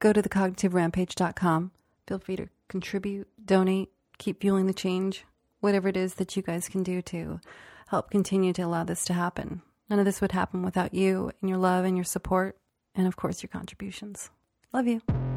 go 0.00 0.12
to 0.12 0.22
thecognitiverampage.com. 0.22 1.70
Feel 2.08 2.18
free 2.18 2.36
to 2.36 2.48
contribute, 2.68 3.28
donate, 3.44 3.90
keep 4.18 4.40
fueling 4.40 4.66
the 4.66 4.74
change, 4.74 5.24
whatever 5.60 5.88
it 5.88 5.96
is 5.96 6.14
that 6.14 6.36
you 6.36 6.42
guys 6.42 6.68
can 6.68 6.82
do 6.82 7.00
to 7.02 7.40
help 7.88 8.10
continue 8.10 8.52
to 8.54 8.62
allow 8.62 8.84
this 8.84 9.04
to 9.04 9.12
happen. 9.12 9.62
None 9.88 9.98
of 9.98 10.04
this 10.04 10.20
would 10.20 10.32
happen 10.32 10.62
without 10.62 10.94
you 10.94 11.30
and 11.40 11.48
your 11.48 11.58
love 11.58 11.84
and 11.84 11.96
your 11.96 12.04
support, 12.04 12.56
and 12.94 13.06
of 13.06 13.16
course, 13.16 13.42
your 13.42 13.48
contributions. 13.48 14.30
Love 14.72 14.86
you. 14.86 15.29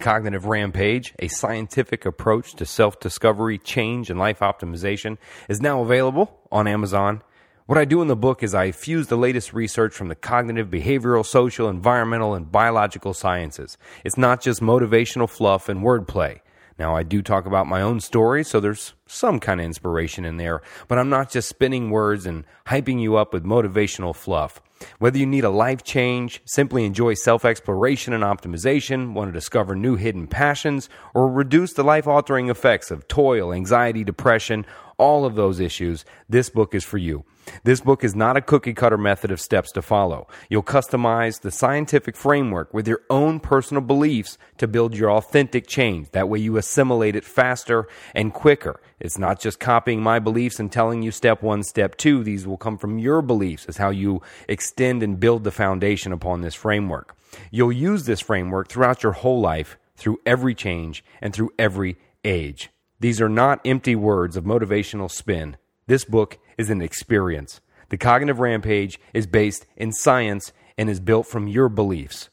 Cognitive 0.00 0.46
Rampage, 0.46 1.14
a 1.18 1.28
scientific 1.28 2.04
approach 2.04 2.54
to 2.54 2.66
self 2.66 2.98
discovery, 2.98 3.58
change, 3.58 4.10
and 4.10 4.18
life 4.18 4.40
optimization, 4.40 5.18
is 5.48 5.60
now 5.60 5.82
available 5.82 6.40
on 6.50 6.66
Amazon. 6.66 7.22
What 7.66 7.78
I 7.78 7.84
do 7.84 8.02
in 8.02 8.08
the 8.08 8.16
book 8.16 8.42
is 8.42 8.54
I 8.54 8.72
fuse 8.72 9.06
the 9.06 9.16
latest 9.16 9.52
research 9.52 9.94
from 9.94 10.08
the 10.08 10.16
cognitive, 10.16 10.68
behavioral, 10.68 11.24
social, 11.24 11.68
environmental, 11.68 12.34
and 12.34 12.50
biological 12.50 13.14
sciences. 13.14 13.78
It's 14.04 14.18
not 14.18 14.40
just 14.40 14.60
motivational 14.60 15.28
fluff 15.28 15.68
and 15.68 15.80
wordplay. 15.80 16.40
Now, 16.80 16.96
I 16.96 17.02
do 17.02 17.20
talk 17.20 17.46
about 17.46 17.66
my 17.66 17.82
own 17.82 18.00
story, 18.00 18.42
so 18.42 18.58
there's 18.58 18.94
some 19.06 19.38
kind 19.38 19.60
of 19.60 19.66
inspiration 19.66 20.24
in 20.24 20.38
there, 20.38 20.62
but 20.88 20.98
I'm 20.98 21.10
not 21.10 21.30
just 21.30 21.48
spinning 21.48 21.90
words 21.90 22.24
and 22.26 22.44
hyping 22.66 23.00
you 23.00 23.16
up 23.16 23.34
with 23.34 23.44
motivational 23.44 24.16
fluff. 24.16 24.62
Whether 24.98 25.18
you 25.18 25.26
need 25.26 25.44
a 25.44 25.50
life 25.50 25.82
change, 25.82 26.40
simply 26.44 26.84
enjoy 26.84 27.14
self 27.14 27.44
exploration 27.44 28.12
and 28.12 28.24
optimization, 28.24 29.12
want 29.12 29.28
to 29.28 29.32
discover 29.32 29.74
new 29.74 29.96
hidden 29.96 30.26
passions, 30.26 30.88
or 31.14 31.30
reduce 31.30 31.72
the 31.72 31.84
life 31.84 32.06
altering 32.06 32.48
effects 32.48 32.90
of 32.90 33.06
toil, 33.08 33.52
anxiety, 33.52 34.04
depression, 34.04 34.64
all 35.00 35.24
of 35.24 35.34
those 35.34 35.60
issues, 35.60 36.04
this 36.28 36.50
book 36.50 36.74
is 36.74 36.84
for 36.84 36.98
you. 36.98 37.24
This 37.64 37.80
book 37.80 38.04
is 38.04 38.14
not 38.14 38.36
a 38.36 38.42
cookie 38.42 38.74
cutter 38.74 38.98
method 38.98 39.30
of 39.30 39.40
steps 39.40 39.72
to 39.72 39.82
follow. 39.82 40.28
You'll 40.50 40.62
customize 40.62 41.40
the 41.40 41.50
scientific 41.50 42.16
framework 42.16 42.74
with 42.74 42.86
your 42.86 43.00
own 43.08 43.40
personal 43.40 43.82
beliefs 43.82 44.36
to 44.58 44.68
build 44.68 44.94
your 44.94 45.10
authentic 45.10 45.66
change. 45.66 46.10
That 46.10 46.28
way 46.28 46.38
you 46.38 46.58
assimilate 46.58 47.16
it 47.16 47.24
faster 47.24 47.88
and 48.14 48.34
quicker. 48.34 48.80
It's 49.00 49.18
not 49.18 49.40
just 49.40 49.58
copying 49.58 50.02
my 50.02 50.18
beliefs 50.18 50.60
and 50.60 50.70
telling 50.70 51.02
you 51.02 51.10
step 51.10 51.42
one, 51.42 51.62
step 51.62 51.96
two. 51.96 52.22
These 52.22 52.46
will 52.46 52.58
come 52.58 52.76
from 52.76 52.98
your 52.98 53.22
beliefs 53.22 53.64
as 53.66 53.78
how 53.78 53.88
you 53.88 54.20
extend 54.48 55.02
and 55.02 55.18
build 55.18 55.44
the 55.44 55.50
foundation 55.50 56.12
upon 56.12 56.42
this 56.42 56.54
framework. 56.54 57.16
You'll 57.50 57.72
use 57.72 58.04
this 58.04 58.20
framework 58.20 58.68
throughout 58.68 59.02
your 59.02 59.12
whole 59.12 59.40
life, 59.40 59.78
through 59.96 60.20
every 60.26 60.54
change, 60.54 61.02
and 61.22 61.32
through 61.32 61.52
every 61.58 61.96
age. 62.22 62.70
These 63.00 63.22
are 63.22 63.30
not 63.30 63.62
empty 63.64 63.96
words 63.96 64.36
of 64.36 64.44
motivational 64.44 65.10
spin. 65.10 65.56
This 65.86 66.04
book 66.04 66.38
is 66.58 66.68
an 66.68 66.82
experience. 66.82 67.62
The 67.88 67.96
Cognitive 67.96 68.40
Rampage 68.40 69.00
is 69.14 69.26
based 69.26 69.64
in 69.74 69.90
science 69.90 70.52
and 70.76 70.90
is 70.90 71.00
built 71.00 71.26
from 71.26 71.48
your 71.48 71.70
beliefs. 71.70 72.28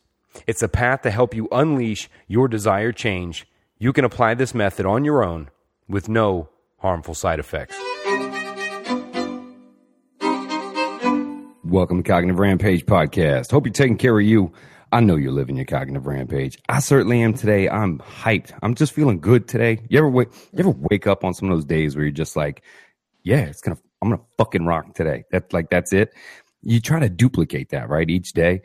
It's 0.45 0.61
a 0.61 0.67
path 0.67 1.03
to 1.03 1.09
help 1.09 1.33
you 1.33 1.47
unleash 1.53 2.09
your 2.27 2.49
desired 2.49 2.97
change. 2.97 3.47
You 3.79 3.93
can 3.93 4.03
apply 4.03 4.33
this 4.33 4.53
method 4.53 4.85
on 4.85 5.05
your 5.05 5.23
own 5.23 5.49
with 5.87 6.09
no 6.09 6.49
harmful 6.79 7.15
side 7.15 7.39
effects. 7.39 7.77
Welcome 11.63 12.03
to 12.03 12.09
Cognitive 12.09 12.39
Rampage 12.39 12.85
Podcast. 12.85 13.51
Hope 13.51 13.65
you're 13.65 13.71
taking 13.71 13.97
care 13.97 14.19
of 14.19 14.25
you. 14.25 14.51
I 14.91 15.01
know 15.01 15.15
you're 15.15 15.31
living 15.31 15.57
your 15.57 15.65
cognitive 15.65 16.07
rampage. 16.07 16.57
I 16.69 16.79
certainly 16.79 17.21
am 17.21 17.33
today. 17.33 17.69
I'm 17.69 17.99
hyped. 17.99 18.57
I'm 18.63 18.75
just 18.75 18.93
feeling 18.93 19.19
good 19.19 19.47
today. 19.47 19.79
You 19.89 19.99
ever 19.99 20.09
wake 20.09 20.29
you 20.53 20.59
ever 20.59 20.71
wake 20.71 21.07
up 21.07 21.23
on 21.23 21.33
some 21.33 21.49
of 21.49 21.57
those 21.57 21.65
days 21.65 21.95
where 21.95 22.05
you're 22.05 22.11
just 22.11 22.35
like, 22.35 22.63
yeah, 23.23 23.41
it's 23.41 23.61
gonna 23.61 23.77
I'm 24.01 24.09
gonna 24.09 24.21
fucking 24.37 24.65
rock 24.65 24.93
today. 24.93 25.25
That's 25.31 25.51
like 25.53 25.69
that's 25.69 25.93
it. 25.93 26.13
You 26.61 26.79
try 26.79 26.99
to 26.99 27.09
duplicate 27.09 27.69
that, 27.69 27.89
right, 27.89 28.09
each 28.09 28.33
day. 28.33 28.61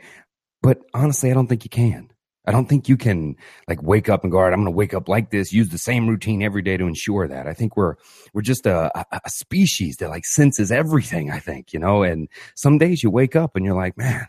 But 0.62 0.82
honestly, 0.94 1.30
I 1.30 1.34
don't 1.34 1.48
think 1.48 1.64
you 1.64 1.70
can. 1.70 2.12
I 2.46 2.50
don't 2.50 2.68
think 2.68 2.88
you 2.88 2.96
can 2.96 3.36
like 3.68 3.82
wake 3.82 4.08
up 4.08 4.24
and 4.24 4.32
go, 4.32 4.38
all 4.38 4.44
right, 4.44 4.52
I'm 4.52 4.60
going 4.60 4.66
to 4.66 4.76
wake 4.76 4.94
up 4.94 5.08
like 5.08 5.30
this, 5.30 5.52
use 5.52 5.68
the 5.68 5.78
same 5.78 6.08
routine 6.08 6.42
every 6.42 6.62
day 6.62 6.76
to 6.76 6.86
ensure 6.86 7.28
that. 7.28 7.46
I 7.46 7.54
think 7.54 7.76
we're, 7.76 7.94
we're 8.34 8.42
just 8.42 8.66
a, 8.66 8.90
a, 8.98 9.20
a, 9.24 9.30
species 9.30 9.98
that 9.98 10.08
like 10.08 10.24
senses 10.24 10.72
everything, 10.72 11.30
I 11.30 11.38
think, 11.38 11.72
you 11.72 11.78
know, 11.78 12.02
and 12.02 12.28
some 12.56 12.78
days 12.78 13.02
you 13.02 13.10
wake 13.10 13.36
up 13.36 13.54
and 13.54 13.64
you're 13.64 13.76
like, 13.76 13.96
man, 13.96 14.26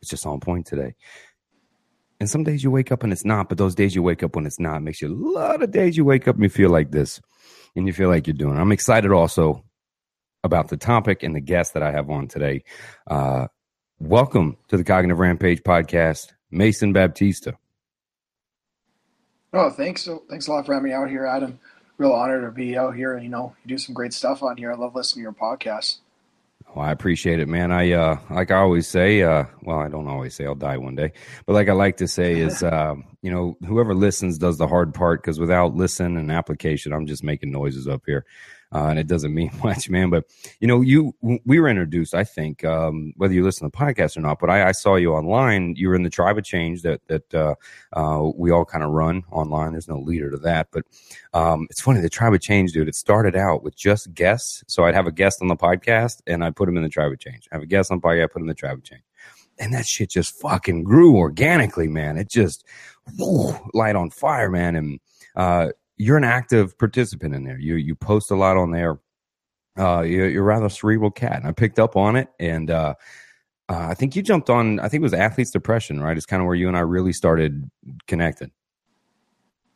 it's 0.00 0.10
just 0.10 0.26
on 0.26 0.40
point 0.40 0.66
today. 0.66 0.94
And 2.20 2.28
some 2.28 2.44
days 2.44 2.62
you 2.62 2.70
wake 2.70 2.92
up 2.92 3.02
and 3.02 3.12
it's 3.12 3.24
not, 3.24 3.48
but 3.48 3.56
those 3.56 3.74
days 3.74 3.94
you 3.94 4.02
wake 4.02 4.22
up 4.22 4.36
when 4.36 4.46
it's 4.46 4.60
not 4.60 4.82
makes 4.82 5.00
you 5.00 5.08
a 5.08 5.16
lot 5.16 5.62
of 5.62 5.70
days 5.70 5.96
you 5.96 6.04
wake 6.04 6.28
up 6.28 6.34
and 6.34 6.44
you 6.44 6.50
feel 6.50 6.70
like 6.70 6.90
this 6.90 7.20
and 7.74 7.86
you 7.86 7.92
feel 7.92 8.08
like 8.08 8.26
you're 8.26 8.34
doing. 8.34 8.58
I'm 8.58 8.72
excited 8.72 9.10
also 9.10 9.64
about 10.44 10.68
the 10.68 10.76
topic 10.76 11.22
and 11.22 11.34
the 11.34 11.40
guest 11.40 11.74
that 11.74 11.82
I 11.82 11.92
have 11.92 12.10
on 12.10 12.28
today. 12.28 12.64
Uh, 13.06 13.46
welcome 13.98 14.58
to 14.68 14.76
the 14.76 14.84
Cognitive 14.84 15.18
Rampage 15.18 15.62
podcast, 15.62 16.32
Mason 16.50 16.92
Baptista. 16.92 17.54
Oh, 19.52 19.70
thanks. 19.70 20.02
So 20.02 20.22
thanks 20.28 20.46
a 20.46 20.52
lot 20.52 20.66
for 20.66 20.74
having 20.74 20.90
me 20.90 20.94
out 20.94 21.08
here, 21.08 21.26
Adam. 21.26 21.58
Real 21.96 22.12
honor 22.12 22.42
to 22.42 22.50
be 22.50 22.76
out 22.76 22.94
here. 22.94 23.14
And, 23.14 23.24
you 23.24 23.30
know, 23.30 23.54
you 23.64 23.68
do 23.68 23.78
some 23.78 23.94
great 23.94 24.12
stuff 24.12 24.42
on 24.42 24.56
here. 24.56 24.72
I 24.72 24.76
love 24.76 24.94
listening 24.94 25.22
to 25.22 25.24
your 25.24 25.32
podcast. 25.32 25.98
Well, 26.74 26.86
I 26.86 26.92
appreciate 26.92 27.40
it, 27.40 27.48
man. 27.48 27.72
I 27.72 27.92
uh, 27.92 28.18
like 28.30 28.52
I 28.52 28.58
always 28.58 28.86
say, 28.86 29.22
uh, 29.22 29.44
well, 29.62 29.78
I 29.80 29.88
don't 29.88 30.06
always 30.06 30.34
say 30.34 30.46
I'll 30.46 30.54
die 30.54 30.76
one 30.78 30.94
day, 30.94 31.12
but 31.44 31.54
like 31.54 31.68
I 31.68 31.72
like 31.72 31.96
to 31.96 32.06
say 32.06 32.38
is, 32.38 32.62
uh, 32.62 32.94
you 33.22 33.30
know, 33.30 33.56
whoever 33.66 33.92
listens 33.92 34.38
does 34.38 34.58
the 34.58 34.68
hard 34.68 34.94
part 34.94 35.20
because 35.20 35.40
without 35.40 35.74
listen 35.74 36.16
and 36.16 36.30
application, 36.30 36.92
I'm 36.92 37.06
just 37.06 37.24
making 37.24 37.50
noises 37.50 37.88
up 37.88 38.02
here 38.06 38.24
uh, 38.72 38.86
and 38.86 38.98
it 38.98 39.06
doesn't 39.06 39.34
mean 39.34 39.50
much, 39.64 39.90
man. 39.90 40.10
But 40.10 40.24
you 40.60 40.68
know, 40.68 40.80
you 40.80 41.14
we 41.44 41.60
were 41.60 41.68
introduced, 41.68 42.14
I 42.14 42.24
think, 42.24 42.64
um, 42.64 43.12
whether 43.16 43.34
you 43.34 43.44
listen 43.44 43.68
to 43.68 43.76
the 43.76 43.84
podcast 43.84 44.16
or 44.16 44.20
not. 44.20 44.38
But 44.38 44.50
I, 44.50 44.68
I, 44.68 44.72
saw 44.72 44.96
you 44.96 45.12
online. 45.12 45.74
You 45.76 45.88
were 45.88 45.94
in 45.94 46.02
the 46.02 46.10
tribe 46.10 46.38
of 46.38 46.44
change 46.44 46.82
that 46.82 47.06
that 47.08 47.34
uh, 47.34 47.54
uh, 47.92 48.30
we 48.34 48.50
all 48.50 48.64
kind 48.64 48.84
of 48.84 48.90
run 48.90 49.24
online. 49.30 49.72
There's 49.72 49.88
no 49.88 49.98
leader 49.98 50.30
to 50.30 50.38
that, 50.38 50.68
but 50.70 50.84
um, 51.34 51.66
it's 51.70 51.80
funny. 51.80 52.00
The 52.00 52.08
tribe 52.08 52.34
of 52.34 52.40
change, 52.40 52.72
dude. 52.72 52.88
It 52.88 52.94
started 52.94 53.36
out 53.36 53.62
with 53.62 53.76
just 53.76 54.12
guests. 54.14 54.62
So 54.66 54.84
I'd 54.84 54.94
have 54.94 55.06
a 55.06 55.12
guest 55.12 55.42
on 55.42 55.48
the 55.48 55.56
podcast, 55.56 56.22
and 56.26 56.44
I 56.44 56.50
put 56.50 56.68
him 56.68 56.76
in 56.76 56.82
the 56.82 56.88
tribe 56.88 57.12
of 57.12 57.18
change. 57.18 57.48
I 57.50 57.56
have 57.56 57.62
a 57.62 57.66
guest 57.66 57.90
on 57.90 57.98
the 57.98 58.06
podcast, 58.06 58.24
I 58.24 58.26
put 58.26 58.36
him 58.36 58.44
in 58.44 58.48
the 58.48 58.54
tribe 58.54 58.78
of 58.78 58.84
change. 58.84 59.02
And 59.58 59.74
that 59.74 59.86
shit 59.86 60.08
just 60.08 60.40
fucking 60.40 60.84
grew 60.84 61.16
organically, 61.16 61.86
man. 61.86 62.16
It 62.16 62.30
just 62.30 62.64
whoo, 63.18 63.54
light 63.74 63.96
on 63.96 64.10
fire, 64.10 64.50
man. 64.50 64.76
And 64.76 65.00
uh, 65.36 65.68
you're 66.00 66.16
an 66.16 66.24
active 66.24 66.78
participant 66.78 67.34
in 67.34 67.44
there. 67.44 67.58
You 67.58 67.74
you 67.74 67.94
post 67.94 68.30
a 68.30 68.34
lot 68.34 68.56
on 68.56 68.70
there. 68.70 68.98
Uh, 69.78 70.00
you're, 70.00 70.30
you're 70.30 70.42
rather 70.42 70.70
cerebral 70.70 71.10
cat, 71.10 71.36
and 71.36 71.46
I 71.46 71.52
picked 71.52 71.78
up 71.78 71.94
on 71.94 72.16
it. 72.16 72.28
And 72.40 72.70
uh, 72.70 72.94
uh, 73.68 73.88
I 73.90 73.94
think 73.94 74.16
you 74.16 74.22
jumped 74.22 74.48
on. 74.48 74.80
I 74.80 74.88
think 74.88 75.02
it 75.02 75.02
was 75.02 75.12
athletes 75.12 75.50
depression, 75.50 76.00
right? 76.00 76.16
It's 76.16 76.24
kind 76.24 76.40
of 76.40 76.46
where 76.46 76.54
you 76.54 76.68
and 76.68 76.76
I 76.76 76.80
really 76.80 77.12
started 77.12 77.70
connected. 78.06 78.50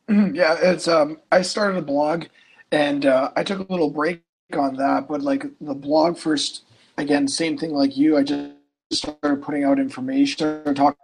Mm-hmm. 0.08 0.34
Yeah, 0.34 0.56
it's. 0.62 0.88
Um, 0.88 1.18
I 1.30 1.42
started 1.42 1.76
a 1.76 1.82
blog, 1.82 2.24
and 2.72 3.04
uh, 3.04 3.30
I 3.36 3.44
took 3.44 3.58
a 3.58 3.70
little 3.70 3.90
break 3.90 4.22
on 4.56 4.76
that. 4.76 5.08
But 5.08 5.20
like 5.20 5.44
the 5.60 5.74
blog 5.74 6.16
first, 6.16 6.62
again, 6.96 7.28
same 7.28 7.58
thing 7.58 7.74
like 7.74 7.98
you. 7.98 8.16
I 8.16 8.22
just 8.22 8.52
started 8.92 9.42
putting 9.42 9.64
out 9.64 9.78
information, 9.78 10.38
started 10.38 10.76
talking 10.76 10.98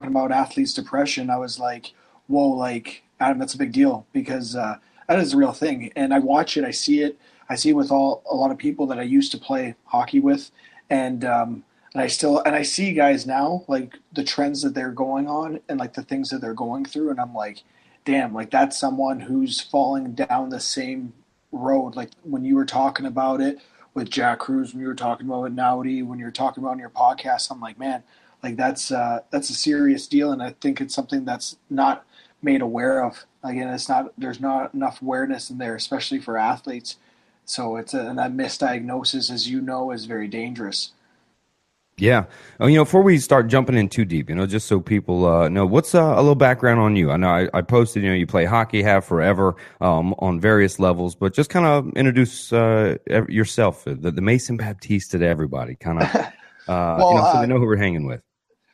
about 0.00 0.30
athletes 0.30 0.74
depression. 0.74 1.28
I 1.28 1.38
was 1.38 1.58
like, 1.58 1.92
whoa, 2.28 2.50
like 2.50 3.02
Adam, 3.20 3.38
that's 3.38 3.54
a 3.54 3.58
big 3.58 3.72
deal 3.72 4.06
because 4.12 4.56
uh, 4.56 4.76
that 5.08 5.18
is 5.18 5.34
a 5.34 5.36
real 5.36 5.52
thing. 5.52 5.92
And 5.96 6.12
I 6.14 6.18
watch 6.18 6.56
it, 6.56 6.64
I 6.64 6.70
see 6.70 7.02
it, 7.02 7.18
I 7.48 7.54
see 7.54 7.70
it 7.70 7.74
with 7.74 7.90
all 7.90 8.22
a 8.30 8.34
lot 8.34 8.50
of 8.50 8.58
people 8.58 8.86
that 8.86 8.98
I 8.98 9.02
used 9.02 9.32
to 9.32 9.38
play 9.38 9.74
hockey 9.84 10.20
with, 10.20 10.50
and 10.88 11.24
um, 11.24 11.64
and 11.92 12.02
I 12.02 12.06
still 12.06 12.38
and 12.40 12.54
I 12.54 12.62
see 12.62 12.92
guys 12.92 13.26
now 13.26 13.64
like 13.68 13.98
the 14.12 14.24
trends 14.24 14.62
that 14.62 14.74
they're 14.74 14.92
going 14.92 15.26
on 15.26 15.60
and 15.68 15.78
like 15.78 15.94
the 15.94 16.02
things 16.02 16.30
that 16.30 16.40
they're 16.40 16.54
going 16.54 16.84
through, 16.84 17.10
and 17.10 17.20
I'm 17.20 17.34
like, 17.34 17.62
damn, 18.04 18.32
like 18.32 18.50
that's 18.50 18.78
someone 18.78 19.20
who's 19.20 19.60
falling 19.60 20.14
down 20.14 20.50
the 20.50 20.60
same 20.60 21.12
road. 21.52 21.96
Like 21.96 22.10
when 22.22 22.44
you 22.44 22.54
were 22.54 22.64
talking 22.64 23.06
about 23.06 23.40
it 23.40 23.58
with 23.94 24.10
Jack 24.10 24.38
Kruse, 24.38 24.72
when 24.72 24.82
you 24.82 24.88
were 24.88 24.94
talking 24.94 25.26
about 25.26 25.44
it 25.44 25.56
Naudi, 25.56 26.06
when 26.06 26.18
you're 26.18 26.30
talking 26.30 26.62
about 26.62 26.72
on 26.72 26.78
your 26.78 26.90
podcast, 26.90 27.50
I'm 27.50 27.60
like, 27.60 27.78
man, 27.78 28.04
like 28.42 28.56
that's 28.56 28.92
uh, 28.92 29.20
that's 29.30 29.50
a 29.50 29.54
serious 29.54 30.06
deal, 30.06 30.32
and 30.32 30.42
I 30.42 30.54
think 30.60 30.80
it's 30.80 30.94
something 30.94 31.24
that's 31.24 31.56
not 31.68 32.04
made 32.42 32.62
aware 32.62 33.04
of. 33.04 33.24
Again, 33.42 33.68
it's 33.68 33.88
not 33.88 34.12
there's 34.18 34.40
not 34.40 34.74
enough 34.74 35.02
awareness 35.02 35.50
in 35.50 35.58
there, 35.58 35.74
especially 35.74 36.20
for 36.20 36.36
athletes. 36.36 36.96
So 37.44 37.76
it's 37.76 37.94
a, 37.94 38.08
and 38.08 38.18
that 38.18 38.32
misdiagnosis, 38.32 39.30
as 39.30 39.48
you 39.48 39.60
know, 39.60 39.90
is 39.90 40.04
very 40.04 40.28
dangerous. 40.28 40.92
Yeah. 42.00 42.24
Oh, 42.58 42.66
you 42.66 42.76
know, 42.76 42.84
before 42.84 43.02
we 43.02 43.18
start 43.18 43.48
jumping 43.48 43.76
in 43.76 43.88
too 43.88 44.04
deep, 44.04 44.30
you 44.30 44.34
know, 44.34 44.46
just 44.46 44.66
so 44.66 44.80
people 44.80 45.26
uh, 45.26 45.48
know, 45.48 45.66
what's 45.66 45.94
uh, 45.94 46.02
a 46.02 46.16
little 46.16 46.34
background 46.34 46.80
on 46.80 46.96
you? 46.96 47.10
I 47.10 47.16
know 47.18 47.28
I, 47.28 47.48
I, 47.52 47.60
posted, 47.60 48.02
you 48.02 48.08
know, 48.08 48.14
you 48.14 48.26
play 48.26 48.46
hockey, 48.46 48.82
have 48.82 49.04
forever 49.04 49.54
um, 49.80 50.14
on 50.18 50.40
various 50.40 50.78
levels, 50.78 51.14
but 51.14 51.34
just 51.34 51.50
kind 51.50 51.66
of 51.66 51.92
introduce 51.96 52.52
uh, 52.52 52.96
yourself, 53.28 53.84
the, 53.84 53.94
the, 53.94 54.22
Mason 54.22 54.56
Baptista 54.56 55.18
to 55.18 55.26
everybody, 55.26 55.74
kind 55.74 56.00
of, 56.00 56.14
uh, 56.14 56.30
well, 56.66 57.10
you 57.10 57.16
know, 57.16 57.32
so 57.32 57.38
they 57.38 57.44
uh, 57.44 57.46
know 57.46 57.58
who 57.58 57.66
we're 57.66 57.76
hanging 57.76 58.06
with. 58.06 58.22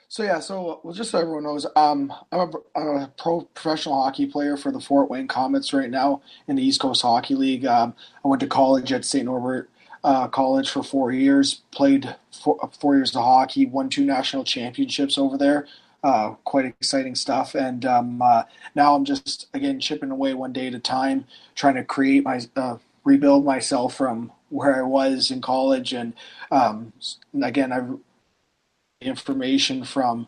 So 0.08 0.22
yeah, 0.22 0.38
so 0.38 0.80
well, 0.84 0.94
just 0.94 1.10
so 1.10 1.18
everyone 1.18 1.42
knows, 1.42 1.66
um, 1.74 2.12
I'm 2.30 2.40
a, 2.40 2.50
I'm 2.76 2.86
a 2.86 3.12
pro 3.18 3.40
professional 3.42 4.00
hockey 4.00 4.26
player 4.26 4.56
for 4.56 4.70
the 4.70 4.80
Fort 4.80 5.10
Wayne 5.10 5.26
Komets 5.26 5.76
right 5.76 5.90
now 5.90 6.22
in 6.46 6.56
the 6.56 6.62
East 6.62 6.80
Coast 6.80 7.02
Hockey 7.02 7.34
League. 7.34 7.66
Um, 7.66 7.92
I 8.24 8.28
went 8.28 8.40
to 8.40 8.46
college 8.46 8.92
at 8.92 9.04
St. 9.04 9.24
Norbert 9.24 9.68
uh, 10.04 10.28
College 10.28 10.70
for 10.70 10.84
four 10.84 11.10
years, 11.10 11.62
played 11.72 12.14
four, 12.30 12.70
four, 12.78 12.94
years 12.94 13.16
of 13.16 13.22
hockey, 13.24 13.66
won 13.66 13.88
two 13.88 14.04
national 14.04 14.44
championships 14.44 15.18
over 15.18 15.36
there. 15.36 15.66
Uh, 16.04 16.30
quite 16.44 16.66
exciting 16.66 17.16
stuff, 17.16 17.56
and 17.56 17.84
um, 17.84 18.22
uh, 18.22 18.44
now 18.76 18.94
I'm 18.94 19.04
just 19.04 19.48
again 19.54 19.80
chipping 19.80 20.12
away 20.12 20.34
one 20.34 20.52
day 20.52 20.68
at 20.68 20.74
a 20.74 20.78
time, 20.78 21.24
trying 21.56 21.74
to 21.74 21.84
create 21.84 22.22
my 22.22 22.40
uh, 22.54 22.76
rebuild 23.02 23.44
myself 23.44 23.96
from 23.96 24.30
where 24.50 24.76
I 24.76 24.86
was 24.86 25.32
in 25.32 25.40
college, 25.40 25.92
and 25.92 26.14
um, 26.52 26.92
again 27.42 27.72
I've 27.72 27.98
information 29.00 29.84
from 29.84 30.26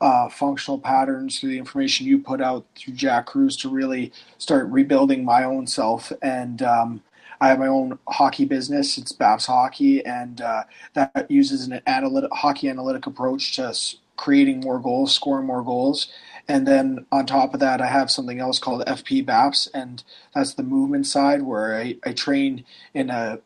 uh, 0.00 0.28
functional 0.28 0.78
patterns 0.78 1.38
through 1.38 1.50
the 1.50 1.58
information 1.58 2.06
you 2.06 2.18
put 2.18 2.40
out 2.40 2.64
through 2.76 2.94
Jack 2.94 3.26
Kruse 3.26 3.56
to 3.58 3.68
really 3.68 4.12
start 4.38 4.68
rebuilding 4.68 5.24
my 5.24 5.44
own 5.44 5.66
self. 5.66 6.12
And 6.22 6.62
um, 6.62 7.02
I 7.40 7.48
have 7.48 7.58
my 7.58 7.66
own 7.66 7.98
hockey 8.08 8.44
business. 8.44 8.98
It's 8.98 9.12
Baps 9.12 9.46
Hockey, 9.46 10.04
and 10.04 10.40
uh, 10.40 10.64
that 10.94 11.30
uses 11.30 11.66
an 11.66 11.80
analytic, 11.86 12.30
hockey 12.32 12.68
analytic 12.68 13.06
approach 13.06 13.54
to 13.56 13.74
creating 14.16 14.60
more 14.60 14.80
goals, 14.80 15.14
scoring 15.14 15.46
more 15.46 15.62
goals. 15.62 16.12
And 16.48 16.66
then 16.66 17.06
on 17.12 17.26
top 17.26 17.54
of 17.54 17.60
that, 17.60 17.80
I 17.80 17.86
have 17.86 18.10
something 18.10 18.40
else 18.40 18.58
called 18.58 18.84
FP 18.86 19.24
BAPS, 19.24 19.68
and 19.74 20.02
that's 20.34 20.54
the 20.54 20.62
movement 20.62 21.06
side 21.06 21.42
where 21.42 21.76
I, 21.76 21.96
I 22.04 22.12
train 22.12 22.64
in 22.94 23.10
a 23.10 23.40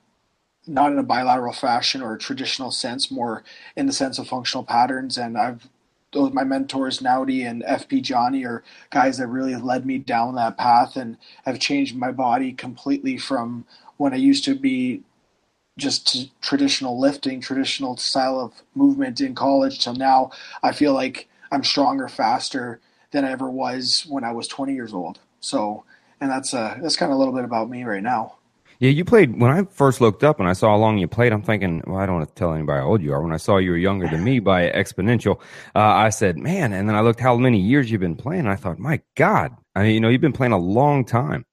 not 0.67 0.93
in 0.93 0.99
a 0.99 1.03
bilateral 1.03 1.53
fashion 1.53 2.03
or 2.03 2.15
a 2.15 2.19
traditional 2.19 2.71
sense, 2.71 3.11
more 3.11 3.43
in 3.77 3.87
the 3.87 3.93
sense 3.93 4.19
of 4.19 4.29
functional 4.29 4.65
patterns. 4.65 5.19
And 5.19 5.37
I've 5.37 5.69
those 6.13 6.33
my 6.33 6.45
mentors 6.45 7.01
Naudi 7.01 7.49
and 7.49 7.63
FP 7.65 8.03
Johnny 8.03 8.45
are 8.45 8.63
guys 8.91 9.19
that 9.19 9.27
really 9.27 9.57
led 9.57 9.87
me 9.87 9.99
down 9.99 10.35
that 10.35 10.59
path 10.59 10.97
and 10.97 11.17
have 11.45 11.59
changed 11.59 11.97
my 11.97 12.13
body 12.13 12.53
completely 12.53 13.17
from 13.17 13.65
when 13.97 14.13
I 14.13 14.17
used 14.17 14.45
to 14.45 14.55
be 14.55 15.03
just 15.79 16.31
traditional 16.43 17.01
lifting, 17.01 17.41
traditional 17.41 17.97
style 17.97 18.39
of 18.39 18.53
movement 18.75 19.21
in 19.21 19.35
college 19.35 19.83
till 19.83 19.95
now 19.95 20.31
I 20.63 20.73
feel 20.73 20.93
like 20.93 21.29
I'm 21.51 21.65
stronger, 21.65 22.09
faster 22.09 22.81
than 23.11 23.25
I 23.25 23.31
ever 23.31 23.51
was 23.51 24.07
when 24.09 24.25
I 24.25 24.33
was 24.33 24.49
20 24.49 24.75
years 24.75 24.93
old. 24.93 25.19
So, 25.41 25.85
and 26.21 26.31
that's 26.31 26.53
uh 26.55 26.79
that's 26.83 26.97
kind 26.97 27.11
of 27.11 27.17
a 27.17 27.19
little 27.19 27.35
bit 27.35 27.45
about 27.45 27.71
me 27.71 27.85
right 27.85 28.03
now. 28.03 28.37
Yeah, 28.83 28.91
you 28.91 29.05
played 29.05 29.41
when 29.41 29.53
I 29.53 29.63
first 29.63 30.01
looked 30.01 30.25
up 30.25 30.41
and 30.41 30.49
I 30.49 30.55
saw 30.55 30.71
how 30.71 30.77
long 30.77 30.99
you 30.99 31.07
played. 31.07 31.33
I'm 31.33 31.41
thinking, 31.41 31.85
well, 31.87 31.99
I 31.99 32.05
don't 32.05 32.17
want 32.17 32.29
to 32.29 32.35
tell 32.35 32.53
anybody 32.53 32.81
how 32.81 32.89
old 32.89 33.01
you 33.01 33.13
are. 33.13 33.23
When 33.23 33.33
I 33.33 33.37
saw 33.37 33.59
you 33.59 33.71
were 33.71 33.77
younger 33.77 34.09
than 34.09 34.25
me 34.25 34.41
by 34.41 34.71
exponential, 34.71 35.41
uh, 35.77 35.79
I 35.79 36.09
said, 36.09 36.37
man. 36.37 36.73
And 36.73 36.89
then 36.89 36.97
I 36.97 37.01
looked 37.01 37.21
how 37.21 37.37
many 37.37 37.61
years 37.61 37.93
you've 37.93 38.01
been 38.01 38.17
playing. 38.17 38.41
and 38.41 38.49
I 38.49 38.57
thought, 38.57 38.81
my 38.81 39.01
God, 39.15 39.57
I 39.77 39.85
mean, 39.85 39.95
you 39.95 40.01
know, 40.01 40.09
you've 40.09 40.21
been 40.21 40.33
playing 40.33 40.51
a 40.51 40.59
long 40.59 41.05
time. 41.05 41.47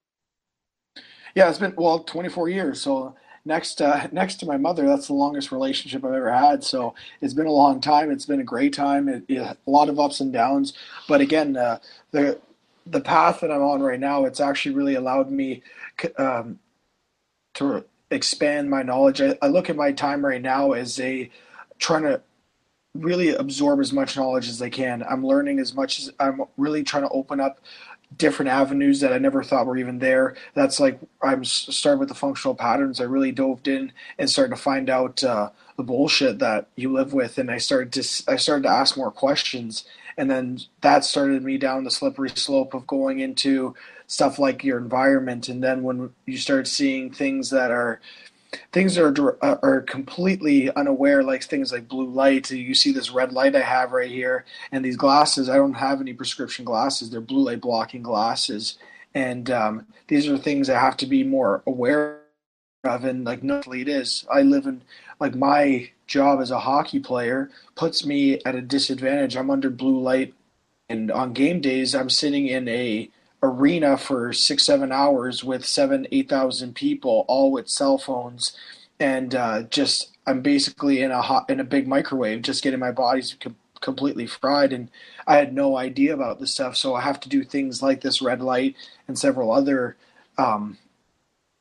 Yeah, 1.36 1.48
it's 1.48 1.58
been 1.58 1.72
well 1.76 2.00
24 2.00 2.48
years. 2.48 2.82
So 2.82 3.14
next, 3.44 3.80
uh, 3.80 4.08
next 4.10 4.40
to 4.40 4.46
my 4.46 4.56
mother, 4.56 4.84
that's 4.88 5.06
the 5.06 5.14
longest 5.14 5.52
relationship 5.52 6.04
I've 6.04 6.12
ever 6.12 6.32
had. 6.32 6.64
So 6.64 6.96
it's 7.20 7.34
been 7.34 7.46
a 7.46 7.52
long 7.52 7.80
time. 7.80 8.10
It's 8.10 8.26
been 8.26 8.40
a 8.40 8.44
great 8.44 8.72
time. 8.72 9.08
It, 9.08 9.22
it, 9.28 9.38
a 9.38 9.56
lot 9.70 9.88
of 9.88 10.00
ups 10.00 10.18
and 10.18 10.32
downs, 10.32 10.72
but 11.06 11.20
again, 11.20 11.56
uh, 11.56 11.78
the 12.10 12.40
the 12.86 13.00
path 13.00 13.38
that 13.42 13.52
I'm 13.52 13.62
on 13.62 13.82
right 13.82 14.00
now, 14.00 14.24
it's 14.24 14.40
actually 14.40 14.74
really 14.74 14.96
allowed 14.96 15.30
me. 15.30 15.62
Um, 16.18 16.58
to 17.60 17.84
expand 18.10 18.68
my 18.68 18.82
knowledge. 18.82 19.20
I, 19.20 19.38
I 19.40 19.48
look 19.48 19.70
at 19.70 19.76
my 19.76 19.92
time 19.92 20.24
right 20.24 20.42
now 20.42 20.72
as 20.72 20.98
a 21.00 21.30
trying 21.78 22.02
to 22.02 22.20
really 22.94 23.34
absorb 23.34 23.80
as 23.80 23.92
much 23.92 24.16
knowledge 24.16 24.48
as 24.48 24.60
I 24.60 24.68
can. 24.68 25.04
I'm 25.08 25.24
learning 25.24 25.60
as 25.60 25.74
much 25.74 26.00
as 26.00 26.10
I'm 26.18 26.42
really 26.56 26.82
trying 26.82 27.04
to 27.04 27.10
open 27.10 27.40
up 27.40 27.60
different 28.16 28.50
avenues 28.50 29.00
that 29.00 29.12
I 29.12 29.18
never 29.18 29.44
thought 29.44 29.66
were 29.66 29.76
even 29.76 30.00
there. 30.00 30.34
That's 30.54 30.80
like 30.80 30.98
I'm 31.22 31.44
starting 31.44 32.00
with 32.00 32.08
the 32.08 32.14
functional 32.14 32.54
patterns. 32.54 33.00
I 33.00 33.04
really 33.04 33.32
dove 33.32 33.60
in 33.66 33.92
and 34.18 34.28
started 34.28 34.56
to 34.56 34.60
find 34.60 34.90
out 34.90 35.22
uh, 35.22 35.50
the 35.76 35.84
bullshit 35.84 36.40
that 36.40 36.66
you 36.74 36.92
live 36.92 37.12
with, 37.12 37.38
and 37.38 37.50
I 37.50 37.58
started 37.58 37.92
to 37.92 38.32
I 38.32 38.36
started 38.36 38.64
to 38.64 38.70
ask 38.70 38.96
more 38.96 39.12
questions, 39.12 39.84
and 40.16 40.30
then 40.30 40.58
that 40.80 41.04
started 41.04 41.44
me 41.44 41.58
down 41.58 41.84
the 41.84 41.90
slippery 41.90 42.30
slope 42.30 42.74
of 42.74 42.86
going 42.86 43.20
into 43.20 43.74
stuff 44.10 44.40
like 44.40 44.64
your 44.64 44.76
environment 44.76 45.48
and 45.48 45.62
then 45.62 45.84
when 45.84 46.12
you 46.26 46.36
start 46.36 46.66
seeing 46.66 47.12
things 47.12 47.48
that 47.48 47.70
are 47.70 48.00
things 48.72 48.98
are 48.98 49.38
uh, 49.40 49.56
are 49.62 49.82
completely 49.82 50.68
unaware 50.74 51.22
like 51.22 51.44
things 51.44 51.70
like 51.70 51.86
blue 51.86 52.10
light 52.10 52.50
you 52.50 52.74
see 52.74 52.90
this 52.90 53.12
red 53.12 53.32
light 53.32 53.54
i 53.54 53.60
have 53.60 53.92
right 53.92 54.10
here 54.10 54.44
and 54.72 54.84
these 54.84 54.96
glasses 54.96 55.48
i 55.48 55.54
don't 55.54 55.74
have 55.74 56.00
any 56.00 56.12
prescription 56.12 56.64
glasses 56.64 57.08
they're 57.08 57.20
blue 57.20 57.44
light 57.44 57.60
blocking 57.60 58.02
glasses 58.02 58.78
and 59.14 59.48
um, 59.52 59.86
these 60.08 60.28
are 60.28 60.36
things 60.36 60.68
i 60.68 60.76
have 60.76 60.96
to 60.96 61.06
be 61.06 61.22
more 61.22 61.62
aware 61.68 62.18
of 62.82 63.04
and 63.04 63.24
like 63.24 63.44
no 63.44 63.62
it 63.66 63.88
is. 63.88 64.26
i 64.28 64.42
live 64.42 64.66
in 64.66 64.82
like 65.20 65.36
my 65.36 65.88
job 66.08 66.40
as 66.40 66.50
a 66.50 66.58
hockey 66.58 66.98
player 66.98 67.48
puts 67.76 68.04
me 68.04 68.40
at 68.44 68.56
a 68.56 68.60
disadvantage 68.60 69.36
i'm 69.36 69.50
under 69.50 69.70
blue 69.70 70.00
light 70.00 70.34
and 70.88 71.12
on 71.12 71.32
game 71.32 71.60
days 71.60 71.94
i'm 71.94 72.10
sitting 72.10 72.48
in 72.48 72.66
a 72.66 73.08
arena 73.42 73.96
for 73.96 74.32
six 74.32 74.64
seven 74.64 74.92
hours 74.92 75.42
with 75.42 75.64
seven 75.64 76.06
eight 76.12 76.28
thousand 76.28 76.74
people 76.74 77.24
all 77.28 77.50
with 77.52 77.68
cell 77.68 77.98
phones. 77.98 78.56
And 78.98 79.34
uh, 79.34 79.62
just 79.64 80.16
i'm 80.26 80.42
basically 80.42 81.02
in 81.02 81.10
a 81.10 81.22
hot 81.22 81.48
in 81.48 81.60
a 81.60 81.64
big 81.64 81.88
microwave 81.88 82.42
just 82.42 82.62
getting 82.62 82.80
my 82.80 82.92
body's 82.92 83.34
com- 83.40 83.56
completely 83.80 84.26
fried. 84.26 84.72
And 84.72 84.90
i 85.26 85.36
had 85.36 85.54
no 85.54 85.76
idea 85.76 86.12
about 86.14 86.40
this 86.40 86.52
stuff. 86.52 86.76
So 86.76 86.94
i 86.94 87.00
have 87.00 87.20
to 87.20 87.28
do 87.28 87.44
things 87.44 87.82
like 87.82 88.02
this 88.02 88.20
red 88.22 88.42
light 88.42 88.76
and 89.08 89.18
several 89.18 89.52
other 89.52 89.96
um, 90.38 90.78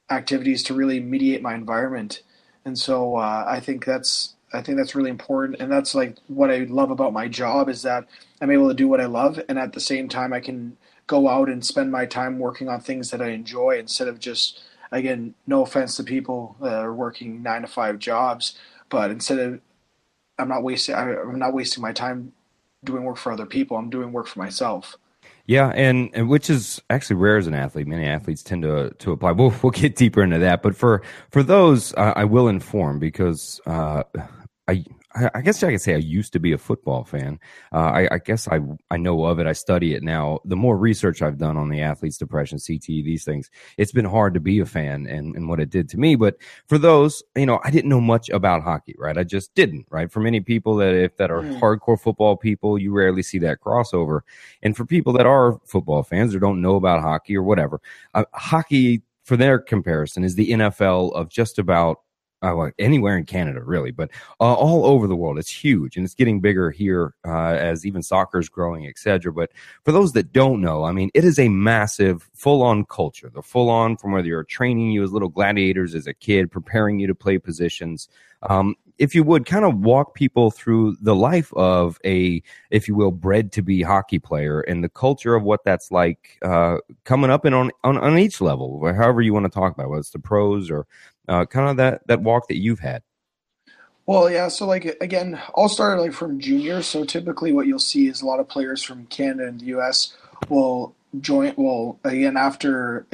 activities 0.10 0.64
to 0.64 0.74
really 0.74 1.00
mediate 1.00 1.42
my 1.42 1.54
environment. 1.56 2.22
And 2.66 2.78
so 2.78 3.16
uh, 3.16 3.46
i 3.48 3.60
think 3.62 3.86
that's 3.86 4.36
i 4.54 4.62
think 4.62 4.78
that's 4.78 4.96
really 4.96 5.12
important. 5.12 5.62
And 5.62 5.72
that's 5.72 5.96
like 5.96 6.18
what 6.28 6.52
i 6.52 6.60
love 6.70 6.92
about 6.92 7.14
my 7.14 7.30
job 7.30 7.70
is 7.70 7.84
that 7.84 8.06
i'm 8.42 8.52
able 8.52 8.68
to 8.68 8.74
do 8.74 8.90
what 8.90 9.00
i 9.02 9.06
love. 9.06 9.40
And 9.48 9.58
at 9.58 9.72
the 9.74 9.80
same 9.80 10.10
time 10.10 10.34
i 10.34 10.42
can 10.42 10.76
go 11.10 11.28
out 11.28 11.50
and 11.50 11.66
spend 11.66 11.92
my 11.92 12.06
time 12.06 12.38
working 12.38 12.70
on 12.70 12.80
things 12.80 13.10
that 13.10 13.20
I 13.20 13.30
enjoy 13.30 13.80
instead 13.80 14.08
of 14.08 14.20
just 14.20 14.62
again, 14.92 15.34
no 15.48 15.64
offense 15.64 15.98
to 15.98 16.04
people 16.04 16.56
that 16.62 16.74
are 16.74 16.94
working 16.94 17.42
nine 17.42 17.64
to 17.64 17.68
five 17.68 18.00
jobs, 18.00 18.58
but 18.90 19.12
instead 19.12 19.40
of 19.40 19.60
I'm 20.38 20.48
not 20.48 20.64
wasting 20.64 20.96
I'm 20.96 21.40
not 21.40 21.54
wasting 21.54 21.82
my 21.82 21.92
time 21.94 22.32
doing 22.84 23.04
work 23.04 23.18
for 23.18 23.32
other 23.32 23.48
people. 23.48 23.76
I'm 23.76 23.90
doing 23.90 24.14
work 24.14 24.28
for 24.28 24.40
myself. 24.40 24.96
Yeah, 25.48 25.70
and, 25.70 26.12
and 26.14 26.30
which 26.30 26.48
is 26.48 26.80
actually 26.92 27.16
rare 27.16 27.38
as 27.38 27.48
an 27.48 27.56
athlete. 27.56 27.88
Many 27.88 28.06
athletes 28.06 28.44
tend 28.44 28.62
to 28.62 28.92
to 29.00 29.12
apply. 29.12 29.32
We'll 29.32 29.54
we'll 29.64 29.72
get 29.72 29.96
deeper 29.96 30.22
into 30.22 30.38
that, 30.38 30.62
but 30.62 30.76
for 30.76 31.02
for 31.32 31.42
those, 31.42 31.92
uh, 31.96 32.14
I 32.16 32.26
will 32.26 32.48
inform 32.48 33.00
because 33.00 33.60
uh, 33.66 34.04
I 34.68 34.86
I 35.16 35.42
guess 35.42 35.64
I 35.64 35.72
could 35.72 35.82
say 35.82 35.96
I 35.96 35.98
used 35.98 36.34
to 36.34 36.40
be 36.40 36.52
a 36.52 36.58
football 36.58 37.04
fan. 37.04 37.40
Uh, 37.74 37.78
I, 37.78 38.10
I, 38.12 38.18
guess 38.20 38.48
I 38.48 38.60
I 38.92 38.98
know 38.98 39.26
of 39.26 39.40
it. 39.40 39.48
I 39.48 39.54
study 39.54 39.96
it 39.96 40.04
now. 40.04 40.40
The 40.46 40.56
more 40.56 40.78
research 40.78 41.24
I've 41.24 41.40
done 41.40 41.58
on 41.58 41.70
the 41.70 41.82
athlete's 41.82 42.18
depression, 42.18 42.60
CTE, 42.60 43.04
these 43.04 43.24
things, 43.24 43.50
it's 43.78 43.92
been 43.92 44.06
hard 44.06 44.36
to 44.36 44.40
be 44.40 44.60
a 44.60 44.68
fan 44.68 45.08
and, 45.08 45.36
and 45.36 45.50
what 45.50 45.60
it 45.60 45.72
did 45.72 45.90
to 45.90 45.98
me. 46.00 46.16
But 46.16 46.38
for 46.68 46.78
those, 46.78 47.24
you 47.36 47.48
know, 47.48 47.60
I 47.64 47.72
didn't 47.72 47.90
know 47.90 48.02
much 48.02 48.30
about 48.30 48.62
hockey, 48.62 48.96
right? 49.00 49.18
I 49.18 49.24
just 49.24 49.54
didn't, 49.56 49.88
right? 49.90 50.12
For 50.12 50.20
many 50.20 50.42
people 50.42 50.76
that 50.76 50.94
if 50.94 51.18
that 51.18 51.32
are 51.32 51.42
mm. 51.42 51.60
hardcore 51.60 52.00
football 52.00 52.38
people, 52.38 52.78
you 52.78 52.92
rarely 52.92 53.24
see 53.24 53.40
that 53.40 53.62
crossover. 53.62 54.22
And 54.62 54.78
for 54.78 54.86
people 54.86 55.14
that 55.14 55.26
are 55.26 55.60
football 55.66 56.04
fans 56.04 56.36
or 56.36 56.40
don't 56.40 56.62
know 56.62 56.76
about 56.76 57.02
hockey 57.02 57.36
or 57.36 57.44
whatever, 57.44 57.82
uh, 58.14 58.26
hockey 58.34 59.02
for 59.24 59.38
their 59.38 59.58
comparison 59.58 60.24
is 60.24 60.36
the 60.36 60.52
NFL 60.52 61.14
of 61.14 61.30
just 61.30 61.58
about 61.58 62.02
uh, 62.42 62.54
well, 62.56 62.72
anywhere 62.80 63.18
in 63.18 63.26
Canada, 63.26 63.62
really, 63.62 63.92
but 63.92 64.10
uh, 64.40 64.54
all 64.54 64.86
over 64.86 65.08
the 65.08 65.16
world. 65.16 65.38
It's 65.38 65.50
huge 65.50 65.98
and 65.98 66.06
it's 66.06 66.16
getting 66.16 66.40
bigger 66.40 66.72
here 66.72 67.14
uh, 67.26 67.56
as 67.56 67.86
even 67.86 68.02
soccer 68.02 68.40
is 68.40 68.50
growing, 68.50 68.88
etc. 68.88 69.34
But 69.34 69.52
for 69.84 69.92
those 69.92 70.14
that 70.14 70.32
don't 70.32 70.62
know, 70.62 70.84
I 70.86 70.92
mean, 70.92 71.10
it 71.14 71.26
is 71.26 71.38
a 71.38 71.50
massive 71.50 72.30
full 72.34 72.64
on 72.64 72.86
culture. 72.86 73.30
The 73.30 73.42
full 73.42 73.70
on 73.70 73.98
from 73.98 74.14
whether 74.14 74.28
you're 74.28 74.44
training 74.44 74.92
you 74.92 75.04
as 75.04 75.12
little 75.12 75.30
gladiators 75.30 75.96
as 75.96 76.08
a 76.08 76.14
kid, 76.14 76.52
preparing 76.52 77.00
you 77.00 77.08
to 77.08 77.16
play 77.16 77.38
positions. 77.38 78.08
Um, 78.44 78.76
if 79.00 79.16
you 79.16 79.24
would 79.24 79.46
kind 79.46 79.64
of 79.64 79.80
walk 79.80 80.14
people 80.14 80.52
through 80.52 80.98
the 81.02 81.16
life 81.16 81.54
of 81.54 81.98
a, 82.06 82.44
if 82.70 82.88
you 82.88 82.96
will, 82.96 83.12
bred 83.12 83.52
to 83.54 83.62
be 83.62 83.82
hockey 83.82 84.20
player 84.20 84.60
and 84.62 84.84
the 84.84 84.90
culture 84.90 85.36
of 85.36 85.44
what 85.44 85.64
that's 85.64 85.90
like 85.90 86.38
uh, 86.42 86.78
coming 87.06 87.32
up 87.32 87.46
and 87.46 87.56
on, 87.56 87.72
on, 87.86 87.98
on 87.98 88.20
each 88.20 88.42
level, 88.42 88.86
however 88.94 89.22
you 89.22 89.34
want 89.34 89.46
to 89.46 89.50
talk 89.50 89.74
about, 89.74 89.86
it, 89.86 89.90
whether 89.90 90.02
it's 90.02 90.10
the 90.10 90.20
pros 90.20 90.70
or 90.70 90.86
uh, 91.30 91.46
kind 91.46 91.70
of 91.70 91.78
that 91.78 92.06
that 92.08 92.22
walk 92.22 92.48
that 92.48 92.58
you've 92.58 92.80
had. 92.80 93.04
Well, 94.06 94.30
yeah. 94.30 94.48
So, 94.48 94.66
like 94.66 94.86
again, 95.02 95.40
I'll 95.56 95.70
start 95.70 96.00
like 96.00 96.14
from 96.14 96.40
junior. 96.40 96.82
So 96.82 97.06
typically, 97.06 97.54
what 97.54 97.68
you'll 97.68 97.80
see 97.80 98.08
is 98.08 98.22
a 98.22 98.26
lot 98.26 98.40
of 98.40 98.50
players 98.50 98.84
from 98.84 99.06
Canada 99.06 99.48
and 99.48 99.60
the 99.60 99.66
U.S. 99.68 100.16
will 100.50 100.96
join. 101.22 101.54
Well, 101.56 102.00
again, 102.04 102.36
after 102.36 103.06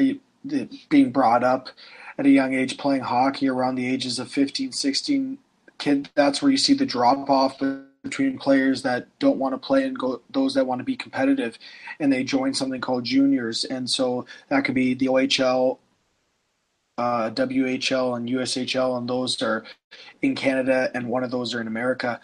being 0.89 1.11
brought 1.11 1.43
up 1.43 1.69
at 2.17 2.25
a 2.25 2.29
young 2.29 2.53
age 2.53 2.77
playing 2.77 3.01
hockey 3.01 3.49
around 3.49 3.75
the 3.75 3.85
ages 3.85 4.19
of 4.19 4.31
15, 4.31 4.71
16, 4.71 5.37
kid. 5.77 6.09
That's 6.15 6.41
where 6.41 6.51
you 6.51 6.57
see 6.57 6.73
the 6.73 6.85
drop 6.85 7.29
off 7.29 7.61
between 8.03 8.37
players 8.37 8.83
that 8.83 9.07
don't 9.19 9.37
want 9.37 9.53
to 9.53 9.57
play 9.57 9.83
and 9.83 9.97
go 9.97 10.21
those 10.29 10.53
that 10.53 10.67
want 10.67 10.79
to 10.79 10.85
be 10.85 10.95
competitive, 10.95 11.57
and 11.99 12.11
they 12.11 12.23
join 12.23 12.53
something 12.53 12.81
called 12.81 13.03
juniors, 13.03 13.63
and 13.65 13.89
so 13.89 14.25
that 14.49 14.63
could 14.63 14.75
be 14.75 14.93
the 14.93 15.07
OHL, 15.07 15.79
uh, 16.97 17.29
WHL, 17.31 18.17
and 18.17 18.29
USHL, 18.29 18.97
and 18.97 19.09
those 19.09 19.41
are 19.41 19.63
in 20.21 20.35
Canada, 20.35 20.89
and 20.93 21.07
one 21.07 21.23
of 21.23 21.31
those 21.31 21.53
are 21.53 21.61
in 21.61 21.67
America. 21.67 22.19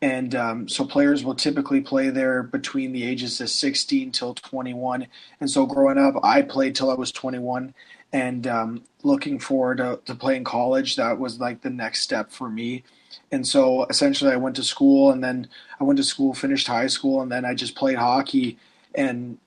And 0.00 0.34
um, 0.34 0.68
so 0.68 0.84
players 0.84 1.24
will 1.24 1.34
typically 1.34 1.80
play 1.80 2.10
there 2.10 2.42
between 2.42 2.92
the 2.92 3.04
ages 3.04 3.40
of 3.40 3.48
16 3.48 4.10
till 4.10 4.34
21. 4.34 5.06
And 5.40 5.48
so 5.48 5.64
growing 5.64 5.96
up, 5.96 6.16
I 6.24 6.42
played 6.42 6.74
till 6.74 6.90
I 6.90 6.94
was 6.94 7.12
21 7.12 7.72
and 8.12 8.46
um, 8.48 8.82
looking 9.04 9.38
forward 9.38 9.78
to, 9.78 10.00
to 10.06 10.14
playing 10.16 10.42
college. 10.42 10.96
That 10.96 11.18
was 11.18 11.38
like 11.38 11.62
the 11.62 11.70
next 11.70 12.02
step 12.02 12.32
for 12.32 12.50
me. 12.50 12.82
And 13.30 13.46
so 13.46 13.84
essentially, 13.84 14.32
I 14.32 14.36
went 14.36 14.56
to 14.56 14.64
school 14.64 15.12
and 15.12 15.22
then 15.22 15.48
I 15.80 15.84
went 15.84 15.98
to 15.98 16.04
school, 16.04 16.34
finished 16.34 16.66
high 16.66 16.88
school, 16.88 17.22
and 17.22 17.30
then 17.30 17.44
I 17.44 17.54
just 17.54 17.76
played 17.76 17.96
hockey 17.96 18.58
and 18.96 19.38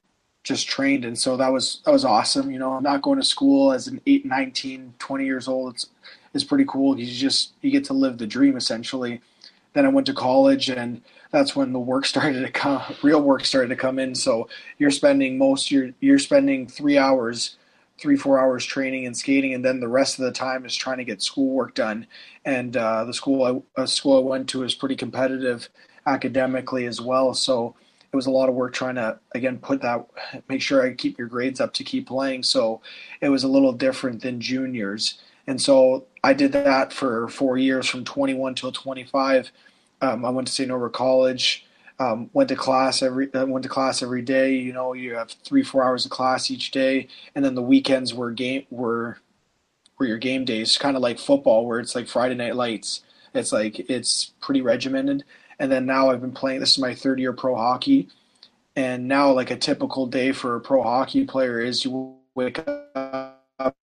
just 0.46 0.70
trained. 0.70 1.04
And 1.04 1.20
so 1.20 1.36
that 1.38 1.52
was 1.52 1.82
that 1.86 1.92
was 1.92 2.06
awesome. 2.06 2.52
You 2.52 2.60
know, 2.60 2.74
I'm 2.74 2.84
not 2.84 3.02
going 3.02 3.20
to 3.20 3.26
school 3.26 3.74
as 3.74 3.88
an 3.88 4.00
8, 4.06 4.26
19, 4.26 4.94
20 5.00 5.26
years 5.26 5.50
old. 5.50 5.74
It's 5.74 5.90
it's 6.34 6.46
pretty 6.46 6.66
cool. 6.66 6.98
You 6.98 7.06
just 7.06 7.54
you 7.62 7.72
get 7.72 7.84
to 7.86 7.94
live 7.94 8.18
the 8.18 8.28
dream 8.28 8.56
essentially 8.56 9.22
then 9.76 9.86
I 9.86 9.90
went 9.90 10.08
to 10.08 10.14
college, 10.14 10.70
and 10.70 11.02
that's 11.32 11.56
when 11.56 11.74
the 11.74 11.80
work 11.80 12.06
started 12.14 12.42
to 12.42 12.52
come, 12.52 12.82
real 13.04 13.22
work 13.22 13.46
started 13.46 13.70
to 13.70 13.76
come 13.76 14.00
in. 14.00 14.16
So 14.16 14.50
you're 14.80 14.92
spending 14.92 15.38
most 15.38 15.70
you're 15.70 15.92
you're 16.00 16.20
spending 16.20 16.68
three 16.68 16.98
hours, 16.98 17.58
three 18.00 18.18
four 18.18 18.40
hours 18.40 18.66
training 18.66 19.06
and 19.06 19.16
skating, 19.16 19.54
and 19.54 19.64
then 19.64 19.80
the 19.80 19.88
rest 19.88 20.18
of 20.18 20.26
the 20.26 20.32
time 20.32 20.66
is 20.66 20.76
trying 20.76 20.98
to 20.98 21.06
get 21.06 21.22
schoolwork 21.22 21.76
done. 21.76 22.08
And 22.46 22.76
uh, 22.76 23.04
the 23.04 23.14
school 23.14 23.44
I 23.78 23.82
uh, 23.82 23.86
school 23.86 24.18
I 24.18 24.22
went 24.22 24.50
to 24.50 24.64
is 24.64 24.74
pretty 24.74 24.96
competitive 24.96 25.70
academically 26.08 26.86
as 26.86 27.02
well. 27.02 27.34
So 27.34 27.76
it 28.16 28.18
was 28.18 28.28
a 28.28 28.32
lot 28.32 28.48
of 28.48 28.56
work 28.56 28.74
trying 28.74 28.96
to 28.96 29.20
again 29.34 29.58
put 29.58 29.82
that 29.82 30.06
make 30.48 30.62
sure 30.62 30.82
I 30.82 30.94
keep 30.94 31.18
your 31.18 31.28
grades 31.28 31.60
up 31.60 31.74
to 31.74 31.84
keep 31.84 32.08
playing. 32.08 32.44
So 32.44 32.82
it 33.20 33.30
was 33.30 33.44
a 33.44 33.50
little 33.50 33.74
different 33.74 34.22
than 34.22 34.40
juniors. 34.40 35.20
And 35.48 35.62
so 35.62 36.06
I 36.24 36.34
did 36.34 36.54
that 36.54 36.94
for 36.94 37.28
four 37.28 37.58
years 37.58 37.88
from 37.88 38.04
21 38.06 38.56
till 38.56 38.72
25 38.72 39.52
um, 40.02 40.26
I 40.26 40.30
went 40.30 40.48
to 40.48 40.54
St. 40.54 40.68
Norbert 40.68 40.94
College. 40.94 41.66
Um, 41.98 42.30
went 42.34 42.50
to 42.50 42.58
class 42.58 43.02
every 43.02 43.34
uh, 43.34 43.46
went 43.46 43.64
to 43.64 43.70
class 43.70 44.04
every 44.04 44.22
day. 44.22 44.56
You 44.56 44.74
know, 44.74 44.92
you 44.94 45.16
have 45.16 45.30
three 45.30 45.64
four 45.64 45.82
hours 45.82 46.04
of 46.04 46.12
class 46.12 46.52
each 46.52 46.72
day, 46.72 47.08
and 47.34 47.46
then 47.46 47.56
the 47.56 47.62
weekends 47.62 48.14
were 48.14 48.32
game 48.32 48.66
were 48.70 49.20
were 49.98 50.06
your 50.06 50.18
game 50.18 50.44
days, 50.44 50.78
kind 50.78 50.98
of 50.98 51.02
like 51.02 51.20
football, 51.20 51.66
where 51.66 51.80
it's 51.80 51.96
like 51.96 52.10
Friday 52.10 52.36
night 52.36 52.58
lights. 52.58 53.02
It's 53.34 53.54
like 53.54 53.80
it's 53.90 54.34
pretty 54.42 54.62
regimented. 54.62 55.24
And 55.60 55.72
then 55.72 55.86
now 55.86 56.10
I've 56.10 56.22
been 56.22 56.32
playing. 56.32 56.60
This 56.60 56.72
is 56.72 56.80
my 56.80 56.94
third 56.94 57.20
year 57.20 57.34
pro 57.34 57.56
hockey, 57.56 58.10
and 58.76 59.08
now 59.08 59.32
like 59.32 59.52
a 59.52 59.58
typical 59.58 60.06
day 60.06 60.32
for 60.32 60.56
a 60.56 60.62
pro 60.62 60.84
hockey 60.84 61.26
player 61.26 61.60
is 61.60 61.86
you 61.86 62.16
wake 62.36 62.60
up 62.68 63.76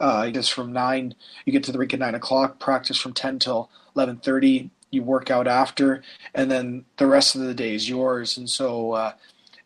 uh, 0.00 0.30
just 0.30 0.52
from 0.52 0.72
nine, 0.72 1.14
you 1.44 1.52
get 1.52 1.62
to 1.64 1.72
the 1.72 1.78
rink 1.78 1.94
at 1.94 2.00
nine 2.00 2.14
o'clock. 2.14 2.58
Practice 2.58 2.98
from 2.98 3.12
ten 3.12 3.38
till 3.38 3.70
11:30 3.96 4.70
you 4.90 5.02
work 5.02 5.30
out 5.30 5.46
after 5.46 6.02
and 6.34 6.50
then 6.50 6.84
the 6.96 7.06
rest 7.06 7.34
of 7.34 7.42
the 7.42 7.54
day 7.54 7.74
is 7.74 7.88
yours 7.88 8.36
and 8.36 8.50
so 8.50 8.92
uh, 8.92 9.12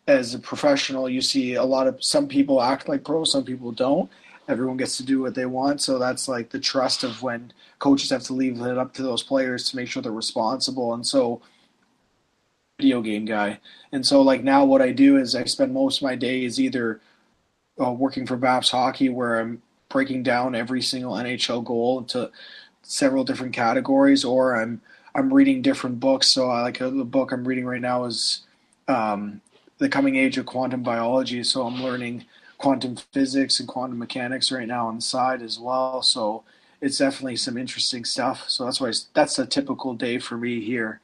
as 0.07 0.33
a 0.33 0.39
professional 0.39 1.09
you 1.09 1.21
see 1.21 1.55
a 1.55 1.63
lot 1.63 1.87
of 1.87 2.03
some 2.03 2.27
people 2.27 2.61
act 2.61 2.87
like 2.87 3.03
pros 3.03 3.31
some 3.31 3.43
people 3.43 3.71
don't 3.71 4.09
everyone 4.47 4.77
gets 4.77 4.97
to 4.97 5.03
do 5.03 5.21
what 5.21 5.35
they 5.35 5.45
want 5.45 5.81
so 5.81 5.97
that's 5.97 6.27
like 6.27 6.49
the 6.49 6.59
trust 6.59 7.03
of 7.03 7.21
when 7.21 7.51
coaches 7.79 8.09
have 8.09 8.23
to 8.23 8.33
leave 8.33 8.59
it 8.61 8.77
up 8.77 8.93
to 8.93 9.03
those 9.03 9.23
players 9.23 9.69
to 9.69 9.75
make 9.75 9.87
sure 9.87 10.01
they're 10.01 10.11
responsible 10.11 10.93
and 10.93 11.05
so 11.05 11.41
video 12.77 13.01
game 13.01 13.25
guy 13.25 13.59
and 13.91 14.05
so 14.05 14.21
like 14.21 14.43
now 14.43 14.63
what 14.65 14.81
i 14.81 14.91
do 14.91 15.17
is 15.17 15.35
i 15.35 15.43
spend 15.43 15.73
most 15.73 15.97
of 15.97 16.03
my 16.03 16.15
days 16.15 16.59
either 16.59 17.01
uh, 17.81 17.91
working 17.91 18.25
for 18.25 18.37
baps 18.37 18.71
hockey 18.71 19.09
where 19.09 19.39
i'm 19.39 19.61
breaking 19.89 20.23
down 20.23 20.55
every 20.55 20.81
single 20.81 21.13
nhl 21.13 21.63
goal 21.63 21.99
into 21.99 22.29
several 22.85 23.23
different 23.23 23.53
categories, 23.53 24.23
or 24.23 24.55
I'm 24.55 24.81
I'm 25.15 25.33
reading 25.33 25.61
different 25.61 25.99
books. 25.99 26.27
So 26.27 26.49
I 26.49 26.61
like 26.61 26.81
uh, 26.81 26.89
the 26.89 27.05
book 27.05 27.31
I'm 27.31 27.47
reading 27.47 27.65
right 27.65 27.81
now 27.81 28.05
is 28.05 28.41
um, 28.87 29.41
the 29.77 29.89
coming 29.89 30.15
age 30.15 30.37
of 30.37 30.45
quantum 30.45 30.83
biology. 30.83 31.43
So 31.43 31.65
I'm 31.65 31.81
learning 31.81 32.25
quantum 32.57 32.95
physics 32.95 33.59
and 33.59 33.67
quantum 33.67 33.99
mechanics 33.99 34.51
right 34.51 34.67
now 34.67 34.87
on 34.87 34.95
the 34.95 35.01
side 35.01 35.41
as 35.41 35.59
well. 35.59 36.01
So 36.01 36.43
it's 36.81 36.97
definitely 36.97 37.37
some 37.37 37.57
interesting 37.57 38.05
stuff. 38.05 38.45
So 38.47 38.65
that's 38.65 38.79
why 38.79 38.91
that's 39.13 39.39
a 39.39 39.45
typical 39.45 39.93
day 39.93 40.19
for 40.19 40.37
me 40.37 40.61
here. 40.61 41.01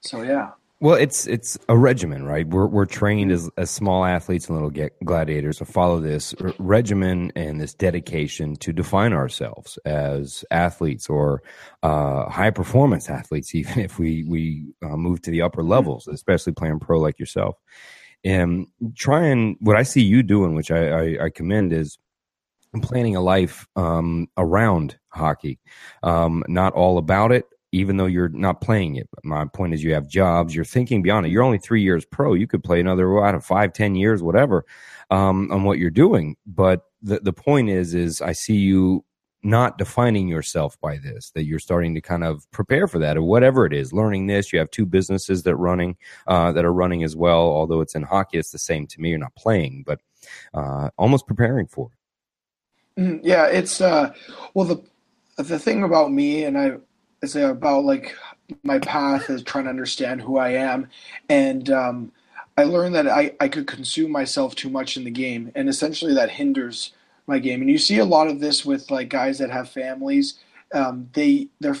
So 0.00 0.22
yeah. 0.22 0.52
Well, 0.80 0.96
it's 0.96 1.26
it's 1.26 1.56
a 1.68 1.78
regimen, 1.78 2.24
right? 2.24 2.46
We're 2.46 2.66
we're 2.66 2.84
trained 2.84 3.32
as, 3.32 3.48
as 3.56 3.70
small 3.70 4.04
athletes 4.04 4.48
and 4.48 4.60
little 4.60 4.90
gladiators 5.04 5.58
to 5.58 5.64
follow 5.64 5.98
this 5.98 6.34
regimen 6.58 7.32
and 7.36 7.58
this 7.60 7.72
dedication 7.72 8.56
to 8.56 8.72
define 8.72 9.14
ourselves 9.14 9.78
as 9.86 10.44
athletes 10.50 11.08
or 11.08 11.42
uh, 11.82 12.28
high 12.28 12.50
performance 12.50 13.08
athletes, 13.08 13.54
even 13.54 13.78
if 13.78 13.98
we 13.98 14.24
we 14.24 14.74
uh, 14.82 14.96
move 14.96 15.22
to 15.22 15.30
the 15.30 15.42
upper 15.42 15.62
levels, 15.62 16.06
especially 16.06 16.52
playing 16.52 16.80
pro 16.80 16.98
like 17.00 17.18
yourself. 17.18 17.56
And 18.24 18.66
trying 18.96 19.56
what 19.60 19.76
I 19.76 19.82
see 19.82 20.02
you 20.02 20.22
doing, 20.22 20.54
which 20.54 20.70
I, 20.70 20.88
I, 20.88 21.24
I 21.24 21.30
commend, 21.30 21.72
is 21.72 21.98
planning 22.82 23.14
a 23.16 23.20
life 23.20 23.66
um, 23.76 24.28
around 24.36 24.98
hockey. 25.10 25.58
Um, 26.02 26.42
not 26.48 26.72
all 26.72 26.98
about 26.98 27.32
it, 27.32 27.44
even 27.72 27.96
though 27.96 28.06
you're 28.06 28.30
not 28.30 28.60
playing 28.60 28.96
it. 28.96 29.08
But 29.12 29.24
my 29.24 29.44
point 29.46 29.74
is, 29.74 29.84
you 29.84 29.94
have 29.94 30.08
jobs. 30.08 30.54
You're 30.54 30.64
thinking 30.64 31.02
beyond 31.02 31.26
it. 31.26 31.32
You're 31.32 31.42
only 31.42 31.58
three 31.58 31.82
years 31.82 32.04
pro. 32.04 32.34
You 32.34 32.46
could 32.46 32.64
play 32.64 32.80
another 32.80 33.24
out 33.24 33.34
of 33.34 33.44
five, 33.44 33.72
ten 33.72 33.94
years, 33.94 34.22
whatever, 34.22 34.64
um, 35.10 35.50
on 35.52 35.64
what 35.64 35.78
you're 35.78 35.90
doing. 35.90 36.36
But 36.46 36.82
the 37.02 37.20
the 37.20 37.32
point 37.32 37.68
is, 37.68 37.94
is 37.94 38.22
I 38.22 38.32
see 38.32 38.56
you 38.56 39.04
not 39.44 39.78
defining 39.78 40.26
yourself 40.26 40.80
by 40.80 40.96
this. 40.98 41.30
That 41.30 41.44
you're 41.44 41.58
starting 41.58 41.94
to 41.94 42.00
kind 42.00 42.24
of 42.24 42.50
prepare 42.50 42.88
for 42.88 42.98
that, 42.98 43.16
or 43.16 43.22
whatever 43.22 43.66
it 43.66 43.72
is. 43.72 43.92
Learning 43.92 44.26
this. 44.26 44.52
You 44.52 44.58
have 44.58 44.70
two 44.70 44.86
businesses 44.86 45.42
that 45.44 45.56
running 45.56 45.96
uh, 46.26 46.52
that 46.52 46.64
are 46.64 46.72
running 46.72 47.04
as 47.04 47.14
well. 47.14 47.42
Although 47.42 47.80
it's 47.80 47.94
in 47.94 48.02
hockey, 48.02 48.38
it's 48.38 48.50
the 48.50 48.58
same 48.58 48.86
to 48.88 49.00
me. 49.00 49.10
You're 49.10 49.18
not 49.18 49.34
playing, 49.36 49.84
but 49.86 50.00
uh, 50.52 50.90
almost 50.96 51.26
preparing 51.26 51.66
for 51.66 51.90
it. 51.92 53.00
Mm, 53.00 53.20
yeah, 53.22 53.46
it's 53.46 53.80
uh, 53.80 54.12
well 54.54 54.66
the 54.66 54.82
the 55.36 55.58
thing 55.58 55.82
about 55.82 56.12
me, 56.12 56.44
and 56.44 56.58
I 56.58 56.72
is 57.22 57.36
about 57.36 57.84
like 57.84 58.16
my 58.62 58.78
path 58.78 59.30
is 59.30 59.42
trying 59.42 59.64
to 59.64 59.70
understand 59.70 60.22
who 60.22 60.38
I 60.38 60.50
am, 60.50 60.88
and 61.28 61.70
um, 61.70 62.12
I 62.56 62.64
learned 62.64 62.94
that 62.94 63.08
I, 63.08 63.32
I 63.40 63.48
could 63.48 63.66
consume 63.66 64.12
myself 64.12 64.54
too 64.54 64.70
much 64.70 64.96
in 64.96 65.04
the 65.04 65.10
game, 65.10 65.50
and 65.54 65.68
essentially 65.68 66.14
that 66.14 66.30
hinders 66.30 66.92
my 67.26 67.38
game. 67.38 67.60
And 67.60 67.70
you 67.70 67.78
see 67.78 67.98
a 67.98 68.04
lot 68.04 68.28
of 68.28 68.40
this 68.40 68.64
with 68.64 68.90
like 68.90 69.08
guys 69.08 69.38
that 69.38 69.50
have 69.50 69.68
families. 69.68 70.38
Um, 70.72 71.08
they 71.12 71.48
they're 71.60 71.76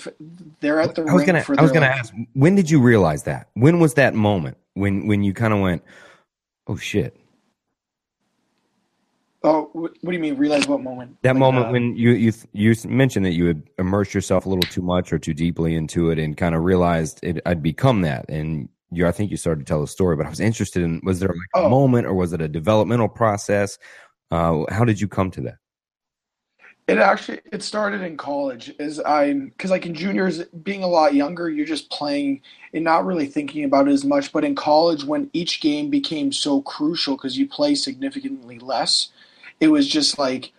they're 0.60 0.80
at 0.80 0.94
the 0.94 1.02
I 1.02 1.14
was 1.14 1.24
gonna 1.24 1.44
I 1.58 1.62
was 1.62 1.72
gonna 1.72 1.86
ask 1.86 2.12
when 2.34 2.54
did 2.54 2.70
you 2.70 2.80
realize 2.80 3.24
that? 3.24 3.48
When 3.54 3.80
was 3.80 3.94
that 3.94 4.14
moment 4.14 4.56
when 4.74 5.06
when 5.06 5.22
you 5.22 5.32
kind 5.32 5.52
of 5.52 5.60
went, 5.60 5.82
oh 6.68 6.76
shit, 6.76 7.18
Oh, 9.44 9.68
what 9.74 9.92
do 10.02 10.12
you 10.12 10.18
mean? 10.18 10.38
Realize 10.38 10.66
what 10.66 10.80
moment? 10.80 11.18
That 11.20 11.34
like, 11.34 11.38
moment 11.38 11.66
uh, 11.66 11.70
when 11.70 11.94
you 11.96 12.12
you 12.12 12.32
you 12.54 12.74
mentioned 12.88 13.26
that 13.26 13.34
you 13.34 13.44
had 13.44 13.62
immersed 13.78 14.14
yourself 14.14 14.46
a 14.46 14.48
little 14.48 14.62
too 14.62 14.80
much 14.80 15.12
or 15.12 15.18
too 15.18 15.34
deeply 15.34 15.76
into 15.76 16.08
it, 16.08 16.18
and 16.18 16.34
kind 16.34 16.54
of 16.54 16.64
realized 16.64 17.20
it, 17.22 17.42
I'd 17.44 17.62
become 17.62 18.00
that. 18.00 18.24
And 18.30 18.70
you, 18.90 19.06
I 19.06 19.12
think 19.12 19.30
you 19.30 19.36
started 19.36 19.66
to 19.66 19.70
tell 19.70 19.82
a 19.82 19.86
story. 19.86 20.16
But 20.16 20.24
I 20.24 20.30
was 20.30 20.40
interested 20.40 20.82
in 20.82 21.02
was 21.04 21.20
there 21.20 21.28
like 21.28 21.36
oh. 21.56 21.66
a 21.66 21.68
moment, 21.68 22.06
or 22.06 22.14
was 22.14 22.32
it 22.32 22.40
a 22.40 22.48
developmental 22.48 23.08
process? 23.08 23.76
Uh, 24.30 24.64
how 24.70 24.84
did 24.84 25.00
you 25.00 25.08
come 25.08 25.30
to 25.32 25.40
that? 25.42 25.56
It 26.86 26.98
actually 26.98 27.40
it 27.50 27.62
started 27.62 28.02
in 28.02 28.18
college. 28.18 28.74
Is 28.78 29.00
I 29.00 29.32
because 29.32 29.70
like 29.70 29.86
in 29.86 29.94
juniors, 29.94 30.42
being 30.62 30.82
a 30.82 30.88
lot 30.88 31.14
younger, 31.14 31.48
you're 31.48 31.64
just 31.64 31.90
playing 31.90 32.42
and 32.74 32.84
not 32.84 33.06
really 33.06 33.26
thinking 33.26 33.64
about 33.64 33.88
it 33.88 33.92
as 33.92 34.04
much. 34.04 34.32
But 34.32 34.44
in 34.44 34.54
college, 34.54 35.04
when 35.04 35.30
each 35.32 35.62
game 35.62 35.88
became 35.88 36.30
so 36.30 36.60
crucial 36.60 37.16
because 37.16 37.38
you 37.38 37.48
play 37.48 37.74
significantly 37.74 38.58
less 38.58 39.10
it 39.60 39.68
was 39.68 39.88
just 39.88 40.18
like 40.18 40.52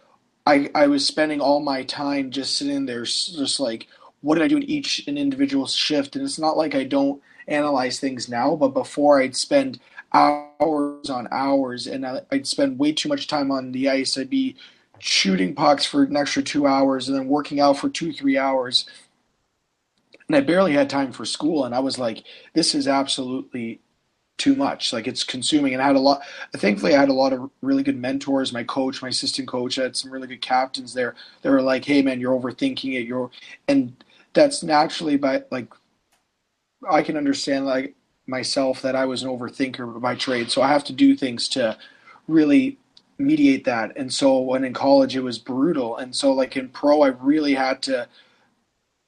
I 0.45 0.69
I 0.75 0.87
was 0.87 1.05
spending 1.05 1.41
all 1.41 1.59
my 1.59 1.83
time 1.83 2.31
just 2.31 2.57
sitting 2.57 2.85
there, 2.85 3.03
just 3.03 3.59
like 3.59 3.87
what 4.21 4.35
did 4.35 4.43
I 4.43 4.47
do 4.47 4.57
in 4.57 4.63
each 4.63 5.07
an 5.07 5.17
individual 5.17 5.67
shift? 5.67 6.15
And 6.15 6.25
it's 6.25 6.39
not 6.39 6.57
like 6.57 6.73
I 6.75 6.83
don't 6.83 7.21
analyze 7.47 7.99
things 7.99 8.27
now, 8.27 8.55
but 8.55 8.69
before 8.69 9.21
I'd 9.21 9.35
spend 9.35 9.79
hours 10.15 11.09
on 11.09 11.27
hours, 11.31 11.87
and 11.87 12.05
I'd 12.05 12.47
spend 12.47 12.79
way 12.79 12.91
too 12.93 13.09
much 13.09 13.27
time 13.27 13.51
on 13.51 13.71
the 13.71 13.89
ice. 13.89 14.17
I'd 14.17 14.29
be 14.29 14.55
shooting 14.99 15.53
pucks 15.55 15.85
for 15.85 16.03
an 16.03 16.15
extra 16.15 16.41
two 16.43 16.67
hours, 16.67 17.07
and 17.07 17.17
then 17.17 17.27
working 17.27 17.59
out 17.59 17.77
for 17.77 17.89
two 17.89 18.13
three 18.13 18.37
hours. 18.37 18.85
And 20.27 20.35
I 20.35 20.41
barely 20.41 20.73
had 20.73 20.89
time 20.89 21.11
for 21.11 21.25
school, 21.25 21.65
and 21.65 21.75
I 21.75 21.79
was 21.79 21.99
like, 21.99 22.23
"This 22.53 22.73
is 22.75 22.87
absolutely 22.87 23.81
too 24.37 24.55
much. 24.55 24.93
Like 24.93 25.07
it's 25.07 25.23
consuming. 25.23 25.73
And 25.73 25.81
I 25.81 25.87
had 25.87 25.95
a 25.95 25.99
lot. 25.99 26.21
Thankfully, 26.55 26.95
I 26.95 26.99
had 26.99 27.09
a 27.09 27.13
lot 27.13 27.33
of 27.33 27.49
really 27.61 27.83
good 27.83 27.97
mentors. 27.97 28.53
My 28.53 28.63
coach, 28.63 29.01
my 29.01 29.09
assistant 29.09 29.47
coach, 29.47 29.79
I 29.79 29.83
had 29.83 29.95
some 29.95 30.11
really 30.11 30.27
good 30.27 30.41
captains 30.41 30.93
there. 30.93 31.15
They 31.41 31.49
were 31.49 31.61
like, 31.61 31.85
"Hey, 31.85 32.01
man, 32.01 32.19
you're 32.19 32.37
overthinking 32.39 32.95
it. 32.95 33.07
You're," 33.07 33.31
and 33.67 33.95
that's 34.33 34.63
naturally 34.63 35.17
by 35.17 35.43
like 35.51 35.67
I 36.89 37.01
can 37.01 37.17
understand 37.17 37.65
like 37.65 37.95
myself 38.27 38.81
that 38.81 38.95
I 38.95 39.05
was 39.05 39.23
an 39.23 39.29
overthinker 39.29 39.99
by 39.99 40.15
trade, 40.15 40.51
so 40.51 40.61
I 40.61 40.67
have 40.67 40.83
to 40.85 40.93
do 40.93 41.15
things 41.15 41.47
to 41.49 41.77
really 42.27 42.77
mediate 43.17 43.65
that. 43.65 43.95
And 43.95 44.13
so 44.13 44.39
when 44.39 44.63
in 44.63 44.73
college 44.73 45.15
it 45.15 45.21
was 45.21 45.37
brutal, 45.37 45.97
and 45.97 46.15
so 46.15 46.33
like 46.33 46.57
in 46.57 46.69
pro, 46.69 47.01
I 47.01 47.09
really 47.09 47.53
had 47.53 47.81
to 47.83 48.07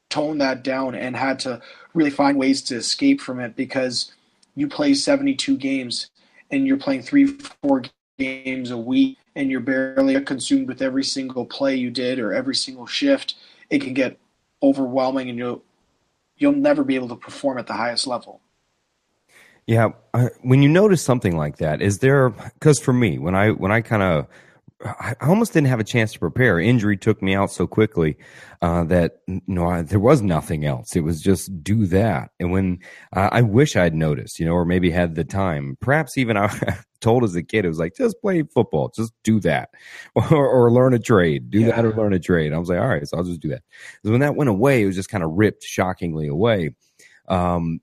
tone 0.10 0.38
that 0.38 0.64
down 0.64 0.96
and 0.96 1.16
had 1.16 1.40
to 1.40 1.62
really 1.94 2.10
find 2.10 2.38
ways 2.38 2.62
to 2.64 2.76
escape 2.76 3.22
from 3.22 3.40
it 3.40 3.56
because 3.56 4.14
you 4.56 4.68
play 4.68 4.94
72 4.94 5.58
games 5.58 6.10
and 6.50 6.66
you're 6.66 6.78
playing 6.78 7.02
three, 7.02 7.28
four 7.62 7.84
games 8.18 8.72
a 8.72 8.78
week 8.78 9.18
and 9.36 9.52
you're 9.52 9.60
barely 9.60 10.20
consumed 10.22 10.68
with 10.68 10.82
every 10.82 11.04
single 11.04 11.46
play 11.46 11.76
you 11.76 11.92
did 11.92 12.20
or 12.20 12.34
every 12.34 12.56
single 12.56 12.88
shift, 12.88 13.36
it 13.70 13.82
can 13.82 13.94
get 13.94 14.18
overwhelming 14.64 15.30
and 15.30 15.38
you'll 15.38 15.64
you'll 16.38 16.54
never 16.54 16.84
be 16.84 16.96
able 16.96 17.08
to 17.08 17.16
perform 17.16 17.58
at 17.58 17.68
the 17.68 17.74
highest 17.74 18.06
level. 18.06 18.42
Yeah, 19.68 19.90
when 20.42 20.64
you 20.64 20.70
notice 20.70 21.04
something 21.04 21.36
like 21.36 21.58
that, 21.58 21.82
is 21.82 22.00
there? 22.00 22.30
Because 22.30 22.80
for 22.80 22.94
me, 22.94 23.20
when 23.20 23.36
I 23.36 23.52
when 23.52 23.72
I 23.72 23.82
kind 23.82 24.02
of 24.02 24.28
I 24.84 25.16
almost 25.22 25.54
didn't 25.54 25.70
have 25.70 25.80
a 25.80 25.84
chance 25.84 26.14
to 26.14 26.20
prepare. 26.20 26.60
Injury 26.60 26.98
took 26.98 27.22
me 27.22 27.34
out 27.34 27.52
so 27.52 27.66
quickly 27.66 28.16
uh, 28.62 28.84
that 28.86 29.18
you 29.26 29.42
know 29.48 29.68
I, 29.68 29.82
there 29.82 30.00
was 30.00 30.22
nothing 30.22 30.66
else. 30.66 30.96
It 30.96 31.02
was 31.02 31.20
just 31.20 31.64
do 31.64 31.88
that. 31.88 32.30
And 32.40 32.52
when 32.52 32.80
uh, 33.16 33.30
I 33.32 33.42
wish 33.42 33.76
I'd 33.76 33.96
noticed, 33.96 34.40
you 34.40 34.46
know, 34.46 34.54
or 34.54 34.66
maybe 34.66 34.92
had 34.92 35.16
the 35.16 35.24
time. 35.24 35.78
Perhaps 35.82 36.18
even 36.18 36.38
I 36.38 36.78
told 37.02 37.24
as 37.24 37.36
a 37.36 37.42
kid, 37.42 37.66
it 37.66 37.70
was 37.70 37.80
like 37.80 37.96
just 37.96 38.22
play 38.22 38.44
football, 38.44 38.92
just 38.96 39.14
do 39.24 39.40
that, 39.40 39.70
or, 40.16 40.48
or 40.48 40.72
learn 40.72 40.94
a 40.94 41.00
trade, 41.00 41.50
do 41.50 41.62
yeah. 41.62 41.76
that 41.76 41.86
or 41.86 41.94
learn 41.96 42.14
a 42.14 42.20
trade. 42.20 42.54
I 42.54 42.60
was 42.60 42.70
like, 42.70 42.80
all 42.80 42.88
right, 42.88 43.08
so 43.08 43.18
I'll 43.18 43.24
just 43.24 43.42
do 43.42 43.50
that. 43.50 43.64
So 44.06 44.12
when 44.12 44.22
that 44.22 44.36
went 44.36 44.50
away, 44.50 44.84
it 44.84 44.86
was 44.86 44.96
just 44.96 45.10
kind 45.10 45.24
of 45.24 45.32
ripped 45.32 45.64
shockingly 45.64 46.28
away. 46.28 46.76
Um, 47.28 47.82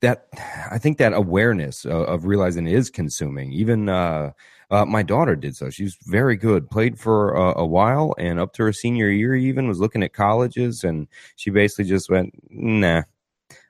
that 0.00 0.28
I 0.70 0.78
think 0.78 0.98
that 0.98 1.12
awareness 1.12 1.84
of, 1.84 2.02
of 2.02 2.24
realizing 2.26 2.66
it 2.66 2.74
is 2.74 2.90
consuming, 2.90 3.52
even. 3.52 3.88
Uh, 3.88 4.32
uh, 4.68 4.84
my 4.84 5.04
daughter 5.04 5.36
did 5.36 5.54
so. 5.54 5.70
She 5.70 5.84
was 5.84 5.96
very 6.06 6.36
good. 6.36 6.68
Played 6.68 6.98
for 6.98 7.34
a, 7.34 7.60
a, 7.60 7.64
while, 7.64 8.16
and 8.18 8.40
up 8.40 8.52
to 8.54 8.64
her 8.64 8.72
senior 8.72 9.08
year, 9.08 9.36
even 9.36 9.68
was 9.68 9.78
looking 9.78 10.02
at 10.02 10.12
colleges, 10.12 10.82
and 10.82 11.06
she 11.36 11.50
basically 11.50 11.84
just 11.84 12.10
went, 12.10 12.34
"Nah, 12.50 13.02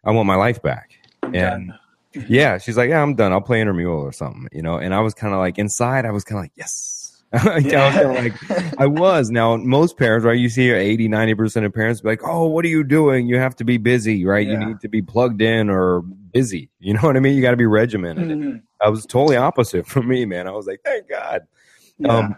I 0.05 0.11
want 0.11 0.27
my 0.27 0.37
life 0.37 0.63
back." 0.63 0.93
I'm 1.23 1.35
and 1.35 1.69
done. 2.15 2.27
yeah, 2.31 2.57
she's 2.57 2.79
like, 2.79 2.89
"Yeah, 2.89 3.03
I'm 3.03 3.15
done. 3.15 3.33
I'll 3.33 3.43
play 3.43 3.61
intramural 3.61 4.01
or 4.01 4.13
something," 4.13 4.49
you 4.53 4.63
know. 4.63 4.79
And 4.79 4.95
I 4.95 5.01
was 5.01 5.13
kind 5.13 5.35
of 5.35 5.39
like 5.39 5.59
inside, 5.59 6.07
I 6.07 6.13
was 6.13 6.25
kind 6.25 6.39
of 6.39 6.45
like, 6.45 6.53
"Yes." 6.57 6.96
I 7.33 7.57
was 7.57 7.65
like, 8.41 8.79
I 8.79 8.87
was. 8.87 9.31
Now, 9.31 9.57
most 9.57 9.97
parents, 9.97 10.25
right? 10.25 10.39
You 10.39 10.49
see 10.49 10.71
80, 10.71 11.09
90% 11.09 11.65
of 11.65 11.75
parents 11.75 12.01
be 12.01 12.09
like, 12.09 12.23
oh, 12.25 12.47
what 12.47 12.65
are 12.65 12.69
you 12.69 12.85
doing? 12.85 13.27
You 13.27 13.39
have 13.39 13.57
to 13.57 13.65
be 13.65 13.79
busy, 13.79 14.25
right? 14.25 14.47
Yeah. 14.47 14.61
You 14.61 14.67
need 14.67 14.81
to 14.81 14.89
be 14.89 15.03
plugged 15.03 15.43
in 15.43 15.69
or 15.69 16.03
busy. 16.03 16.71
You 16.79 16.95
know 16.95 17.01
what 17.01 17.17
I 17.17 17.21
mean? 17.21 17.35
You 17.35 17.43
got 17.43 17.51
to 17.53 17.57
be 17.57 17.67
regimented. 17.67 18.29
Mm-hmm. 18.29 18.57
I 18.81 18.89
was 18.89 19.07
totally 19.07 19.37
opposite 19.37 19.87
for 19.87 20.03
me, 20.03 20.25
man. 20.25 20.47
I 20.47 20.53
was 20.53 20.67
like, 20.67 20.81
thank 20.85 21.09
God. 21.09 21.43
Yeah. 21.99 22.17
Um, 22.17 22.37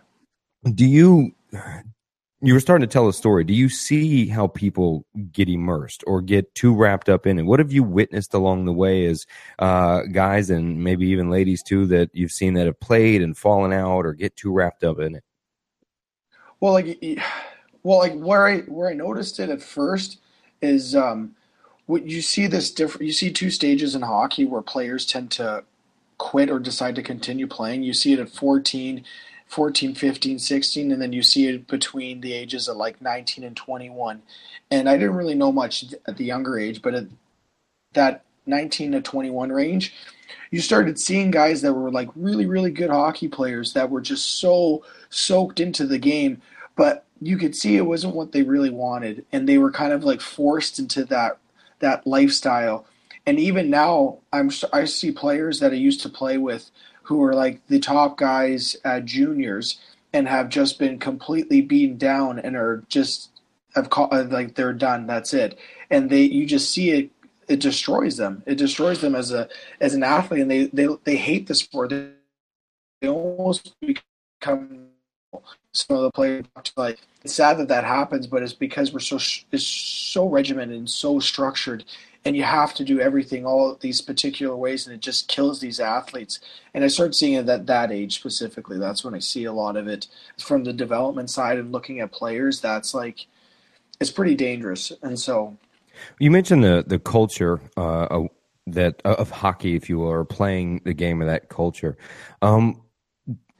do 0.74 0.86
you, 0.86 1.32
you 2.40 2.54
were 2.54 2.60
starting 2.60 2.86
to 2.86 2.92
tell 2.92 3.08
a 3.08 3.12
story. 3.12 3.42
Do 3.42 3.52
you 3.52 3.68
see 3.68 4.28
how 4.28 4.46
people 4.46 5.04
get 5.32 5.48
immersed 5.48 6.04
or 6.06 6.22
get 6.22 6.54
too 6.54 6.74
wrapped 6.74 7.08
up 7.08 7.26
in 7.26 7.38
it? 7.38 7.42
What 7.42 7.58
have 7.58 7.72
you 7.72 7.82
witnessed 7.82 8.32
along 8.32 8.64
the 8.64 8.72
way 8.72 9.06
as 9.06 9.26
uh, 9.58 10.02
guys 10.12 10.48
and 10.48 10.82
maybe 10.82 11.08
even 11.08 11.30
ladies 11.30 11.62
too 11.62 11.86
that 11.86 12.10
you've 12.12 12.30
seen 12.30 12.54
that 12.54 12.66
have 12.66 12.78
played 12.78 13.22
and 13.22 13.36
fallen 13.36 13.72
out 13.72 14.06
or 14.06 14.12
get 14.12 14.36
too 14.36 14.52
wrapped 14.52 14.84
up 14.84 15.00
in 15.00 15.16
it? 15.16 15.24
Well, 16.60 16.74
like, 16.74 16.98
well, 17.82 17.98
like 17.98 18.14
where 18.14 18.46
I 18.46 18.58
where 18.62 18.88
I 18.88 18.94
noticed 18.94 19.40
it 19.40 19.50
at 19.50 19.62
first 19.62 20.18
is 20.62 20.94
um, 20.94 21.34
what 21.86 22.06
you 22.06 22.22
see 22.22 22.46
this 22.46 22.70
different. 22.70 23.06
You 23.06 23.12
see 23.12 23.32
two 23.32 23.50
stages 23.50 23.94
in 23.96 24.02
hockey 24.02 24.44
where 24.44 24.62
players 24.62 25.06
tend 25.06 25.32
to 25.32 25.64
quit 26.18 26.50
or 26.50 26.58
decide 26.58 26.94
to 26.96 27.02
continue 27.02 27.46
playing. 27.46 27.82
You 27.82 27.94
see 27.94 28.12
it 28.12 28.18
at 28.18 28.28
14, 28.28 29.04
14, 29.48 29.94
15, 29.94 30.38
16, 30.38 30.92
and 30.92 31.00
then 31.00 31.12
you 31.12 31.22
see 31.22 31.48
it 31.48 31.66
between 31.66 32.20
the 32.20 32.32
ages 32.32 32.68
of 32.68 32.76
like 32.76 33.00
19 33.00 33.44
and 33.44 33.56
21. 33.56 34.22
And 34.70 34.88
I 34.88 34.96
didn't 34.96 35.16
really 35.16 35.34
know 35.34 35.52
much 35.52 35.84
at 36.06 36.16
the 36.16 36.24
younger 36.24 36.58
age, 36.58 36.82
but 36.82 36.94
at 36.94 37.06
that 37.94 38.24
19 38.46 38.92
to 38.92 39.00
21 39.00 39.50
range, 39.50 39.94
you 40.50 40.60
started 40.60 40.98
seeing 40.98 41.30
guys 41.30 41.62
that 41.62 41.72
were 41.72 41.90
like 41.90 42.08
really, 42.14 42.46
really 42.46 42.70
good 42.70 42.90
hockey 42.90 43.28
players 43.28 43.72
that 43.72 43.90
were 43.90 44.00
just 44.00 44.38
so 44.38 44.84
soaked 45.08 45.60
into 45.60 45.86
the 45.86 45.98
game, 45.98 46.40
but 46.76 47.04
you 47.20 47.36
could 47.36 47.56
see 47.56 47.76
it 47.76 47.86
wasn't 47.86 48.14
what 48.14 48.32
they 48.32 48.42
really 48.42 48.70
wanted, 48.70 49.24
and 49.32 49.48
they 49.48 49.58
were 49.58 49.72
kind 49.72 49.92
of 49.92 50.04
like 50.04 50.20
forced 50.20 50.78
into 50.78 51.04
that 51.06 51.38
that 51.80 52.06
lifestyle 52.06 52.86
and 53.28 53.38
even 53.38 53.68
now 53.68 54.20
I'm 54.32 54.50
I 54.72 54.86
see 54.86 55.12
players 55.12 55.60
that 55.60 55.72
I 55.72 55.74
used 55.74 56.00
to 56.00 56.08
play 56.08 56.38
with 56.38 56.70
who 57.08 57.24
are 57.24 57.32
like 57.32 57.66
the 57.68 57.80
top 57.80 58.18
guys 58.18 58.76
at 58.84 59.06
juniors 59.06 59.80
and 60.12 60.28
have 60.28 60.50
just 60.50 60.78
been 60.78 60.98
completely 60.98 61.62
beaten 61.62 61.96
down 61.96 62.38
and 62.38 62.54
are 62.54 62.84
just 62.88 63.30
have 63.74 63.88
caught, 63.88 64.12
like 64.30 64.54
they're 64.54 64.74
done. 64.74 65.06
That's 65.06 65.32
it. 65.32 65.58
And 65.88 66.10
they 66.10 66.22
you 66.22 66.44
just 66.44 66.70
see 66.70 66.90
it. 66.90 67.10
It 67.48 67.60
destroys 67.60 68.18
them. 68.18 68.42
It 68.44 68.56
destroys 68.58 69.00
them 69.00 69.14
as 69.14 69.32
a 69.32 69.48
as 69.80 69.94
an 69.94 70.02
athlete, 70.02 70.42
and 70.42 70.50
they 70.50 70.66
they 70.66 70.86
they 71.04 71.16
hate 71.16 71.46
the 71.46 71.54
sport. 71.54 71.90
They, 71.90 72.10
they 73.00 73.08
almost 73.08 73.74
become 73.80 74.88
some 75.72 75.96
of 75.96 76.02
the 76.02 76.10
players 76.10 76.44
like 76.76 76.98
it's 77.22 77.32
sad 77.32 77.56
that 77.56 77.68
that 77.68 77.84
happens, 77.84 78.26
but 78.26 78.42
it's 78.42 78.52
because 78.52 78.92
we're 78.92 79.00
so 79.00 79.16
it's 79.50 79.64
so 79.64 80.28
regimented 80.28 80.76
and 80.76 80.90
so 80.90 81.20
structured 81.20 81.86
and 82.24 82.36
you 82.36 82.42
have 82.42 82.74
to 82.74 82.84
do 82.84 83.00
everything 83.00 83.46
all 83.46 83.76
these 83.80 84.00
particular 84.00 84.56
ways 84.56 84.86
and 84.86 84.94
it 84.94 85.00
just 85.00 85.28
kills 85.28 85.60
these 85.60 85.80
athletes. 85.80 86.40
And 86.74 86.84
i 86.84 86.88
started 86.88 87.14
seeing 87.14 87.34
it 87.34 87.48
at 87.48 87.66
that 87.66 87.90
age 87.92 88.16
specifically. 88.16 88.78
That's 88.78 89.04
when 89.04 89.14
i 89.14 89.18
see 89.18 89.44
a 89.44 89.52
lot 89.52 89.76
of 89.76 89.88
it. 89.88 90.08
From 90.38 90.64
the 90.64 90.72
development 90.72 91.30
side 91.30 91.58
and 91.58 91.72
looking 91.72 92.00
at 92.00 92.12
players 92.12 92.60
that's 92.60 92.94
like 92.94 93.26
it's 94.00 94.10
pretty 94.10 94.34
dangerous. 94.34 94.92
And 95.02 95.18
so 95.18 95.56
you 96.18 96.30
mentioned 96.30 96.64
the 96.64 96.84
the 96.86 96.98
culture 96.98 97.60
uh, 97.76 98.24
that 98.66 99.00
of 99.04 99.30
hockey 99.30 99.76
if 99.76 99.88
you 99.88 99.98
will 99.98 100.08
or 100.08 100.24
playing 100.24 100.82
the 100.84 100.94
game 100.94 101.20
of 101.20 101.26
that 101.28 101.48
culture. 101.48 101.96
Um, 102.42 102.82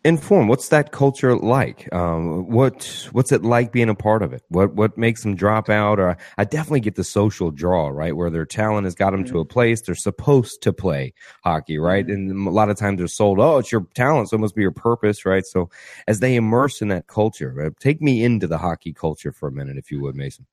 inform 0.08 0.48
what's 0.48 0.68
that 0.68 0.90
culture 0.90 1.36
like? 1.36 1.92
Um, 1.92 2.48
what 2.48 3.08
what's 3.12 3.30
it 3.30 3.44
like 3.44 3.70
being 3.72 3.88
a 3.88 3.94
part 3.94 4.22
of 4.22 4.32
it? 4.32 4.42
What 4.48 4.74
what 4.74 4.96
makes 4.96 5.22
them 5.22 5.36
drop 5.36 5.68
out? 5.68 6.00
Or 6.00 6.16
i 6.38 6.44
definitely 6.44 6.80
get 6.80 6.96
the 6.96 7.04
social 7.04 7.50
draw 7.50 7.88
right? 7.88 8.16
Where 8.16 8.30
their 8.30 8.46
talent 8.46 8.86
has 8.86 8.94
got 8.94 9.10
them 9.10 9.24
mm-hmm. 9.24 9.34
to 9.34 9.40
a 9.40 9.44
place 9.44 9.82
they're 9.82 9.94
supposed 9.94 10.62
to 10.62 10.72
play 10.72 11.12
hockey 11.44 11.78
right? 11.78 12.06
Mm-hmm. 12.06 12.30
and 12.30 12.48
a 12.48 12.50
lot 12.50 12.70
of 12.70 12.76
times 12.76 12.98
they're 12.98 13.06
sold 13.06 13.38
oh 13.38 13.58
it's 13.58 13.70
your 13.70 13.86
talent 13.94 14.30
so 14.30 14.36
it 14.36 14.40
must 14.40 14.56
be 14.56 14.62
your 14.62 14.72
purpose 14.72 15.24
right? 15.26 15.46
So 15.46 15.70
as 16.08 16.20
they 16.20 16.34
immerse 16.34 16.80
in 16.82 16.88
that 16.88 17.06
culture 17.06 17.66
uh, 17.66 17.70
take 17.78 18.00
me 18.00 18.24
into 18.24 18.46
the 18.46 18.58
hockey 18.58 18.92
culture 18.92 19.32
for 19.32 19.48
a 19.48 19.52
minute 19.52 19.76
if 19.76 19.90
you 19.90 20.00
would 20.00 20.16
mason 20.16 20.46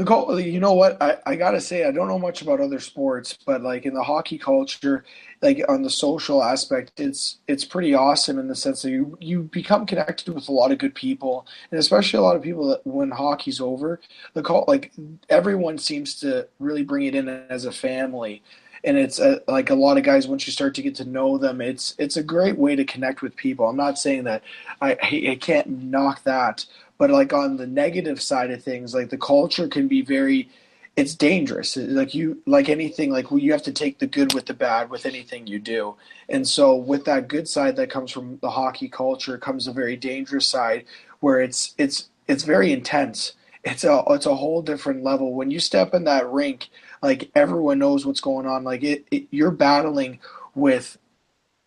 the 0.00 0.06
goal, 0.06 0.40
you 0.40 0.60
know 0.60 0.72
what? 0.72 0.96
I, 1.02 1.18
I 1.26 1.36
gotta 1.36 1.60
say, 1.60 1.84
I 1.84 1.90
don't 1.90 2.08
know 2.08 2.18
much 2.18 2.40
about 2.40 2.58
other 2.58 2.80
sports, 2.80 3.36
but 3.44 3.60
like 3.60 3.84
in 3.84 3.92
the 3.92 4.02
hockey 4.02 4.38
culture, 4.38 5.04
like 5.42 5.62
on 5.68 5.82
the 5.82 5.90
social 5.90 6.42
aspect, 6.42 6.92
it's 6.98 7.36
it's 7.46 7.66
pretty 7.66 7.92
awesome 7.92 8.38
in 8.38 8.48
the 8.48 8.56
sense 8.56 8.80
that 8.80 8.92
you 8.92 9.18
you 9.20 9.42
become 9.42 9.84
connected 9.84 10.34
with 10.34 10.48
a 10.48 10.52
lot 10.52 10.72
of 10.72 10.78
good 10.78 10.94
people, 10.94 11.46
and 11.70 11.78
especially 11.78 12.16
a 12.16 12.22
lot 12.22 12.34
of 12.34 12.40
people 12.40 12.66
that 12.68 12.86
when 12.86 13.10
hockey's 13.10 13.60
over, 13.60 14.00
the 14.32 14.42
call 14.42 14.64
like 14.66 14.90
everyone 15.28 15.76
seems 15.76 16.14
to 16.20 16.48
really 16.58 16.82
bring 16.82 17.04
it 17.04 17.14
in 17.14 17.28
as 17.28 17.66
a 17.66 17.72
family, 17.72 18.42
and 18.84 18.96
it's 18.96 19.18
a, 19.18 19.42
like 19.48 19.68
a 19.68 19.74
lot 19.74 19.98
of 19.98 20.02
guys 20.02 20.26
once 20.26 20.46
you 20.46 20.52
start 20.54 20.74
to 20.76 20.82
get 20.82 20.94
to 20.94 21.04
know 21.04 21.36
them, 21.36 21.60
it's 21.60 21.94
it's 21.98 22.16
a 22.16 22.22
great 22.22 22.56
way 22.56 22.74
to 22.74 22.86
connect 22.86 23.20
with 23.20 23.36
people. 23.36 23.68
I'm 23.68 23.76
not 23.76 23.98
saying 23.98 24.24
that 24.24 24.42
I 24.80 24.92
I 25.02 25.38
can't 25.38 25.68
knock 25.68 26.22
that, 26.24 26.64
but 27.00 27.10
like 27.10 27.32
on 27.32 27.56
the 27.56 27.66
negative 27.66 28.20
side 28.20 28.50
of 28.50 28.62
things 28.62 28.94
like 28.94 29.08
the 29.08 29.16
culture 29.16 29.66
can 29.66 29.88
be 29.88 30.02
very 30.02 30.50
it's 30.96 31.14
dangerous. 31.14 31.76
Like 31.76 32.14
you 32.14 32.42
like 32.46 32.68
anything 32.68 33.10
like 33.10 33.30
you 33.30 33.52
have 33.52 33.62
to 33.62 33.72
take 33.72 33.98
the 33.98 34.06
good 34.06 34.34
with 34.34 34.44
the 34.44 34.52
bad 34.52 34.90
with 34.90 35.06
anything 35.06 35.46
you 35.46 35.58
do. 35.58 35.96
And 36.28 36.46
so 36.46 36.76
with 36.76 37.06
that 37.06 37.26
good 37.26 37.48
side 37.48 37.76
that 37.76 37.88
comes 37.88 38.10
from 38.12 38.38
the 38.42 38.50
hockey 38.50 38.88
culture 38.88 39.38
comes 39.38 39.66
a 39.66 39.72
very 39.72 39.96
dangerous 39.96 40.46
side 40.46 40.84
where 41.20 41.40
it's 41.40 41.74
it's 41.78 42.10
it's 42.28 42.44
very 42.44 42.70
intense. 42.70 43.32
It's 43.64 43.84
a 43.84 44.02
it's 44.08 44.26
a 44.26 44.34
whole 44.34 44.60
different 44.60 45.02
level. 45.02 45.32
When 45.32 45.50
you 45.50 45.58
step 45.58 45.94
in 45.94 46.04
that 46.04 46.30
rink 46.30 46.68
like 47.00 47.30
everyone 47.34 47.78
knows 47.78 48.04
what's 48.04 48.20
going 48.20 48.46
on. 48.46 48.62
Like 48.62 48.82
it, 48.82 49.06
it 49.10 49.26
you're 49.30 49.50
battling 49.50 50.18
with 50.54 50.98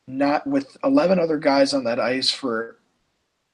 not 0.07 0.45
with 0.45 0.77
11 0.83 1.17
other 1.17 1.39
guys 1.39 1.73
on 1.73 1.85
that 1.85 1.99
ice 1.99 2.29
for 2.29 2.77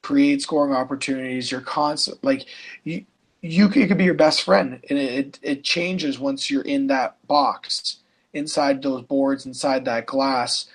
create 0.02 0.42
scoring 0.42 0.74
opportunities. 0.74 1.50
You're 1.50 1.60
constant 1.60 2.22
like 2.24 2.46
you 2.84 3.04
you 3.42 3.68
it 3.68 3.88
could 3.88 3.98
be 3.98 4.04
your 4.04 4.14
best 4.14 4.42
friend, 4.42 4.82
and 4.88 4.98
it 4.98 5.38
it 5.42 5.64
changes 5.64 6.18
once 6.18 6.50
you're 6.50 6.62
in 6.62 6.88
that 6.88 7.16
box 7.26 7.98
inside 8.32 8.82
those 8.82 9.02
boards 9.02 9.46
inside 9.46 9.84
that 9.84 10.06
glass. 10.06 10.66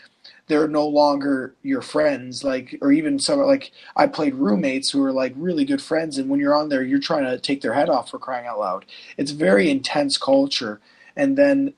They're 0.48 0.68
no 0.68 0.88
longer 0.88 1.56
your 1.64 1.82
friends, 1.82 2.44
like 2.44 2.78
or 2.82 2.92
even 2.92 3.20
some 3.20 3.40
like 3.40 3.72
I 3.96 4.08
played 4.08 4.36
roommates 4.36 4.92
who 4.92 5.04
are 5.04 5.12
like 5.12 5.34
really 5.36 5.66
good 5.66 5.82
friends, 5.82 6.18
and 6.18 6.30
when 6.30 6.40
you're 6.40 6.56
on 6.56 6.70
there, 6.70 6.84
you're 6.84 7.00
trying 7.00 7.26
to 7.26 7.40
take 7.40 7.62
their 7.62 7.74
head 7.74 7.90
off 7.90 8.10
for 8.12 8.20
crying 8.20 8.48
out 8.48 8.60
loud. 8.60 8.86
It's 9.18 9.32
very 9.32 9.70
intense 9.70 10.18
culture, 10.18 10.82
and 11.16 11.38
then 11.38 11.74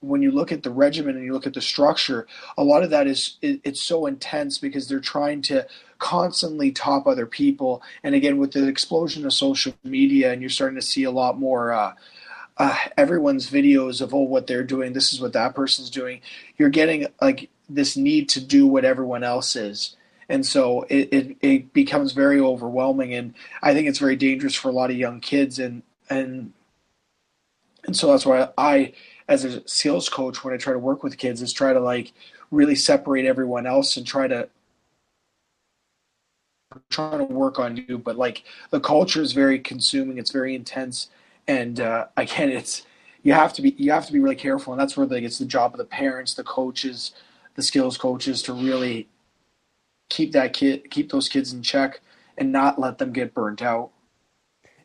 when 0.00 0.22
you 0.22 0.30
look 0.30 0.52
at 0.52 0.62
the 0.62 0.70
regimen 0.70 1.16
and 1.16 1.24
you 1.24 1.32
look 1.32 1.46
at 1.46 1.54
the 1.54 1.60
structure, 1.60 2.26
a 2.56 2.64
lot 2.64 2.82
of 2.82 2.90
that 2.90 3.06
is 3.06 3.38
it, 3.42 3.60
it's 3.64 3.80
so 3.80 4.06
intense 4.06 4.58
because 4.58 4.88
they're 4.88 5.00
trying 5.00 5.42
to 5.42 5.66
constantly 5.98 6.70
top 6.70 7.06
other 7.06 7.26
people. 7.26 7.82
And 8.02 8.14
again, 8.14 8.38
with 8.38 8.52
the 8.52 8.66
explosion 8.66 9.24
of 9.24 9.32
social 9.32 9.74
media, 9.84 10.32
and 10.32 10.40
you're 10.40 10.50
starting 10.50 10.78
to 10.78 10.86
see 10.86 11.04
a 11.04 11.10
lot 11.10 11.38
more. 11.38 11.72
Uh, 11.72 11.94
uh, 12.58 12.74
everyone's 12.96 13.50
videos 13.50 14.00
of 14.00 14.14
oh 14.14 14.22
what 14.22 14.46
they're 14.46 14.64
doing 14.64 14.94
this 14.94 15.12
is 15.12 15.20
what 15.20 15.34
that 15.34 15.54
person's 15.54 15.90
doing 15.90 16.22
you're 16.56 16.70
getting 16.70 17.06
like 17.20 17.50
this 17.68 17.98
need 17.98 18.30
to 18.30 18.40
do 18.40 18.66
what 18.66 18.82
everyone 18.82 19.22
else 19.22 19.54
is 19.56 19.94
and 20.30 20.46
so 20.46 20.80
it, 20.88 21.12
it, 21.12 21.36
it 21.42 21.72
becomes 21.74 22.12
very 22.12 22.40
overwhelming 22.40 23.12
and 23.12 23.34
i 23.62 23.74
think 23.74 23.86
it's 23.86 23.98
very 23.98 24.16
dangerous 24.16 24.54
for 24.54 24.70
a 24.70 24.72
lot 24.72 24.88
of 24.88 24.96
young 24.96 25.20
kids 25.20 25.58
and 25.58 25.82
and 26.08 26.54
and 27.84 27.94
so 27.94 28.10
that's 28.10 28.24
why 28.24 28.48
i 28.56 28.90
as 29.28 29.44
a 29.44 29.66
sales 29.68 30.08
coach 30.08 30.44
when 30.44 30.54
I 30.54 30.56
try 30.56 30.72
to 30.72 30.78
work 30.78 31.02
with 31.02 31.18
kids 31.18 31.42
is 31.42 31.52
try 31.52 31.72
to 31.72 31.80
like 31.80 32.12
really 32.50 32.74
separate 32.74 33.26
everyone 33.26 33.66
else 33.66 33.96
and 33.96 34.06
try 34.06 34.28
to 34.28 34.48
trying 36.90 37.18
to 37.18 37.24
work 37.24 37.58
on 37.58 37.76
you 37.76 37.98
but 37.98 38.16
like 38.16 38.44
the 38.70 38.80
culture 38.80 39.22
is 39.22 39.32
very 39.32 39.58
consuming 39.58 40.18
it's 40.18 40.30
very 40.30 40.54
intense 40.54 41.08
and 41.48 41.80
uh, 41.80 42.06
again 42.16 42.50
it's 42.50 42.86
you 43.22 43.32
have 43.32 43.52
to 43.52 43.62
be 43.62 43.74
you 43.78 43.90
have 43.90 44.06
to 44.06 44.12
be 44.12 44.20
really 44.20 44.36
careful 44.36 44.72
and 44.72 44.80
that's 44.80 44.96
where 44.96 45.06
like 45.06 45.22
it's 45.22 45.38
the 45.38 45.44
job 45.44 45.74
of 45.74 45.78
the 45.78 45.84
parents 45.84 46.34
the 46.34 46.44
coaches 46.44 47.12
the 47.54 47.62
skills 47.62 47.96
coaches 47.96 48.42
to 48.42 48.52
really 48.52 49.08
keep 50.08 50.32
that 50.32 50.52
kid 50.52 50.90
keep 50.90 51.10
those 51.10 51.28
kids 51.28 51.52
in 51.52 51.62
check 51.62 52.00
and 52.38 52.52
not 52.52 52.78
let 52.78 52.98
them 52.98 53.12
get 53.12 53.34
burnt 53.34 53.62
out 53.62 53.90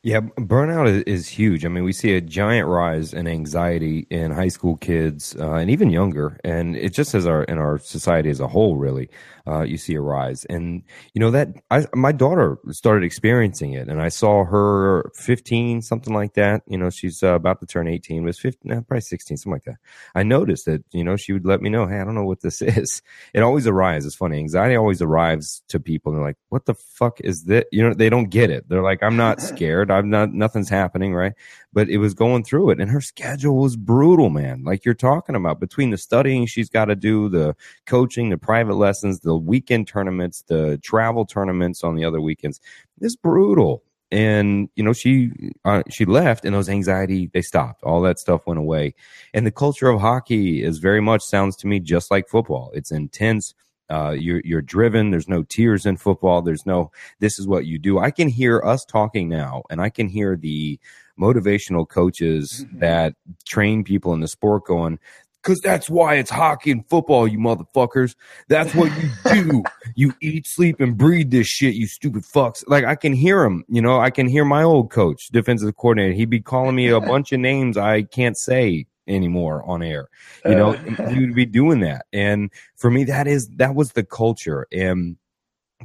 yeah, 0.04 0.22
burnout 0.22 1.04
is, 1.06 1.28
huge. 1.28 1.64
I 1.64 1.70
mean, 1.70 1.84
we 1.84 1.94
see 1.94 2.16
a 2.16 2.22
giant 2.22 2.68
rise 2.68 3.14
in 3.14 3.28
anxiety 3.28 4.08
in 4.10 4.32
high 4.32 4.48
school 4.48 4.76
kids 4.78 5.36
uh, 5.40 5.54
and 5.54 5.70
even 5.70 5.92
younger, 5.92 6.40
and 6.44 6.76
it 6.76 6.92
just 6.94 7.14
as 7.14 7.28
our 7.28 7.44
in 7.44 7.60
our 7.60 7.78
society 7.78 8.30
as 8.32 8.40
a 8.40 8.48
whole, 8.48 8.78
really 8.78 9.10
uh, 9.48 9.62
you 9.62 9.78
see 9.78 9.96
a 9.96 10.02
rise. 10.02 10.46
And 10.46 10.84
you 11.14 11.20
know 11.20 11.32
that 11.32 11.50
I, 11.70 11.86
my 11.94 12.12
daughter 12.12 12.58
started 12.70 13.04
experiencing 13.04 13.74
it, 13.74 13.88
and 13.88 14.02
I 14.02 14.10
saw 14.10 14.44
her 14.46 15.12
15, 15.16 15.82
something 15.82 16.14
like 16.14 16.34
that. 16.34 16.64
You 16.68 16.78
know, 16.78 16.90
she's 16.90 17.24
uh, 17.24 17.36
about 17.36 17.60
to 17.62 17.66
turn 17.66 17.88
18, 17.88 18.24
was 18.24 18.40
15, 18.40 18.72
eh, 18.72 18.76
probably 18.88 19.02
16, 19.02 19.38
something 19.38 19.54
like 19.54 19.66
that. 19.66 19.78
I 20.16 20.24
noticed 20.24 20.66
that 20.66 20.84
you 20.92 21.04
know 21.04 21.16
she 21.16 21.34
would 21.34 21.46
let 21.46 21.62
me 21.62 21.70
know, 21.70 21.88
hey, 21.88 22.00
I 22.00 22.04
don't 22.04 22.16
know 22.16 22.26
what 22.26 22.42
this 22.42 22.62
is. 22.62 23.02
It 23.34 23.42
always 23.42 23.68
arrives. 23.68 24.06
It's 24.06 24.16
funny. 24.16 24.38
Anxiety 24.40 24.76
always 24.76 25.02
arrives 25.02 25.64
to 25.70 25.80
people, 25.80 26.12
and 26.12 26.20
they're 26.20 26.28
like, 26.28 26.38
what 26.50 26.66
the 26.66 26.76
fuck 26.76 27.20
is 27.22 27.46
this? 27.46 27.66
You 27.72 27.88
know, 27.88 27.94
they 27.94 28.10
don't 28.10 28.30
get 28.30 28.50
it. 28.50 28.68
They're 28.68 28.84
like, 28.84 29.04
I'm 29.04 29.18
not 29.18 29.42
scared. 29.42 29.91
I'm 29.92 30.10
not. 30.10 30.34
Nothing's 30.34 30.70
happening, 30.70 31.14
right? 31.14 31.34
But 31.74 31.90
it 31.90 31.98
was 31.98 32.14
going 32.14 32.44
through 32.44 32.72
it, 32.72 32.80
and 32.80 32.90
her 32.92 33.02
schedule 33.02 33.58
was 33.58 33.76
brutal, 33.76 34.30
man. 34.30 34.64
Like 34.64 34.86
you're 34.86 34.94
talking 34.94 35.36
about 35.36 35.60
between 35.60 35.90
the 35.92 35.98
studying 35.98 36.46
she's 36.46 36.70
got 36.70 36.86
to 36.86 36.96
do, 36.96 37.30
the 37.30 37.56
coaching, 37.86 38.30
the 38.30 38.38
private 38.38 38.76
lessons, 38.76 39.20
the 39.20 39.36
weekend 39.36 39.88
tournaments, 39.88 40.44
the 40.48 40.80
travel 40.84 41.26
tournaments 41.26 41.84
on 41.84 41.96
the 41.96 42.06
other 42.06 42.22
weekends. 42.22 42.60
It's 43.00 43.16
brutal. 43.16 43.84
And 44.14 44.68
you 44.76 44.84
know 44.84 44.92
she 44.92 45.32
uh, 45.64 45.84
she 45.90 46.04
left, 46.04 46.44
and 46.44 46.54
those 46.54 46.68
anxiety 46.68 47.30
they 47.34 47.42
stopped. 47.42 47.82
All 47.84 48.02
that 48.02 48.20
stuff 48.20 48.46
went 48.46 48.60
away, 48.60 48.94
and 49.34 49.46
the 49.48 49.52
culture 49.52 49.88
of 49.88 50.02
hockey 50.02 50.64
is 50.64 50.80
very 50.80 51.00
much 51.02 51.22
sounds 51.22 51.56
to 51.58 51.68
me 51.68 51.80
just 51.80 52.12
like 52.12 52.28
football. 52.28 52.72
It's 52.74 52.92
intense. 52.92 53.54
Uh, 53.92 54.12
you're 54.12 54.42
you're 54.46 54.62
driven. 54.62 55.12
There's 55.12 55.28
no 55.28 55.44
tears 55.44 55.86
in 55.86 55.98
football. 55.98 56.42
There's 56.42 56.66
no 56.66 56.92
this 57.20 57.38
is 57.38 57.48
what 57.48 57.66
you 57.66 57.78
do. 57.78 58.00
I 58.00 58.10
can 58.10 58.30
hear 58.30 58.62
us 58.64 58.86
talking 58.86 59.28
now, 59.28 59.64
and 59.70 59.82
I 59.82 59.90
can 59.90 60.08
hear 60.08 60.38
the 60.38 60.80
motivational 61.20 61.88
coaches 61.88 62.66
mm-hmm. 62.66 62.80
that 62.80 63.16
train 63.46 63.84
people 63.84 64.14
in 64.14 64.22
the 64.22 64.28
sport 64.28 64.66
going, 64.66 64.98
because 65.42 65.60
that's 65.60 65.90
why 65.90 66.16
it's 66.16 66.30
hockey 66.30 66.72
and 66.72 66.88
football, 66.88 67.28
you 67.28 67.38
motherfuckers. 67.38 68.16
That's 68.48 68.74
what 68.76 68.92
you 69.02 69.10
do. 69.44 69.64
you 69.96 70.14
eat, 70.22 70.48
sleep, 70.48 70.80
and 70.80 70.98
breathe 70.98 71.32
this 71.32 71.48
shit, 71.48 71.76
you 71.76 71.88
stupid 71.88 72.24
fucks. 72.24 72.64
Like 72.68 72.86
I 72.86 72.96
can 72.96 73.14
hear 73.14 73.44
him, 73.44 73.66
you 73.68 73.82
know, 73.82 74.00
I 74.00 74.10
can 74.10 74.28
hear 74.28 74.46
my 74.46 74.64
old 74.64 74.92
coach, 74.92 75.30
defensive 75.30 75.76
coordinator. 75.76 76.14
He'd 76.14 76.30
be 76.30 76.42
calling 76.42 76.76
me 76.76 76.88
a 76.88 77.00
bunch 77.02 77.32
of 77.32 77.40
names 77.40 77.78
I 77.78 78.04
can't 78.04 78.38
say 78.38 78.86
anymore 79.08 79.64
on 79.66 79.82
air. 79.82 80.08
You 80.46 80.56
know, 80.56 80.74
uh, 80.74 81.10
you'd 81.10 81.36
be 81.36 81.46
doing 81.46 81.80
that. 81.82 82.06
And 82.14 82.52
for 82.76 82.92
me, 82.92 83.04
that 83.06 83.28
is 83.28 83.48
that 83.58 83.76
was 83.76 83.94
the 83.94 84.04
culture. 84.04 84.68
And 84.72 85.18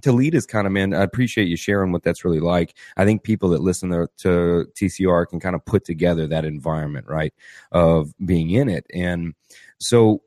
to 0.02 0.12
lead 0.12 0.34
is 0.34 0.46
kind 0.46 0.66
of 0.66 0.72
man 0.72 0.92
i 0.92 1.02
appreciate 1.02 1.48
you 1.48 1.56
sharing 1.56 1.92
what 1.92 2.02
that's 2.02 2.22
really 2.22 2.40
like 2.40 2.76
i 2.98 3.04
think 3.06 3.22
people 3.22 3.48
that 3.48 3.62
listen 3.62 3.90
to, 3.90 4.06
to, 4.18 4.66
tcr 4.74 5.26
can 5.26 5.40
kind 5.40 5.54
of 5.54 5.64
put 5.64 5.84
together 5.86 6.26
that 6.26 6.44
environment 6.44 7.06
right 7.08 7.32
of 7.72 8.12
being 8.24 8.50
in 8.50 8.68
it 8.68 8.86
and 8.92 9.34
so 9.78 10.22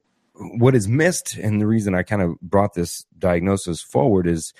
what 0.58 0.73
is 0.73 0.88
missed 0.88 1.36
and 1.36 1.62
the 1.62 1.67
reason 1.67 1.93
i 1.93 2.02
kind 2.02 2.21
of 2.21 2.39
brought 2.41 2.73
this 2.73 3.06
diagnosis 3.17 3.82
forward 3.82 4.25
is 4.25 4.54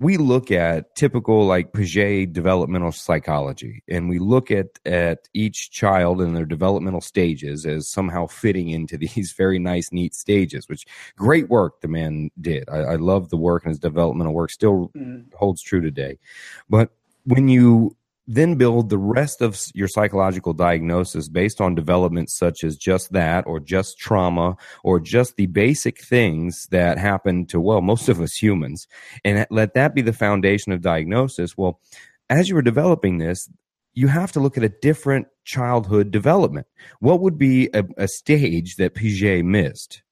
we 0.00 0.16
look 0.16 0.50
at 0.50 0.96
typical 0.96 1.46
like 1.46 1.72
Piaget 1.72 2.32
developmental 2.32 2.90
psychology, 2.90 3.84
and 3.86 4.08
we 4.08 4.18
look 4.18 4.50
at 4.50 4.66
at 4.86 5.28
each 5.34 5.70
child 5.70 6.22
and 6.22 6.34
their 6.34 6.46
developmental 6.46 7.02
stages 7.02 7.66
as 7.66 7.86
somehow 7.86 8.26
fitting 8.26 8.70
into 8.70 8.96
these 8.98 9.32
very 9.32 9.58
nice, 9.58 9.92
neat 9.92 10.14
stages. 10.14 10.68
Which 10.68 10.86
great 11.16 11.50
work 11.50 11.82
the 11.82 11.88
man 11.88 12.30
did. 12.40 12.68
I, 12.70 12.78
I 12.78 12.96
love 12.96 13.28
the 13.28 13.36
work 13.36 13.64
and 13.64 13.70
his 13.70 13.78
developmental 13.78 14.32
work 14.32 14.50
still 14.50 14.90
mm. 14.96 15.24
holds 15.34 15.62
true 15.62 15.82
today. 15.82 16.18
But 16.68 16.90
when 17.24 17.48
you 17.48 17.94
then 18.26 18.54
build 18.54 18.88
the 18.88 18.98
rest 18.98 19.40
of 19.40 19.60
your 19.74 19.88
psychological 19.88 20.52
diagnosis 20.52 21.28
based 21.28 21.60
on 21.60 21.74
developments 21.74 22.36
such 22.36 22.62
as 22.62 22.76
just 22.76 23.12
that 23.12 23.46
or 23.46 23.58
just 23.58 23.98
trauma 23.98 24.56
or 24.84 25.00
just 25.00 25.36
the 25.36 25.46
basic 25.46 26.00
things 26.00 26.66
that 26.70 26.98
happen 26.98 27.46
to 27.46 27.60
well 27.60 27.80
most 27.80 28.08
of 28.08 28.20
us 28.20 28.34
humans 28.34 28.86
and 29.24 29.46
let 29.50 29.74
that 29.74 29.94
be 29.94 30.02
the 30.02 30.12
foundation 30.12 30.72
of 30.72 30.80
diagnosis. 30.80 31.56
Well 31.56 31.80
as 32.28 32.48
you 32.48 32.54
were 32.54 32.62
developing 32.62 33.18
this 33.18 33.48
you 33.94 34.08
have 34.08 34.32
to 34.32 34.40
look 34.40 34.56
at 34.56 34.62
a 34.62 34.68
different 34.68 35.26
childhood 35.44 36.10
development. 36.10 36.66
What 37.00 37.20
would 37.20 37.36
be 37.36 37.68
a, 37.74 37.84
a 37.96 38.06
stage 38.06 38.76
that 38.76 38.94
piaget 38.94 39.44
missed 39.44 40.02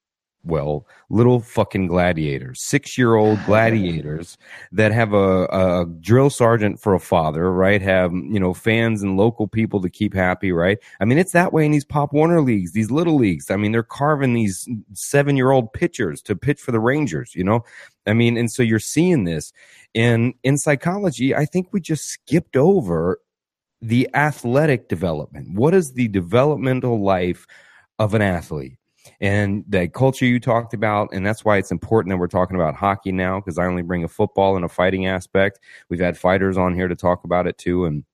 well, 0.48 0.86
little 1.10 1.40
fucking 1.40 1.86
gladiators, 1.86 2.60
six 2.60 2.98
year 2.98 3.14
old 3.14 3.38
gladiators 3.46 4.36
that 4.72 4.92
have 4.92 5.12
a, 5.12 5.44
a, 5.44 5.86
drill 6.00 6.30
sergeant 6.30 6.80
for 6.80 6.94
a 6.94 7.00
father, 7.00 7.52
right? 7.52 7.80
Have, 7.82 8.12
you 8.12 8.40
know, 8.40 8.54
fans 8.54 9.02
and 9.02 9.16
local 9.16 9.46
people 9.46 9.80
to 9.82 9.90
keep 9.90 10.14
happy, 10.14 10.50
right? 10.50 10.78
I 11.00 11.04
mean, 11.04 11.18
it's 11.18 11.32
that 11.32 11.52
way 11.52 11.64
in 11.64 11.72
these 11.72 11.84
Pop 11.84 12.12
Warner 12.12 12.40
leagues, 12.40 12.72
these 12.72 12.90
little 12.90 13.16
leagues. 13.16 13.50
I 13.50 13.56
mean, 13.56 13.72
they're 13.72 13.82
carving 13.82 14.34
these 14.34 14.68
seven 14.94 15.36
year 15.36 15.50
old 15.50 15.72
pitchers 15.72 16.20
to 16.22 16.34
pitch 16.34 16.60
for 16.60 16.72
the 16.72 16.80
Rangers, 16.80 17.34
you 17.34 17.44
know? 17.44 17.64
I 18.06 18.14
mean, 18.14 18.36
and 18.36 18.50
so 18.50 18.62
you're 18.62 18.78
seeing 18.78 19.24
this. 19.24 19.52
And 19.94 20.34
in 20.42 20.56
psychology, 20.56 21.34
I 21.34 21.44
think 21.44 21.68
we 21.72 21.80
just 21.80 22.06
skipped 22.06 22.56
over 22.56 23.20
the 23.80 24.08
athletic 24.14 24.88
development. 24.88 25.54
What 25.54 25.74
is 25.74 25.92
the 25.92 26.08
developmental 26.08 27.02
life 27.02 27.46
of 27.98 28.14
an 28.14 28.22
athlete? 28.22 28.78
And 29.20 29.64
the 29.68 29.88
culture 29.88 30.24
you 30.24 30.38
talked 30.38 30.74
about. 30.74 31.08
And 31.12 31.26
that's 31.26 31.44
why 31.44 31.56
it's 31.56 31.70
important 31.70 32.12
that 32.12 32.18
we're 32.18 32.28
talking 32.28 32.56
about 32.56 32.74
hockey 32.74 33.12
now 33.12 33.40
because 33.40 33.58
I 33.58 33.66
only 33.66 33.82
bring 33.82 34.04
a 34.04 34.08
football 34.08 34.56
and 34.56 34.64
a 34.64 34.68
fighting 34.68 35.06
aspect. 35.06 35.60
We've 35.88 36.00
had 36.00 36.16
fighters 36.16 36.56
on 36.56 36.74
here 36.74 36.88
to 36.88 36.96
talk 36.96 37.24
about 37.24 37.46
it 37.46 37.58
too. 37.58 37.84
And 37.84 38.04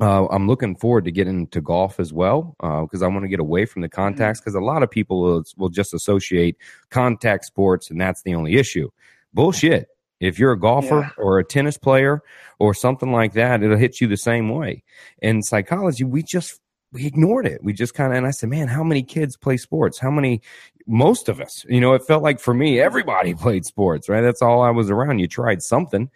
uh, 0.00 0.26
I'm 0.28 0.46
looking 0.46 0.76
forward 0.76 1.04
to 1.04 1.12
getting 1.12 1.40
into 1.40 1.60
golf 1.60 2.00
as 2.00 2.12
well 2.12 2.56
because 2.58 3.02
uh, 3.02 3.04
I 3.04 3.08
want 3.08 3.24
to 3.24 3.28
get 3.28 3.40
away 3.40 3.66
from 3.66 3.82
the 3.82 3.88
contacts 3.88 4.40
because 4.40 4.54
mm-hmm. 4.54 4.62
a 4.62 4.66
lot 4.66 4.82
of 4.82 4.90
people 4.90 5.20
will, 5.20 5.44
will 5.58 5.68
just 5.68 5.92
associate 5.92 6.56
contact 6.90 7.44
sports 7.44 7.90
and 7.90 8.00
that's 8.00 8.22
the 8.22 8.34
only 8.34 8.54
issue. 8.54 8.88
Bullshit. 9.34 9.88
If 10.20 10.38
you're 10.38 10.52
a 10.52 10.60
golfer 10.60 11.00
yeah. 11.00 11.10
or 11.16 11.38
a 11.38 11.44
tennis 11.44 11.78
player 11.78 12.22
or 12.58 12.74
something 12.74 13.10
like 13.10 13.32
that, 13.32 13.62
it'll 13.62 13.78
hit 13.78 14.02
you 14.02 14.06
the 14.06 14.18
same 14.18 14.50
way. 14.50 14.82
In 15.22 15.42
psychology, 15.42 16.04
we 16.04 16.22
just 16.22 16.60
we 16.92 17.06
ignored 17.06 17.46
it. 17.46 17.62
We 17.62 17.72
just 17.72 17.94
kind 17.94 18.12
of, 18.12 18.18
and 18.18 18.26
I 18.26 18.30
said, 18.30 18.48
man, 18.48 18.68
how 18.68 18.82
many 18.82 19.02
kids 19.02 19.36
play 19.36 19.56
sports? 19.56 19.98
How 19.98 20.10
many, 20.10 20.42
most 20.86 21.28
of 21.28 21.40
us, 21.40 21.64
you 21.68 21.80
know, 21.80 21.94
it 21.94 22.02
felt 22.04 22.22
like 22.22 22.40
for 22.40 22.54
me, 22.54 22.80
everybody 22.80 23.34
played 23.46 23.64
sports, 23.64 24.08
right? 24.08 24.22
That's 24.22 24.42
all 24.42 24.62
I 24.62 24.70
was 24.70 24.90
around. 24.90 25.20
You 25.20 25.28
tried 25.28 25.62
something 25.62 26.10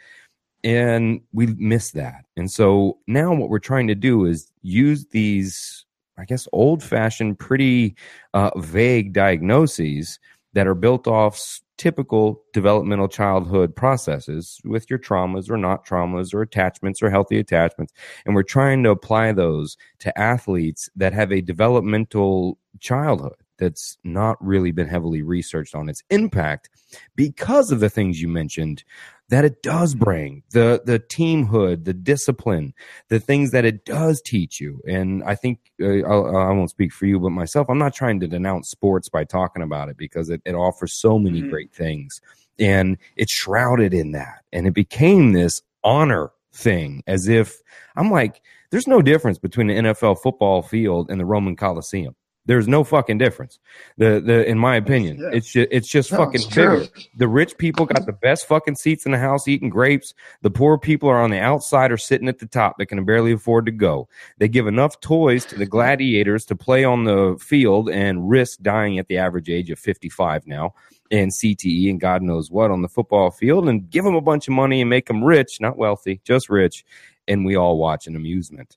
and 0.64 1.20
we 1.32 1.46
missed 1.46 1.94
that. 1.94 2.24
And 2.36 2.50
so 2.50 2.98
now 3.06 3.34
what 3.34 3.50
we're 3.50 3.58
trying 3.58 3.86
to 3.88 3.94
do 3.94 4.24
is 4.24 4.50
use 4.62 5.06
these, 5.06 5.84
I 6.18 6.24
guess, 6.24 6.48
old 6.52 6.82
fashioned, 6.82 7.38
pretty 7.38 7.94
uh, 8.32 8.50
vague 8.58 9.12
diagnoses 9.12 10.18
that 10.54 10.66
are 10.66 10.74
built 10.74 11.06
off 11.06 11.60
typical 11.76 12.42
developmental 12.52 13.08
childhood 13.08 13.74
processes 13.74 14.60
with 14.64 14.88
your 14.88 14.98
traumas 14.98 15.50
or 15.50 15.56
not 15.56 15.86
traumas 15.86 16.32
or 16.32 16.42
attachments 16.42 17.02
or 17.02 17.10
healthy 17.10 17.38
attachments. 17.38 17.92
And 18.24 18.34
we're 18.34 18.42
trying 18.44 18.82
to 18.84 18.90
apply 18.90 19.32
those 19.32 19.76
to 20.00 20.16
athletes 20.18 20.88
that 20.96 21.12
have 21.12 21.32
a 21.32 21.40
developmental 21.40 22.58
childhood. 22.80 23.34
that's 23.56 23.96
not 24.02 24.36
really 24.44 24.72
been 24.72 24.88
heavily 24.88 25.22
researched 25.22 25.74
on 25.74 25.88
its 25.88 26.02
impact 26.10 26.70
because 27.14 27.70
of 27.70 27.80
the 27.80 27.90
things 27.90 28.20
you 28.20 28.28
mentioned 28.28 28.84
that 29.28 29.44
it 29.44 29.62
does 29.62 29.94
bring 29.94 30.42
the 30.52 30.82
the 30.84 30.98
teamhood 30.98 31.84
the 31.84 31.94
discipline 31.94 32.74
the 33.08 33.18
things 33.18 33.50
that 33.52 33.64
it 33.64 33.84
does 33.84 34.20
teach 34.20 34.60
you. 34.60 34.80
And 34.86 35.24
i 35.24 35.34
think 35.34 35.58
uh, 35.82 35.86
I, 35.86 36.52
won't 36.52 36.70
speak 36.70 36.92
for 36.92 37.06
you 37.06 37.18
but 37.18 37.30
myself 37.30 37.68
i'm 37.68 37.78
not 37.78 37.94
trying 37.94 38.20
to 38.20 38.28
denounce 38.28 38.68
sports 38.68 39.08
by 39.08 39.24
talking 39.24 39.62
about 39.62 39.88
it 39.88 39.96
because 39.96 40.30
it, 40.30 40.42
it 40.44 40.54
offers 40.54 40.92
so 40.92 41.18
many 41.18 41.40
mm-hmm. 41.40 41.50
great 41.50 41.72
things. 41.72 42.20
And 42.58 42.98
it's 43.16 43.32
shrouded 43.32 43.92
in 43.92 44.12
that. 44.12 44.44
And 44.52 44.68
it 44.68 44.74
became 44.74 45.32
this 45.32 45.60
honor 45.82 46.30
thing 46.54 47.02
as 47.06 47.28
if 47.28 47.60
i'm 47.96 48.10
like 48.10 48.40
there's 48.70 48.86
no 48.86 49.02
difference 49.02 49.38
between 49.38 49.66
the 49.66 49.74
nfl 49.74 50.16
football 50.16 50.62
field 50.62 51.10
and 51.10 51.20
the 51.20 51.24
roman 51.24 51.56
coliseum 51.56 52.14
there's 52.46 52.68
no 52.68 52.84
fucking 52.84 53.18
difference. 53.18 53.58
The 53.96 54.20
the 54.24 54.48
in 54.48 54.58
my 54.58 54.76
opinion, 54.76 55.18
yeah. 55.18 55.30
it's 55.32 55.50
just 55.50 55.68
it's 55.70 55.88
just 55.88 56.12
no, 56.12 56.18
fucking 56.18 56.42
it's 56.42 56.46
bigger. 56.46 56.86
The 57.16 57.28
rich 57.28 57.56
people 57.58 57.86
got 57.86 58.06
the 58.06 58.12
best 58.12 58.46
fucking 58.46 58.76
seats 58.76 59.06
in 59.06 59.12
the 59.12 59.18
house 59.18 59.48
eating 59.48 59.70
grapes. 59.70 60.14
The 60.42 60.50
poor 60.50 60.78
people 60.78 61.08
are 61.08 61.20
on 61.20 61.30
the 61.30 61.40
outside 61.40 61.90
or 61.90 61.96
sitting 61.96 62.28
at 62.28 62.38
the 62.38 62.46
top. 62.46 62.78
that 62.78 62.86
can 62.86 63.04
barely 63.04 63.32
afford 63.32 63.66
to 63.66 63.72
go. 63.72 64.08
They 64.38 64.48
give 64.48 64.66
enough 64.66 65.00
toys 65.00 65.44
to 65.46 65.56
the 65.56 65.66
gladiators 65.66 66.44
to 66.46 66.56
play 66.56 66.84
on 66.84 67.04
the 67.04 67.36
field 67.40 67.88
and 67.88 68.28
risk 68.28 68.60
dying 68.60 68.98
at 68.98 69.08
the 69.08 69.18
average 69.18 69.48
age 69.48 69.70
of 69.70 69.78
55 69.78 70.46
now 70.46 70.74
and 71.10 71.30
CTE 71.30 71.90
and 71.90 72.00
God 72.00 72.22
knows 72.22 72.50
what 72.50 72.70
on 72.70 72.82
the 72.82 72.88
football 72.88 73.30
field 73.30 73.68
and 73.68 73.88
give 73.88 74.04
them 74.04 74.14
a 74.14 74.20
bunch 74.20 74.48
of 74.48 74.54
money 74.54 74.80
and 74.80 74.90
make 74.90 75.06
them 75.06 75.22
rich, 75.22 75.60
not 75.60 75.76
wealthy, 75.76 76.20
just 76.24 76.48
rich, 76.48 76.84
and 77.28 77.44
we 77.44 77.56
all 77.56 77.78
watch 77.78 78.06
in 78.06 78.16
amusement. 78.16 78.76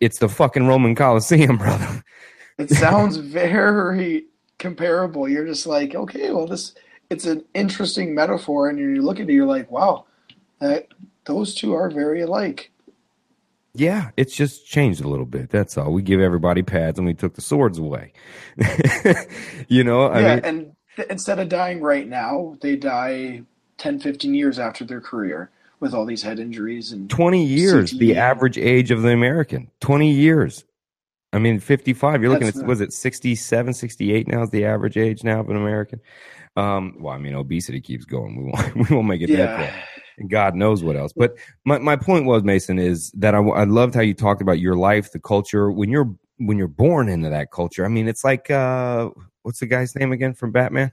It's 0.00 0.18
the 0.18 0.28
fucking 0.28 0.66
Roman 0.66 0.94
Coliseum, 0.94 1.56
brother. 1.58 2.02
It 2.58 2.70
sounds 2.70 3.16
very 3.40 4.26
comparable. 4.58 5.28
You're 5.28 5.46
just 5.46 5.66
like, 5.66 5.94
okay, 5.94 6.30
well, 6.30 6.46
this 6.46 6.74
it's 7.10 7.26
an 7.26 7.44
interesting 7.54 8.14
metaphor, 8.14 8.68
and 8.68 8.78
you 8.78 9.02
look 9.02 9.20
at 9.20 9.28
it, 9.28 9.32
you're 9.32 9.46
like, 9.46 9.70
wow, 9.70 10.06
that 10.60 10.88
those 11.26 11.54
two 11.54 11.74
are 11.74 11.90
very 11.90 12.22
alike. 12.22 12.70
Yeah, 13.74 14.10
it's 14.16 14.34
just 14.34 14.66
changed 14.66 15.02
a 15.02 15.08
little 15.08 15.26
bit. 15.26 15.50
That's 15.50 15.76
all. 15.76 15.92
We 15.92 16.02
give 16.02 16.20
everybody 16.20 16.62
pads, 16.62 16.98
and 16.98 17.06
we 17.06 17.14
took 17.14 17.34
the 17.34 17.40
swords 17.40 17.78
away. 17.78 18.12
you 19.68 19.82
know, 19.82 20.06
I 20.06 20.20
yeah, 20.20 20.34
mean, 20.36 20.44
and 20.44 20.76
th- 20.96 21.08
instead 21.08 21.40
of 21.40 21.48
dying 21.48 21.80
right 21.80 22.06
now, 22.06 22.56
they 22.60 22.76
die 22.76 23.42
10, 23.78 24.00
15 24.00 24.32
years 24.32 24.58
after 24.58 24.84
their 24.84 25.00
career 25.00 25.50
with 25.80 25.92
all 25.92 26.06
these 26.06 26.22
head 26.22 26.38
injuries 26.38 26.92
and 26.92 27.10
20 27.10 27.44
years 27.44 27.92
CTE. 27.92 27.98
the 27.98 28.16
average 28.16 28.56
age 28.56 28.90
of 28.90 29.02
the 29.02 29.10
american 29.10 29.70
20 29.80 30.10
years 30.10 30.64
I 31.34 31.38
mean, 31.38 31.58
55, 31.58 32.22
you're 32.22 32.30
looking 32.30 32.46
That's 32.46 32.60
at, 32.60 32.66
was 32.66 32.80
it 32.80 32.92
67, 32.92 33.74
68 33.74 34.28
now 34.28 34.42
is 34.44 34.50
the 34.50 34.64
average 34.64 34.96
age 34.96 35.24
now 35.24 35.40
of 35.40 35.50
an 35.50 35.56
American? 35.56 36.00
Um, 36.56 36.96
well, 37.00 37.12
I 37.12 37.18
mean, 37.18 37.34
obesity 37.34 37.80
keeps 37.80 38.04
going. 38.04 38.36
We 38.36 38.44
won't, 38.44 38.74
we 38.90 38.94
won't 38.94 39.08
make 39.08 39.20
it 39.20 39.30
yeah. 39.30 39.36
that 39.36 39.58
far. 39.58 39.82
And 40.18 40.30
God 40.30 40.54
knows 40.54 40.84
what 40.84 40.94
else. 40.94 41.12
But 41.12 41.34
my, 41.64 41.78
my 41.78 41.96
point 41.96 42.26
was, 42.26 42.44
Mason, 42.44 42.78
is 42.78 43.10
that 43.12 43.34
I, 43.34 43.38
I 43.38 43.64
loved 43.64 43.96
how 43.96 44.00
you 44.00 44.14
talked 44.14 44.42
about 44.42 44.60
your 44.60 44.76
life, 44.76 45.10
the 45.10 45.18
culture. 45.18 45.72
When 45.72 45.90
you're, 45.90 46.14
when 46.38 46.56
you're 46.56 46.68
born 46.68 47.08
into 47.08 47.30
that 47.30 47.50
culture, 47.50 47.84
I 47.84 47.88
mean, 47.88 48.06
it's 48.06 48.22
like, 48.22 48.48
uh, 48.48 49.10
what's 49.42 49.58
the 49.58 49.66
guy's 49.66 49.96
name 49.96 50.12
again 50.12 50.34
from 50.34 50.52
Batman? 50.52 50.92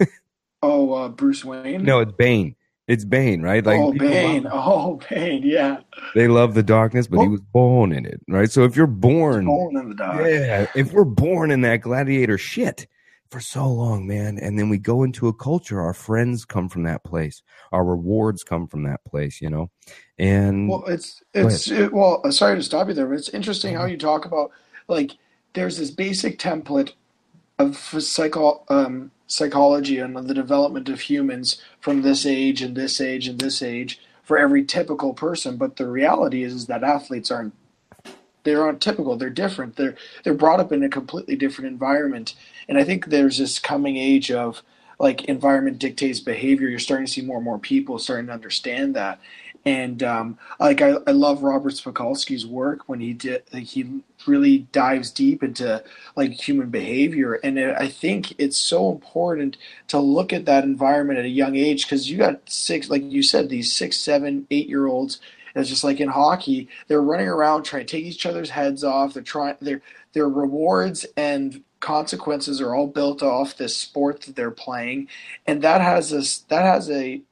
oh, 0.62 0.94
uh, 0.94 1.08
Bruce 1.10 1.44
Wayne? 1.44 1.84
No, 1.84 2.00
it's 2.00 2.12
Bane. 2.12 2.56
It's 2.88 3.04
Bane, 3.04 3.42
right? 3.42 3.64
Like 3.64 3.78
oh, 3.78 3.92
Bane. 3.92 4.46
Oh, 4.50 5.00
Bane. 5.10 5.42
Yeah. 5.44 5.80
They 6.14 6.28
love 6.28 6.54
the 6.54 6.62
darkness, 6.62 7.06
but 7.06 7.18
well, 7.18 7.26
he 7.26 7.28
oh. 7.28 7.32
was 7.32 7.40
born 7.40 7.92
in 7.92 8.04
it, 8.04 8.20
right? 8.28 8.50
So 8.50 8.64
if 8.64 8.76
you're 8.76 8.86
born, 8.86 9.46
born 9.46 9.76
in 9.76 9.88
the 9.90 9.94
dark, 9.94 10.26
yeah. 10.26 10.66
If 10.74 10.92
we're 10.92 11.04
born 11.04 11.50
in 11.50 11.60
that 11.60 11.78
gladiator 11.78 12.38
shit 12.38 12.88
for 13.30 13.40
so 13.40 13.66
long, 13.68 14.06
man, 14.06 14.36
and 14.38 14.58
then 14.58 14.68
we 14.68 14.78
go 14.78 15.04
into 15.04 15.28
a 15.28 15.32
culture, 15.32 15.80
our 15.80 15.94
friends 15.94 16.44
come 16.44 16.68
from 16.68 16.82
that 16.82 17.04
place, 17.04 17.42
our 17.70 17.84
rewards 17.84 18.42
come 18.42 18.66
from 18.66 18.82
that 18.82 19.02
place, 19.04 19.40
you 19.40 19.48
know. 19.48 19.70
And 20.18 20.68
well, 20.68 20.84
it's 20.86 21.22
it's 21.32 21.70
it, 21.70 21.92
well. 21.92 22.20
Sorry 22.32 22.56
to 22.56 22.62
stop 22.62 22.88
you 22.88 22.94
there, 22.94 23.06
but 23.06 23.16
it's 23.16 23.28
interesting 23.28 23.74
how 23.74 23.82
mm-hmm. 23.82 23.92
you 23.92 23.98
talk 23.98 24.24
about 24.24 24.50
like 24.88 25.12
there's 25.54 25.78
this 25.78 25.90
basic 25.90 26.38
template 26.38 26.92
of 27.58 27.76
psycho 27.76 28.64
um, 28.68 29.10
psychology 29.26 29.98
and 29.98 30.16
the 30.16 30.34
development 30.34 30.88
of 30.88 31.00
humans 31.00 31.60
from 31.80 32.02
this 32.02 32.26
age 32.26 32.60
and 32.62 32.76
this 32.76 33.00
age 33.00 33.28
and 33.28 33.40
this 33.40 33.62
age 33.62 34.00
for 34.22 34.38
every 34.38 34.64
typical 34.64 35.14
person. 35.14 35.56
But 35.56 35.76
the 35.76 35.88
reality 35.88 36.42
is, 36.42 36.52
is 36.54 36.66
that 36.66 36.84
athletes 36.84 37.30
aren't 37.30 37.54
they 38.44 38.54
aren't 38.54 38.80
typical. 38.80 39.16
They're 39.16 39.30
different. 39.30 39.76
They're 39.76 39.96
they're 40.24 40.34
brought 40.34 40.60
up 40.60 40.72
in 40.72 40.82
a 40.82 40.88
completely 40.88 41.36
different 41.36 41.70
environment. 41.70 42.34
And 42.68 42.78
I 42.78 42.84
think 42.84 43.06
there's 43.06 43.38
this 43.38 43.58
coming 43.58 43.96
age 43.96 44.30
of 44.30 44.62
like 44.98 45.24
environment 45.24 45.78
dictates 45.78 46.20
behavior. 46.20 46.68
You're 46.68 46.78
starting 46.78 47.06
to 47.06 47.12
see 47.12 47.22
more 47.22 47.36
and 47.36 47.44
more 47.44 47.58
people 47.58 47.98
starting 47.98 48.26
to 48.26 48.32
understand 48.32 48.94
that 48.96 49.20
and 49.64 50.02
um, 50.02 50.38
like 50.58 50.82
I, 50.82 50.96
I 51.06 51.12
love 51.12 51.42
Robert 51.42 51.74
Sapolsky's 51.74 52.46
work 52.46 52.88
when 52.88 53.00
he 53.00 53.12
did 53.12 53.44
he 53.52 54.02
really 54.26 54.58
dives 54.72 55.10
deep 55.10 55.42
into 55.42 55.82
like 56.16 56.32
human 56.32 56.70
behavior. 56.70 57.34
And 57.34 57.58
it, 57.58 57.76
I 57.78 57.88
think 57.88 58.34
it's 58.38 58.56
so 58.56 58.90
important 58.90 59.56
to 59.88 59.98
look 59.98 60.32
at 60.32 60.46
that 60.46 60.64
environment 60.64 61.18
at 61.18 61.24
a 61.24 61.30
young 61.30 61.56
age 61.56 61.84
because 61.84 62.10
you 62.10 62.18
got 62.18 62.40
six 62.48 62.90
like 62.90 63.02
you 63.02 63.22
said 63.22 63.48
these 63.48 63.72
six 63.72 63.98
seven 63.98 64.46
eight 64.50 64.68
year 64.68 64.86
olds 64.86 65.20
it's 65.54 65.68
just 65.68 65.84
like 65.84 66.00
in 66.00 66.08
hockey 66.08 66.68
they're 66.88 67.02
running 67.02 67.28
around 67.28 67.64
trying 67.64 67.86
to 67.86 67.90
take 67.96 68.04
each 68.04 68.26
other's 68.26 68.50
heads 68.50 68.84
off. 68.84 69.14
They're 69.14 69.22
trying 69.22 69.56
their 69.60 69.82
their 70.12 70.28
rewards 70.28 71.06
and 71.16 71.62
consequences 71.80 72.60
are 72.60 72.74
all 72.74 72.86
built 72.86 73.22
off 73.22 73.56
this 73.56 73.76
sport 73.76 74.22
that 74.22 74.36
they're 74.36 74.50
playing. 74.50 75.08
And 75.46 75.62
that 75.62 75.80
has 75.80 76.10
this 76.10 76.38
that 76.38 76.62
has 76.62 76.90
a 76.90 77.22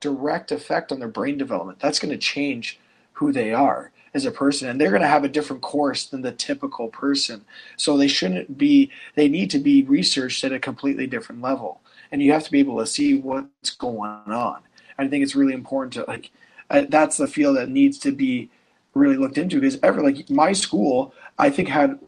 direct 0.00 0.52
effect 0.52 0.92
on 0.92 0.98
their 0.98 1.08
brain 1.08 1.38
development. 1.38 1.78
That's 1.78 1.98
going 1.98 2.12
to 2.12 2.18
change 2.18 2.78
who 3.12 3.32
they 3.32 3.52
are 3.52 3.92
as 4.14 4.24
a 4.24 4.30
person 4.30 4.68
and 4.68 4.80
they're 4.80 4.90
going 4.90 5.02
to 5.02 5.08
have 5.08 5.24
a 5.24 5.28
different 5.28 5.62
course 5.62 6.06
than 6.06 6.22
the 6.22 6.32
typical 6.32 6.88
person. 6.88 7.44
So 7.76 7.96
they 7.96 8.08
shouldn't 8.08 8.56
be 8.58 8.90
they 9.14 9.28
need 9.28 9.50
to 9.50 9.58
be 9.58 9.84
researched 9.84 10.42
at 10.44 10.52
a 10.52 10.58
completely 10.58 11.06
different 11.06 11.42
level. 11.42 11.80
And 12.10 12.22
you 12.22 12.32
have 12.32 12.44
to 12.44 12.50
be 12.50 12.60
able 12.60 12.78
to 12.78 12.86
see 12.86 13.18
what's 13.18 13.70
going 13.70 14.10
on. 14.26 14.62
I 14.98 15.06
think 15.08 15.22
it's 15.22 15.36
really 15.36 15.52
important 15.52 15.92
to 15.94 16.04
like 16.08 16.30
uh, 16.70 16.84
that's 16.88 17.16
the 17.16 17.26
field 17.26 17.56
that 17.56 17.68
needs 17.68 17.98
to 18.00 18.12
be 18.12 18.50
really 18.94 19.16
looked 19.16 19.38
into 19.38 19.60
because 19.60 19.78
ever 19.82 20.02
like 20.02 20.28
my 20.30 20.52
school 20.52 21.12
I 21.38 21.50
think 21.50 21.68
had 21.68 21.98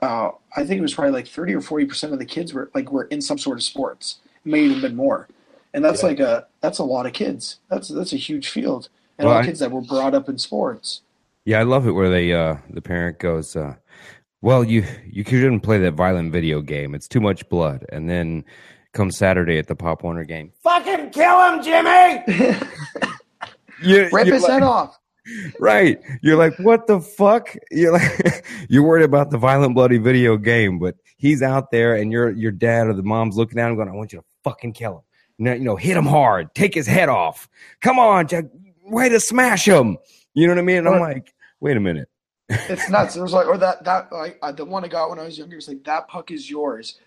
uh, 0.00 0.30
I 0.56 0.64
think 0.64 0.78
it 0.78 0.82
was 0.82 0.94
probably 0.94 1.12
like 1.12 1.28
30 1.28 1.54
or 1.54 1.60
40 1.60 1.86
percent 1.86 2.12
of 2.12 2.18
the 2.18 2.24
kids 2.24 2.54
were 2.54 2.70
like 2.74 2.90
were 2.92 3.04
in 3.04 3.20
some 3.20 3.38
sort 3.38 3.58
of 3.58 3.64
sports. 3.64 4.18
It 4.44 4.48
may 4.48 4.62
even 4.62 4.80
been 4.80 4.96
more 4.96 5.28
and 5.74 5.84
that's 5.84 6.02
yeah. 6.02 6.08
like 6.08 6.20
a 6.20 6.46
that's 6.60 6.78
a 6.78 6.84
lot 6.84 7.06
of 7.06 7.12
kids. 7.12 7.60
That's 7.68 7.88
that's 7.88 8.12
a 8.12 8.16
huge 8.16 8.48
field, 8.48 8.88
and 9.18 9.26
well, 9.26 9.36
all 9.36 9.42
I, 9.42 9.46
kids 9.46 9.60
that 9.60 9.70
were 9.70 9.80
brought 9.80 10.14
up 10.14 10.28
in 10.28 10.38
sports. 10.38 11.02
Yeah, 11.44 11.60
I 11.60 11.64
love 11.64 11.86
it 11.86 11.92
where 11.92 12.10
they 12.10 12.32
uh 12.32 12.56
the 12.70 12.82
parent 12.82 13.18
goes, 13.18 13.56
uh, 13.56 13.74
"Well, 14.40 14.64
you 14.64 14.84
you 15.10 15.24
shouldn't 15.24 15.62
play 15.62 15.78
that 15.78 15.94
violent 15.94 16.32
video 16.32 16.60
game. 16.60 16.94
It's 16.94 17.08
too 17.08 17.20
much 17.20 17.48
blood." 17.48 17.84
And 17.90 18.08
then 18.08 18.44
come 18.92 19.10
Saturday 19.10 19.58
at 19.58 19.66
the 19.66 19.74
Pop 19.74 20.02
Warner 20.02 20.24
game, 20.24 20.52
fucking 20.62 21.10
kill 21.10 21.52
him, 21.52 21.62
Jimmy. 21.62 22.22
you, 23.82 24.08
Rip 24.12 24.26
his 24.26 24.42
like, 24.42 24.52
head 24.52 24.62
off. 24.62 24.98
Right. 25.60 26.00
You're 26.20 26.36
like, 26.36 26.58
what 26.58 26.88
the 26.88 27.00
fuck? 27.00 27.54
You're 27.70 27.92
like, 27.92 28.44
you're 28.68 28.82
worried 28.82 29.04
about 29.04 29.30
the 29.30 29.38
violent, 29.38 29.74
bloody 29.74 29.98
video 29.98 30.36
game, 30.36 30.80
but 30.80 30.96
he's 31.16 31.42
out 31.42 31.70
there, 31.70 31.94
and 31.94 32.10
your 32.10 32.30
your 32.30 32.50
dad 32.50 32.88
or 32.88 32.94
the 32.94 33.04
mom's 33.04 33.36
looking 33.36 33.60
at 33.60 33.68
him, 33.68 33.76
going, 33.76 33.88
"I 33.88 33.92
want 33.92 34.12
you 34.12 34.18
to 34.18 34.24
fucking 34.42 34.72
kill 34.72 34.96
him." 34.96 35.02
You 35.38 35.58
know, 35.58 35.76
hit 35.76 35.96
him 35.96 36.06
hard, 36.06 36.54
take 36.54 36.74
his 36.74 36.86
head 36.86 37.08
off. 37.08 37.48
Come 37.80 37.98
on, 37.98 38.28
Jack, 38.28 38.46
way 38.84 39.08
to 39.08 39.20
smash 39.20 39.66
him. 39.66 39.98
You 40.34 40.46
know 40.46 40.54
what 40.54 40.60
I 40.60 40.64
mean? 40.64 40.78
And 40.78 40.88
I'm 40.88 41.00
like, 41.00 41.34
wait 41.60 41.76
a 41.76 41.80
minute. 41.80 42.08
it's 42.48 42.88
nuts. 42.88 43.16
It 43.16 43.22
was 43.22 43.32
like, 43.32 43.46
or 43.46 43.56
that 43.58 43.84
that 43.84 44.12
like 44.12 44.40
the 44.56 44.64
one 44.64 44.84
I 44.84 44.88
got 44.88 45.10
when 45.10 45.18
I 45.18 45.24
was 45.24 45.38
younger 45.38 45.56
was 45.56 45.68
like 45.68 45.84
that 45.84 46.08
puck 46.08 46.30
is 46.30 46.50
yours. 46.50 46.98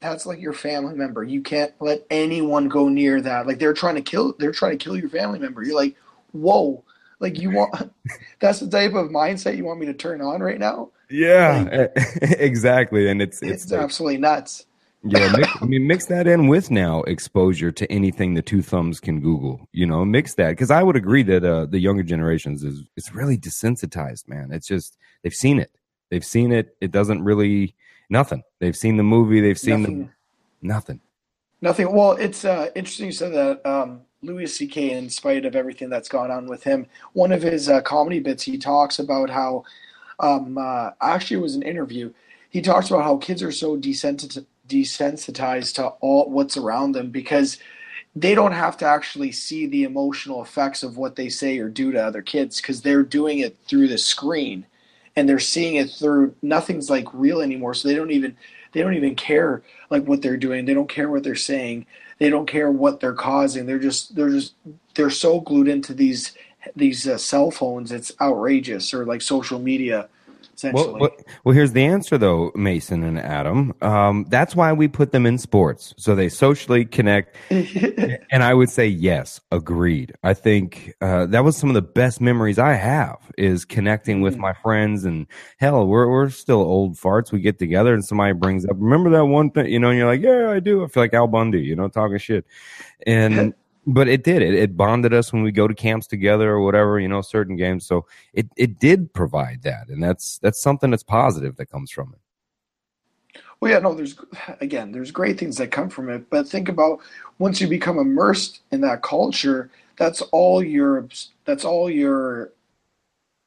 That's 0.00 0.26
like 0.26 0.40
your 0.40 0.52
family 0.52 0.94
member. 0.94 1.24
You 1.24 1.40
can't 1.40 1.72
let 1.80 2.06
anyone 2.10 2.68
go 2.68 2.88
near 2.88 3.20
that. 3.22 3.46
Like 3.46 3.58
they're 3.58 3.72
trying 3.72 3.94
to 3.96 4.02
kill. 4.02 4.34
They're 4.38 4.52
trying 4.52 4.78
to 4.78 4.84
kill 4.84 4.96
your 4.96 5.08
family 5.08 5.38
member. 5.38 5.62
You're 5.62 5.76
like, 5.76 5.96
whoa. 6.32 6.84
Like 7.20 7.38
you 7.38 7.50
want. 7.50 7.92
that's 8.40 8.60
the 8.60 8.68
type 8.68 8.94
of 8.94 9.10
mindset 9.10 9.56
you 9.56 9.64
want 9.64 9.80
me 9.80 9.86
to 9.86 9.94
turn 9.94 10.20
on 10.20 10.42
right 10.42 10.58
now. 10.58 10.90
Yeah, 11.10 11.68
like, 11.70 11.92
exactly. 12.38 13.08
And 13.08 13.22
it's 13.22 13.42
it's, 13.42 13.64
it's 13.64 13.72
like, 13.72 13.80
absolutely 13.80 14.18
nuts. 14.18 14.66
Yeah, 15.06 15.32
mix, 15.36 15.48
I 15.60 15.66
mean, 15.66 15.86
mix 15.86 16.06
that 16.06 16.26
in 16.26 16.48
with 16.48 16.70
now 16.70 17.02
exposure 17.02 17.70
to 17.70 17.92
anything 17.92 18.32
the 18.32 18.40
two 18.40 18.62
thumbs 18.62 19.00
can 19.00 19.20
Google. 19.20 19.68
You 19.72 19.84
know, 19.84 20.02
mix 20.02 20.34
that 20.34 20.50
because 20.50 20.70
I 20.70 20.82
would 20.82 20.96
agree 20.96 21.22
that 21.24 21.44
uh, 21.44 21.66
the 21.66 21.78
younger 21.78 22.02
generations 22.02 22.64
is 22.64 22.82
it's 22.96 23.14
really 23.14 23.36
desensitized, 23.36 24.28
man. 24.28 24.50
It's 24.50 24.66
just 24.66 24.96
they've 25.22 25.34
seen 25.34 25.58
it, 25.58 25.70
they've 26.10 26.24
seen 26.24 26.52
it. 26.52 26.74
It 26.80 26.90
doesn't 26.90 27.22
really 27.22 27.74
nothing. 28.08 28.42
They've 28.60 28.76
seen 28.76 28.96
the 28.96 29.02
movie, 29.02 29.42
they've 29.42 29.58
seen 29.58 29.82
nothing. 29.82 30.00
the 30.62 30.66
nothing. 30.66 31.00
Nothing. 31.60 31.92
Well, 31.94 32.12
it's 32.12 32.44
uh, 32.44 32.70
interesting 32.74 33.06
you 33.06 33.12
said 33.12 33.32
that. 33.32 33.66
Um, 33.66 34.02
Louis 34.22 34.46
C.K. 34.46 34.92
In 34.92 35.10
spite 35.10 35.44
of 35.44 35.54
everything 35.54 35.90
that's 35.90 36.08
gone 36.08 36.30
on 36.30 36.46
with 36.46 36.64
him, 36.64 36.86
one 37.12 37.30
of 37.30 37.42
his 37.42 37.68
uh, 37.68 37.82
comedy 37.82 38.20
bits, 38.20 38.42
he 38.42 38.56
talks 38.56 38.98
about 38.98 39.28
how 39.28 39.64
um, 40.18 40.56
uh, 40.56 40.92
actually 41.02 41.36
it 41.36 41.42
was 41.42 41.56
an 41.56 41.62
interview 41.62 42.10
he 42.54 42.62
talks 42.62 42.88
about 42.88 43.02
how 43.02 43.16
kids 43.16 43.42
are 43.42 43.50
so 43.50 43.76
desensitized 43.76 44.46
desensitized 44.68 45.74
to 45.74 45.86
all 46.00 46.30
what's 46.30 46.56
around 46.56 46.92
them 46.92 47.10
because 47.10 47.58
they 48.16 48.34
don't 48.34 48.52
have 48.52 48.76
to 48.78 48.86
actually 48.86 49.32
see 49.32 49.66
the 49.66 49.84
emotional 49.84 50.42
effects 50.42 50.82
of 50.82 50.96
what 50.96 51.16
they 51.16 51.28
say 51.28 51.58
or 51.58 51.68
do 51.68 51.92
to 51.92 52.02
other 52.02 52.22
kids 52.22 52.60
because 52.60 52.80
they're 52.82 53.02
doing 53.02 53.40
it 53.40 53.56
through 53.66 53.88
the 53.88 53.98
screen 53.98 54.64
and 55.16 55.28
they're 55.28 55.38
seeing 55.38 55.76
it 55.76 55.90
through 55.90 56.34
nothing's 56.42 56.90
like 56.90 57.06
real 57.12 57.40
anymore. 57.40 57.74
So 57.74 57.88
they 57.88 57.94
don't 57.94 58.10
even 58.10 58.36
they 58.72 58.82
don't 58.82 58.94
even 58.94 59.14
care 59.14 59.62
like 59.90 60.04
what 60.04 60.22
they're 60.22 60.36
doing. 60.36 60.64
They 60.64 60.74
don't 60.74 60.88
care 60.88 61.10
what 61.10 61.22
they're 61.22 61.34
saying. 61.34 61.86
They 62.18 62.30
don't 62.30 62.46
care 62.46 62.70
what 62.70 63.00
they're 63.00 63.12
causing. 63.14 63.66
They're 63.66 63.78
just 63.78 64.14
they're 64.14 64.30
just 64.30 64.54
they're 64.94 65.10
so 65.10 65.40
glued 65.40 65.68
into 65.68 65.94
these 65.94 66.32
these 66.76 67.06
uh, 67.06 67.18
cell 67.18 67.50
phones 67.50 67.92
it's 67.92 68.12
outrageous 68.20 68.94
or 68.94 69.04
like 69.04 69.20
social 69.20 69.58
media 69.58 70.08
essentially. 70.64 70.92
Well, 70.92 71.00
well, 71.00 71.10
well, 71.44 71.54
here's 71.54 71.72
the 71.72 71.84
answer, 71.84 72.18
though, 72.18 72.52
Mason 72.54 73.02
and 73.04 73.18
Adam. 73.18 73.72
Um, 73.80 74.26
that's 74.28 74.56
why 74.56 74.72
we 74.72 74.88
put 74.88 75.12
them 75.12 75.26
in 75.26 75.38
sports, 75.38 75.94
so 75.96 76.14
they 76.14 76.28
socially 76.28 76.84
connect. 76.84 77.36
and 77.50 78.42
I 78.42 78.54
would 78.54 78.70
say 78.70 78.86
yes, 78.86 79.40
agreed. 79.50 80.12
I 80.22 80.34
think 80.34 80.94
uh, 81.00 81.26
that 81.26 81.44
was 81.44 81.56
some 81.56 81.70
of 81.70 81.74
the 81.74 81.82
best 81.82 82.20
memories 82.20 82.58
I 82.58 82.74
have 82.74 83.18
is 83.36 83.64
connecting 83.64 84.20
with 84.20 84.36
mm. 84.36 84.40
my 84.40 84.52
friends. 84.54 85.04
And 85.04 85.26
hell, 85.58 85.86
we're 85.86 86.08
we're 86.08 86.30
still 86.30 86.60
old 86.60 86.96
farts. 86.96 87.32
We 87.32 87.40
get 87.40 87.58
together 87.58 87.94
and 87.94 88.04
somebody 88.04 88.32
brings 88.32 88.64
up, 88.64 88.76
remember 88.78 89.10
that 89.10 89.26
one 89.26 89.50
thing, 89.50 89.66
you 89.66 89.78
know, 89.78 89.90
and 89.90 89.98
you're 89.98 90.06
like, 90.06 90.22
yeah, 90.22 90.50
I 90.50 90.60
do. 90.60 90.84
I 90.84 90.88
feel 90.88 91.02
like 91.02 91.14
Al 91.14 91.26
Bundy, 91.26 91.60
you 91.60 91.76
know, 91.76 91.88
talking 91.88 92.18
shit. 92.18 92.44
And 93.06 93.54
but 93.86 94.08
it 94.08 94.24
did. 94.24 94.42
It, 94.42 94.54
it, 94.54 94.76
bonded 94.76 95.12
us 95.12 95.32
when 95.32 95.42
we 95.42 95.52
go 95.52 95.68
to 95.68 95.74
camps 95.74 96.06
together 96.06 96.50
or 96.50 96.60
whatever, 96.60 96.98
you 96.98 97.08
know, 97.08 97.20
certain 97.20 97.56
games. 97.56 97.86
So 97.86 98.06
it, 98.32 98.48
it 98.56 98.78
did 98.78 99.12
provide 99.12 99.62
that, 99.62 99.88
and 99.88 100.02
that's 100.02 100.38
that's 100.38 100.60
something 100.60 100.90
that's 100.90 101.02
positive 101.02 101.56
that 101.56 101.66
comes 101.66 101.90
from 101.90 102.14
it. 102.14 103.40
Well, 103.60 103.70
yeah, 103.70 103.78
no, 103.78 103.94
there's 103.94 104.16
again, 104.60 104.92
there's 104.92 105.10
great 105.10 105.38
things 105.38 105.56
that 105.58 105.70
come 105.70 105.88
from 105.88 106.08
it, 106.08 106.28
but 106.30 106.48
think 106.48 106.68
about 106.68 107.00
once 107.38 107.60
you 107.60 107.68
become 107.68 107.98
immersed 107.98 108.60
in 108.70 108.80
that 108.82 109.02
culture, 109.02 109.70
that's 109.96 110.20
all 110.20 110.62
you're 110.62 111.06
that's 111.44 111.64
all 111.64 111.90
you're 111.90 112.52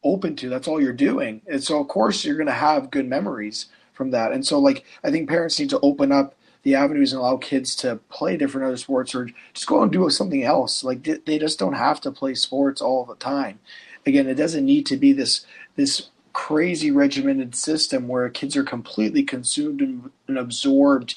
open 0.04 0.36
to. 0.38 0.50
That's 0.50 0.68
all 0.68 0.82
you're 0.82 0.94
doing, 0.94 1.42
and 1.48 1.64
so 1.64 1.80
of 1.80 1.88
course 1.88 2.24
you're 2.24 2.38
going 2.38 2.48
to 2.48 2.54
have 2.54 2.92
good 2.92 3.08
memories 3.08 3.68
from 3.98 4.12
that. 4.12 4.32
And 4.32 4.46
so, 4.46 4.60
like, 4.60 4.86
I 5.04 5.12
think 5.12 5.28
parents 5.28 5.60
need 5.60 5.72
to 5.72 5.80
open 5.82 6.12
up 6.12 6.36
the 6.68 6.76
avenues 6.76 7.14
and 7.14 7.22
allow 7.22 7.38
kids 7.38 7.78
to 7.78 7.96
play 8.10 8.36
different 8.36 8.68
other 8.68 8.76
sports 8.76 9.16
or 9.16 9.30
just 9.54 9.68
go 9.68 9.82
and 9.82 9.90
do 9.90 10.10
something 10.10 10.44
else. 10.44 10.84
Like 10.84 11.02
they 11.26 11.40
just 11.40 11.58
don't 11.58 11.76
have 11.76 12.02
to 12.02 12.12
play 12.12 12.36
sports 12.36 12.82
all 12.82 13.06
the 13.06 13.16
time. 13.16 13.60
Again, 14.06 14.28
it 14.28 14.34
doesn't 14.34 14.66
need 14.66 14.86
to 14.88 14.98
be 14.98 15.14
this 15.14 15.46
this 15.78 16.10
crazy 16.34 16.92
regimented 16.92 17.56
system 17.56 18.10
where 18.10 18.28
kids 18.28 18.58
are 18.58 18.66
completely 18.66 19.24
consumed 19.24 19.80
and, 19.80 20.12
and 20.28 20.38
absorbed 20.38 21.16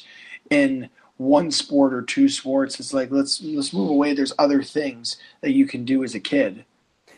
in 0.50 0.88
one 1.16 1.50
sport 1.50 1.94
or 1.94 2.02
two 2.02 2.28
sports. 2.28 2.78
It's 2.78 2.94
like 2.94 3.10
let's 3.10 3.42
let's 3.42 3.72
move 3.72 3.90
away. 3.90 4.14
There's 4.14 4.32
other 4.38 4.62
things 4.62 5.16
that 5.40 5.50
you 5.50 5.66
can 5.66 5.84
do 5.84 6.04
as 6.04 6.14
a 6.14 6.20
kid. 6.20 6.64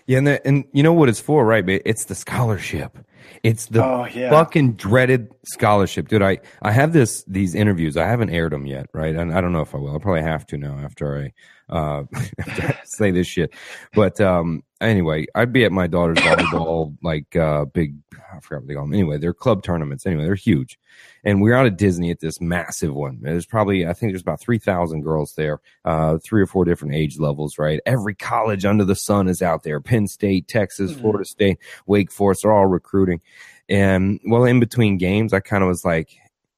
Yeah, 0.07 0.19
and 0.19 0.27
the, 0.27 0.47
and 0.47 0.65
you 0.73 0.83
know 0.83 0.93
what 0.93 1.09
it's 1.09 1.21
for, 1.21 1.45
right? 1.45 1.65
It's 1.69 2.05
the 2.05 2.15
scholarship. 2.15 2.99
It's 3.43 3.67
the 3.67 3.85
oh, 3.85 4.07
yeah. 4.07 4.31
fucking 4.31 4.75
dreaded 4.75 5.33
scholarship, 5.45 6.09
dude. 6.09 6.23
I 6.23 6.38
I 6.62 6.71
have 6.73 6.93
this 6.93 7.25
these 7.25 7.55
interviews. 7.55 7.97
I 7.97 8.07
haven't 8.07 8.31
aired 8.31 8.53
them 8.53 8.67
yet, 8.67 8.87
right? 8.93 9.15
And 9.15 9.33
I 9.33 9.41
don't 9.41 9.53
know 9.53 9.61
if 9.62 9.75
I 9.75 9.79
will. 9.79 9.91
I'll 9.91 10.01
probably 10.01 10.23
have 10.23 10.47
to 10.47 10.59
now 10.59 10.79
after 10.79 11.19
I 11.19 11.33
uh 11.75 12.05
after 12.38 12.62
I 12.62 12.79
say 12.85 13.11
this 13.11 13.27
shit. 13.27 13.53
But 13.95 14.21
um 14.21 14.62
anyway, 14.83 15.27
I'd 15.35 15.53
be 15.53 15.64
at 15.64 15.73
my 15.73 15.87
daughter's 15.87 16.18
volleyball 16.18 16.97
like 17.03 17.35
uh 17.37 17.64
big 17.66 17.97
I 18.14 18.40
forgot 18.40 18.62
what 18.62 18.68
they 18.68 18.75
call 18.75 18.85
them. 18.85 18.95
Anyway, 18.95 19.18
they're 19.18 19.35
club 19.35 19.62
tournaments. 19.62 20.07
Anyway, 20.07 20.25
they're 20.25 20.35
huge. 20.35 20.79
And 21.25 21.40
we 21.40 21.51
are 21.51 21.55
out 21.55 21.66
at 21.66 21.77
Disney 21.77 22.11
at 22.11 22.21
this 22.21 22.40
massive 22.40 22.95
one. 22.95 23.18
There's 23.21 23.47
probably 23.47 23.87
I 23.87 23.92
think 23.92 24.12
there's 24.12 24.23
about 24.23 24.40
three 24.40 24.59
thousand 24.59 25.03
girls 25.03 25.35
there, 25.35 25.61
uh, 25.85 26.18
three 26.18 26.42
or 26.42 26.47
four 26.47 26.64
different 26.64 26.95
age 26.95 27.18
levels, 27.18 27.59
right? 27.59 27.81
Every 27.87 28.14
college 28.14 28.64
under 28.64 28.85
the 28.85 28.97
sun 28.97 29.29
is 29.29 29.42
out 29.42 29.62
there. 29.62 29.81
Penn 29.81 30.07
State, 30.07 30.49
Texas, 30.49 30.92
mm-hmm. 30.92 31.01
Florida 31.01 31.25
State, 31.25 31.59
Wake 31.87 32.11
Forest, 32.11 32.42
they're 32.42 32.53
all 32.53 32.66
recruiting. 32.66 33.21
And 33.68 34.21
well, 34.27 34.45
in 34.45 34.61
between 34.61 34.99
games, 34.99 35.33
I 35.33 35.40
kind 35.40 35.62
of 35.62 35.68
was 35.68 35.85
like, 35.85 36.11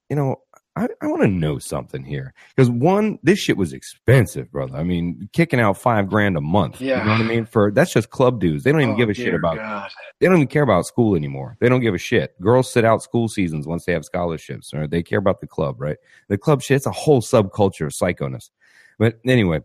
you 0.08 0.16
know, 0.16 0.40
I, 0.76 0.88
I 1.00 1.06
want 1.06 1.22
to 1.22 1.28
know 1.28 1.58
something 1.58 2.02
here 2.02 2.34
because 2.54 2.68
one, 2.68 3.20
this 3.22 3.38
shit 3.38 3.56
was 3.56 3.72
expensive, 3.72 4.50
brother. 4.50 4.76
I 4.76 4.82
mean, 4.82 5.28
kicking 5.32 5.60
out 5.60 5.76
five 5.76 6.08
grand 6.08 6.37
a 6.37 6.40
month. 6.40 6.80
Yeah. 6.80 6.98
You 6.98 7.04
know 7.04 7.10
what 7.12 7.20
I 7.20 7.24
mean? 7.24 7.46
For 7.46 7.70
that's 7.70 7.92
just 7.92 8.10
club 8.10 8.40
dudes. 8.40 8.64
They 8.64 8.72
don't 8.72 8.80
even 8.80 8.94
oh, 8.94 8.96
give 8.96 9.08
a 9.08 9.14
shit 9.14 9.34
about. 9.34 9.56
God. 9.56 9.90
They 10.18 10.26
don't 10.26 10.37
even 10.37 10.48
care 10.48 10.64
about 10.64 10.87
school 10.87 11.14
anymore. 11.14 11.56
They 11.60 11.68
don't 11.68 11.80
give 11.80 11.94
a 11.94 11.98
shit. 11.98 12.40
Girls 12.40 12.72
sit 12.72 12.84
out 12.84 13.02
school 13.02 13.28
seasons 13.28 13.68
once 13.68 13.84
they 13.84 13.92
have 13.92 14.04
scholarships, 14.04 14.74
or 14.74 14.88
they 14.88 15.02
care 15.02 15.18
about 15.20 15.40
the 15.40 15.46
club, 15.46 15.80
right? 15.80 15.96
The 16.28 16.38
club 16.38 16.60
shit. 16.60 16.76
It's 16.76 16.87
a 16.87 16.90
whole 16.90 17.22
subculture 17.22 17.87
of 17.87 17.92
psychoness. 17.92 18.50
But 18.98 19.20
anyway, 19.24 19.60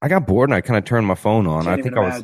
I 0.00 0.08
got 0.08 0.26
bored 0.26 0.48
and 0.48 0.54
I 0.54 0.62
kind 0.62 0.78
of 0.78 0.84
turned 0.84 1.06
my 1.06 1.14
phone 1.14 1.46
on. 1.46 1.68
I 1.68 1.80
think 1.80 1.96
I 1.96 2.00
was. 2.00 2.22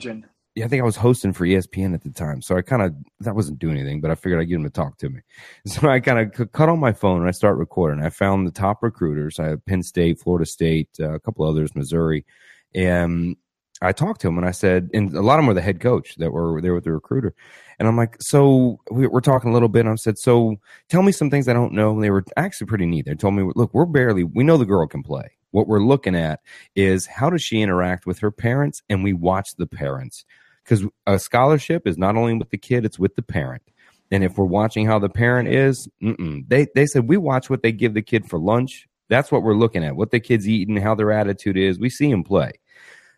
Yeah, 0.58 0.64
I 0.64 0.68
think 0.68 0.82
I 0.82 0.84
was 0.84 0.96
hosting 0.96 1.32
for 1.32 1.46
ESPN 1.46 1.94
at 1.94 2.02
the 2.02 2.10
time. 2.10 2.42
So 2.42 2.56
I 2.56 2.62
kind 2.62 2.82
of, 2.82 2.92
that 3.20 3.36
wasn't 3.36 3.60
doing 3.60 3.76
anything, 3.76 4.00
but 4.00 4.10
I 4.10 4.16
figured 4.16 4.40
I'd 4.40 4.48
get 4.48 4.56
him 4.56 4.64
to 4.64 4.70
talk 4.70 4.98
to 4.98 5.08
me. 5.08 5.20
So 5.66 5.88
I 5.88 6.00
kind 6.00 6.18
of 6.18 6.50
cut 6.50 6.68
on 6.68 6.80
my 6.80 6.92
phone 6.92 7.20
and 7.20 7.28
I 7.28 7.30
start 7.30 7.58
recording. 7.58 8.04
I 8.04 8.10
found 8.10 8.44
the 8.44 8.50
top 8.50 8.82
recruiters. 8.82 9.38
I 9.38 9.50
had 9.50 9.64
Penn 9.66 9.84
State, 9.84 10.18
Florida 10.18 10.44
State, 10.44 10.88
uh, 10.98 11.12
a 11.12 11.20
couple 11.20 11.48
others, 11.48 11.76
Missouri. 11.76 12.26
And 12.74 13.36
I 13.80 13.92
talked 13.92 14.20
to 14.22 14.28
him 14.28 14.36
and 14.36 14.48
I 14.48 14.50
said, 14.50 14.90
and 14.92 15.14
a 15.14 15.22
lot 15.22 15.34
of 15.34 15.42
them 15.42 15.46
were 15.46 15.54
the 15.54 15.60
head 15.60 15.78
coach 15.78 16.16
that 16.16 16.32
were 16.32 16.60
there 16.60 16.74
with 16.74 16.82
the 16.82 16.92
recruiter. 16.92 17.36
And 17.78 17.86
I'm 17.86 17.96
like, 17.96 18.16
so 18.20 18.80
we, 18.90 19.06
are 19.06 19.20
talking 19.20 19.50
a 19.50 19.52
little 19.52 19.68
bit. 19.68 19.86
And 19.86 19.90
I 19.90 19.94
said, 19.94 20.18
so 20.18 20.56
tell 20.88 21.04
me 21.04 21.12
some 21.12 21.30
things 21.30 21.46
I 21.46 21.52
don't 21.52 21.72
know. 21.72 21.92
And 21.92 22.02
they 22.02 22.10
were 22.10 22.24
actually 22.36 22.66
pretty 22.66 22.86
neat. 22.86 23.06
They 23.06 23.14
told 23.14 23.34
me, 23.34 23.48
look, 23.54 23.72
we're 23.74 23.86
barely, 23.86 24.24
we 24.24 24.42
know 24.42 24.56
the 24.56 24.64
girl 24.64 24.88
can 24.88 25.04
play. 25.04 25.30
What 25.52 25.68
we're 25.68 25.84
looking 25.84 26.16
at 26.16 26.40
is 26.74 27.06
how 27.06 27.30
does 27.30 27.42
she 27.42 27.62
interact 27.62 28.06
with 28.06 28.18
her 28.18 28.32
parents? 28.32 28.82
And 28.88 29.04
we 29.04 29.12
watch 29.12 29.54
the 29.54 29.68
parents 29.68 30.24
because 30.68 30.84
a 31.06 31.18
scholarship 31.18 31.86
is 31.86 31.96
not 31.96 32.16
only 32.16 32.34
with 32.34 32.50
the 32.50 32.58
kid, 32.58 32.84
it's 32.84 32.98
with 32.98 33.16
the 33.16 33.22
parent. 33.22 33.62
And 34.10 34.22
if 34.22 34.36
we're 34.36 34.44
watching 34.44 34.86
how 34.86 34.98
the 34.98 35.08
parent 35.08 35.48
is, 35.48 35.88
they 36.00 36.66
they 36.74 36.86
said 36.86 37.08
we 37.08 37.16
watch 37.16 37.48
what 37.50 37.62
they 37.62 37.72
give 37.72 37.94
the 37.94 38.02
kid 38.02 38.28
for 38.28 38.38
lunch. 38.38 38.86
That's 39.08 39.32
what 39.32 39.42
we're 39.42 39.54
looking 39.54 39.84
at. 39.84 39.96
What 39.96 40.10
the 40.10 40.20
kid's 40.20 40.48
eating, 40.48 40.76
how 40.76 40.94
their 40.94 41.12
attitude 41.12 41.56
is. 41.56 41.78
We 41.78 41.88
see 41.88 42.10
them 42.10 42.24
play. 42.24 42.52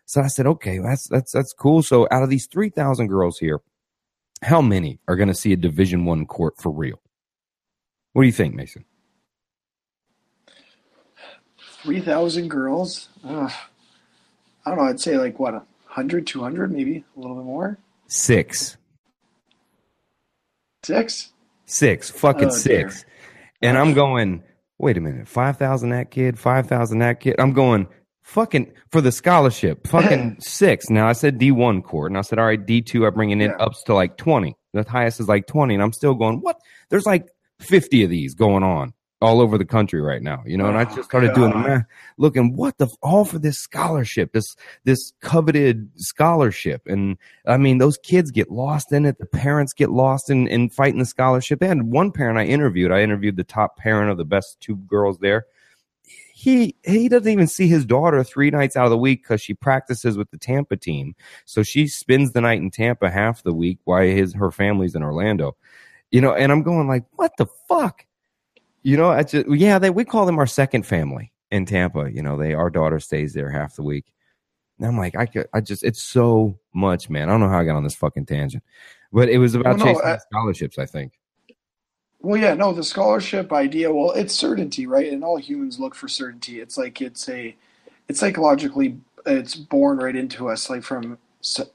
So 0.05 0.21
I 0.21 0.27
said, 0.27 0.47
okay, 0.47 0.79
that's 0.79 1.07
that's 1.07 1.31
that's 1.31 1.53
cool. 1.53 1.83
So 1.83 2.07
out 2.11 2.23
of 2.23 2.29
these 2.29 2.47
three 2.47 2.69
thousand 2.69 3.07
girls 3.07 3.37
here, 3.39 3.61
how 4.41 4.61
many 4.61 4.99
are 5.07 5.15
going 5.15 5.29
to 5.29 5.33
see 5.33 5.53
a 5.53 5.57
Division 5.57 6.05
One 6.05 6.25
court 6.25 6.55
for 6.57 6.71
real? 6.71 7.01
What 8.13 8.23
do 8.23 8.25
you 8.25 8.33
think, 8.33 8.55
Mason? 8.55 8.85
Three 11.83 12.01
thousand 12.01 12.49
girls. 12.49 13.09
I 13.23 13.49
don't 14.65 14.77
know. 14.77 14.83
I'd 14.83 14.99
say 14.99 15.17
like 15.17 15.39
what 15.39 15.65
100, 15.91 16.25
200, 16.25 16.71
maybe 16.71 17.03
a 17.17 17.19
little 17.19 17.35
bit 17.35 17.43
more. 17.43 17.77
Six. 18.07 18.77
Six? 20.83 21.33
Six. 21.65 22.09
Fucking 22.09 22.47
oh, 22.47 22.51
six. 22.51 23.01
Dear. 23.01 23.11
And 23.61 23.77
I'm 23.77 23.93
going, 23.93 24.41
wait 24.77 24.95
a 24.95 25.01
minute, 25.01 25.27
5,000 25.27 25.89
that 25.89 26.09
kid, 26.09 26.39
5,000 26.39 26.99
that 26.99 27.19
kid. 27.19 27.35
I'm 27.39 27.51
going, 27.51 27.89
fucking, 28.23 28.71
for 28.89 29.01
the 29.01 29.11
scholarship, 29.11 29.85
fucking 29.87 30.37
six. 30.39 30.89
Now 30.89 31.09
I 31.09 31.11
said 31.11 31.37
D1 31.37 31.83
court, 31.83 32.11
and 32.11 32.17
I 32.17 32.21
said, 32.21 32.39
all 32.39 32.45
right, 32.45 32.65
D2, 32.65 33.05
I'm 33.05 33.13
bringing 33.13 33.41
it 33.41 33.51
yeah. 33.57 33.65
up 33.65 33.73
to 33.85 33.93
like 33.93 34.15
20. 34.15 34.55
The 34.71 34.85
highest 34.87 35.19
is 35.19 35.27
like 35.27 35.45
20. 35.47 35.73
And 35.73 35.83
I'm 35.83 35.91
still 35.91 36.13
going, 36.13 36.39
what? 36.39 36.57
There's 36.89 37.05
like 37.05 37.27
50 37.59 38.05
of 38.05 38.09
these 38.09 38.33
going 38.33 38.63
on 38.63 38.93
all 39.21 39.39
over 39.39 39.57
the 39.57 39.65
country 39.65 40.01
right 40.01 40.21
now, 40.21 40.43
you 40.45 40.57
know, 40.57 40.65
and 40.65 40.77
I 40.77 40.83
oh, 40.83 40.95
just 40.95 41.09
started 41.09 41.33
doing 41.33 41.51
the 41.51 41.57
math, 41.57 41.85
looking 42.17 42.55
what 42.55 42.77
the 42.79 42.87
all 43.03 43.23
for 43.23 43.37
this 43.37 43.59
scholarship, 43.59 44.33
this 44.33 44.55
this 44.83 45.13
coveted 45.21 45.89
scholarship, 45.95 46.87
and 46.87 47.17
I 47.45 47.57
mean 47.57 47.77
those 47.77 47.97
kids 47.97 48.31
get 48.31 48.49
lost 48.49 48.91
in 48.91 49.05
it, 49.05 49.19
the 49.19 49.27
parents 49.27 49.73
get 49.73 49.91
lost 49.91 50.29
in 50.29 50.47
in 50.47 50.69
fighting 50.69 50.99
the 50.99 51.05
scholarship. 51.05 51.61
And 51.61 51.91
one 51.91 52.11
parent 52.11 52.39
I 52.39 52.45
interviewed, 52.45 52.91
I 52.91 53.01
interviewed 53.01 53.37
the 53.37 53.43
top 53.43 53.77
parent 53.77 54.09
of 54.09 54.17
the 54.17 54.25
best 54.25 54.59
two 54.59 54.75
girls 54.75 55.19
there. 55.19 55.45
He 56.33 56.75
he 56.83 57.07
doesn't 57.07 57.31
even 57.31 57.47
see 57.47 57.67
his 57.67 57.85
daughter 57.85 58.23
three 58.23 58.49
nights 58.49 58.75
out 58.75 58.85
of 58.85 58.91
the 58.91 58.97
week 58.97 59.21
because 59.21 59.41
she 59.41 59.53
practices 59.53 60.17
with 60.17 60.31
the 60.31 60.37
Tampa 60.39 60.77
team, 60.77 61.15
so 61.45 61.61
she 61.61 61.87
spends 61.87 62.31
the 62.31 62.41
night 62.41 62.59
in 62.59 62.71
Tampa 62.71 63.11
half 63.11 63.43
the 63.43 63.53
week 63.53 63.77
while 63.83 64.01
his 64.01 64.33
her 64.33 64.49
family's 64.49 64.95
in 64.95 65.03
Orlando, 65.03 65.55
you 66.09 66.21
know. 66.21 66.33
And 66.33 66.51
I'm 66.51 66.63
going 66.63 66.87
like, 66.87 67.05
what 67.11 67.33
the 67.37 67.45
fuck 67.67 68.05
you 68.83 68.97
know, 68.97 69.09
I 69.09 69.23
just, 69.23 69.47
yeah, 69.49 69.79
they, 69.79 69.89
we 69.89 70.05
call 70.05 70.25
them 70.25 70.39
our 70.39 70.47
second 70.47 70.85
family 70.85 71.31
in 71.51 71.65
Tampa. 71.65 72.11
You 72.11 72.21
know, 72.21 72.37
they 72.37 72.53
our 72.53 72.69
daughter 72.69 72.99
stays 72.99 73.33
there 73.33 73.49
half 73.49 73.75
the 73.75 73.83
week. 73.83 74.11
And 74.77 74.87
I'm 74.87 74.97
like, 74.97 75.15
I 75.15 75.25
could, 75.27 75.47
I 75.53 75.61
just, 75.61 75.83
it's 75.83 76.01
so 76.01 76.57
much, 76.73 77.09
man. 77.09 77.29
I 77.29 77.33
don't 77.33 77.41
know 77.41 77.49
how 77.49 77.59
I 77.59 77.65
got 77.65 77.75
on 77.75 77.83
this 77.83 77.95
fucking 77.95 78.25
tangent, 78.25 78.63
but 79.11 79.29
it 79.29 79.37
was 79.37 79.53
about 79.53 79.77
well, 79.77 79.85
no, 79.85 79.93
chasing 79.93 80.05
I, 80.05 80.17
scholarships, 80.17 80.79
I 80.79 80.85
think. 80.85 81.13
Well, 82.21 82.39
yeah, 82.39 82.53
no, 82.53 82.71
the 82.71 82.83
scholarship 82.83 83.51
idea. 83.51 83.91
Well, 83.91 84.11
it's 84.11 84.33
certainty, 84.33 84.87
right? 84.87 85.11
And 85.11 85.23
all 85.23 85.37
humans 85.37 85.79
look 85.79 85.95
for 85.95 86.07
certainty. 86.07 86.59
It's 86.59 86.77
like 86.77 87.01
it's 87.01 87.27
a, 87.29 87.55
it's 88.07 88.19
psychologically, 88.19 88.97
it's 89.25 89.55
born 89.55 89.97
right 89.97 90.15
into 90.15 90.49
us, 90.49 90.69
like 90.69 90.83
from 90.83 91.17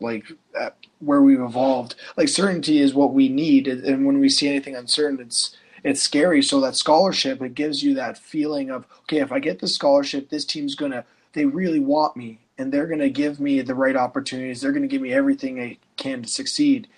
like 0.01 0.25
uh, 0.59 0.71
where 1.01 1.23
we've 1.23 1.41
evolved. 1.41 1.97
Like 2.17 2.29
certainty 2.29 2.81
is 2.81 2.95
what 2.95 3.13
we 3.13 3.29
need, 3.29 3.69
and 3.69 4.07
when 4.07 4.21
we 4.21 4.29
see 4.29 4.49
anything 4.49 4.77
uncertain, 4.77 5.21
it's 5.21 5.57
it's 5.87 6.03
scary. 6.03 6.43
So 6.43 6.61
that 6.63 6.75
scholarship, 6.75 7.41
it 7.41 7.55
gives 7.55 7.83
you 7.83 7.95
that 7.95 8.19
feeling 8.19 8.71
of, 8.71 8.87
okay, 9.03 9.19
if 9.19 9.31
I 9.31 9.39
get 9.39 9.61
the 9.61 9.69
scholarship, 9.69 10.29
this 10.29 10.45
team's 10.45 10.75
gonna, 10.75 11.05
they 11.33 11.45
really 11.45 11.79
want 11.79 12.17
me, 12.17 12.41
and 12.59 12.73
they're 12.73 12.89
gonna 12.89 13.09
give 13.09 13.39
me 13.39 13.61
the 13.61 13.75
right 13.75 13.95
opportunities. 13.95 14.61
They're 14.61 14.73
gonna 14.73 14.89
give 14.89 15.01
me 15.01 15.13
everything 15.13 15.61
I 15.61 15.79
can 15.97 16.23
to 16.23 16.29
succeed. 16.29 16.89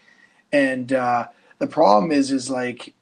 And 0.52 0.90
uh, 0.92 1.28
the 1.58 1.66
problem 1.66 2.10
is, 2.10 2.32
is 2.32 2.48
like 2.48 2.94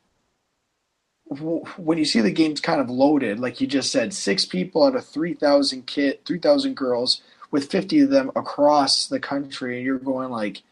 when 1.28 1.99
you 1.99 2.05
see 2.05 2.20
the 2.20 2.32
game's 2.32 2.61
kind 2.61 2.80
of 2.80 2.91
loaded, 2.91 3.39
like 3.39 3.61
you 3.61 3.68
just 3.68 3.93
said, 3.93 4.12
six 4.12 4.45
people 4.45 4.82
out 4.82 4.97
of 4.97 5.07
three 5.07 5.34
thousand 5.34 5.87
kid, 5.87 6.24
three 6.24 6.41
thousand 6.41 6.76
girls, 6.76 7.22
with 7.53 7.70
fifty 7.70 8.01
of 8.01 8.11
them 8.11 8.32
across 8.34 9.07
the 9.07 9.20
country, 9.20 9.76
and 9.76 9.87
you're 9.87 9.99
going 9.99 10.30
like, 10.30 10.62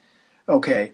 okay, 0.49 0.93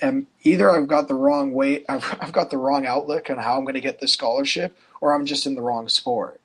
and 0.00 0.26
either 0.42 0.70
I've 0.70 0.88
got 0.88 1.08
the 1.08 1.14
wrong 1.14 1.52
way, 1.52 1.84
I've, 1.88 2.18
I've 2.20 2.32
got 2.32 2.50
the 2.50 2.58
wrong 2.58 2.86
outlook 2.86 3.30
on 3.30 3.38
how 3.38 3.56
I'm 3.56 3.64
going 3.64 3.74
to 3.74 3.80
get 3.80 4.00
the 4.00 4.08
scholarship, 4.08 4.76
or 5.00 5.14
I'm 5.14 5.26
just 5.26 5.46
in 5.46 5.54
the 5.54 5.62
wrong 5.62 5.88
sport. 5.88 6.40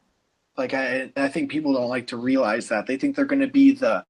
Like 0.58 0.74
I, 0.74 1.12
I 1.16 1.28
think 1.30 1.50
people 1.50 1.74
don't 1.74 1.90
like 1.90 2.08
to 2.08 2.18
realize 2.18 2.68
that 2.70 2.86
they 2.86 2.98
think 2.98 3.16
they're 3.16 3.26
going 3.26 3.42
to 3.42 3.48
be 3.48 3.72
the 3.72 4.06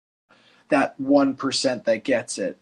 that 0.69 0.99
one 0.99 1.35
percent 1.35 1.85
that 1.85 2.03
gets 2.03 2.37
it, 2.37 2.57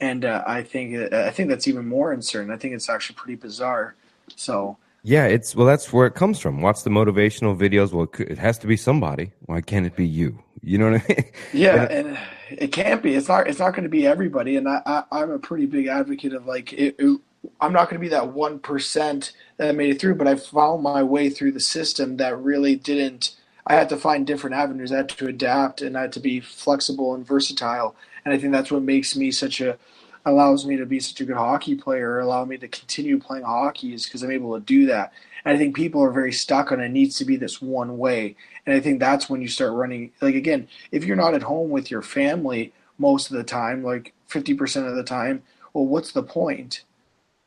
and 0.00 0.24
uh, 0.24 0.44
I 0.46 0.62
think 0.62 1.12
I 1.12 1.30
think 1.30 1.48
that's 1.48 1.66
even 1.68 1.88
more 1.88 2.12
uncertain. 2.12 2.52
I 2.52 2.56
think 2.56 2.74
it's 2.74 2.88
actually 2.88 3.16
pretty 3.16 3.34
bizarre 3.36 3.96
so 4.34 4.76
yeah, 5.06 5.26
it's 5.26 5.54
well, 5.54 5.68
that's 5.68 5.92
where 5.92 6.08
it 6.08 6.16
comes 6.16 6.40
from. 6.40 6.60
Watch 6.60 6.82
the 6.82 6.90
motivational 6.90 7.56
videos. 7.56 7.92
Well, 7.92 8.08
it 8.18 8.38
has 8.38 8.58
to 8.58 8.66
be 8.66 8.76
somebody. 8.76 9.30
Why 9.42 9.60
can't 9.60 9.86
it 9.86 9.94
be 9.94 10.04
you? 10.04 10.42
You 10.62 10.78
know 10.78 10.90
what 10.90 11.02
I 11.02 11.04
mean? 11.08 11.24
Yeah, 11.52 11.84
and 11.84 12.18
it 12.50 12.72
can't 12.72 13.04
be. 13.04 13.14
It's 13.14 13.28
not. 13.28 13.46
It's 13.46 13.60
not 13.60 13.70
going 13.70 13.84
to 13.84 13.88
be 13.88 14.04
everybody. 14.04 14.56
And 14.56 14.68
I, 14.68 15.04
I, 15.12 15.22
am 15.22 15.30
a 15.30 15.38
pretty 15.38 15.66
big 15.66 15.86
advocate 15.86 16.32
of 16.32 16.46
like, 16.46 16.72
it, 16.72 16.96
it, 16.98 17.20
I'm 17.60 17.72
not 17.72 17.88
going 17.88 18.00
to 18.00 18.04
be 18.04 18.08
that 18.08 18.32
one 18.32 18.58
percent 18.58 19.30
that 19.58 19.76
made 19.76 19.90
it 19.90 20.00
through, 20.00 20.16
but 20.16 20.26
I 20.26 20.34
found 20.34 20.82
my 20.82 21.04
way 21.04 21.30
through 21.30 21.52
the 21.52 21.60
system 21.60 22.16
that 22.16 22.36
really 22.42 22.74
didn't. 22.74 23.36
I 23.64 23.74
had 23.74 23.88
to 23.90 23.96
find 23.96 24.26
different 24.26 24.56
avenues. 24.56 24.90
I 24.90 24.96
had 24.96 25.08
to 25.10 25.28
adapt, 25.28 25.82
and 25.82 25.96
I 25.96 26.02
had 26.02 26.12
to 26.14 26.20
be 26.20 26.40
flexible 26.40 27.14
and 27.14 27.24
versatile. 27.24 27.94
And 28.24 28.34
I 28.34 28.38
think 28.38 28.52
that's 28.52 28.72
what 28.72 28.82
makes 28.82 29.14
me 29.14 29.30
such 29.30 29.60
a 29.60 29.78
allows 30.26 30.66
me 30.66 30.76
to 30.76 30.84
be 30.84 30.98
such 30.98 31.20
a 31.20 31.24
good 31.24 31.36
hockey 31.36 31.76
player, 31.76 32.18
allow 32.18 32.44
me 32.44 32.58
to 32.58 32.66
continue 32.68 33.18
playing 33.18 33.44
hockey 33.44 33.94
is 33.94 34.04
because 34.04 34.24
I'm 34.24 34.32
able 34.32 34.54
to 34.54 34.60
do 34.60 34.84
that. 34.86 35.12
And 35.44 35.54
I 35.54 35.58
think 35.58 35.76
people 35.76 36.02
are 36.02 36.10
very 36.10 36.32
stuck 36.32 36.72
on 36.72 36.80
it 36.80 36.88
needs 36.88 37.16
to 37.18 37.24
be 37.24 37.36
this 37.36 37.62
one 37.62 37.96
way. 37.96 38.34
And 38.66 38.74
I 38.74 38.80
think 38.80 38.98
that's 38.98 39.30
when 39.30 39.40
you 39.40 39.46
start 39.46 39.72
running 39.72 40.10
like 40.20 40.34
again, 40.34 40.68
if 40.90 41.04
you're 41.04 41.16
not 41.16 41.34
at 41.34 41.44
home 41.44 41.70
with 41.70 41.90
your 41.90 42.02
family 42.02 42.72
most 42.98 43.30
of 43.30 43.36
the 43.36 43.44
time, 43.44 43.84
like 43.84 44.12
50% 44.28 44.88
of 44.88 44.96
the 44.96 45.04
time, 45.04 45.44
well 45.72 45.86
what's 45.86 46.10
the 46.10 46.24
point? 46.24 46.82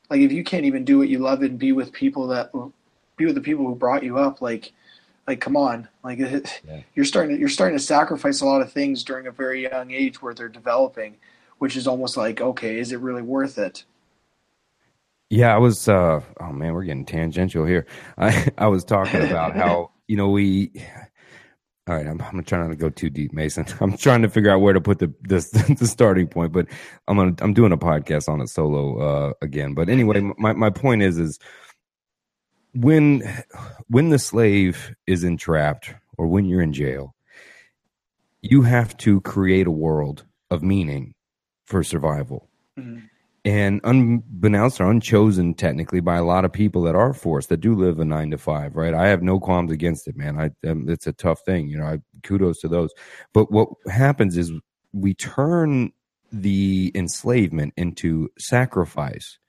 Like 0.09 0.21
if 0.21 0.31
you 0.31 0.45
can't 0.45 0.65
even 0.65 0.85
do 0.85 0.97
what 0.97 1.09
you 1.09 1.19
love 1.19 1.41
and 1.41 1.59
be 1.59 1.73
with 1.73 1.91
people 1.91 2.27
that 2.27 2.51
be 3.17 3.25
with 3.25 3.35
the 3.35 3.41
people 3.41 3.67
who 3.67 3.75
brought 3.75 4.03
you 4.03 4.17
up 4.17 4.41
like 4.41 4.71
like 5.27 5.41
come 5.41 5.57
on 5.57 5.89
like 6.01 6.17
yeah. 6.19 6.39
you're 6.95 7.03
starting 7.03 7.35
to, 7.35 7.39
you're 7.39 7.49
starting 7.49 7.77
to 7.77 7.83
sacrifice 7.83 8.39
a 8.39 8.45
lot 8.45 8.61
of 8.61 8.71
things 8.71 9.03
during 9.03 9.27
a 9.27 9.31
very 9.31 9.63
young 9.63 9.91
age 9.91 10.21
where 10.21 10.33
they're 10.33 10.47
developing 10.47 11.17
which 11.59 11.75
is 11.75 11.87
almost 11.87 12.17
like, 12.17 12.41
okay, 12.41 12.79
is 12.79 12.91
it 12.91 12.99
really 12.99 13.21
worth 13.21 13.57
it? 13.57 13.83
Yeah, 15.29 15.53
I 15.53 15.59
was. 15.59 15.87
Uh, 15.87 16.21
oh 16.39 16.51
man, 16.51 16.73
we're 16.73 16.85
getting 16.85 17.05
tangential 17.05 17.65
here. 17.65 17.85
I 18.17 18.47
I 18.57 18.67
was 18.67 18.83
talking 18.83 19.21
about 19.21 19.55
how 19.55 19.91
you 20.07 20.17
know 20.17 20.29
we. 20.29 20.71
All 21.87 21.95
right, 21.95 22.07
I'm 22.07 22.21
I'm 22.21 22.43
trying 22.43 22.63
not 22.63 22.69
to 22.69 22.75
go 22.75 22.89
too 22.89 23.09
deep, 23.09 23.33
Mason. 23.33 23.65
I'm 23.79 23.95
trying 23.97 24.23
to 24.23 24.29
figure 24.29 24.51
out 24.51 24.61
where 24.61 24.73
to 24.73 24.81
put 24.81 24.99
the 24.99 25.13
this 25.21 25.51
the 25.51 25.87
starting 25.87 26.27
point, 26.27 26.51
but 26.51 26.67
I'm 27.07 27.17
gonna 27.17 27.35
I'm 27.41 27.53
doing 27.53 27.71
a 27.71 27.77
podcast 27.77 28.27
on 28.27 28.41
it 28.41 28.49
solo 28.49 28.97
uh, 28.97 29.33
again. 29.41 29.75
But 29.75 29.89
anyway, 29.89 30.21
my 30.37 30.53
my 30.53 30.69
point 30.71 31.03
is 31.03 31.19
is 31.19 31.39
when 32.73 33.21
when 33.87 34.09
the 34.09 34.19
slave 34.19 34.95
is 35.05 35.23
entrapped 35.23 35.93
or 36.17 36.27
when 36.27 36.45
you're 36.45 36.61
in 36.61 36.73
jail, 36.73 37.15
you 38.41 38.63
have 38.63 38.97
to 38.97 39.21
create 39.21 39.67
a 39.67 39.71
world 39.71 40.25
of 40.49 40.63
meaning 40.63 41.13
for 41.69 41.83
survival. 41.83 42.49
Mm-hmm. 42.77 43.05
And 43.45 43.79
unbeknownst 43.85 44.81
or 44.81 44.91
unchosen 44.91 45.53
technically 45.53 46.01
by 46.01 46.17
a 46.17 46.25
lot 46.25 46.43
of 46.43 46.51
people 46.51 46.81
that 46.83 46.95
are 46.95 47.13
forced 47.13 47.47
that 47.49 47.61
do 47.61 47.73
live 47.73 47.99
a 47.99 48.05
nine 48.05 48.31
to 48.31 48.37
five, 48.37 48.75
right? 48.75 48.93
I 48.93 49.07
have 49.07 49.21
no 49.21 49.39
qualms 49.39 49.71
against 49.71 50.07
it, 50.07 50.17
man. 50.17 50.37
I 50.37 50.69
um, 50.69 50.89
it's 50.89 51.07
a 51.07 51.13
tough 51.13 51.41
thing, 51.45 51.69
you 51.69 51.77
know. 51.77 51.85
I, 51.85 51.99
kudos 52.21 52.59
to 52.61 52.67
those. 52.67 52.91
But 53.33 53.49
what 53.49 53.69
happens 53.89 54.35
is 54.35 54.51
we 54.91 55.13
turn 55.13 55.93
the 56.33 56.91
enslavement 56.95 57.73
into 57.77 58.29
sacrifice. 58.37 59.39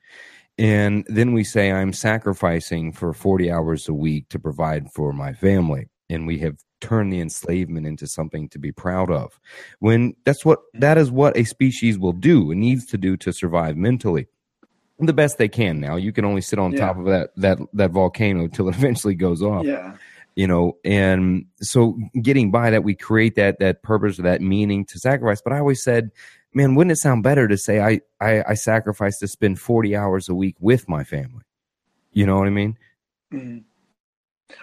And 0.56 1.04
then 1.08 1.32
we 1.32 1.42
say, 1.42 1.72
I'm 1.72 1.92
sacrificing 1.92 2.92
for 2.92 3.12
40 3.12 3.50
hours 3.50 3.88
a 3.88 3.94
week 3.94 4.28
to 4.28 4.38
provide 4.38 4.92
for 4.92 5.12
my 5.12 5.32
family. 5.32 5.88
And 6.10 6.26
we 6.26 6.38
have 6.40 6.56
turned 6.80 7.12
the 7.12 7.20
enslavement 7.20 7.86
into 7.86 8.06
something 8.06 8.48
to 8.50 8.58
be 8.58 8.72
proud 8.72 9.10
of. 9.10 9.38
When 9.78 10.14
that's 10.24 10.44
what 10.44 10.60
that 10.74 10.98
is 10.98 11.10
what 11.10 11.36
a 11.36 11.44
species 11.44 11.98
will 11.98 12.12
do 12.12 12.50
and 12.50 12.60
needs 12.60 12.86
to 12.86 12.98
do 12.98 13.16
to 13.18 13.32
survive 13.32 13.76
mentally. 13.76 14.26
The 14.98 15.12
best 15.12 15.38
they 15.38 15.48
can 15.48 15.80
now. 15.80 15.96
You 15.96 16.12
can 16.12 16.24
only 16.24 16.42
sit 16.42 16.58
on 16.58 16.72
yeah. 16.72 16.86
top 16.86 16.98
of 16.98 17.06
that 17.06 17.30
that 17.36 17.58
that 17.72 17.90
volcano 17.90 18.48
till 18.48 18.68
it 18.68 18.74
eventually 18.76 19.14
goes 19.14 19.42
off. 19.42 19.64
Yeah. 19.64 19.96
You 20.36 20.46
know 20.46 20.78
and 20.84 21.46
so 21.60 21.98
getting 22.22 22.50
by 22.50 22.70
that 22.70 22.84
we 22.84 22.94
create 22.94 23.34
that 23.36 23.58
that 23.58 23.82
purpose 23.82 24.18
or 24.18 24.22
that 24.22 24.40
meaning 24.40 24.84
to 24.86 24.98
sacrifice. 24.98 25.42
But 25.42 25.52
i 25.52 25.58
always 25.58 25.82
said 25.82 26.10
man 26.54 26.74
wouldn't 26.74 26.92
it 26.92 26.96
sound 26.96 27.22
better 27.22 27.48
to 27.48 27.58
say 27.58 27.80
i 27.80 28.00
i, 28.20 28.42
I 28.48 28.54
sacrifice 28.54 29.18
to 29.18 29.28
spend 29.28 29.58
40 29.58 29.96
hours 29.96 30.28
a 30.28 30.34
week 30.34 30.56
with 30.60 30.88
my 30.88 31.04
family? 31.04 31.42
You 32.12 32.26
know 32.26 32.38
what 32.38 32.46
i 32.46 32.50
mean? 32.50 32.78
Mm-hmm. 33.32 33.58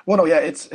well 0.06 0.18
no 0.18 0.26
yeah 0.26 0.40
it's 0.40 0.70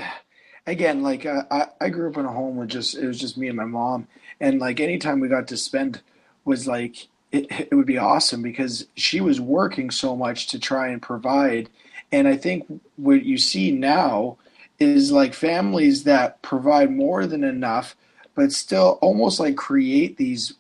again, 0.67 1.03
like 1.03 1.27
uh, 1.27 1.43
I, 1.51 1.67
I 1.81 1.89
grew 1.89 2.11
up 2.11 2.17
in 2.17 2.25
a 2.25 2.33
home 2.33 2.57
where 2.57 2.67
just 2.67 2.97
it 2.97 3.07
was 3.07 3.19
just 3.19 3.37
me 3.37 3.49
and 3.49 3.57
my 3.57 3.65
mom, 3.65 4.07
and 4.41 4.59
like 4.59 4.81
anytime 4.81 5.21
we 5.21 5.29
got 5.29 5.49
to 5.49 5.57
spend 5.57 6.01
was 6.45 6.67
like 6.67 7.09
it, 7.31 7.47
it 7.51 7.75
would 7.75 7.87
be 7.87 7.99
awesome 7.99 8.43
because 8.43 8.87
she 8.97 9.21
was 9.21 9.41
working 9.41 9.91
so 9.91 10.17
much 10.17 10.49
to 10.49 10.59
try 10.59 10.89
and 10.89 11.03
provide, 11.03 11.69
and 12.11 12.29
I 12.29 12.37
think 12.37 12.65
what 12.97 13.25
you 13.25 13.39
see 13.39 13.73
now 13.73 14.39
is 14.79 15.13
like 15.13 15.35
families 15.35 16.05
that 16.05 16.43
provide 16.43 16.91
more 16.91 17.27
than 17.27 17.45
enough, 17.45 17.97
but 18.35 18.53
still 18.53 18.99
almost 19.01 19.39
like 19.39 19.57
create 19.57 20.17
these 20.17 20.55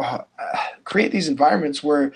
uh, 0.00 0.22
create 0.84 1.12
these 1.12 1.28
environments 1.28 1.82
where 1.82 2.12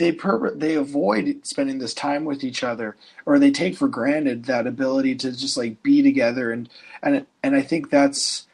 they 0.00 0.16
they 0.54 0.76
avoid 0.76 1.46
spending 1.46 1.78
this 1.78 1.92
time 1.92 2.24
with 2.24 2.42
each 2.42 2.64
other 2.64 2.96
or 3.26 3.38
they 3.38 3.50
take 3.50 3.76
for 3.76 3.86
granted 3.86 4.44
that 4.46 4.66
ability 4.66 5.14
to 5.14 5.30
just 5.30 5.58
like 5.58 5.82
be 5.82 6.02
together 6.02 6.50
and 6.52 6.70
and 7.02 7.26
and 7.42 7.54
I 7.54 7.60
think 7.60 7.90
that's 7.90 8.46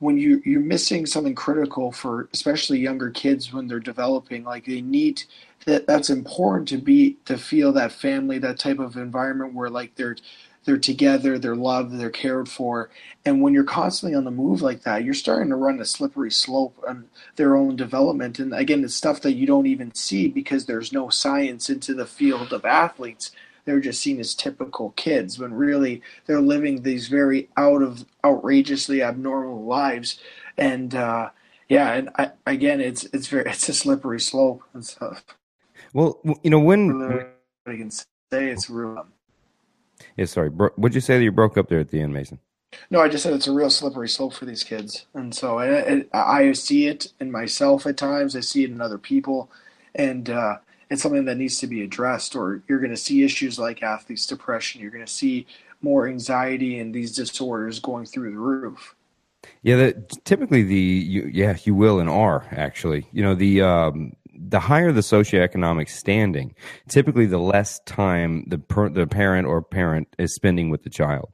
when 0.00 0.18
you 0.18 0.42
you're 0.44 0.60
missing 0.60 1.06
something 1.06 1.36
critical 1.36 1.92
for 1.92 2.28
especially 2.34 2.80
younger 2.80 3.10
kids 3.10 3.52
when 3.52 3.68
they're 3.68 3.78
developing 3.78 4.42
like 4.42 4.66
they 4.66 4.80
need 4.80 5.22
that 5.66 5.86
that's 5.86 6.10
important 6.10 6.66
to 6.68 6.78
be 6.78 7.16
to 7.26 7.38
feel 7.38 7.72
that 7.72 7.92
family 7.92 8.38
that 8.40 8.58
type 8.58 8.80
of 8.80 8.96
environment 8.96 9.54
where 9.54 9.70
like 9.70 9.94
they're 9.94 10.16
they're 10.68 10.76
together, 10.76 11.38
they're 11.38 11.56
loved, 11.56 11.98
they're 11.98 12.10
cared 12.10 12.46
for. 12.46 12.90
And 13.24 13.40
when 13.40 13.54
you're 13.54 13.64
constantly 13.64 14.14
on 14.14 14.24
the 14.24 14.30
move 14.30 14.60
like 14.60 14.82
that, 14.82 15.02
you're 15.02 15.14
starting 15.14 15.48
to 15.48 15.56
run 15.56 15.80
a 15.80 15.84
slippery 15.86 16.30
slope 16.30 16.78
on 16.86 17.08
their 17.36 17.56
own 17.56 17.74
development. 17.74 18.38
And 18.38 18.52
again, 18.52 18.84
it's 18.84 18.94
stuff 18.94 19.22
that 19.22 19.32
you 19.32 19.46
don't 19.46 19.64
even 19.64 19.94
see 19.94 20.28
because 20.28 20.66
there's 20.66 20.92
no 20.92 21.08
science 21.08 21.70
into 21.70 21.94
the 21.94 22.04
field 22.04 22.52
of 22.52 22.66
athletes. 22.66 23.30
They're 23.64 23.80
just 23.80 24.02
seen 24.02 24.20
as 24.20 24.34
typical 24.34 24.90
kids 24.90 25.38
when 25.38 25.54
really 25.54 26.02
they're 26.26 26.42
living 26.42 26.82
these 26.82 27.08
very 27.08 27.48
out 27.56 27.80
of 27.80 28.04
outrageously 28.22 29.02
abnormal 29.02 29.64
lives. 29.64 30.20
And 30.58 30.94
uh, 30.94 31.30
yeah, 31.70 31.94
and 31.94 32.10
I, 32.16 32.32
again, 32.46 32.82
it's 32.82 33.04
it's 33.04 33.28
very 33.28 33.48
it's 33.50 33.66
a 33.70 33.72
slippery 33.72 34.20
slope 34.20 34.64
and 34.74 34.84
stuff. 34.84 35.24
Well, 35.94 36.20
you 36.42 36.50
know 36.50 36.60
when 36.60 37.00
I 37.66 37.76
can 37.76 37.90
say 37.90 38.04
it's 38.32 38.68
real 38.68 39.06
yeah, 40.16 40.24
sorry. 40.24 40.50
Bro- 40.50 40.72
what'd 40.76 40.94
you 40.94 41.00
say 41.00 41.18
that 41.18 41.24
you 41.24 41.32
broke 41.32 41.56
up 41.56 41.68
there 41.68 41.80
at 41.80 41.90
the 41.90 42.00
end, 42.00 42.12
Mason? 42.12 42.38
No, 42.90 43.00
I 43.00 43.08
just 43.08 43.22
said 43.22 43.32
it's 43.32 43.46
a 43.46 43.52
real 43.52 43.70
slippery 43.70 44.08
slope 44.08 44.34
for 44.34 44.44
these 44.44 44.62
kids, 44.62 45.06
and 45.14 45.34
so 45.34 45.58
I, 45.58 46.04
I 46.12 46.52
see 46.52 46.86
it 46.86 47.12
in 47.18 47.30
myself 47.30 47.86
at 47.86 47.96
times. 47.96 48.36
I 48.36 48.40
see 48.40 48.64
it 48.64 48.70
in 48.70 48.80
other 48.80 48.98
people, 48.98 49.50
and 49.94 50.28
uh, 50.28 50.58
it's 50.90 51.02
something 51.02 51.24
that 51.24 51.38
needs 51.38 51.58
to 51.60 51.66
be 51.66 51.82
addressed. 51.82 52.36
Or 52.36 52.62
you're 52.68 52.80
going 52.80 52.90
to 52.90 52.96
see 52.96 53.24
issues 53.24 53.58
like 53.58 53.82
athletes' 53.82 54.26
depression. 54.26 54.82
You're 54.82 54.90
going 54.90 55.04
to 55.04 55.10
see 55.10 55.46
more 55.80 56.08
anxiety 56.08 56.78
and 56.78 56.94
these 56.94 57.14
disorders 57.14 57.80
going 57.80 58.04
through 58.04 58.32
the 58.32 58.38
roof. 58.38 58.94
Yeah, 59.62 59.76
the, 59.76 59.92
typically 60.24 60.62
the 60.62 60.74
you, 60.74 61.30
yeah 61.32 61.56
you 61.62 61.74
will 61.74 62.00
and 62.00 62.10
are 62.10 62.46
actually 62.50 63.06
you 63.12 63.22
know 63.22 63.34
the 63.34 63.62
um, 63.62 64.12
the 64.48 64.60
higher 64.60 64.92
the 64.92 65.00
socioeconomic 65.00 65.88
standing, 65.88 66.54
typically 66.88 67.26
the 67.26 67.38
less 67.38 67.80
time 67.80 68.44
the 68.48 68.58
per, 68.58 68.88
the 68.88 69.06
parent 69.06 69.46
or 69.46 69.62
parent 69.62 70.08
is 70.18 70.34
spending 70.34 70.70
with 70.70 70.82
the 70.82 70.90
child. 70.90 71.28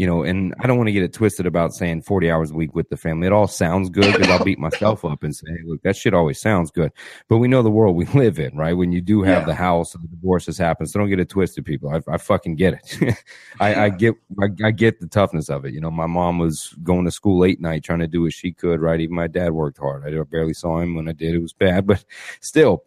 You 0.00 0.06
know, 0.06 0.22
and 0.22 0.54
I 0.58 0.66
don't 0.66 0.78
want 0.78 0.88
to 0.88 0.94
get 0.94 1.02
it 1.02 1.12
twisted 1.12 1.44
about 1.44 1.74
saying 1.74 2.00
40 2.00 2.30
hours 2.30 2.50
a 2.50 2.54
week 2.54 2.74
with 2.74 2.88
the 2.88 2.96
family. 2.96 3.26
It 3.26 3.34
all 3.34 3.46
sounds 3.46 3.90
good 3.90 4.10
because 4.14 4.30
I'll 4.30 4.42
beat 4.42 4.58
myself 4.58 5.04
up 5.04 5.22
and 5.22 5.36
say, 5.36 5.44
hey, 5.50 5.58
look, 5.66 5.82
that 5.82 5.94
shit 5.94 6.14
always 6.14 6.40
sounds 6.40 6.70
good. 6.70 6.90
But 7.28 7.36
we 7.36 7.48
know 7.48 7.62
the 7.62 7.70
world 7.70 7.96
we 7.96 8.06
live 8.14 8.38
in, 8.38 8.56
right? 8.56 8.72
When 8.72 8.92
you 8.92 9.02
do 9.02 9.20
have 9.24 9.42
yeah. 9.42 9.44
the 9.44 9.54
house 9.54 9.94
and 9.94 10.02
the 10.02 10.08
divorces 10.08 10.56
happen, 10.56 10.86
so 10.86 10.98
don't 10.98 11.10
get 11.10 11.20
it 11.20 11.28
twisted, 11.28 11.66
people. 11.66 11.90
I, 11.90 12.00
I 12.10 12.16
fucking 12.16 12.56
get 12.56 12.80
it. 12.80 13.14
I, 13.60 13.74
I, 13.74 13.88
get, 13.90 14.14
I, 14.40 14.46
I, 14.64 14.70
get 14.70 15.00
the 15.00 15.06
toughness 15.06 15.50
of 15.50 15.66
it. 15.66 15.74
You 15.74 15.82
know, 15.82 15.90
my 15.90 16.06
mom 16.06 16.38
was 16.38 16.74
going 16.82 17.04
to 17.04 17.10
school 17.10 17.38
late 17.38 17.60
night 17.60 17.84
trying 17.84 17.98
to 17.98 18.08
do 18.08 18.22
what 18.22 18.32
she 18.32 18.52
could, 18.52 18.80
right? 18.80 19.00
Even 19.00 19.16
my 19.16 19.26
dad 19.26 19.52
worked 19.52 19.76
hard. 19.76 20.06
I 20.06 20.22
barely 20.22 20.54
saw 20.54 20.80
him 20.80 20.94
when 20.94 21.08
I 21.08 21.12
did. 21.12 21.34
It 21.34 21.42
was 21.42 21.52
bad, 21.52 21.86
but 21.86 22.02
still, 22.40 22.84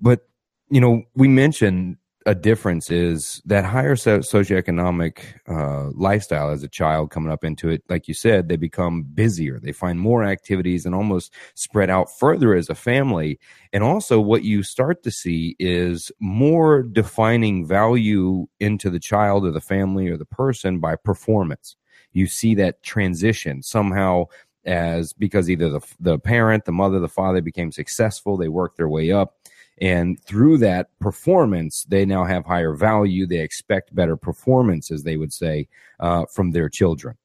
but 0.00 0.26
you 0.70 0.80
know, 0.80 1.04
we 1.14 1.28
mentioned 1.28 1.98
a 2.28 2.34
difference 2.34 2.90
is 2.90 3.40
that 3.46 3.64
higher 3.64 3.96
socioeconomic 3.96 5.20
uh, 5.48 5.90
lifestyle 5.94 6.50
as 6.50 6.62
a 6.62 6.68
child 6.68 7.10
coming 7.10 7.32
up 7.32 7.42
into 7.42 7.70
it, 7.70 7.82
like 7.88 8.06
you 8.06 8.12
said, 8.12 8.48
they 8.48 8.56
become 8.56 9.02
busier. 9.02 9.58
They 9.58 9.72
find 9.72 9.98
more 9.98 10.24
activities 10.24 10.84
and 10.84 10.94
almost 10.94 11.32
spread 11.54 11.88
out 11.88 12.08
further 12.18 12.54
as 12.54 12.68
a 12.68 12.74
family. 12.74 13.40
And 13.72 13.82
also, 13.82 14.20
what 14.20 14.44
you 14.44 14.62
start 14.62 15.02
to 15.04 15.10
see 15.10 15.56
is 15.58 16.12
more 16.20 16.82
defining 16.82 17.66
value 17.66 18.46
into 18.60 18.90
the 18.90 19.00
child 19.00 19.46
or 19.46 19.50
the 19.50 19.62
family 19.62 20.08
or 20.08 20.18
the 20.18 20.26
person 20.26 20.80
by 20.80 20.96
performance. 20.96 21.76
You 22.12 22.26
see 22.26 22.54
that 22.56 22.82
transition 22.82 23.62
somehow 23.62 24.26
as 24.66 25.14
because 25.14 25.48
either 25.48 25.70
the, 25.70 25.80
the 25.98 26.18
parent, 26.18 26.66
the 26.66 26.72
mother, 26.72 26.98
the 26.98 27.08
father 27.08 27.40
became 27.40 27.72
successful, 27.72 28.36
they 28.36 28.48
worked 28.48 28.76
their 28.76 28.88
way 28.88 29.12
up 29.12 29.36
and 29.80 30.22
through 30.24 30.58
that 30.58 30.88
performance, 31.00 31.84
they 31.88 32.04
now 32.04 32.24
have 32.24 32.44
higher 32.44 32.74
value. 32.74 33.26
They 33.26 33.40
expect 33.40 33.94
better 33.94 34.16
performance, 34.16 34.90
as 34.90 35.02
they 35.02 35.16
would 35.16 35.32
say, 35.32 35.68
uh, 36.00 36.26
from 36.26 36.50
their 36.50 36.68
children. 36.68 37.16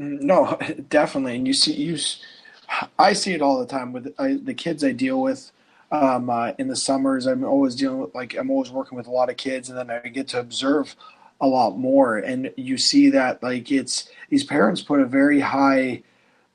Mm, 0.00 0.22
no, 0.22 0.58
definitely. 0.88 1.36
And 1.36 1.46
you 1.46 1.54
see, 1.54 1.72
you, 1.72 1.98
I 2.98 3.12
see 3.12 3.32
it 3.32 3.42
all 3.42 3.58
the 3.58 3.66
time 3.66 3.92
with 3.92 4.14
I, 4.18 4.34
the 4.42 4.54
kids 4.54 4.84
I 4.84 4.92
deal 4.92 5.20
with. 5.20 5.52
Um, 5.90 6.30
uh, 6.30 6.52
in 6.58 6.68
the 6.68 6.76
summers, 6.76 7.26
I'm 7.26 7.44
always 7.44 7.74
dealing 7.74 7.98
with 7.98 8.14
like 8.14 8.34
I'm 8.34 8.50
always 8.50 8.70
working 8.70 8.96
with 8.96 9.06
a 9.06 9.10
lot 9.10 9.28
of 9.28 9.36
kids, 9.36 9.68
and 9.68 9.78
then 9.78 9.90
I 9.90 10.08
get 10.08 10.28
to 10.28 10.40
observe 10.40 10.96
a 11.38 11.46
lot 11.46 11.76
more. 11.76 12.16
And 12.16 12.50
you 12.56 12.78
see 12.78 13.10
that 13.10 13.42
like 13.42 13.70
it's 13.70 14.08
these 14.30 14.42
parents 14.44 14.80
put 14.80 15.00
a 15.00 15.04
very 15.04 15.40
high 15.40 16.02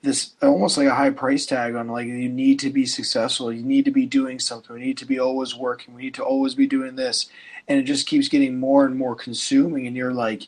this 0.01 0.33
almost 0.41 0.77
like 0.77 0.87
a 0.87 0.95
high 0.95 1.09
price 1.09 1.45
tag 1.45 1.75
on 1.75 1.87
like 1.87 2.07
you 2.07 2.29
need 2.29 2.59
to 2.59 2.69
be 2.69 2.85
successful. 2.85 3.51
You 3.51 3.63
need 3.63 3.85
to 3.85 3.91
be 3.91 4.05
doing 4.05 4.39
something. 4.39 4.75
We 4.75 4.81
need 4.81 4.97
to 4.99 5.05
be 5.05 5.19
always 5.19 5.55
working. 5.55 5.93
We 5.95 6.03
need 6.03 6.13
to 6.15 6.23
always 6.23 6.55
be 6.55 6.67
doing 6.67 6.95
this. 6.95 7.27
And 7.67 7.79
it 7.79 7.83
just 7.83 8.07
keeps 8.07 8.29
getting 8.29 8.59
more 8.59 8.85
and 8.85 8.95
more 8.95 9.15
consuming. 9.15 9.87
And 9.87 9.95
you're 9.95 10.13
like 10.13 10.47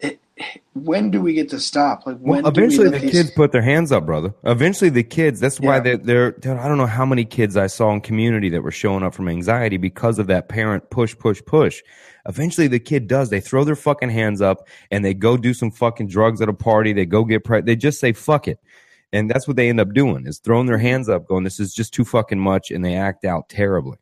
it, 0.00 0.20
when 0.74 1.10
do 1.10 1.20
we 1.20 1.34
get 1.34 1.50
to 1.50 1.60
stop? 1.60 2.06
Like 2.06 2.18
when 2.18 2.42
well, 2.42 2.52
eventually 2.52 2.90
the 2.90 2.98
these... 2.98 3.12
kids 3.12 3.30
put 3.30 3.52
their 3.52 3.62
hands 3.62 3.92
up 3.92 4.06
brother. 4.06 4.34
Eventually 4.44 4.90
the 4.90 5.04
kids 5.04 5.40
that's 5.40 5.60
why 5.60 5.76
yeah. 5.76 5.96
they're, 5.96 6.32
they're 6.32 6.60
i 6.60 6.68
don't 6.68 6.78
know 6.78 6.86
how 6.86 7.06
many 7.06 7.24
kids 7.24 7.56
i 7.56 7.66
saw 7.66 7.92
in 7.92 8.00
community 8.00 8.50
that 8.50 8.62
were 8.62 8.70
showing 8.70 9.02
up 9.02 9.14
from 9.14 9.28
anxiety 9.28 9.76
because 9.78 10.18
of 10.18 10.26
that 10.26 10.48
parent 10.48 10.90
push 10.90 11.16
push 11.16 11.42
push. 11.46 11.82
Eventually 12.28 12.66
the 12.66 12.80
kid 12.80 13.06
does. 13.06 13.30
They 13.30 13.40
throw 13.40 13.64
their 13.64 13.76
fucking 13.76 14.10
hands 14.10 14.40
up 14.40 14.66
and 14.90 15.04
they 15.04 15.14
go 15.14 15.36
do 15.36 15.54
some 15.54 15.70
fucking 15.70 16.08
drugs 16.08 16.40
at 16.40 16.48
a 16.48 16.54
party. 16.54 16.92
They 16.92 17.06
go 17.06 17.24
get 17.24 17.44
pre- 17.44 17.60
they 17.60 17.76
just 17.76 18.00
say 18.00 18.12
fuck 18.12 18.48
it 18.48 18.58
and 19.16 19.30
that's 19.30 19.48
what 19.48 19.56
they 19.56 19.68
end 19.68 19.80
up 19.80 19.92
doing 19.92 20.26
is 20.26 20.38
throwing 20.38 20.66
their 20.66 20.78
hands 20.78 21.08
up, 21.08 21.26
going, 21.26 21.44
"This 21.44 21.58
is 21.58 21.74
just 21.74 21.94
too 21.94 22.04
fucking 22.04 22.38
much," 22.38 22.70
and 22.70 22.84
they 22.84 22.94
act 22.94 23.24
out 23.24 23.48
terribly. 23.48 23.98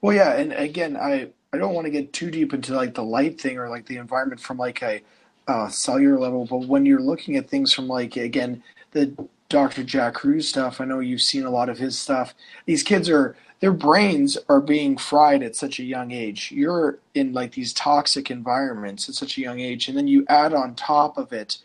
Well, 0.00 0.14
yeah, 0.14 0.34
and 0.34 0.52
again, 0.52 0.96
I 0.96 1.30
I 1.52 1.58
don't 1.58 1.74
want 1.74 1.86
to 1.86 1.90
get 1.90 2.12
too 2.12 2.30
deep 2.30 2.52
into 2.52 2.74
like 2.74 2.94
the 2.94 3.04
light 3.04 3.40
thing 3.40 3.58
or 3.58 3.68
like 3.68 3.86
the 3.86 3.96
environment 3.96 4.40
from 4.40 4.58
like 4.58 4.82
a 4.82 5.00
uh, 5.48 5.68
cellular 5.68 6.18
level, 6.18 6.44
but 6.44 6.66
when 6.66 6.84
you're 6.84 7.00
looking 7.00 7.36
at 7.36 7.48
things 7.48 7.72
from 7.72 7.86
like 7.88 8.16
again 8.16 8.62
the 8.92 9.14
Dr. 9.48 9.84
Jack 9.84 10.14
Kruse 10.14 10.48
stuff, 10.48 10.80
I 10.80 10.84
know 10.84 10.98
you've 10.98 11.22
seen 11.22 11.44
a 11.44 11.50
lot 11.50 11.68
of 11.68 11.78
his 11.78 11.96
stuff. 11.96 12.34
These 12.66 12.82
kids 12.82 13.08
are 13.08 13.36
their 13.60 13.72
brains 13.72 14.36
are 14.48 14.60
being 14.60 14.98
fried 14.98 15.42
at 15.42 15.56
such 15.56 15.78
a 15.78 15.84
young 15.84 16.10
age. 16.10 16.50
You're 16.52 16.98
in 17.14 17.32
like 17.32 17.52
these 17.52 17.72
toxic 17.72 18.30
environments 18.30 19.08
at 19.08 19.14
such 19.14 19.38
a 19.38 19.40
young 19.40 19.60
age, 19.60 19.88
and 19.88 19.96
then 19.96 20.08
you 20.08 20.26
add 20.28 20.52
on 20.52 20.74
top 20.74 21.16
of 21.16 21.32
it 21.32 21.58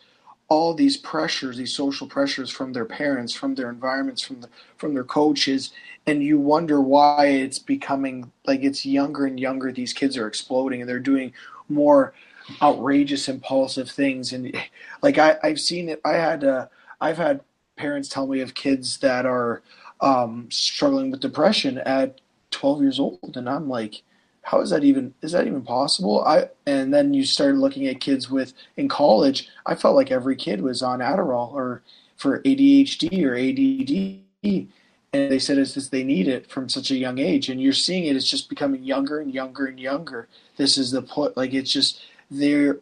all 0.52 0.74
these 0.74 0.97
pressures, 0.97 1.56
these 1.56 1.74
social 1.74 2.06
pressures 2.06 2.52
from 2.52 2.74
their 2.74 2.84
parents, 2.84 3.34
from 3.34 3.56
their 3.56 3.70
environments, 3.70 4.22
from 4.22 4.41
the, 4.41 4.49
from 4.76 4.93
their 4.93 5.06
coaches, 5.06 5.72
and 6.06 6.22
you 6.22 6.38
wonder 6.38 6.82
why 6.82 7.28
it's 7.28 7.58
becoming 7.58 8.30
like 8.45 8.62
it's 8.62 8.86
younger 8.86 9.26
and 9.26 9.39
younger. 9.39 9.72
These 9.72 9.93
kids 9.93 10.18
are 10.18 10.28
exploding 10.28 10.82
and 10.82 10.89
they're 10.89 10.99
doing 10.99 11.32
more 11.70 12.14
outrageous, 12.62 13.30
impulsive 13.30 13.89
things. 13.89 14.34
And 14.34 14.54
like 15.02 15.18
I, 15.18 15.38
I've 15.41 15.60
seen 15.62 15.88
it. 15.88 16.02
I 16.04 16.16
had 16.16 16.43
uh, 16.43 16.68
I've 16.99 17.18
had 17.18 17.39
parents 17.78 18.10
tell 18.10 18.28
me 18.28 18.41
of 18.41 18.54
kids 18.54 18.97
that 18.97 19.26
are 19.26 19.62
um, 20.02 20.49
struggling 20.52 21.12
with 21.12 21.22
depression 21.22 21.78
at 21.78 22.20
12 22.49 22.82
years 22.82 22.99
old, 22.99 23.38
and 23.38 23.47
I'm 23.47 23.70
like, 23.70 24.04
how 24.43 24.59
is 24.61 24.71
that 24.71 24.83
even 24.83 25.13
is 25.21 25.31
that 25.33 25.47
even 25.47 25.61
possible? 25.61 26.23
I 26.25 26.49
and 26.65 26.93
then 26.93 27.13
you 27.13 27.25
started 27.25 27.57
looking 27.57 27.87
at 27.87 28.01
kids 28.01 28.29
with 28.29 28.53
in 28.77 28.87
college 28.87 29.49
i 29.65 29.75
felt 29.75 29.95
like 29.95 30.11
every 30.11 30.35
kid 30.35 30.61
was 30.61 30.81
on 30.81 30.99
adderall 30.99 31.51
or 31.53 31.81
for 32.17 32.39
adhd 32.41 33.25
or 33.25 33.35
add 33.35 34.67
and 35.13 35.29
they 35.29 35.39
said 35.39 35.57
it's 35.57 35.73
just 35.73 35.91
they 35.91 36.03
need 36.03 36.27
it 36.27 36.49
from 36.49 36.69
such 36.69 36.89
a 36.89 36.95
young 36.95 37.19
age. 37.19 37.49
And 37.49 37.61
you're 37.61 37.73
seeing 37.73 38.05
it 38.05 38.15
it's 38.15 38.29
just 38.29 38.49
becoming 38.49 38.83
younger 38.83 39.19
and 39.19 39.33
younger 39.33 39.65
and 39.65 39.79
younger. 39.79 40.27
This 40.57 40.77
is 40.77 40.91
the 40.91 41.01
point 41.01 41.35
like 41.35 41.53
it's 41.53 41.71
just 41.71 42.01
they're 42.29 42.79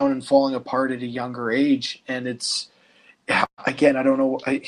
down 0.00 0.12
and 0.12 0.24
falling 0.24 0.54
apart 0.54 0.92
at 0.92 1.02
a 1.02 1.06
younger 1.06 1.50
age. 1.50 2.02
And 2.08 2.26
it's 2.26 2.68
again 3.66 3.96
i 3.96 4.02
don't 4.02 4.18
know 4.18 4.40
i 4.46 4.62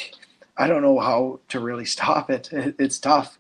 i 0.57 0.69
don't 0.69 0.83
know 0.83 0.99
how 1.01 1.41
to 1.49 1.61
really 1.61 1.85
stop 1.97 2.31
it. 2.31 2.51
It's 2.53 2.99
tough. 2.99 3.39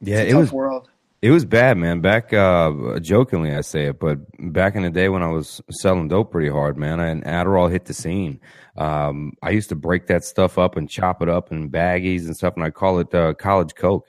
Yeah 0.00 0.20
it's 0.20 0.32
it 0.32 0.36
was 0.36 0.52
world 0.52 0.88
it 1.20 1.30
was 1.30 1.44
bad, 1.44 1.76
man. 1.76 2.00
Back, 2.00 2.32
uh, 2.32 2.98
jokingly, 3.00 3.52
I 3.52 3.62
say 3.62 3.86
it, 3.86 3.98
but 3.98 4.18
back 4.52 4.76
in 4.76 4.82
the 4.82 4.90
day 4.90 5.08
when 5.08 5.22
I 5.22 5.28
was 5.28 5.60
selling 5.70 6.06
dope 6.06 6.30
pretty 6.30 6.48
hard, 6.48 6.76
man, 6.76 7.00
and 7.00 7.24
Adderall 7.24 7.70
hit 7.70 7.86
the 7.86 7.94
scene. 7.94 8.40
Um, 8.76 9.32
I 9.42 9.50
used 9.50 9.68
to 9.70 9.74
break 9.74 10.06
that 10.06 10.24
stuff 10.24 10.58
up 10.58 10.76
and 10.76 10.88
chop 10.88 11.20
it 11.20 11.28
up 11.28 11.50
in 11.50 11.70
baggies 11.70 12.26
and 12.26 12.36
stuff, 12.36 12.54
and 12.54 12.64
I 12.64 12.70
call 12.70 13.00
it 13.00 13.12
uh, 13.14 13.34
college 13.34 13.74
coke. 13.74 14.06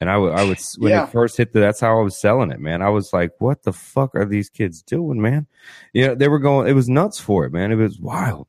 And 0.00 0.10
I 0.10 0.16
would, 0.16 0.32
I 0.32 0.44
would, 0.44 0.58
when 0.78 0.92
yeah. 0.92 1.04
it 1.04 1.10
first 1.10 1.36
hit, 1.36 1.52
the, 1.52 1.60
that's 1.60 1.80
how 1.80 1.98
I 1.98 2.02
was 2.02 2.20
selling 2.20 2.50
it, 2.50 2.60
man. 2.60 2.82
I 2.82 2.90
was 2.90 3.12
like, 3.12 3.32
"What 3.38 3.62
the 3.62 3.72
fuck 3.72 4.14
are 4.14 4.26
these 4.26 4.50
kids 4.50 4.82
doing, 4.82 5.20
man?" 5.20 5.46
Yeah, 5.92 6.02
you 6.02 6.08
know, 6.08 6.14
they 6.16 6.28
were 6.28 6.40
going. 6.40 6.68
It 6.68 6.74
was 6.74 6.88
nuts 6.88 7.18
for 7.18 7.46
it, 7.46 7.52
man. 7.52 7.72
It 7.72 7.76
was 7.76 7.98
wild. 7.98 8.46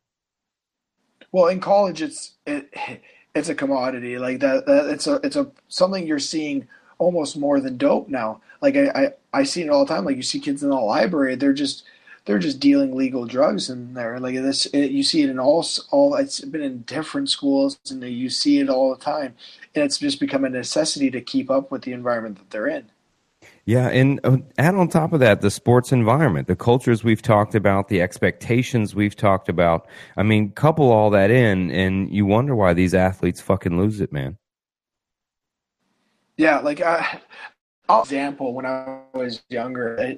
Well, 1.31 1.47
in 1.47 1.59
college, 1.59 2.01
it's 2.01 2.33
it, 2.45 2.69
it's 3.35 3.49
a 3.49 3.55
commodity 3.55 4.17
like 4.17 4.39
that. 4.39 4.65
that 4.65 4.89
it's 4.89 5.07
a 5.07 5.15
it's 5.23 5.35
a 5.35 5.51
something 5.69 6.05
you're 6.05 6.19
seeing 6.19 6.67
almost 6.97 7.37
more 7.37 7.59
than 7.59 7.77
dope 7.77 8.09
now. 8.09 8.41
Like 8.61 8.75
I, 8.75 8.87
I, 8.89 9.13
I 9.33 9.43
see 9.43 9.63
it 9.63 9.69
all 9.69 9.85
the 9.85 9.93
time. 9.93 10.05
Like 10.05 10.17
you 10.17 10.23
see 10.23 10.39
kids 10.39 10.63
in 10.63 10.69
the 10.69 10.75
library, 10.75 11.35
they're 11.35 11.53
just 11.53 11.83
they're 12.25 12.39
just 12.39 12.59
dealing 12.59 12.95
legal 12.95 13.25
drugs 13.25 13.69
in 13.69 13.93
there. 13.93 14.19
Like 14.19 14.35
this, 14.35 14.65
it, 14.67 14.91
you 14.91 15.03
see 15.03 15.21
it 15.21 15.29
in 15.29 15.39
all 15.39 15.65
all. 15.91 16.15
It's 16.15 16.41
been 16.41 16.61
in 16.61 16.81
different 16.81 17.29
schools, 17.29 17.79
and 17.89 18.03
you 18.03 18.29
see 18.29 18.59
it 18.59 18.69
all 18.69 18.95
the 18.95 19.03
time. 19.03 19.35
And 19.75 19.83
it's 19.83 19.97
just 19.97 20.19
become 20.19 20.45
a 20.45 20.49
necessity 20.49 21.11
to 21.11 21.21
keep 21.21 21.51
up 21.51 21.71
with 21.71 21.83
the 21.83 21.93
environment 21.93 22.37
that 22.37 22.49
they're 22.49 22.67
in. 22.67 22.89
Yeah, 23.65 23.89
and 23.89 24.19
uh, 24.23 24.37
add 24.57 24.75
on 24.75 24.87
top 24.89 25.11
of 25.13 25.19
that 25.21 25.41
the 25.41 25.51
sports 25.51 25.91
environment, 25.91 26.47
the 26.47 26.55
cultures 26.55 27.03
we've 27.03 27.21
talked 27.21 27.55
about, 27.55 27.87
the 27.87 28.01
expectations 28.01 28.93
we've 28.95 29.15
talked 29.15 29.49
about. 29.49 29.87
I 30.17 30.23
mean, 30.23 30.51
couple 30.51 30.91
all 30.91 31.09
that 31.11 31.31
in, 31.31 31.71
and 31.71 32.11
you 32.11 32.25
wonder 32.25 32.55
why 32.55 32.73
these 32.73 32.93
athletes 32.93 33.41
fucking 33.41 33.77
lose 33.77 34.01
it, 34.01 34.11
man. 34.11 34.37
Yeah, 36.37 36.59
like 36.59 36.81
I, 36.81 37.21
I'll 37.87 38.01
example 38.01 38.53
when 38.53 38.65
I 38.65 39.01
was 39.13 39.41
younger, 39.49 40.17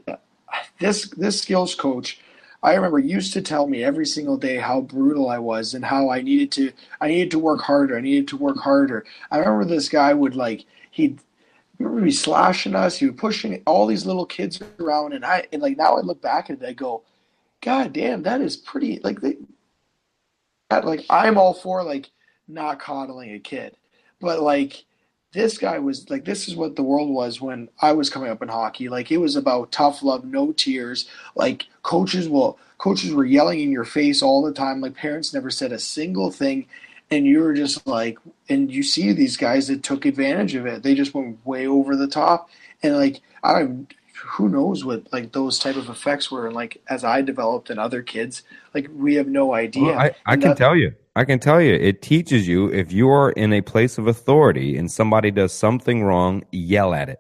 this 0.80 1.10
this 1.12 1.42
skills 1.42 1.76
coach, 1.76 2.20
I 2.64 2.74
remember 2.74 3.00
used 3.00 3.34
to 3.34 3.42
tell 3.42 3.68
me 3.68 3.84
every 3.84 4.06
single 4.06 4.38
day 4.38 4.58
how 4.58 4.82
brutal 4.82 5.30
I 5.30 5.38
was 5.40 5.74
and 5.74 5.86
how 5.86 6.10
I 6.10 6.22
needed 6.22 6.52
to 6.54 6.72
I 7.02 7.08
needed 7.10 7.32
to 7.32 7.40
work 7.40 7.62
harder. 7.62 7.98
I 7.98 8.02
needed 8.02 8.28
to 8.30 8.38
work 8.38 8.58
harder. 8.58 9.06
I 9.32 9.38
remember 9.38 9.66
this 9.66 9.90
guy 9.90 10.14
would 10.14 10.36
like 10.36 10.66
he'd 10.92 11.20
remember 11.80 12.02
be 12.06 12.12
slashing 12.12 12.76
us. 12.76 12.98
He 12.98 13.06
was 13.08 13.16
pushing 13.16 13.62
all 13.68 13.86
these 13.86 14.06
little 14.06 14.26
kids 14.26 14.62
around, 14.80 15.14
and 15.14 15.26
I 15.26 15.48
and 15.54 15.62
like 15.62 15.78
now 15.78 15.98
I 15.98 16.02
look 16.02 16.22
back 16.22 16.50
at 16.50 16.62
it, 16.62 16.68
I 16.68 16.74
go, 16.74 17.04
God 17.62 17.94
damn, 17.94 18.24
that 18.24 18.42
is 18.42 18.58
pretty. 18.58 19.00
Like 19.04 19.22
they, 19.22 19.38
like 20.72 21.06
I'm 21.10 21.38
all 21.38 21.54
for 21.54 21.84
like 21.84 22.10
not 22.48 22.80
coddling 22.80 23.34
a 23.34 23.40
kid, 23.40 23.78
but 24.20 24.42
like 24.42 24.86
this 25.34 25.58
guy 25.58 25.80
was 25.80 26.10
like 26.10 26.26
this 26.26 26.48
is 26.48 26.56
what 26.56 26.76
the 26.76 26.84
world 26.84 27.10
was 27.10 27.42
when 27.42 27.70
I 27.82 27.92
was 27.92 28.10
coming 28.10 28.30
up 28.30 28.42
in 28.42 28.50
hockey. 28.50 28.90
Like 28.90 29.12
it 29.12 29.18
was 29.18 29.36
about 29.36 29.72
tough 29.72 30.02
love, 30.02 30.26
no 30.26 30.52
tears. 30.52 31.08
Like 31.36 31.66
coaches 31.84 32.30
will 32.30 32.58
coaches 32.78 33.14
were 33.14 33.26
yelling 33.26 33.60
in 33.60 33.72
your 33.72 33.86
face 33.86 34.22
all 34.22 34.42
the 34.42 34.54
time. 34.54 34.82
Like 34.82 34.96
parents 34.96 35.34
never 35.34 35.50
said 35.50 35.72
a 35.72 35.80
single 35.80 36.32
thing 36.32 36.68
and 37.12 37.26
you 37.26 37.40
were 37.42 37.54
just 37.54 37.86
like 37.86 38.18
and 38.50 38.72
you 38.72 38.84
see 38.84 39.12
these 39.14 39.38
guys 39.38 39.68
that 39.68 39.84
took 39.84 40.06
advantage 40.06 40.56
of 40.56 40.66
it. 40.66 40.84
They 40.84 40.96
just 40.96 41.14
went 41.14 41.46
way 41.46 41.68
over 41.68 41.96
the 41.96 42.08
top 42.08 42.50
and 42.82 42.96
like 42.98 43.22
I 43.44 43.60
don't 43.60 43.94
who 44.26 44.50
knows 44.50 44.84
what 44.84 45.12
like 45.14 45.32
those 45.32 45.60
type 45.60 45.76
of 45.76 45.90
effects 45.90 46.32
were 46.32 46.48
and 46.48 46.56
like 46.56 46.82
as 46.90 47.04
i 47.04 47.22
developed 47.22 47.70
and 47.70 47.80
other 47.80 48.02
kids 48.02 48.44
like 48.74 48.90
we 48.94 49.16
have 49.16 49.28
no 49.28 49.54
idea 49.54 49.84
Well, 49.84 50.00
I, 50.00 50.16
I 50.26 50.36
can 50.38 50.50
that- 50.50 50.58
tell 50.58 50.76
you. 50.76 50.94
I 51.16 51.26
can 51.26 51.40
tell 51.40 51.60
you. 51.60 51.74
It 51.74 52.04
teaches 52.04 52.48
you 52.48 52.72
if 52.72 52.92
you 52.92 53.10
are 53.10 53.32
in 53.32 53.52
a 53.52 53.62
place 53.62 53.98
of 53.98 54.06
authority 54.06 54.78
and 54.78 54.92
somebody 54.92 55.32
does 55.32 55.52
something 55.52 56.04
wrong, 56.04 56.44
yell 56.52 56.94
at 56.94 57.10
it. 57.10 57.20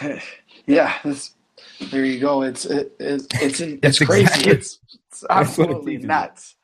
yeah 0.66 0.94
there 1.90 2.04
you 2.06 2.18
go 2.18 2.40
it's 2.42 2.64
it, 2.64 2.92
it's 2.98 3.26
it's, 3.42 3.60
it's 3.60 3.98
crazy 3.98 4.22
exactly- 4.22 4.52
it's, 4.52 4.78
it's 5.08 5.24
absolutely 5.28 5.98
nuts 5.98 6.56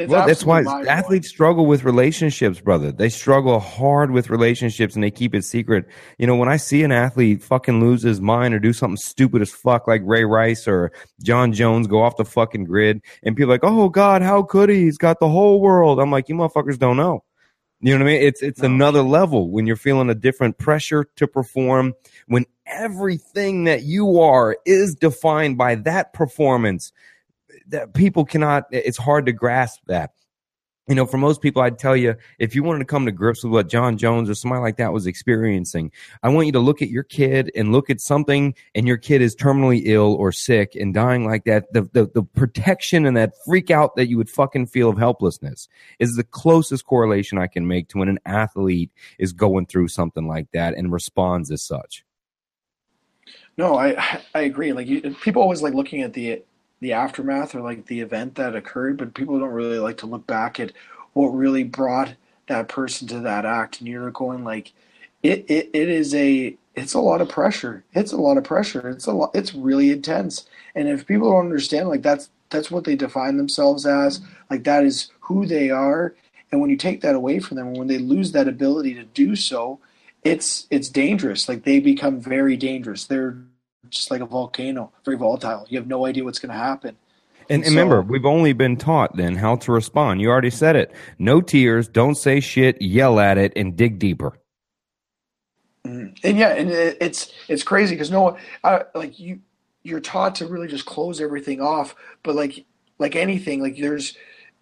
it's 0.00 0.10
well, 0.10 0.26
that's 0.26 0.44
why 0.44 0.62
athletes 0.86 1.28
struggle 1.28 1.66
with 1.66 1.84
relationships, 1.84 2.60
brother. 2.60 2.92
They 2.92 3.08
struggle 3.08 3.58
hard 3.60 4.10
with 4.10 4.30
relationships 4.30 4.94
and 4.94 5.04
they 5.04 5.10
keep 5.10 5.34
it 5.34 5.44
secret. 5.44 5.86
You 6.18 6.26
know, 6.26 6.36
when 6.36 6.48
I 6.48 6.56
see 6.56 6.82
an 6.82 6.92
athlete 6.92 7.42
fucking 7.42 7.80
lose 7.80 8.02
his 8.02 8.20
mind 8.20 8.54
or 8.54 8.58
do 8.58 8.72
something 8.72 8.96
stupid 8.96 9.42
as 9.42 9.50
fuck 9.50 9.86
like 9.86 10.02
Ray 10.04 10.24
Rice 10.24 10.66
or 10.66 10.92
Jon 11.22 11.52
Jones 11.52 11.86
go 11.86 12.02
off 12.02 12.16
the 12.16 12.24
fucking 12.24 12.64
grid 12.64 13.00
and 13.22 13.36
people 13.36 13.50
are 13.50 13.54
like, 13.54 13.64
oh 13.64 13.88
God, 13.88 14.22
how 14.22 14.42
could 14.42 14.68
he? 14.68 14.82
He's 14.84 14.98
got 14.98 15.20
the 15.20 15.28
whole 15.28 15.60
world. 15.60 16.00
I'm 16.00 16.10
like, 16.10 16.28
you 16.28 16.34
motherfuckers 16.34 16.78
don't 16.78 16.96
know. 16.96 17.24
You 17.82 17.98
know 17.98 18.04
what 18.04 18.10
I 18.10 18.14
mean? 18.14 18.22
It's 18.22 18.42
it's 18.42 18.60
No. 18.60 18.66
another 18.66 19.02
level 19.02 19.50
when 19.50 19.66
you're 19.66 19.76
feeling 19.76 20.10
a 20.10 20.14
different 20.14 20.58
pressure 20.58 21.06
to 21.16 21.26
perform, 21.26 21.94
when 22.26 22.44
everything 22.66 23.64
that 23.64 23.82
you 23.84 24.20
are 24.20 24.56
is 24.66 24.94
defined 24.94 25.56
by 25.56 25.76
that 25.76 26.12
performance. 26.12 26.92
That 27.70 27.94
people 27.94 28.24
cannot. 28.24 28.64
It's 28.70 28.98
hard 28.98 29.26
to 29.26 29.32
grasp 29.32 29.80
that. 29.86 30.12
You 30.90 30.96
know, 30.96 31.06
for 31.06 31.18
most 31.18 31.40
people, 31.40 31.62
I'd 31.62 31.78
tell 31.78 31.96
you 31.96 32.16
if 32.40 32.56
you 32.56 32.64
wanted 32.64 32.80
to 32.80 32.84
come 32.84 33.06
to 33.06 33.12
grips 33.12 33.44
with 33.44 33.52
what 33.52 33.68
Jon 33.68 33.96
Jones 33.96 34.28
or 34.28 34.34
somebody 34.34 34.60
like 34.60 34.76
that 34.78 34.92
was 34.92 35.06
experiencing, 35.06 35.92
I 36.24 36.30
want 36.30 36.46
you 36.46 36.52
to 36.54 36.58
look 36.58 36.82
at 36.82 36.88
your 36.88 37.04
kid 37.04 37.52
and 37.54 37.70
look 37.70 37.90
at 37.90 38.00
something, 38.00 38.56
and 38.74 38.88
your 38.88 38.96
kid 38.96 39.22
is 39.22 39.36
terminally 39.36 39.82
ill 39.84 40.14
or 40.14 40.32
sick 40.32 40.74
and 40.74 40.92
dying 40.92 41.24
like 41.24 41.44
that. 41.44 41.72
The 41.72 41.82
the, 41.92 42.10
the 42.12 42.24
protection 42.24 43.06
and 43.06 43.16
that 43.16 43.34
freak 43.46 43.70
out 43.70 43.94
that 43.94 44.08
you 44.08 44.16
would 44.16 44.28
fucking 44.28 44.66
feel 44.66 44.90
of 44.90 44.98
helplessness 44.98 45.68
is 46.00 46.14
the 46.16 46.24
closest 46.24 46.86
correlation 46.86 47.38
I 47.38 47.46
can 47.46 47.68
make 47.68 47.88
to 47.90 47.98
when 47.98 48.08
an 48.08 48.18
athlete 48.26 48.90
is 49.16 49.32
going 49.32 49.66
through 49.66 49.88
something 49.88 50.26
like 50.26 50.50
that 50.54 50.74
and 50.74 50.90
responds 50.90 51.52
as 51.52 51.62
such. 51.62 52.04
No, 53.56 53.78
I 53.78 54.20
I 54.34 54.40
agree. 54.40 54.72
Like 54.72 54.88
you, 54.88 55.14
people 55.22 55.40
always 55.40 55.62
like 55.62 55.74
looking 55.74 56.02
at 56.02 56.14
the 56.14 56.42
the 56.80 56.92
aftermath 56.92 57.54
or 57.54 57.60
like 57.60 57.86
the 57.86 58.00
event 58.00 58.34
that 58.36 58.56
occurred, 58.56 58.96
but 58.96 59.14
people 59.14 59.38
don't 59.38 59.50
really 59.50 59.78
like 59.78 59.98
to 59.98 60.06
look 60.06 60.26
back 60.26 60.58
at 60.58 60.72
what 61.12 61.28
really 61.28 61.64
brought 61.64 62.14
that 62.46 62.68
person 62.68 63.06
to 63.08 63.20
that 63.20 63.44
act. 63.44 63.80
And 63.80 63.88
you're 63.88 64.10
going 64.10 64.44
like, 64.44 64.72
it 65.22 65.44
it, 65.48 65.70
it 65.72 65.88
is 65.88 66.14
a 66.14 66.56
it's 66.74 66.94
a 66.94 67.00
lot 67.00 67.20
of 67.20 67.28
pressure. 67.28 67.84
It's 67.94 68.12
a 68.12 68.16
lot 68.16 68.38
of 68.38 68.44
pressure. 68.44 68.88
It's 68.88 69.06
a 69.06 69.12
lot. 69.12 69.30
It's 69.34 69.54
really 69.54 69.90
intense. 69.90 70.46
And 70.74 70.88
if 70.88 71.06
people 71.06 71.30
don't 71.30 71.46
understand, 71.46 71.88
like 71.88 72.02
that's 72.02 72.30
that's 72.48 72.70
what 72.70 72.84
they 72.84 72.96
define 72.96 73.36
themselves 73.36 73.86
as. 73.86 74.20
Like 74.50 74.64
that 74.64 74.84
is 74.84 75.10
who 75.20 75.46
they 75.46 75.70
are. 75.70 76.14
And 76.50 76.60
when 76.60 76.70
you 76.70 76.76
take 76.76 77.00
that 77.02 77.14
away 77.14 77.38
from 77.38 77.56
them, 77.56 77.74
when 77.74 77.86
they 77.86 77.98
lose 77.98 78.32
that 78.32 78.48
ability 78.48 78.94
to 78.94 79.04
do 79.04 79.36
so, 79.36 79.78
it's 80.24 80.66
it's 80.70 80.88
dangerous. 80.88 81.48
Like 81.48 81.64
they 81.64 81.80
become 81.80 82.20
very 82.20 82.56
dangerous. 82.56 83.04
They're 83.04 83.36
just 83.90 84.10
like 84.10 84.20
a 84.20 84.26
volcano, 84.26 84.92
very 85.04 85.16
volatile. 85.16 85.66
You 85.68 85.78
have 85.78 85.86
no 85.86 86.06
idea 86.06 86.24
what's 86.24 86.38
going 86.38 86.52
to 86.52 86.58
happen. 86.58 86.96
And, 87.48 87.62
and 87.62 87.64
So- 87.64 87.70
remember, 87.70 88.02
we've 88.02 88.24
only 88.26 88.52
been 88.52 88.76
taught 88.76 89.16
then 89.16 89.36
how 89.36 89.56
to 89.56 89.72
respond. 89.72 90.20
You 90.20 90.30
already 90.30 90.50
said 90.50 90.76
it. 90.76 90.92
No 91.18 91.40
tears, 91.40 91.88
don't 91.88 92.14
say 92.14 92.40
shit, 92.40 92.80
yell 92.80 93.18
at 93.18 93.38
it, 93.38 93.52
and 93.56 93.76
dig 93.76 93.98
deeper. 93.98 94.38
And 95.84 96.14
yeah, 96.22 96.48
and 96.50 96.70
it's 96.70 97.32
it's 97.48 97.62
crazy 97.62 97.94
because 97.94 98.10
no, 98.10 98.36
uh, 98.62 98.80
like 98.94 99.18
you 99.18 99.40
you're 99.82 100.00
taught 100.00 100.34
to 100.36 100.46
really 100.46 100.68
just 100.68 100.84
close 100.84 101.20
everything 101.22 101.60
off, 101.62 101.96
but 102.22 102.34
like 102.34 102.66
like 102.98 103.16
anything, 103.16 103.62
like 103.62 103.78
there's 103.78 104.14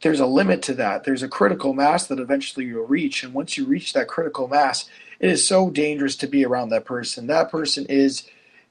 there's 0.03 0.21
a 0.21 0.27
limit 0.27 0.63
to 0.63 0.75
that. 0.75 1.03
There's 1.03 1.25
a 1.25 1.29
critical 1.29 1.75
mass 1.75 2.07
that 2.07 2.21
eventually 2.21 2.67
you'll 2.67 2.87
reach, 2.87 3.25
and 3.25 3.35
once 3.35 3.59
you 3.59 3.67
reach 3.67 3.93
that 3.95 4.07
critical 4.07 4.47
mass, 4.47 4.89
it 5.19 5.29
is 5.29 5.45
so 5.45 5.71
dangerous 5.71 6.15
to 6.19 6.29
be 6.29 6.45
around 6.45 6.69
that 6.69 6.85
person. 6.85 7.27
That 7.27 7.51
person 7.51 7.85
is 7.89 8.23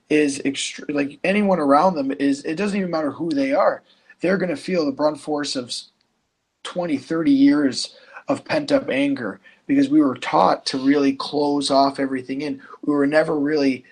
is 0.10 0.40
extre- 0.40 0.94
like 0.94 1.20
anyone 1.24 1.60
around 1.60 1.96
them 1.96 2.12
is. 2.12 2.44
It 2.44 2.56
doesn't 2.56 2.78
even 2.78 2.92
matter 2.92 3.12
who 3.12 3.30
they 3.30 3.54
are. 3.54 3.84
They're 4.22 4.38
going 4.38 4.50
to 4.50 4.56
feel 4.56 4.86
the 4.86 4.92
brunt 4.92 5.20
force 5.20 5.56
of 5.56 5.74
20, 6.64 6.98
30 6.98 7.32
years 7.32 7.96
of 8.28 8.46
pent 8.46 8.72
up 8.72 8.90
anger 8.90 9.40
because 9.68 9.90
we 9.90 10.02
were 10.02 10.16
taught 10.16 10.66
to 10.68 10.78
really 10.78 11.14
close 11.14 11.70
off 11.70 12.00
everything 12.00 12.42
in. 12.42 12.62
We 12.84 12.94
were 12.94 13.08
never 13.08 13.38
really 13.38 13.86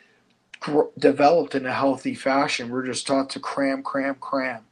gr- 0.60 0.84
developed 0.98 1.56
in 1.56 1.66
a 1.66 1.74
healthy 1.74 2.16
fashion. 2.16 2.70
We're 2.70 2.86
just 2.86 3.06
taught 3.06 3.30
to 3.32 3.40
cram, 3.40 3.84
cram, 3.84 4.16
cram. 4.16 4.64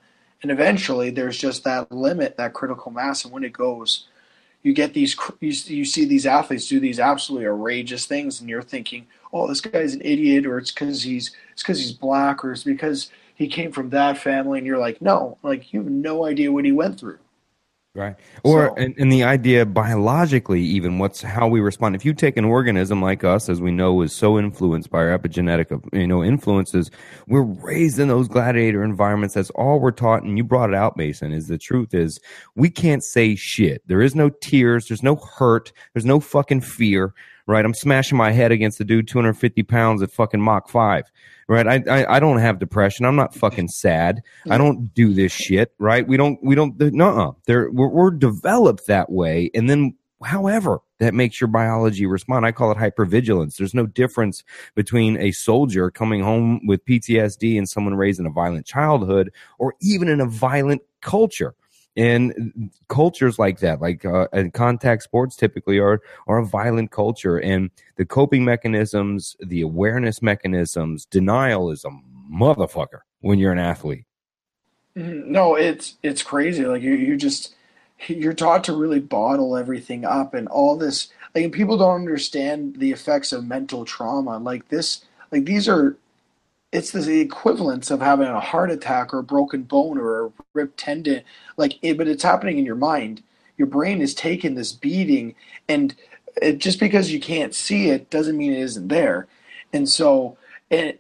And 0.42 0.52
eventually 0.52 1.10
there's 1.10 1.38
just 1.38 1.64
that 1.64 1.92
limit, 1.92 2.38
that 2.38 2.54
critical 2.54 2.92
mass. 2.92 3.24
And 3.24 3.34
when 3.34 3.44
it 3.44 3.54
goes, 3.54 4.08
you 4.64 4.74
get 4.74 4.94
these, 4.94 5.16
you, 5.40 5.52
you 5.52 5.86
see 5.86 6.06
these 6.06 6.26
athletes 6.26 6.68
do 6.68 6.80
these 6.80 7.00
absolutely 7.00 7.48
outrageous 7.48 8.06
things, 8.06 8.40
and 8.40 8.50
you're 8.50 8.64
thinking, 8.64 9.06
oh, 9.32 9.48
this 9.48 9.62
guy's 9.62 9.94
an 9.94 10.02
idiot, 10.04 10.46
or 10.46 10.58
it's 10.58 10.72
because 10.72 11.04
he's, 11.04 11.36
it's 11.52 11.62
because 11.62 11.80
he's 11.80 11.92
black, 11.92 12.44
or 12.44 12.54
it's 12.54 12.64
because 12.64 13.12
he 13.36 13.48
came 13.48 13.72
from 13.72 13.90
that 13.90 14.18
family. 14.18 14.58
And 14.58 14.66
you're 14.66 14.78
like, 14.78 15.02
no, 15.02 15.38
like 15.44 15.74
you 15.74 15.82
have 15.82 15.92
no 15.92 16.26
idea 16.26 16.52
what 16.52 16.66
he 16.66 16.72
went 16.72 17.00
through. 17.00 17.20
Right. 17.96 18.16
Or 18.44 18.70
So- 18.70 18.76
and, 18.76 18.96
and 18.98 19.12
the 19.12 19.24
idea 19.24 19.68
biologically, 19.68 20.62
even 20.62 20.98
what's 20.98 21.22
how 21.22 21.48
we 21.48 21.60
respond. 21.60 21.96
If 21.96 22.04
you 22.04 22.14
take 22.16 22.38
an 22.38 22.46
organism 22.46 23.04
like 23.04 23.24
us, 23.24 23.50
as 23.50 23.62
we 23.62 23.70
know, 23.72 24.02
is 24.02 24.16
so 24.16 24.40
influenced 24.40 24.90
by 24.90 24.98
our 25.06 25.16
epigenetic, 25.16 25.80
you 25.94 26.08
know, 26.08 26.24
influences, 26.24 26.90
we're 27.28 27.44
raised 27.44 28.00
in 28.00 28.08
those 28.08 28.28
gladiator 28.28 28.84
environments. 28.84 29.36
That's 29.36 29.52
all 29.52 29.80
we're 29.80 29.92
taught. 29.92 30.24
And 30.24 30.38
you 30.38 30.44
brought 30.44 30.70
it 30.72 30.76
out, 30.76 30.98
Mason. 30.98 31.32
Is 31.32 31.48
the 31.48 31.60
truth 31.60 31.94
is 31.94 32.20
we 32.56 32.72
can't 32.72 33.04
say 33.04 33.36
shit. 33.36 33.88
There 33.88 34.02
is 34.02 34.16
no 34.16 34.30
tears. 34.30 34.88
There's 34.88 35.04
no 35.04 35.16
hurt. 35.18 35.72
There's 35.94 36.06
no 36.06 36.20
fucking 36.20 36.62
fear. 36.62 37.14
Right. 37.46 37.66
I'm 37.66 37.74
smashing 37.74 38.18
my 38.18 38.32
head 38.32 38.52
against 38.52 38.80
a 38.80 38.86
dude 38.86 39.08
250 39.08 39.64
pounds 39.64 40.02
at 40.02 40.12
fucking 40.12 40.42
Mach 40.42 40.70
five. 40.70 41.12
Right. 41.48 41.68
I, 41.68 41.84
I 41.90 42.16
I 42.16 42.20
don't 42.20 42.38
have 42.38 42.60
depression. 42.60 43.06
I'm 43.06 43.18
not 43.18 43.36
fucking 43.36 43.68
sad. 43.68 44.22
I 44.50 44.58
don't 44.58 44.94
do 44.94 45.14
this 45.14 45.34
shit. 45.34 45.74
Right. 45.78 46.08
We 46.08 46.16
don't 46.16 46.42
we 46.42 46.56
don't 46.56 46.80
no 46.80 47.38
we're, 47.48 47.70
we're 47.70 48.12
developed 48.12 48.88
that 48.88 49.12
way. 49.12 49.52
And 49.54 49.70
then 49.70 49.96
however 50.24 50.80
that 51.04 51.14
makes 51.14 51.42
your 51.42 51.50
biology 51.50 52.06
respond. 52.06 52.46
I 52.46 52.54
call 52.54 52.72
it 52.72 52.78
hypervigilance. 52.78 53.58
There's 53.58 53.74
no 53.74 53.86
difference 53.86 54.44
between 54.74 55.18
a 55.18 55.32
soldier 55.32 55.92
coming 55.92 56.22
home 56.22 56.66
with 56.66 56.86
PTSD 56.86 57.58
and 57.58 57.68
someone 57.68 57.96
raised 57.96 58.22
in 58.22 58.26
a 58.26 58.32
violent 58.32 58.66
childhood 58.66 59.34
or 59.60 59.76
even 59.82 60.08
in 60.08 60.22
a 60.22 60.26
violent 60.26 60.82
culture. 61.02 61.56
And 61.96 62.72
cultures 62.88 63.38
like 63.38 63.60
that, 63.60 63.80
like 63.80 64.04
uh, 64.04 64.28
and 64.34 64.52
contact 64.52 65.04
sports, 65.04 65.36
typically 65.36 65.78
are 65.78 66.02
are 66.26 66.40
a 66.40 66.46
violent 66.46 66.90
culture, 66.90 67.38
and 67.38 67.70
the 67.98 68.06
coping 68.06 68.44
mechanisms, 68.44 69.36
the 69.40 69.62
awareness 69.62 70.22
mechanisms, 70.22 71.06
denial 71.06 71.70
is 71.70 71.86
a 71.86 71.92
motherfucker 72.32 73.02
when 73.22 73.38
you're 73.38 73.52
an 73.52 73.60
athlete. 73.60 74.06
Mhm. 74.98 75.28
No, 75.28 75.56
it's 75.56 75.98
it's 76.02 76.24
crazy. 76.24 76.66
Like 76.66 76.82
you, 76.82 76.94
you 76.94 77.16
just 77.16 77.54
you're 78.08 78.34
taught 78.34 78.64
to 78.66 78.76
really 78.76 79.00
bottle 79.00 79.56
everything 79.56 80.04
up, 80.04 80.34
and 80.34 80.48
all 80.48 80.76
this. 80.76 81.10
Like 81.36 81.52
people 81.52 81.78
don't 81.78 81.96
understand 82.02 82.78
the 82.78 82.92
effects 82.92 83.32
of 83.32 83.46
mental 83.46 83.86
trauma. 83.86 84.40
Like 84.40 84.70
this, 84.70 85.06
like 85.32 85.46
these 85.46 85.68
are. 85.68 85.96
It's 86.74 86.92
the 86.92 87.22
equivalence 87.22 87.92
of 87.92 88.02
having 88.02 88.28
a 88.28 88.40
heart 88.40 88.72
attack 88.72 89.14
or 89.14 89.20
a 89.20 89.24
broken 89.24 89.62
bone 89.64 90.00
or 90.00 90.26
a 90.26 90.32
ripped 90.54 90.78
tendon. 90.80 91.22
Like, 91.56 91.78
it, 91.84 91.98
but 92.00 92.08
it's 92.08 92.24
happening 92.24 92.58
in 92.58 92.66
your 92.66 92.76
mind. 92.76 93.22
Your 93.58 93.68
brain 93.68 94.02
is 94.02 94.16
taking 94.16 94.56
this 94.56 94.72
beating, 94.74 95.36
and 95.70 95.96
it, 96.42 96.58
just 96.58 96.80
because 96.80 97.12
you 97.12 97.20
can't 97.20 97.54
see 97.54 97.90
it 97.92 98.10
doesn't 98.10 98.38
mean 98.38 98.54
it 98.54 98.60
isn't 98.62 98.88
there. 98.88 99.28
And 99.72 99.88
so, 99.88 100.38
and, 100.72 100.96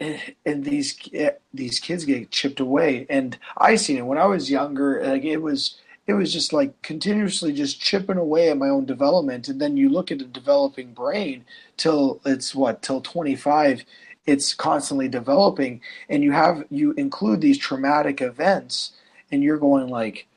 and, 0.46 0.64
these 0.64 0.96
eh, 1.14 1.32
these 1.54 1.80
kids 1.80 2.06
get 2.06 2.30
chipped 2.30 2.60
away. 2.60 3.08
And 3.10 3.38
I 3.58 3.76
seen 3.76 3.98
it 3.98 4.06
when 4.06 4.20
I 4.20 4.26
was 4.26 4.52
younger. 4.52 5.04
Like 5.04 5.24
it 5.24 5.38
was, 5.38 5.80
it 6.06 6.14
was 6.14 6.32
just 6.32 6.54
like 6.54 6.80
continuously 6.84 7.52
just 7.52 7.82
chipping 7.82 8.18
away 8.18 8.50
at 8.52 8.58
my 8.60 8.70
own 8.70 8.86
development. 8.86 9.48
And 9.48 9.60
then 9.60 9.76
you 9.78 9.90
look 9.90 10.12
at 10.12 10.22
a 10.22 10.26
developing 10.26 10.94
brain 10.94 11.46
till 11.78 12.22
it's 12.26 12.54
what 12.54 12.84
till 12.84 13.02
twenty 13.02 13.36
five. 13.36 13.84
It's 14.26 14.54
constantly 14.54 15.08
developing, 15.10 15.82
and 16.10 16.24
you 16.24 16.32
have 16.32 16.64
you 16.70 16.94
include 16.94 17.42
these 17.42 17.58
traumatic 17.58 18.22
events, 18.22 18.94
and 19.32 19.44
you're 19.44 19.58
going 19.58 19.90
like, 19.90 20.28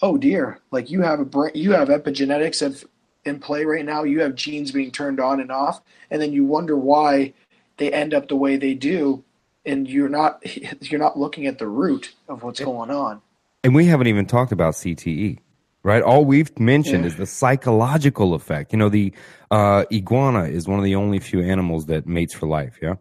oh 0.00 0.16
dear, 0.16 0.60
like 0.70 0.90
you 0.90 1.02
have 1.02 1.20
a 1.20 1.24
brain, 1.24 1.52
you 1.54 1.72
have 1.72 1.88
epigenetics 1.88 2.64
of 2.64 2.84
in 3.24 3.38
play 3.38 3.64
right 3.64 3.84
now. 3.84 4.04
You 4.04 4.20
have 4.20 4.34
genes 4.34 4.72
being 4.72 4.90
turned 4.90 5.20
on 5.20 5.40
and 5.40 5.50
off, 5.50 5.80
and 6.10 6.20
then 6.20 6.32
you 6.32 6.44
wonder 6.44 6.76
why 6.76 7.32
they 7.78 7.92
end 7.92 8.14
up 8.14 8.28
the 8.28 8.36
way 8.36 8.56
they 8.56 8.74
do, 8.74 9.24
and 9.64 9.88
you're 9.88 10.08
not 10.08 10.40
you're 10.90 11.00
not 11.00 11.18
looking 11.18 11.46
at 11.46 11.58
the 11.58 11.68
root 11.68 12.14
of 12.28 12.42
what's 12.42 12.60
going 12.60 12.90
on. 12.90 13.20
And 13.64 13.74
we 13.74 13.86
haven't 13.86 14.08
even 14.08 14.26
talked 14.26 14.50
about 14.50 14.74
CTE, 14.74 15.38
right? 15.84 16.02
All 16.02 16.24
we've 16.24 16.56
mentioned 16.58 17.04
Yeah. 17.04 17.08
is 17.10 17.16
the 17.16 17.26
psychological 17.26 18.34
effect. 18.34 18.72
You 18.72 18.78
know, 18.78 18.88
the 18.88 19.12
uh, 19.52 19.84
iguana 19.92 20.44
is 20.44 20.66
one 20.66 20.80
of 20.80 20.84
the 20.84 20.96
only 20.96 21.20
few 21.20 21.40
animals 21.40 21.86
that 21.86 22.06
mates 22.06 22.34
for 22.34 22.46
life. 22.46 22.78
Yeah. 22.82 22.94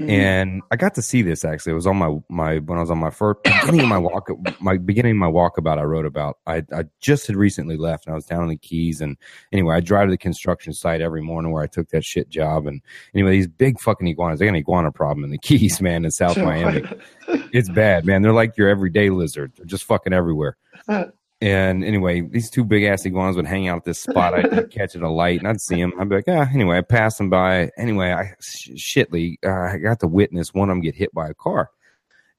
Mm-hmm. 0.00 0.10
And 0.10 0.62
I 0.70 0.76
got 0.76 0.94
to 0.94 1.02
see 1.02 1.22
this 1.22 1.44
actually. 1.44 1.72
It 1.72 1.76
was 1.76 1.86
on 1.86 1.96
my 1.96 2.18
my 2.28 2.58
when 2.58 2.78
I 2.78 2.80
was 2.80 2.90
on 2.90 2.98
my 2.98 3.10
first 3.10 3.42
beginning 3.42 3.80
of 3.80 3.88
my 3.88 3.98
walk 3.98 4.30
my 4.60 4.78
beginning 4.78 5.12
of 5.12 5.18
my 5.18 5.26
walkabout 5.26 5.78
I 5.78 5.84
wrote 5.84 6.06
about. 6.06 6.38
I 6.46 6.64
I 6.74 6.84
just 7.00 7.26
had 7.26 7.36
recently 7.36 7.76
left 7.76 8.06
and 8.06 8.12
I 8.12 8.16
was 8.16 8.26
down 8.26 8.42
in 8.42 8.48
the 8.48 8.56
Keys 8.56 9.00
and 9.00 9.16
anyway 9.52 9.76
I 9.76 9.80
drive 9.80 10.08
to 10.08 10.10
the 10.10 10.18
construction 10.18 10.72
site 10.72 11.00
every 11.00 11.22
morning 11.22 11.52
where 11.52 11.62
I 11.62 11.66
took 11.66 11.88
that 11.90 12.04
shit 12.04 12.28
job 12.28 12.66
and 12.66 12.80
anyway 13.14 13.32
these 13.32 13.48
big 13.48 13.80
fucking 13.80 14.06
iguanas 14.06 14.38
they 14.38 14.46
got 14.46 14.50
an 14.50 14.56
iguana 14.56 14.92
problem 14.92 15.24
in 15.24 15.30
the 15.30 15.38
Keys 15.38 15.80
man 15.80 16.04
in 16.04 16.10
South 16.10 16.36
Miami. 16.36 16.82
it's 17.52 17.68
bad 17.70 18.04
man. 18.04 18.22
They're 18.22 18.32
like 18.32 18.56
your 18.56 18.68
everyday 18.68 19.10
lizard. 19.10 19.52
They're 19.56 19.66
just 19.66 19.84
fucking 19.84 20.12
everywhere. 20.12 20.56
And 21.42 21.82
anyway, 21.82 22.20
these 22.20 22.48
two 22.48 22.62
big 22.62 22.84
ass 22.84 23.04
iguanas 23.04 23.34
would 23.34 23.48
hang 23.48 23.66
out 23.66 23.78
at 23.78 23.84
this 23.84 23.98
spot. 23.98 24.32
I'd 24.32 24.70
catch 24.70 24.94
at 24.94 25.02
a 25.02 25.10
light 25.10 25.40
and 25.40 25.48
I'd 25.48 25.60
see 25.60 25.74
them. 25.74 25.92
I'd 25.98 26.08
be 26.08 26.14
like, 26.14 26.28
ah, 26.28 26.48
anyway, 26.54 26.78
I 26.78 26.82
passed 26.82 27.18
them 27.18 27.30
by. 27.30 27.72
Anyway, 27.76 28.12
I 28.12 28.34
shitly, 28.40 29.38
uh, 29.44 29.74
I 29.74 29.78
got 29.78 29.98
to 30.00 30.06
witness 30.06 30.54
one 30.54 30.70
of 30.70 30.74
them 30.76 30.82
get 30.82 30.94
hit 30.94 31.12
by 31.12 31.28
a 31.28 31.34
car 31.34 31.70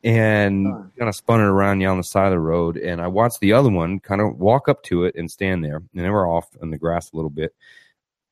and 0.05 0.67
kind 0.97 1.09
of 1.09 1.15
spun 1.15 1.41
it 1.41 1.47
around 1.47 1.81
you 1.81 1.89
on 1.89 1.97
the 1.97 2.03
side 2.03 2.27
of 2.27 2.31
the 2.31 2.39
road. 2.39 2.77
And 2.77 3.01
I 3.01 3.07
watched 3.07 3.41
the 3.41 3.51
other 3.51 3.69
one 3.69 3.99
kind 3.99 4.21
of 4.21 4.37
walk 4.37 4.69
up 4.69 4.83
to 4.83 5.03
it 5.03 5.15
and 5.15 5.29
stand 5.29 5.65
there. 5.65 5.77
And 5.77 6.05
they 6.05 6.09
were 6.09 6.25
off 6.25 6.47
in 6.61 6.69
the 6.69 6.77
grass 6.77 7.11
a 7.11 7.17
little 7.17 7.29
bit. 7.29 7.53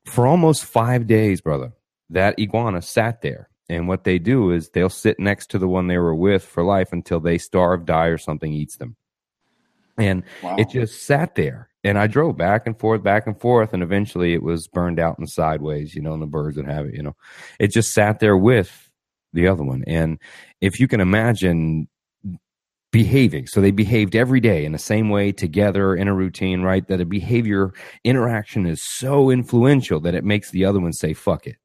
For 0.06 0.26
almost 0.26 0.64
five 0.64 1.06
days, 1.06 1.42
brother, 1.42 1.74
that 2.12 2.40
iguana 2.40 2.82
sat 2.82 3.22
there. 3.22 3.50
And 3.68 3.90
what 3.90 4.06
they 4.06 4.20
do 4.20 4.52
is 4.52 4.70
they'll 4.70 4.90
sit 4.90 5.20
next 5.20 5.48
to 5.52 5.60
the 5.60 5.68
one 5.68 5.88
they 5.88 5.98
were 5.98 6.16
with 6.16 6.46
for 6.46 6.64
life 6.64 6.94
until 6.94 7.20
they 7.20 7.38
starve, 7.38 7.86
die, 7.86 8.08
or 8.08 8.18
something 8.18 8.54
eats 8.54 8.78
them. 8.78 8.96
And 10.02 10.24
wow. 10.42 10.56
it 10.58 10.70
just 10.70 11.06
sat 11.06 11.36
there. 11.36 11.70
And 11.84 11.98
I 11.98 12.08
drove 12.08 12.38
back 12.38 12.68
and 12.68 12.80
forth, 12.80 13.02
back 13.02 13.26
and 13.26 13.40
forth, 13.40 13.74
and 13.74 13.82
eventually 13.82 14.34
it 14.34 14.44
was 14.44 14.68
burned 14.68 15.00
out 15.00 15.18
and 15.18 15.28
sideways, 15.28 15.96
you 15.96 16.02
know, 16.02 16.14
and 16.14 16.22
the 16.22 16.28
birds 16.28 16.58
would 16.58 16.68
have 16.68 16.86
it, 16.86 16.94
you 16.94 17.02
know. 17.02 17.16
It 17.60 17.72
just 17.72 17.94
sat 17.94 18.20
there 18.20 18.38
with 18.38 18.90
the 19.34 19.48
other 19.48 19.64
one. 19.64 19.84
And 19.88 20.20
if 20.60 20.80
you 20.80 20.88
can 20.88 21.02
imagine 21.02 21.88
behaving, 22.92 23.48
so 23.48 23.62
they 23.62 23.72
behaved 23.72 24.16
every 24.16 24.40
day 24.40 24.64
in 24.64 24.74
the 24.74 24.78
same 24.78 25.10
way 25.10 25.32
together 25.32 25.96
in 25.96 26.08
a 26.08 26.14
routine, 26.14 26.62
right? 26.62 26.88
That 26.88 27.02
a 27.02 27.06
behavior 27.06 27.74
interaction 28.04 28.68
is 28.68 28.84
so 28.84 29.32
influential 29.32 30.00
that 30.02 30.14
it 30.14 30.24
makes 30.24 30.52
the 30.52 30.66
other 30.66 30.80
one 30.80 30.94
say, 30.94 31.14
fuck 31.14 31.48
it. 31.48 31.56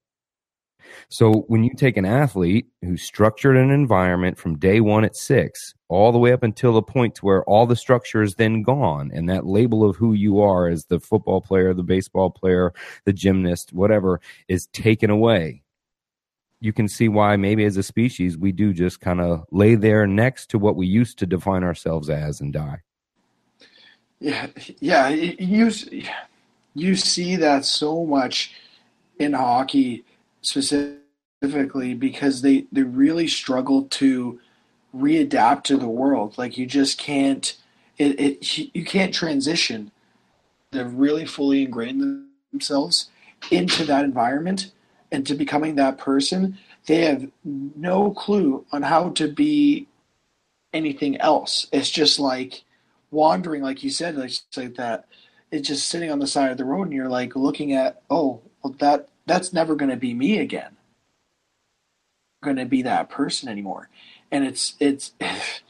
So 1.09 1.45
when 1.49 1.65
you 1.65 1.75
take 1.75 1.97
an 1.97 2.05
athlete 2.05 2.67
who's 2.83 3.03
structured 3.03 3.57
an 3.57 3.71
environment 3.71 4.39
from 4.39 4.59
day 4.59 4.81
one 4.81 5.05
at 5.05 5.17
six, 5.17 5.75
all 5.89 6.13
the 6.13 6.19
way 6.19 6.33
up 6.33 6.43
until 6.43 6.73
the 6.73 6.83
point 6.83 7.15
to 7.17 7.25
where 7.25 7.45
all 7.45 7.67
the 7.67 7.77
structure 7.77 8.23
is 8.23 8.35
then 8.35 8.63
gone, 8.63 9.11
and 9.15 9.29
that 9.29 9.47
label 9.47 9.89
of 9.89 9.97
who 9.97 10.13
you 10.13 10.41
are 10.41 10.69
as 10.69 10.87
the 10.87 11.01
football 11.01 11.41
player, 11.41 11.73
the 11.73 11.83
baseball 11.83 12.31
player, 12.31 12.73
the 13.05 13.13
gymnast, 13.13 13.73
whatever, 13.73 14.21
is 14.49 14.67
taken 14.69 15.11
away. 15.11 15.63
You 16.61 16.73
can 16.73 16.89
see 16.89 17.09
why 17.09 17.37
maybe 17.37 17.65
as 17.65 17.77
a 17.77 17.83
species 17.83 18.37
we 18.37 18.51
do 18.51 18.73
just 18.73 19.01
kind 19.01 19.21
of 19.21 19.45
lay 19.53 19.75
there 19.75 20.07
next 20.07 20.51
to 20.51 20.59
what 20.59 20.75
we 20.75 20.87
used 20.87 21.19
to 21.19 21.27
define 21.27 21.63
ourselves 21.63 22.09
as 22.09 22.41
and 22.41 22.53
die. 22.53 22.81
Yeah, 24.19 24.47
yeah, 24.81 25.09
you 25.09 25.71
you 26.75 26.97
see 26.97 27.37
that 27.37 27.65
so 27.65 28.05
much 28.07 28.55
in 29.19 29.35
hockey 29.35 30.05
specifically 30.47 31.95
because 31.95 32.43
they 32.43 32.67
they 32.73 32.83
really 32.83 33.29
struggle 33.29 33.85
to 33.85 34.41
readapt 34.95 35.65
to 35.65 35.77
the 35.77 35.89
world. 35.89 36.39
Like 36.39 36.57
you 36.57 36.67
just 36.67 36.99
can't 36.99 37.57
it, 37.99 38.21
it 38.21 38.75
you 38.75 38.85
can't 38.85 39.13
transition. 39.15 39.91
They've 40.71 40.93
really 40.93 41.27
fully 41.27 41.65
ingrained 41.65 42.27
themselves 42.53 43.11
into 43.51 43.85
that 43.85 44.05
environment 44.05 44.73
and 45.13 45.27
to 45.27 45.35
becoming 45.35 45.77
that 45.77 45.99
person. 45.99 46.59
They 46.87 47.05
have 47.05 47.29
no 47.45 48.11
clue 48.11 48.65
on 48.73 48.83
how 48.83 49.11
to 49.11 49.29
be 49.29 49.87
anything 50.73 51.17
else. 51.21 51.67
It's 51.73 51.91
just 51.91 52.19
like 52.19 52.65
wandering, 53.11 53.63
like 53.63 53.83
you 53.83 53.91
said, 53.91 54.17
like, 54.17 54.33
like 54.57 54.75
that. 54.77 55.07
It's 55.51 55.69
just 55.69 55.89
sitting 55.89 56.11
on 56.11 56.19
the 56.19 56.27
side 56.27 56.51
of 56.51 56.59
the 56.59 56.65
road, 56.65 56.83
and 56.83 56.93
you're 56.93 57.09
like 57.09 57.37
looking 57.37 57.73
at, 57.73 58.03
oh, 58.11 58.41
well, 58.63 58.75
that 58.79 59.09
that's 59.27 59.53
never 59.53 59.77
going 59.77 59.91
to 59.91 59.97
be 59.97 60.15
me 60.15 60.39
again. 60.39 60.77
going 62.43 62.57
to 62.57 62.67
be 62.67 62.83
that 62.83 63.11
person 63.11 63.49
anymore. 63.49 63.89
And 64.31 64.45
it's 64.45 64.75
it's 64.81 65.13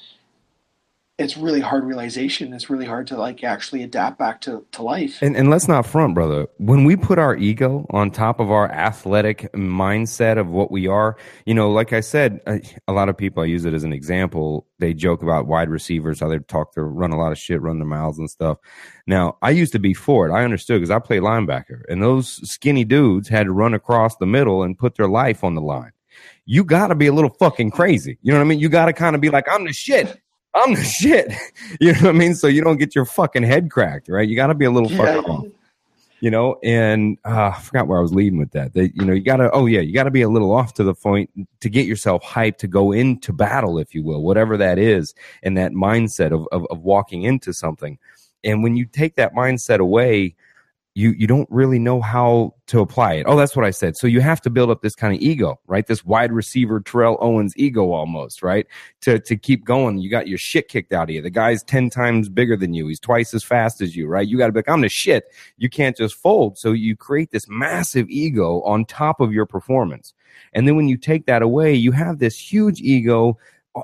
it's 1.18 1.38
really 1.38 1.60
hard 1.60 1.84
realization. 1.84 2.52
It's 2.52 2.68
really 2.68 2.84
hard 2.84 3.06
to 3.06 3.16
like 3.16 3.42
actually 3.42 3.82
adapt 3.82 4.18
back 4.18 4.42
to, 4.42 4.66
to 4.72 4.82
life. 4.82 5.22
And, 5.22 5.34
and 5.34 5.48
let's 5.48 5.66
not 5.66 5.86
front, 5.86 6.14
brother. 6.14 6.46
When 6.58 6.84
we 6.84 6.94
put 6.94 7.18
our 7.18 7.34
ego 7.34 7.86
on 7.90 8.10
top 8.10 8.38
of 8.38 8.50
our 8.50 8.70
athletic 8.70 9.50
mindset 9.54 10.38
of 10.38 10.48
what 10.48 10.70
we 10.70 10.86
are, 10.86 11.16
you 11.46 11.54
know, 11.54 11.70
like 11.70 11.94
I 11.94 12.00
said, 12.00 12.40
a 12.86 12.92
lot 12.92 13.08
of 13.08 13.16
people, 13.16 13.42
I 13.42 13.46
use 13.46 13.64
it 13.64 13.72
as 13.72 13.82
an 13.82 13.94
example. 13.94 14.66
They 14.78 14.92
joke 14.92 15.22
about 15.22 15.46
wide 15.46 15.70
receivers, 15.70 16.20
how 16.20 16.28
they 16.28 16.38
talk 16.38 16.74
to 16.74 16.82
run 16.82 17.12
a 17.12 17.18
lot 17.18 17.32
of 17.32 17.38
shit, 17.38 17.62
run 17.62 17.78
their 17.78 17.88
mouths 17.88 18.18
and 18.18 18.28
stuff. 18.28 18.58
Now, 19.06 19.38
I 19.40 19.50
used 19.50 19.72
to 19.72 19.78
be 19.78 19.94
for 19.94 20.28
it. 20.28 20.32
I 20.32 20.44
understood 20.44 20.80
because 20.80 20.90
I 20.90 20.98
played 20.98 21.22
linebacker 21.22 21.80
and 21.88 22.02
those 22.02 22.46
skinny 22.48 22.84
dudes 22.84 23.28
had 23.28 23.44
to 23.44 23.52
run 23.52 23.72
across 23.72 24.16
the 24.16 24.26
middle 24.26 24.62
and 24.62 24.78
put 24.78 24.96
their 24.96 25.08
life 25.08 25.42
on 25.42 25.54
the 25.54 25.62
line 25.62 25.92
you 26.46 26.64
got 26.64 26.86
to 26.88 26.94
be 26.94 27.08
a 27.08 27.12
little 27.12 27.30
fucking 27.30 27.70
crazy. 27.70 28.18
You 28.22 28.32
know 28.32 28.38
what 28.38 28.44
I 28.44 28.48
mean? 28.48 28.60
You 28.60 28.68
got 28.68 28.86
to 28.86 28.92
kind 28.92 29.14
of 29.14 29.20
be 29.20 29.30
like, 29.30 29.46
I'm 29.50 29.64
the 29.64 29.72
shit. 29.72 30.18
I'm 30.56 30.74
the 30.74 30.84
shit. 30.84 31.32
You 31.80 31.92
know 31.92 32.00
what 32.00 32.08
I 32.08 32.12
mean? 32.12 32.34
So 32.34 32.46
you 32.46 32.62
don't 32.62 32.76
get 32.76 32.94
your 32.94 33.04
fucking 33.04 33.42
head 33.42 33.70
cracked, 33.70 34.08
right? 34.08 34.26
You 34.26 34.36
got 34.36 34.46
to 34.46 34.54
be 34.54 34.64
a 34.64 34.70
little 34.70 34.88
fucking 34.88 35.24
yeah. 35.26 35.34
off. 35.34 35.46
You 36.20 36.30
know, 36.30 36.58
and 36.62 37.18
uh, 37.24 37.52
I 37.54 37.60
forgot 37.60 37.88
where 37.88 37.98
I 37.98 38.00
was 38.00 38.14
leading 38.14 38.38
with 38.38 38.52
that. 38.52 38.72
That 38.72 38.94
you 38.94 39.04
know, 39.04 39.12
you 39.12 39.22
got 39.22 39.36
to. 39.36 39.50
Oh 39.50 39.66
yeah, 39.66 39.80
you 39.80 39.92
got 39.92 40.04
to 40.04 40.10
be 40.10 40.22
a 40.22 40.28
little 40.28 40.52
off 40.52 40.74
to 40.74 40.84
the 40.84 40.94
point 40.94 41.28
to 41.60 41.68
get 41.68 41.86
yourself 41.86 42.22
hyped 42.22 42.58
to 42.58 42.68
go 42.68 42.92
into 42.92 43.32
battle, 43.32 43.78
if 43.78 43.94
you 43.94 44.02
will, 44.02 44.22
whatever 44.22 44.56
that 44.56 44.78
is, 44.78 45.14
and 45.42 45.58
that 45.58 45.72
mindset 45.72 46.32
of, 46.32 46.46
of, 46.52 46.66
of 46.70 46.80
walking 46.82 47.24
into 47.24 47.52
something. 47.52 47.98
And 48.44 48.62
when 48.62 48.76
you 48.76 48.86
take 48.86 49.16
that 49.16 49.34
mindset 49.34 49.80
away, 49.80 50.36
you 50.96 51.14
you 51.18 51.26
don't 51.26 51.48
really 51.50 51.78
know 51.78 52.00
how 52.00 52.54
to 52.68 52.80
apply 52.80 53.12
it. 53.14 53.26
Oh, 53.28 53.36
that's 53.36 53.54
what 53.54 53.66
I 53.66 53.70
said. 53.70 53.98
So 53.98 54.06
you 54.06 54.22
have 54.22 54.40
to 54.40 54.50
build 54.50 54.70
up 54.70 54.80
this 54.80 54.94
kind 54.94 55.14
of 55.14 55.20
ego, 55.20 55.60
right? 55.66 55.86
This 55.86 56.06
wide 56.06 56.32
receiver 56.32 56.80
Terrell 56.80 57.18
Owens 57.20 57.52
ego 57.54 57.92
almost, 57.92 58.42
right? 58.42 58.66
To 59.02 59.18
to 59.20 59.36
keep 59.36 59.66
going. 59.66 59.98
You 59.98 60.08
got 60.08 60.26
your 60.26 60.38
shit 60.38 60.68
kicked 60.68 60.94
out 60.94 61.10
of 61.10 61.14
you. 61.14 61.20
The 61.20 61.28
guy's 61.28 61.62
10 61.64 61.90
times 61.90 62.30
bigger 62.30 62.56
than 62.56 62.72
you. 62.72 62.88
He's 62.88 62.98
twice 62.98 63.34
as 63.34 63.44
fast 63.44 63.82
as 63.82 63.94
you, 63.94 64.06
right? 64.06 64.26
You 64.26 64.38
got 64.38 64.46
to 64.46 64.52
be 64.52 64.60
like, 64.60 64.70
I'm 64.70 64.80
the 64.80 64.88
shit. 64.88 65.24
You 65.58 65.68
can't 65.68 65.94
just 65.94 66.14
fold. 66.14 66.56
So 66.56 66.72
you 66.72 66.96
create 66.96 67.30
this 67.30 67.46
massive 67.46 68.08
ego 68.08 68.62
on 68.62 68.86
top 68.86 69.20
of 69.20 69.34
your 69.34 69.44
performance. 69.44 70.14
And 70.54 70.66
then 70.66 70.76
when 70.76 70.88
you 70.88 70.96
take 70.96 71.26
that 71.26 71.42
away, 71.42 71.74
you 71.74 71.92
have 71.92 72.20
this 72.20 72.38
huge 72.38 72.80
ego 72.80 73.36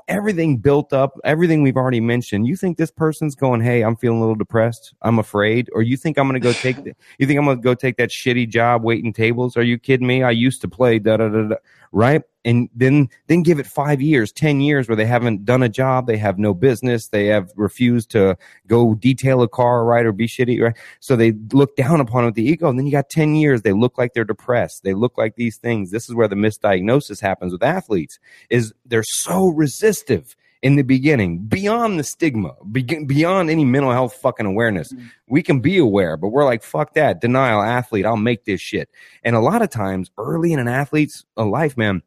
everything 0.07 0.57
built 0.57 0.93
up, 0.93 1.19
everything 1.23 1.61
we've 1.61 1.77
already 1.77 1.99
mentioned. 1.99 2.47
You 2.47 2.55
think 2.55 2.77
this 2.77 2.91
person's 2.91 3.35
going, 3.35 3.61
"Hey, 3.61 3.83
I'm 3.83 3.95
feeling 3.95 4.17
a 4.17 4.21
little 4.21 4.35
depressed. 4.35 4.93
I'm 5.01 5.19
afraid," 5.19 5.69
or 5.73 5.81
you 5.81 5.97
think 5.97 6.17
I'm 6.17 6.27
going 6.27 6.41
to 6.41 6.45
go 6.45 6.53
take 6.53 6.83
the, 6.83 6.93
you 7.19 7.27
think 7.27 7.37
I'm 7.39 7.45
going 7.45 7.57
to 7.57 7.63
go 7.63 7.73
take 7.73 7.97
that 7.97 8.09
shitty 8.09 8.49
job 8.49 8.83
waiting 8.83 9.13
tables? 9.13 9.57
Are 9.57 9.63
you 9.63 9.77
kidding 9.77 10.07
me? 10.07 10.23
I 10.23 10.31
used 10.31 10.61
to 10.61 10.67
play 10.67 10.99
da 10.99 11.17
da 11.17 11.29
da 11.29 11.41
da, 11.49 11.55
right? 11.91 12.21
And 12.45 12.69
then 12.75 13.09
then 13.27 13.41
give 13.41 13.59
it 13.59 13.65
5 13.65 14.01
years, 14.01 14.31
10 14.31 14.59
years 14.59 14.89
where 14.89 14.97
they 14.97 15.05
haven't 15.05 15.45
done 15.45 15.63
a 15.63 15.69
job, 15.69 16.07
they 16.07 16.17
have 16.17 16.37
no 16.37 16.53
business, 16.53 17.07
they 17.07 17.27
have 17.27 17.51
refused 17.55 18.11
to 18.11 18.37
go 18.67 18.95
detail 18.95 19.41
a 19.41 19.47
car, 19.47 19.85
right, 19.85 20.05
or 20.05 20.11
be 20.11 20.27
shitty, 20.27 20.61
right? 20.61 20.75
So 20.99 21.15
they 21.15 21.31
look 21.53 21.75
down 21.77 22.01
upon 22.01 22.23
it 22.23 22.27
with 22.27 22.35
the 22.35 22.43
ego, 22.43 22.67
and 22.67 22.77
then 22.77 22.85
you 22.85 22.91
got 22.91 23.09
10 23.09 23.35
years, 23.35 23.61
they 23.61 23.71
look 23.71 23.97
like 23.97 24.13
they're 24.13 24.25
depressed. 24.25 24.83
They 24.83 24.93
look 24.93 25.17
like 25.17 25.35
these 25.35 25.57
things. 25.57 25.91
This 25.91 26.09
is 26.09 26.15
where 26.15 26.27
the 26.27 26.35
misdiagnosis 26.35 27.21
happens 27.21 27.53
with 27.53 27.63
athletes 27.63 28.19
is 28.49 28.73
they're 28.85 29.03
so 29.03 29.47
resistive 29.47 30.35
in 30.61 30.77
the 30.77 30.83
beginning, 30.83 31.39
beyond 31.39 31.99
the 31.99 32.03
stigma, 32.05 32.55
beyond 32.71 33.49
any 33.49 33.65
mental 33.65 33.91
health 33.91 34.13
fucking 34.15 34.45
awareness. 34.45 34.93
Mm-hmm. 34.93 35.07
We 35.27 35.43
can 35.43 35.59
be 35.59 35.77
aware, 35.77 36.15
but 36.15 36.29
we're 36.29 36.45
like, 36.45 36.63
fuck 36.63 36.93
that, 36.93 37.19
denial 37.19 37.61
athlete, 37.61 38.05
I'll 38.05 38.15
make 38.15 38.45
this 38.45 38.61
shit. 38.61 38.89
And 39.23 39.35
a 39.35 39.41
lot 39.41 39.61
of 39.61 39.69
times, 39.69 40.09
early 40.17 40.53
in 40.53 40.59
an 40.59 40.69
athlete's 40.69 41.25
life, 41.35 41.75
man, 41.75 42.01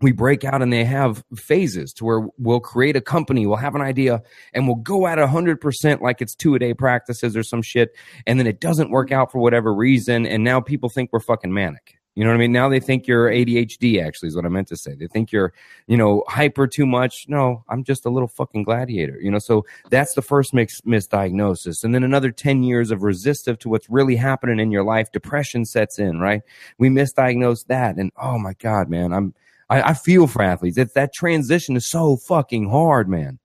we 0.00 0.12
break 0.12 0.44
out 0.44 0.62
and 0.62 0.72
they 0.72 0.84
have 0.84 1.24
phases 1.34 1.92
to 1.94 2.04
where 2.04 2.28
we'll 2.38 2.60
create 2.60 2.96
a 2.96 3.00
company, 3.00 3.46
we'll 3.46 3.56
have 3.56 3.74
an 3.74 3.82
idea, 3.82 4.22
and 4.52 4.66
we'll 4.66 4.76
go 4.76 5.06
at 5.06 5.18
100% 5.18 6.00
like 6.00 6.20
it's 6.20 6.34
two 6.34 6.54
a 6.54 6.58
day 6.58 6.74
practices 6.74 7.36
or 7.36 7.42
some 7.42 7.62
shit. 7.62 7.94
And 8.26 8.38
then 8.38 8.46
it 8.46 8.60
doesn't 8.60 8.90
work 8.90 9.10
out 9.10 9.32
for 9.32 9.38
whatever 9.38 9.74
reason. 9.74 10.26
And 10.26 10.44
now 10.44 10.60
people 10.60 10.88
think 10.88 11.10
we're 11.12 11.20
fucking 11.20 11.52
manic. 11.52 11.98
You 12.14 12.24
know 12.24 12.30
what 12.30 12.36
I 12.36 12.38
mean? 12.38 12.52
Now 12.52 12.68
they 12.68 12.80
think 12.80 13.06
you're 13.06 13.30
ADHD, 13.30 14.04
actually, 14.04 14.30
is 14.30 14.34
what 14.34 14.44
I 14.44 14.48
meant 14.48 14.66
to 14.68 14.76
say. 14.76 14.96
They 14.96 15.06
think 15.06 15.30
you're, 15.30 15.52
you 15.86 15.96
know, 15.96 16.24
hyper 16.26 16.66
too 16.66 16.84
much. 16.84 17.26
No, 17.28 17.62
I'm 17.68 17.84
just 17.84 18.04
a 18.04 18.10
little 18.10 18.26
fucking 18.26 18.64
gladiator, 18.64 19.20
you 19.20 19.30
know? 19.30 19.38
So 19.38 19.64
that's 19.90 20.14
the 20.14 20.22
first 20.22 20.52
mix, 20.52 20.80
misdiagnosis. 20.80 21.84
And 21.84 21.94
then 21.94 22.02
another 22.02 22.32
10 22.32 22.64
years 22.64 22.90
of 22.90 23.04
resistive 23.04 23.60
to 23.60 23.68
what's 23.68 23.88
really 23.88 24.16
happening 24.16 24.58
in 24.58 24.72
your 24.72 24.82
life. 24.82 25.12
Depression 25.12 25.64
sets 25.64 26.00
in, 26.00 26.18
right? 26.18 26.42
We 26.76 26.88
misdiagnose 26.88 27.66
that. 27.66 27.98
And 27.98 28.10
oh 28.20 28.36
my 28.36 28.54
God, 28.54 28.88
man, 28.88 29.12
I'm, 29.12 29.32
I, 29.70 29.90
I 29.90 29.94
feel 29.94 30.26
for 30.26 30.42
athletes. 30.42 30.76
That 30.76 31.12
transition 31.12 31.76
is 31.76 31.86
so 31.86 32.16
fucking 32.16 32.70
hard, 32.70 33.08
man. 33.08 33.38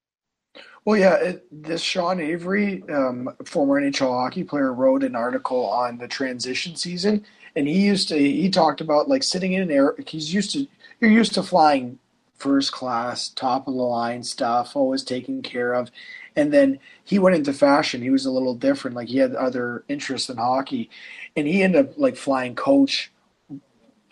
Well, 0.86 0.98
yeah, 0.98 1.16
it, 1.16 1.46
this 1.64 1.82
Sean 1.82 2.20
Avery, 2.20 2.84
um, 2.90 3.34
former 3.46 3.80
NHL 3.80 4.12
hockey 4.12 4.44
player, 4.44 4.74
wrote 4.74 5.04
an 5.04 5.16
article 5.16 5.66
on 5.66 5.98
the 5.98 6.10
transition 6.10 6.76
season, 6.76 7.26
and 7.56 7.68
he 7.68 7.86
used 7.86 8.10
to 8.10 8.18
he 8.18 8.50
talked 8.50 8.82
about 8.82 9.08
like 9.08 9.24
sitting 9.24 9.54
in 9.54 9.62
an 9.62 9.72
air. 9.72 9.96
He's 10.06 10.34
used 10.34 10.52
to 10.54 10.68
you're 11.00 11.12
used 11.12 11.34
to 11.36 11.44
flying 11.44 12.00
first 12.36 12.74
class, 12.74 13.30
top 13.30 13.68
of 13.68 13.76
the 13.76 13.82
line 13.82 14.24
stuff, 14.24 14.76
always 14.76 15.04
taken 15.04 15.42
care 15.42 15.74
of, 15.74 15.90
and 16.36 16.52
then 16.52 16.80
he 17.06 17.18
went 17.18 17.38
into 17.38 17.54
fashion. 17.54 18.02
He 18.02 18.10
was 18.10 18.26
a 18.26 18.32
little 18.32 18.56
different. 18.56 18.98
Like 18.98 19.08
he 19.08 19.20
had 19.20 19.36
other 19.36 19.86
interests 19.88 20.30
in 20.30 20.36
hockey, 20.36 20.90
and 21.38 21.48
he 21.48 21.64
ended 21.64 21.88
up 21.88 21.98
like 21.98 22.18
flying 22.18 22.56
coach 22.56 23.10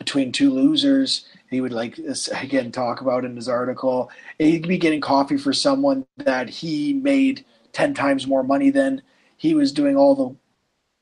between 0.03 0.31
two 0.31 0.51
losers 0.51 1.25
he 1.51 1.59
would 1.59 1.73
like 1.73 1.99
again 2.33 2.71
talk 2.71 3.01
about 3.01 3.25
in 3.25 3.35
his 3.35 3.49
article. 3.49 4.09
He'd 4.39 4.67
be 4.67 4.77
getting 4.77 5.01
coffee 5.01 5.37
for 5.37 5.51
someone 5.51 6.05
that 6.17 6.49
he 6.49 6.93
made 6.93 7.45
ten 7.73 7.93
times 7.93 8.25
more 8.25 8.41
money 8.41 8.71
than. 8.71 9.03
He 9.35 9.53
was 9.53 9.71
doing 9.71 9.97
all 9.97 10.15
the 10.15 10.35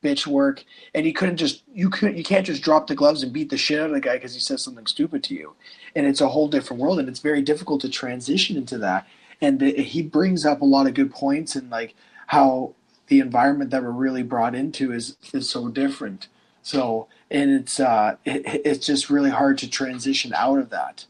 bitch 0.02 0.26
work, 0.26 0.64
and 0.96 1.06
he 1.06 1.14
couldn't 1.14 1.38
just 1.38 1.64
you 1.72 1.90
could 1.90 2.18
you 2.18 2.24
can't 2.24 2.46
just 2.46 2.64
drop 2.64 2.88
the 2.88 2.96
gloves 2.96 3.22
and 3.22 3.32
beat 3.32 3.52
the 3.52 3.58
shit 3.58 3.80
out 3.80 3.88
of 3.90 3.94
the 3.94 4.02
guy 4.02 4.16
because 4.16 4.34
he 4.34 4.40
says 4.40 4.64
something 4.64 4.88
stupid 4.88 5.24
to 5.26 5.36
you. 5.36 5.56
And 5.96 6.08
it's 6.08 6.22
a 6.22 6.30
whole 6.30 6.48
different 6.48 6.82
world, 6.82 7.00
and 7.00 7.08
it's 7.08 7.20
very 7.20 7.44
difficult 7.44 7.82
to 7.82 7.90
transition 7.90 8.58
into 8.58 8.80
that. 8.80 9.06
And 9.42 9.60
the, 9.60 9.74
he 9.74 10.02
brings 10.02 10.46
up 10.46 10.62
a 10.62 10.66
lot 10.66 10.88
of 10.88 10.96
good 10.96 11.12
points 11.12 11.56
and 11.56 11.70
like 11.70 11.96
how 12.28 12.74
the 13.08 13.20
environment 13.20 13.70
that 13.72 13.84
we're 13.84 13.92
really 13.92 14.24
brought 14.24 14.56
into 14.56 14.92
is 14.92 15.16
is 15.32 15.48
so 15.48 15.68
different. 15.68 16.28
So 16.64 17.08
and 17.32 17.52
it's 17.52 17.80
uh, 17.80 18.16
it, 18.26 18.44
it's 18.66 18.86
just 18.86 19.10
really 19.10 19.30
hard 19.30 19.58
to 19.60 19.70
transition 19.70 20.34
out 20.34 20.60
of 20.60 20.70
that. 20.70 21.06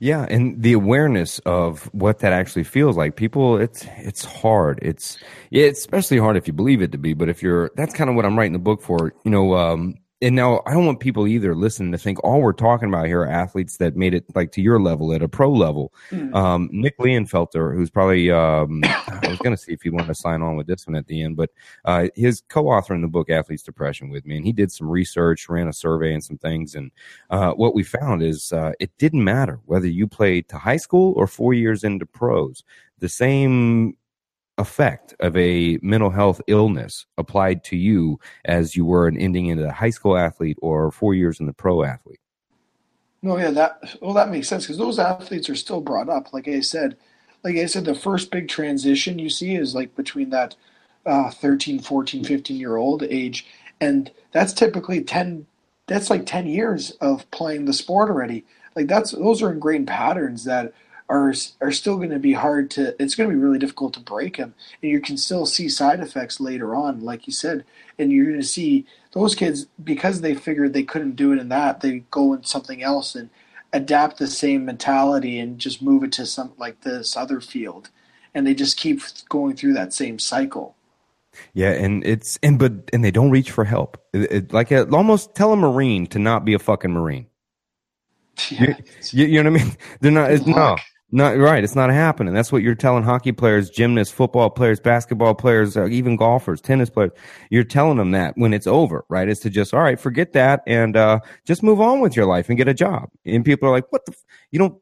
Yeah, 0.00 0.26
and 0.30 0.62
the 0.62 0.74
awareness 0.74 1.40
of 1.40 1.82
what 1.92 2.20
that 2.20 2.32
actually 2.32 2.64
feels 2.64 2.96
like. 2.96 3.16
People, 3.16 3.58
it's 3.58 3.84
it's 3.96 4.24
hard. 4.24 4.78
It's 4.80 5.18
it's 5.50 5.80
especially 5.80 6.18
hard 6.18 6.36
if 6.36 6.46
you 6.46 6.52
believe 6.52 6.82
it 6.82 6.92
to 6.92 6.98
be. 6.98 7.14
But 7.14 7.28
if 7.28 7.42
you're, 7.42 7.72
that's 7.74 7.94
kind 7.94 8.08
of 8.08 8.14
what 8.14 8.24
I'm 8.24 8.38
writing 8.38 8.52
the 8.52 8.60
book 8.60 8.80
for. 8.80 9.12
You 9.24 9.30
know, 9.30 9.56
um, 9.56 9.96
and 10.20 10.34
now 10.34 10.62
I 10.66 10.72
don't 10.72 10.86
want 10.86 11.00
people 11.00 11.28
either 11.28 11.54
listening 11.54 11.92
to 11.92 11.98
think 11.98 12.22
all 12.24 12.40
we're 12.40 12.52
talking 12.52 12.88
about 12.88 13.06
here 13.06 13.20
are 13.20 13.28
athletes 13.28 13.76
that 13.76 13.96
made 13.96 14.14
it 14.14 14.24
like 14.34 14.50
to 14.52 14.62
your 14.62 14.80
level 14.80 15.12
at 15.12 15.22
a 15.22 15.28
pro 15.28 15.50
level. 15.50 15.92
Mm. 16.10 16.34
Um, 16.34 16.68
Nick 16.72 16.98
Leonfelter, 16.98 17.74
who's 17.74 17.90
probably 17.90 18.30
um, 18.30 18.82
I 18.84 19.28
was 19.28 19.38
going 19.38 19.56
to 19.56 19.62
see 19.62 19.72
if 19.72 19.82
he 19.82 19.90
wanted 19.90 20.08
to 20.08 20.14
sign 20.16 20.42
on 20.42 20.56
with 20.56 20.66
this 20.66 20.86
one 20.86 20.96
at 20.96 21.06
the 21.06 21.22
end, 21.22 21.36
but 21.36 21.50
uh, 21.84 22.08
his 22.16 22.42
co-author 22.48 22.94
in 22.94 23.02
the 23.02 23.08
book 23.08 23.30
Athletes 23.30 23.62
Depression 23.62 24.10
with 24.10 24.26
me, 24.26 24.36
and 24.36 24.44
he 24.44 24.52
did 24.52 24.72
some 24.72 24.88
research, 24.88 25.48
ran 25.48 25.68
a 25.68 25.72
survey 25.72 26.12
and 26.12 26.24
some 26.24 26.38
things, 26.38 26.74
and 26.74 26.90
uh, 27.30 27.52
what 27.52 27.74
we 27.74 27.84
found 27.84 28.22
is 28.22 28.52
uh, 28.52 28.72
it 28.80 28.90
didn't 28.98 29.22
matter 29.22 29.60
whether 29.66 29.86
you 29.86 30.08
played 30.08 30.48
to 30.48 30.58
high 30.58 30.76
school 30.76 31.14
or 31.16 31.28
four 31.28 31.54
years 31.54 31.84
into 31.84 32.06
pros. 32.06 32.64
The 32.98 33.08
same 33.08 33.96
effect 34.58 35.14
of 35.20 35.36
a 35.36 35.78
mental 35.82 36.10
health 36.10 36.40
illness 36.46 37.06
applied 37.16 37.64
to 37.64 37.76
you 37.76 38.18
as 38.44 38.76
you 38.76 38.84
were 38.84 39.06
an 39.06 39.16
ending 39.16 39.46
into 39.46 39.66
a 39.66 39.72
high 39.72 39.90
school 39.90 40.16
athlete 40.16 40.58
or 40.60 40.90
four 40.90 41.14
years 41.14 41.40
in 41.40 41.46
the 41.46 41.52
pro 41.52 41.84
athlete. 41.84 42.20
No, 43.22 43.36
yeah, 43.36 43.50
that 43.50 43.96
well 44.00 44.14
that 44.14 44.30
makes 44.30 44.48
sense 44.48 44.64
because 44.64 44.78
those 44.78 44.98
athletes 44.98 45.48
are 45.48 45.56
still 45.56 45.80
brought 45.80 46.08
up. 46.08 46.32
Like 46.32 46.46
I 46.46 46.60
said, 46.60 46.96
like 47.42 47.56
I 47.56 47.66
said, 47.66 47.84
the 47.84 47.94
first 47.94 48.30
big 48.30 48.48
transition 48.48 49.18
you 49.18 49.30
see 49.30 49.54
is 49.54 49.74
like 49.74 49.96
between 49.96 50.30
that 50.30 50.54
uh, 51.04 51.30
13, 51.30 51.80
14, 51.80 52.24
15 52.24 52.56
year 52.56 52.76
old 52.76 53.02
age, 53.02 53.46
and 53.80 54.10
that's 54.32 54.52
typically 54.52 55.02
ten. 55.02 55.46
That's 55.86 56.10
like 56.10 56.26
ten 56.26 56.46
years 56.46 56.92
of 57.00 57.28
playing 57.30 57.64
the 57.64 57.72
sport 57.72 58.10
already. 58.10 58.44
Like 58.76 58.86
that's 58.86 59.10
those 59.10 59.42
are 59.42 59.52
ingrained 59.52 59.88
patterns 59.88 60.44
that 60.44 60.72
are 61.08 61.32
are 61.60 61.72
still 61.72 61.96
going 61.96 62.10
to 62.10 62.18
be 62.18 62.34
hard 62.34 62.70
to. 62.72 62.94
It's 63.02 63.14
going 63.14 63.30
to 63.30 63.34
be 63.34 63.40
really 63.40 63.58
difficult 63.58 63.94
to 63.94 64.00
break 64.00 64.36
them, 64.36 64.54
and 64.82 64.90
you 64.90 65.00
can 65.00 65.16
still 65.16 65.46
see 65.46 65.68
side 65.68 66.00
effects 66.00 66.40
later 66.40 66.74
on, 66.74 67.00
like 67.00 67.26
you 67.26 67.32
said, 67.32 67.64
and 67.98 68.12
you're 68.12 68.26
going 68.26 68.40
to 68.40 68.46
see 68.46 68.86
those 69.12 69.34
kids 69.34 69.66
because 69.82 70.20
they 70.20 70.34
figured 70.34 70.72
they 70.72 70.82
couldn't 70.82 71.16
do 71.16 71.32
it 71.32 71.38
in 71.38 71.48
that, 71.48 71.80
they 71.80 72.00
go 72.10 72.34
in 72.34 72.44
something 72.44 72.82
else 72.82 73.14
and 73.14 73.30
adapt 73.72 74.18
the 74.18 74.26
same 74.26 74.64
mentality 74.64 75.38
and 75.38 75.58
just 75.58 75.82
move 75.82 76.02
it 76.02 76.12
to 76.12 76.26
some 76.26 76.52
like 76.58 76.82
this 76.82 77.16
other 77.16 77.40
field, 77.40 77.90
and 78.34 78.46
they 78.46 78.54
just 78.54 78.76
keep 78.76 79.00
going 79.28 79.56
through 79.56 79.72
that 79.72 79.92
same 79.92 80.18
cycle. 80.18 80.74
Yeah, 81.54 81.70
and 81.70 82.04
it's 82.04 82.38
and 82.42 82.58
but 82.58 82.72
and 82.92 83.04
they 83.04 83.10
don't 83.10 83.30
reach 83.30 83.50
for 83.50 83.64
help. 83.64 84.02
It, 84.12 84.32
it, 84.32 84.52
like 84.52 84.70
a, 84.70 84.88
almost 84.90 85.34
tell 85.34 85.52
a 85.52 85.56
marine 85.56 86.06
to 86.08 86.18
not 86.18 86.44
be 86.44 86.54
a 86.54 86.58
fucking 86.58 86.92
marine. 86.92 87.26
Yeah. 88.50 88.76
You, 89.10 89.26
you, 89.26 89.42
know 89.42 89.50
what 89.50 89.60
I 89.60 89.64
mean? 89.64 89.76
They're 90.00 90.12
not. 90.12 90.30
It's, 90.30 90.46
no, 90.46 90.76
not 91.10 91.38
right. 91.38 91.64
It's 91.64 91.74
not 91.74 91.90
happening. 91.90 92.34
That's 92.34 92.52
what 92.52 92.62
you're 92.62 92.74
telling 92.74 93.02
hockey 93.02 93.32
players, 93.32 93.70
gymnasts, 93.70 94.12
football 94.12 94.50
players, 94.50 94.78
basketball 94.78 95.34
players, 95.34 95.76
uh, 95.76 95.86
even 95.88 96.16
golfers, 96.16 96.60
tennis 96.60 96.90
players. 96.90 97.12
You're 97.50 97.64
telling 97.64 97.96
them 97.96 98.10
that 98.10 98.34
when 98.36 98.52
it's 98.52 98.66
over, 98.66 99.04
right? 99.08 99.28
Is 99.28 99.40
to 99.40 99.50
just, 99.50 99.72
all 99.72 99.80
right, 99.80 99.98
forget 99.98 100.34
that 100.34 100.62
and, 100.66 100.96
uh, 100.96 101.20
just 101.46 101.62
move 101.62 101.80
on 101.80 102.00
with 102.00 102.14
your 102.14 102.26
life 102.26 102.48
and 102.48 102.58
get 102.58 102.68
a 102.68 102.74
job. 102.74 103.08
And 103.24 103.44
people 103.44 103.68
are 103.68 103.72
like, 103.72 103.90
what 103.90 104.04
the, 104.04 104.12
f-? 104.12 104.24
you 104.50 104.58
don't, 104.58 104.74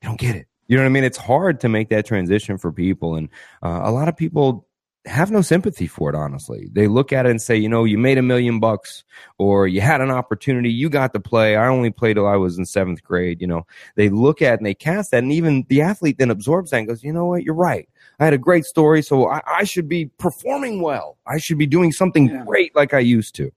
you 0.00 0.08
don't 0.08 0.20
get 0.20 0.36
it. 0.36 0.46
You 0.68 0.76
know 0.76 0.84
what 0.84 0.90
I 0.90 0.92
mean? 0.92 1.04
It's 1.04 1.18
hard 1.18 1.60
to 1.60 1.68
make 1.68 1.88
that 1.88 2.06
transition 2.06 2.58
for 2.58 2.72
people. 2.72 3.16
And, 3.16 3.28
uh, 3.62 3.80
a 3.82 3.90
lot 3.90 4.08
of 4.08 4.16
people 4.16 4.66
have 5.04 5.30
no 5.30 5.40
sympathy 5.40 5.86
for 5.86 6.10
it, 6.10 6.14
honestly. 6.14 6.68
They 6.72 6.86
look 6.86 7.12
at 7.12 7.26
it 7.26 7.30
and 7.30 7.42
say, 7.42 7.56
you 7.56 7.68
know, 7.68 7.84
you 7.84 7.98
made 7.98 8.18
a 8.18 8.22
million 8.22 8.60
bucks 8.60 9.04
or 9.36 9.66
you 9.66 9.80
had 9.80 10.00
an 10.00 10.10
opportunity, 10.10 10.70
you 10.70 10.88
got 10.88 11.12
to 11.14 11.20
play. 11.20 11.56
I 11.56 11.66
only 11.66 11.90
played 11.90 12.14
till 12.14 12.26
I 12.26 12.36
was 12.36 12.56
in 12.56 12.64
seventh 12.64 13.02
grade. 13.02 13.40
You 13.40 13.48
know, 13.48 13.66
they 13.96 14.08
look 14.08 14.42
at 14.42 14.58
and 14.58 14.66
they 14.66 14.74
cast 14.74 15.10
that. 15.10 15.22
And 15.22 15.32
even 15.32 15.66
the 15.68 15.82
athlete 15.82 16.18
then 16.18 16.30
absorbs 16.30 16.70
that 16.70 16.78
and 16.78 16.88
goes, 16.88 17.02
you 17.02 17.12
know 17.12 17.26
what, 17.26 17.42
you're 17.42 17.54
right. 17.54 17.88
I 18.20 18.24
had 18.24 18.34
a 18.34 18.38
great 18.38 18.64
story, 18.64 19.02
so 19.02 19.28
I, 19.28 19.40
I 19.46 19.64
should 19.64 19.88
be 19.88 20.06
performing 20.18 20.80
well. 20.80 21.16
I 21.26 21.38
should 21.38 21.58
be 21.58 21.66
doing 21.66 21.90
something 21.90 22.28
yeah. 22.28 22.44
great 22.44 22.74
like 22.76 22.94
I 22.94 23.00
used 23.00 23.34
to. 23.36 23.52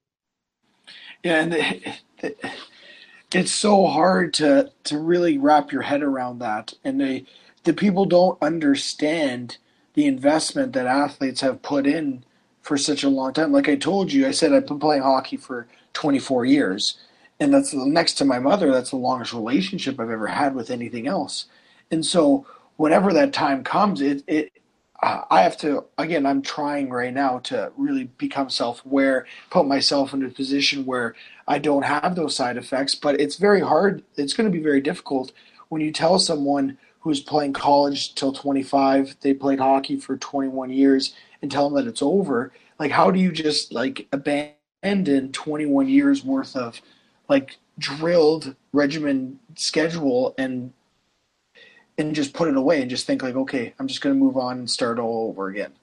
Yeah, 1.23 1.41
and 1.41 1.53
the, 1.53 1.93
the, 2.21 2.35
it's 3.31 3.51
so 3.51 3.85
hard 3.85 4.33
to 4.35 4.71
to 4.85 4.97
really 4.97 5.37
wrap 5.37 5.71
your 5.71 5.81
head 5.81 6.01
around 6.01 6.39
that, 6.39 6.73
and 6.83 6.99
they 6.99 7.25
the 7.63 7.73
people 7.73 8.05
don't 8.05 8.41
understand 8.41 9.57
the 9.95 10.05
investment 10.05 10.73
that 10.73 10.85
athletes 10.85 11.41
have 11.41 11.61
put 11.61 11.87
in 11.87 12.23
for 12.61 12.77
such 12.77 13.03
a 13.03 13.09
long 13.09 13.33
time. 13.33 13.51
Like 13.51 13.69
I 13.69 13.75
told 13.75 14.11
you, 14.11 14.27
I 14.27 14.31
said 14.31 14.53
I've 14.53 14.67
been 14.67 14.79
playing 14.79 15.03
hockey 15.03 15.37
for 15.37 15.67
24 15.93 16.45
years, 16.45 16.99
and 17.39 17.53
that's 17.53 17.73
next 17.73 18.13
to 18.15 18.25
my 18.25 18.39
mother. 18.39 18.71
That's 18.71 18.91
the 18.91 18.97
longest 18.97 19.33
relationship 19.33 19.99
I've 19.99 20.09
ever 20.09 20.27
had 20.27 20.55
with 20.55 20.69
anything 20.69 21.07
else. 21.07 21.45
And 21.91 22.05
so, 22.05 22.45
whenever 22.77 23.13
that 23.13 23.33
time 23.33 23.63
comes, 23.63 24.01
it 24.01 24.23
it 24.27 24.51
I 25.01 25.41
have 25.43 25.57
to 25.57 25.85
again. 25.97 26.25
I'm 26.25 26.41
trying 26.41 26.89
right 26.89 27.13
now 27.13 27.39
to 27.39 27.71
really 27.77 28.05
become 28.17 28.49
self-aware, 28.49 29.27
put 29.49 29.67
myself 29.67 30.13
in 30.13 30.25
a 30.25 30.29
position 30.29 30.85
where 30.85 31.15
I 31.47 31.59
don't 31.59 31.83
have 31.83 32.15
those 32.15 32.35
side 32.35 32.57
effects. 32.57 32.95
But 32.95 33.21
it's 33.21 33.35
very 33.35 33.61
hard. 33.61 34.03
It's 34.15 34.33
going 34.33 34.51
to 34.51 34.57
be 34.57 34.63
very 34.63 34.81
difficult 34.81 35.31
when 35.69 35.81
you 35.81 35.91
tell 35.91 36.17
someone 36.19 36.77
who's 37.05 37.21
playing 37.21 37.53
college 37.53 38.15
till 38.15 38.33
25, 38.33 39.17
they 39.21 39.31
played 39.31 39.59
hockey 39.59 39.95
for 39.95 40.17
21 40.17 40.71
years, 40.71 41.13
and 41.39 41.51
tell 41.51 41.69
them 41.69 41.77
that 41.77 41.87
it's 41.87 42.01
over. 42.01 42.51
Like, 42.79 42.89
how 42.89 43.11
do 43.11 43.19
you 43.19 43.31
just 43.31 43.71
like 43.71 44.07
abandon 44.11 45.31
21 45.31 45.87
years 45.87 46.25
worth 46.25 46.55
of 46.55 46.81
like 47.29 47.57
drilled 47.77 48.55
regimen 48.73 49.39
schedule 49.55 50.33
and 50.39 50.73
and 51.99 52.15
just 52.15 52.33
put 52.33 52.47
it 52.47 52.57
away 52.57 52.81
and 52.81 52.89
just 52.89 53.05
think 53.05 53.21
like, 53.21 53.35
okay, 53.35 53.75
I'm 53.77 53.87
just 53.87 54.01
going 54.01 54.15
to 54.15 54.19
move 54.19 54.35
on 54.35 54.57
and 54.57 54.69
start 54.69 54.97
all 54.97 55.29
over 55.29 55.47
again. 55.47 55.73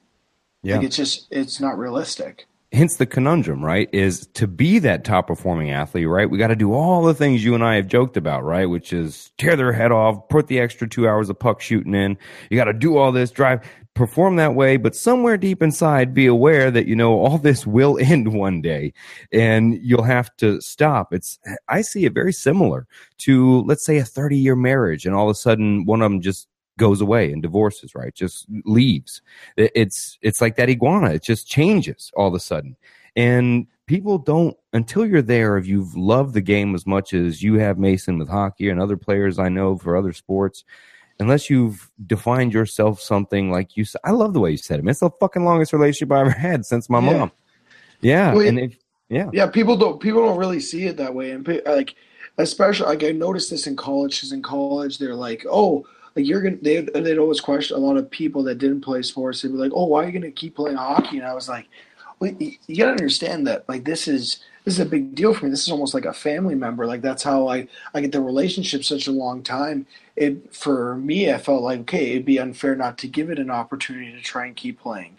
Yeah, 0.64 0.78
like 0.78 0.86
it's 0.86 0.96
just 0.96 1.28
it's 1.30 1.60
not 1.60 1.78
realistic 1.78 2.46
hence 2.72 2.96
the 2.96 3.06
conundrum, 3.06 3.64
right? 3.64 3.88
Is 3.92 4.26
to 4.34 4.46
be 4.46 4.78
that 4.80 5.04
top 5.04 5.26
performing 5.26 5.70
athlete, 5.70 6.08
right? 6.08 6.28
We 6.28 6.38
got 6.38 6.48
to 6.48 6.56
do 6.56 6.72
all 6.72 7.02
the 7.02 7.14
things 7.14 7.44
you 7.44 7.54
and 7.54 7.62
I 7.62 7.76
have 7.76 7.86
joked 7.86 8.16
about, 8.16 8.44
right? 8.44 8.66
Which 8.66 8.92
is 8.92 9.30
tear 9.36 9.56
their 9.56 9.72
head 9.72 9.92
off, 9.92 10.28
put 10.28 10.46
the 10.46 10.58
extra 10.58 10.88
two 10.88 11.06
hours 11.06 11.28
of 11.28 11.38
puck 11.38 11.60
shooting 11.60 11.94
in. 11.94 12.16
You 12.50 12.56
got 12.56 12.64
to 12.64 12.72
do 12.72 12.96
all 12.96 13.12
this, 13.12 13.30
drive, 13.30 13.60
perform 13.94 14.36
that 14.36 14.54
way, 14.54 14.78
but 14.78 14.96
somewhere 14.96 15.36
deep 15.36 15.62
inside, 15.62 16.14
be 16.14 16.26
aware 16.26 16.70
that, 16.70 16.86
you 16.86 16.96
know, 16.96 17.12
all 17.12 17.36
this 17.36 17.66
will 17.66 17.98
end 18.00 18.32
one 18.32 18.62
day 18.62 18.94
and 19.32 19.78
you'll 19.82 20.02
have 20.02 20.34
to 20.36 20.60
stop. 20.62 21.12
It's, 21.12 21.38
I 21.68 21.82
see 21.82 22.06
it 22.06 22.14
very 22.14 22.32
similar 22.32 22.86
to, 23.18 23.62
let's 23.62 23.84
say, 23.84 23.98
a 23.98 24.04
30 24.04 24.38
year 24.38 24.56
marriage 24.56 25.04
and 25.04 25.14
all 25.14 25.28
of 25.28 25.32
a 25.32 25.38
sudden 25.38 25.84
one 25.84 26.00
of 26.00 26.10
them 26.10 26.22
just 26.22 26.48
goes 26.78 27.00
away 27.00 27.32
and 27.32 27.42
divorces, 27.42 27.94
right? 27.94 28.14
Just 28.14 28.46
leaves. 28.64 29.22
It's 29.56 30.18
it's 30.22 30.40
like 30.40 30.56
that 30.56 30.70
iguana. 30.70 31.10
It 31.10 31.22
just 31.22 31.46
changes 31.46 32.10
all 32.16 32.28
of 32.28 32.34
a 32.34 32.40
sudden. 32.40 32.76
And 33.16 33.66
people 33.86 34.18
don't 34.18 34.56
until 34.72 35.04
you're 35.04 35.22
there 35.22 35.56
if 35.56 35.66
you've 35.66 35.94
loved 35.96 36.34
the 36.34 36.40
game 36.40 36.74
as 36.74 36.86
much 36.86 37.12
as 37.12 37.42
you 37.42 37.54
have 37.54 37.78
Mason 37.78 38.18
with 38.18 38.28
hockey 38.28 38.68
and 38.68 38.80
other 38.80 38.96
players 38.96 39.38
I 39.38 39.48
know 39.48 39.76
for 39.76 39.96
other 39.96 40.12
sports, 40.12 40.64
unless 41.20 41.50
you've 41.50 41.90
defined 42.06 42.54
yourself 42.54 43.00
something 43.00 43.50
like 43.50 43.76
you 43.76 43.84
said. 43.84 44.00
I 44.04 44.12
love 44.12 44.32
the 44.32 44.40
way 44.40 44.52
you 44.52 44.56
said 44.56 44.78
it. 44.78 44.84
Man. 44.84 44.90
It's 44.90 45.00
the 45.00 45.10
fucking 45.20 45.44
longest 45.44 45.72
relationship 45.72 46.12
I 46.12 46.20
ever 46.20 46.30
had 46.30 46.64
since 46.64 46.88
my 46.88 47.00
yeah. 47.00 47.18
mom. 47.18 47.32
Yeah. 48.00 48.34
Well, 48.34 48.46
and 48.46 48.58
if, 48.58 48.76
yeah. 49.08 49.28
Yeah, 49.32 49.46
people 49.46 49.76
don't 49.76 50.00
people 50.00 50.24
don't 50.24 50.38
really 50.38 50.60
see 50.60 50.86
it 50.86 50.96
that 50.96 51.14
way 51.14 51.32
and 51.32 51.46
like 51.66 51.94
especially 52.38 52.86
like 52.86 53.04
I 53.04 53.12
noticed 53.12 53.50
this 53.50 53.66
in 53.66 53.76
college 53.76 54.20
cuz 54.20 54.32
in 54.32 54.40
college 54.42 54.96
they're 54.96 55.14
like, 55.14 55.44
"Oh, 55.48 55.84
like 56.14 56.26
you're 56.26 56.42
gonna 56.42 56.56
they 56.60 56.80
they'd 56.80 57.18
always 57.18 57.40
question 57.40 57.76
a 57.76 57.80
lot 57.80 57.96
of 57.96 58.10
people 58.10 58.42
that 58.44 58.58
didn't 58.58 58.82
play 58.82 59.02
sports. 59.02 59.42
They'd 59.42 59.48
be 59.48 59.58
like, 59.58 59.72
"Oh, 59.74 59.86
why 59.86 60.04
are 60.04 60.06
you 60.06 60.12
gonna 60.12 60.30
keep 60.30 60.56
playing 60.56 60.76
hockey?" 60.76 61.18
And 61.18 61.26
I 61.26 61.34
was 61.34 61.48
like, 61.48 61.68
"Well, 62.18 62.32
you, 62.38 62.52
you 62.66 62.76
gotta 62.76 62.92
understand 62.92 63.46
that 63.46 63.68
like 63.68 63.84
this 63.84 64.08
is." 64.08 64.42
This 64.64 64.74
is 64.74 64.80
a 64.80 64.86
big 64.86 65.16
deal 65.16 65.34
for 65.34 65.46
me. 65.46 65.50
This 65.50 65.62
is 65.62 65.72
almost 65.72 65.92
like 65.92 66.04
a 66.04 66.12
family 66.12 66.54
member. 66.54 66.86
Like 66.86 67.02
that's 67.02 67.24
how 67.24 67.48
I 67.48 67.66
I 67.94 68.00
get 68.00 68.12
the 68.12 68.20
relationship 68.20 68.84
such 68.84 69.08
a 69.08 69.10
long 69.10 69.42
time. 69.42 69.88
It 70.14 70.54
for 70.54 70.94
me, 70.98 71.32
I 71.32 71.38
felt 71.38 71.64
like 71.64 71.80
okay, 71.80 72.12
it'd 72.12 72.24
be 72.24 72.38
unfair 72.38 72.76
not 72.76 72.96
to 72.98 73.08
give 73.08 73.28
it 73.28 73.40
an 73.40 73.50
opportunity 73.50 74.12
to 74.12 74.20
try 74.20 74.46
and 74.46 74.54
keep 74.54 74.80
playing. 74.80 75.16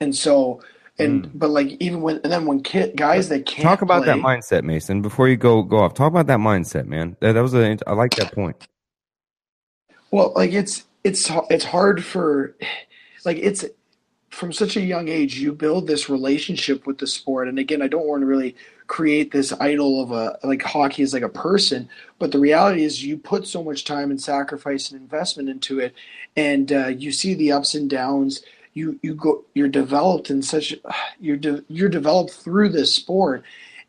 And 0.00 0.16
so 0.16 0.62
and 0.98 1.26
mm. 1.26 1.30
but 1.34 1.50
like 1.50 1.76
even 1.80 2.00
when 2.00 2.20
and 2.24 2.32
then 2.32 2.46
when 2.46 2.62
kid, 2.62 2.96
guys 2.96 3.28
that 3.28 3.46
can't 3.46 3.62
talk 3.62 3.82
about 3.82 4.04
play, 4.04 4.14
that 4.14 4.24
mindset, 4.24 4.64
Mason. 4.64 5.02
Before 5.02 5.28
you 5.28 5.36
go 5.36 5.62
go 5.62 5.78
off, 5.78 5.92
talk 5.92 6.10
about 6.10 6.26
that 6.28 6.38
mindset, 6.38 6.86
man. 6.86 7.16
That, 7.20 7.32
that 7.32 7.42
was 7.42 7.54
a 7.54 7.76
I 7.86 7.92
like 7.92 8.12
that 8.16 8.32
point. 8.32 8.66
Well, 10.10 10.32
like 10.34 10.52
it's 10.52 10.84
it's 11.04 11.30
it's 11.50 11.64
hard 11.64 12.04
for 12.04 12.54
like 13.24 13.38
it's 13.38 13.64
from 14.30 14.52
such 14.52 14.76
a 14.76 14.80
young 14.80 15.08
age 15.08 15.38
you 15.38 15.52
build 15.52 15.86
this 15.86 16.08
relationship 16.08 16.86
with 16.86 16.98
the 16.98 17.06
sport. 17.06 17.48
And 17.48 17.58
again 17.58 17.82
i 17.82 17.88
don't 17.88 18.06
want 18.06 18.22
to 18.22 18.26
really 18.26 18.54
create 18.86 19.32
this 19.32 19.52
idol 19.60 20.02
of 20.02 20.12
a 20.12 20.38
like 20.46 20.62
hockey 20.62 21.02
is 21.02 21.12
like 21.12 21.22
a 21.22 21.28
person 21.28 21.88
but 22.18 22.32
the 22.32 22.38
reality 22.38 22.84
is 22.84 23.04
you 23.04 23.18
put 23.18 23.46
so 23.46 23.62
much 23.62 23.84
time 23.84 24.10
and 24.10 24.20
sacrifice 24.20 24.90
and 24.90 25.00
investment 25.00 25.48
into 25.48 25.78
it 25.78 25.94
and 26.36 26.72
uh, 26.72 26.86
you 26.86 27.10
see 27.10 27.34
the 27.34 27.52
ups 27.52 27.74
and 27.74 27.90
downs. 27.90 28.42
You 28.74 28.98
you 29.02 29.14
go 29.14 29.44
you're 29.54 29.68
developed 29.68 30.30
in 30.30 30.40
such 30.42 30.74
you're 31.18 31.36
de, 31.36 31.64
you're 31.68 31.88
developed 31.88 32.30
through 32.30 32.68
this 32.68 32.94
sport 32.94 33.42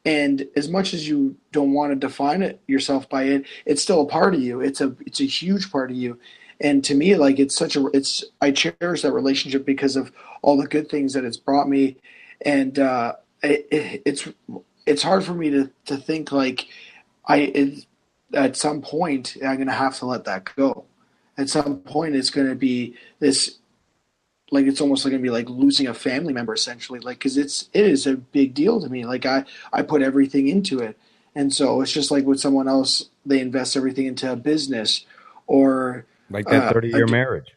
and 0.05 0.47
as 0.55 0.69
much 0.69 0.93
as 0.93 1.07
you 1.07 1.35
don't 1.51 1.73
want 1.73 1.91
to 1.91 1.95
define 1.95 2.41
it 2.41 2.61
yourself 2.67 3.09
by 3.09 3.23
it 3.23 3.45
it's 3.65 3.81
still 3.81 4.01
a 4.01 4.05
part 4.05 4.33
of 4.33 4.41
you. 4.41 4.61
It's 4.61 4.81
a 4.81 4.95
it's 5.05 5.19
a 5.19 5.25
huge 5.25 5.71
part 5.71 5.91
of 5.91 5.97
you. 5.97 6.19
And 6.61 6.83
to 6.85 6.95
me 6.95 7.15
like 7.15 7.39
it's 7.39 7.55
such 7.55 7.75
a 7.75 7.87
it's 7.93 8.23
i 8.41 8.51
cherish 8.51 9.01
that 9.01 9.13
relationship 9.13 9.65
because 9.65 9.95
of 9.95 10.11
all 10.41 10.57
the 10.57 10.67
good 10.67 10.89
things 10.89 11.13
that 11.13 11.25
it's 11.25 11.37
brought 11.37 11.69
me. 11.69 11.97
And 12.45 12.79
uh 12.79 13.15
it, 13.43 13.67
it, 13.71 14.01
it's 14.05 14.27
it's 14.85 15.03
hard 15.03 15.23
for 15.23 15.33
me 15.33 15.49
to 15.49 15.69
to 15.85 15.97
think 15.97 16.31
like 16.31 16.67
i 17.25 17.37
it, 17.37 17.85
at 18.33 18.55
some 18.55 18.81
point 18.81 19.37
i'm 19.45 19.57
to 19.67 19.73
have 19.73 19.97
to 19.99 20.05
let 20.05 20.25
that 20.25 20.49
go. 20.55 20.85
At 21.37 21.49
some 21.49 21.77
point 21.79 22.15
it's 22.15 22.31
to 22.49 22.55
be 22.55 22.95
this 23.19 23.58
like 24.51 24.65
it's 24.65 24.81
almost 24.81 25.05
like 25.05 25.11
gonna 25.11 25.21
be 25.21 25.29
like 25.29 25.49
losing 25.49 25.87
a 25.87 25.93
family 25.93 26.33
member 26.33 26.53
essentially 26.53 26.99
like 26.99 27.19
because 27.19 27.37
it's 27.37 27.69
it 27.73 27.85
is 27.85 28.07
a 28.07 28.15
big 28.15 28.53
deal 28.53 28.81
to 28.81 28.89
me. 28.89 29.05
Like 29.05 29.25
i 29.25 29.45
i 29.71 29.81
put 29.81 30.01
everything 30.01 30.47
into 30.47 30.79
it. 30.79 30.97
And 31.35 31.53
so 31.53 31.81
it's 31.81 31.91
just 31.91 32.11
like 32.11 32.25
with 32.25 32.39
someone 32.39 32.67
else 32.67 33.09
they 33.25 33.39
invest 33.39 33.77
everything 33.77 34.05
into 34.05 34.31
a 34.31 34.35
business 34.35 35.05
or 35.47 36.05
like 36.29 36.47
that 36.47 36.73
30 36.73 36.89
year 36.89 37.05
uh, 37.05 37.07
marriage. 37.07 37.55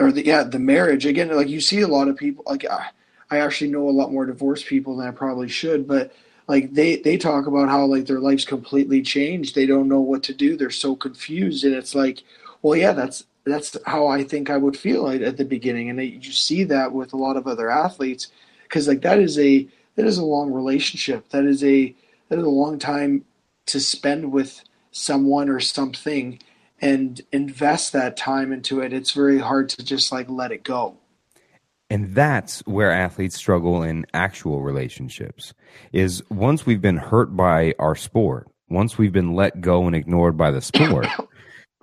or 0.00 0.12
the 0.12 0.24
yeah 0.24 0.42
the 0.42 0.58
marriage. 0.58 1.06
Again 1.06 1.34
like 1.34 1.48
you 1.48 1.60
see 1.60 1.80
a 1.80 1.88
lot 1.88 2.08
of 2.08 2.16
people 2.16 2.44
like 2.46 2.64
I, 2.64 2.88
I 3.30 3.38
actually 3.38 3.70
know 3.70 3.88
a 3.88 3.90
lot 3.90 4.12
more 4.12 4.26
divorced 4.26 4.66
people 4.66 4.96
than 4.96 5.08
i 5.08 5.10
probably 5.10 5.48
should 5.48 5.88
but 5.88 6.12
like 6.46 6.74
they 6.74 6.96
they 6.96 7.16
talk 7.16 7.46
about 7.46 7.68
how 7.68 7.86
like 7.86 8.06
their 8.06 8.20
life's 8.20 8.44
completely 8.44 9.02
changed. 9.02 9.54
They 9.54 9.66
don't 9.66 9.88
know 9.88 10.00
what 10.00 10.22
to 10.24 10.34
do. 10.34 10.56
They're 10.56 10.70
so 10.70 10.94
confused. 10.94 11.64
And 11.64 11.74
it's 11.74 11.94
like 11.94 12.22
well 12.62 12.76
yeah 12.76 12.92
that's 12.92 13.24
that's 13.44 13.76
how 13.86 14.06
I 14.06 14.24
think 14.24 14.50
I 14.50 14.56
would 14.56 14.76
feel 14.76 15.08
at 15.08 15.36
the 15.36 15.44
beginning, 15.44 15.90
and 15.90 16.00
you 16.00 16.32
see 16.32 16.64
that 16.64 16.92
with 16.92 17.12
a 17.12 17.16
lot 17.18 17.36
of 17.36 17.46
other 17.46 17.70
athletes, 17.70 18.28
because 18.62 18.88
like 18.88 19.02
that 19.02 19.18
is 19.18 19.38
a 19.38 19.68
that 19.96 20.06
is 20.06 20.18
a 20.18 20.24
long 20.24 20.52
relationship. 20.52 21.28
That 21.30 21.44
is 21.44 21.62
a 21.62 21.94
that 22.28 22.38
is 22.38 22.44
a 22.44 22.48
long 22.50 22.78
time 22.78 23.24
to 23.66 23.80
spend 23.80 24.32
with 24.32 24.62
someone 24.90 25.48
or 25.48 25.60
something 25.60 26.38
and 26.80 27.20
invest 27.32 27.92
that 27.92 28.16
time 28.16 28.52
into 28.52 28.80
it. 28.80 28.92
It's 28.92 29.12
very 29.12 29.38
hard 29.38 29.68
to 29.70 29.84
just 29.84 30.12
like 30.12 30.28
let 30.28 30.52
it 30.52 30.62
go. 30.62 30.96
And 31.90 32.14
that's 32.14 32.60
where 32.66 32.90
athletes 32.90 33.36
struggle 33.36 33.82
in 33.82 34.06
actual 34.14 34.62
relationships. 34.62 35.54
Is 35.92 36.22
once 36.30 36.66
we've 36.66 36.80
been 36.80 36.96
hurt 36.96 37.36
by 37.36 37.74
our 37.78 37.94
sport, 37.94 38.48
once 38.68 38.98
we've 38.98 39.12
been 39.12 39.34
let 39.34 39.60
go 39.60 39.86
and 39.86 39.94
ignored 39.94 40.36
by 40.36 40.50
the 40.50 40.62
sport, 40.62 41.06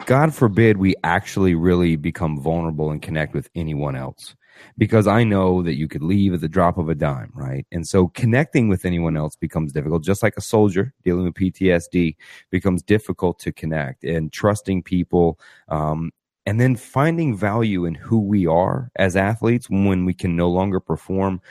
God 0.06 0.34
forbid 0.34 0.78
we 0.78 0.95
actually 1.04 1.56
really 1.56 1.95
become 1.95 2.39
vulnerable 2.39 2.91
and 2.91 3.02
connect 3.02 3.34
with 3.34 3.49
anyone 3.56 3.95
else. 3.95 4.36
Because 4.78 5.08
I 5.08 5.24
know 5.24 5.64
that 5.64 5.76
you 5.76 5.88
could 5.88 6.04
leave 6.04 6.34
at 6.34 6.41
the 6.41 6.49
drop 6.49 6.78
of 6.78 6.88
a 6.88 6.93
dime, 6.93 7.32
right? 7.34 7.66
And 7.72 7.88
so 7.88 8.10
connecting 8.10 8.68
with 8.68 8.86
anyone 8.86 9.18
else 9.18 9.36
becomes 9.36 9.72
difficult, 9.72 10.04
just 10.04 10.22
like 10.22 10.36
a 10.38 10.41
soldier 10.41 10.93
dealing 11.04 11.26
with 11.26 11.34
PTSD 11.34 12.16
becomes 12.52 12.84
difficult 12.84 13.39
to 13.39 13.52
connect 13.52 14.04
and 14.04 14.32
trusting 14.32 14.84
people. 14.84 15.39
Um, 15.68 16.12
and 16.45 16.60
then 16.60 16.76
finding 16.76 17.36
value 17.36 17.86
in 17.86 17.95
who 17.95 18.20
we 18.20 18.45
are 18.45 18.91
as 18.95 19.16
athletes 19.16 19.70
when 19.70 20.06
we 20.06 20.14
can 20.14 20.36
no 20.36 20.49
longer 20.49 20.80
perform 20.80 21.41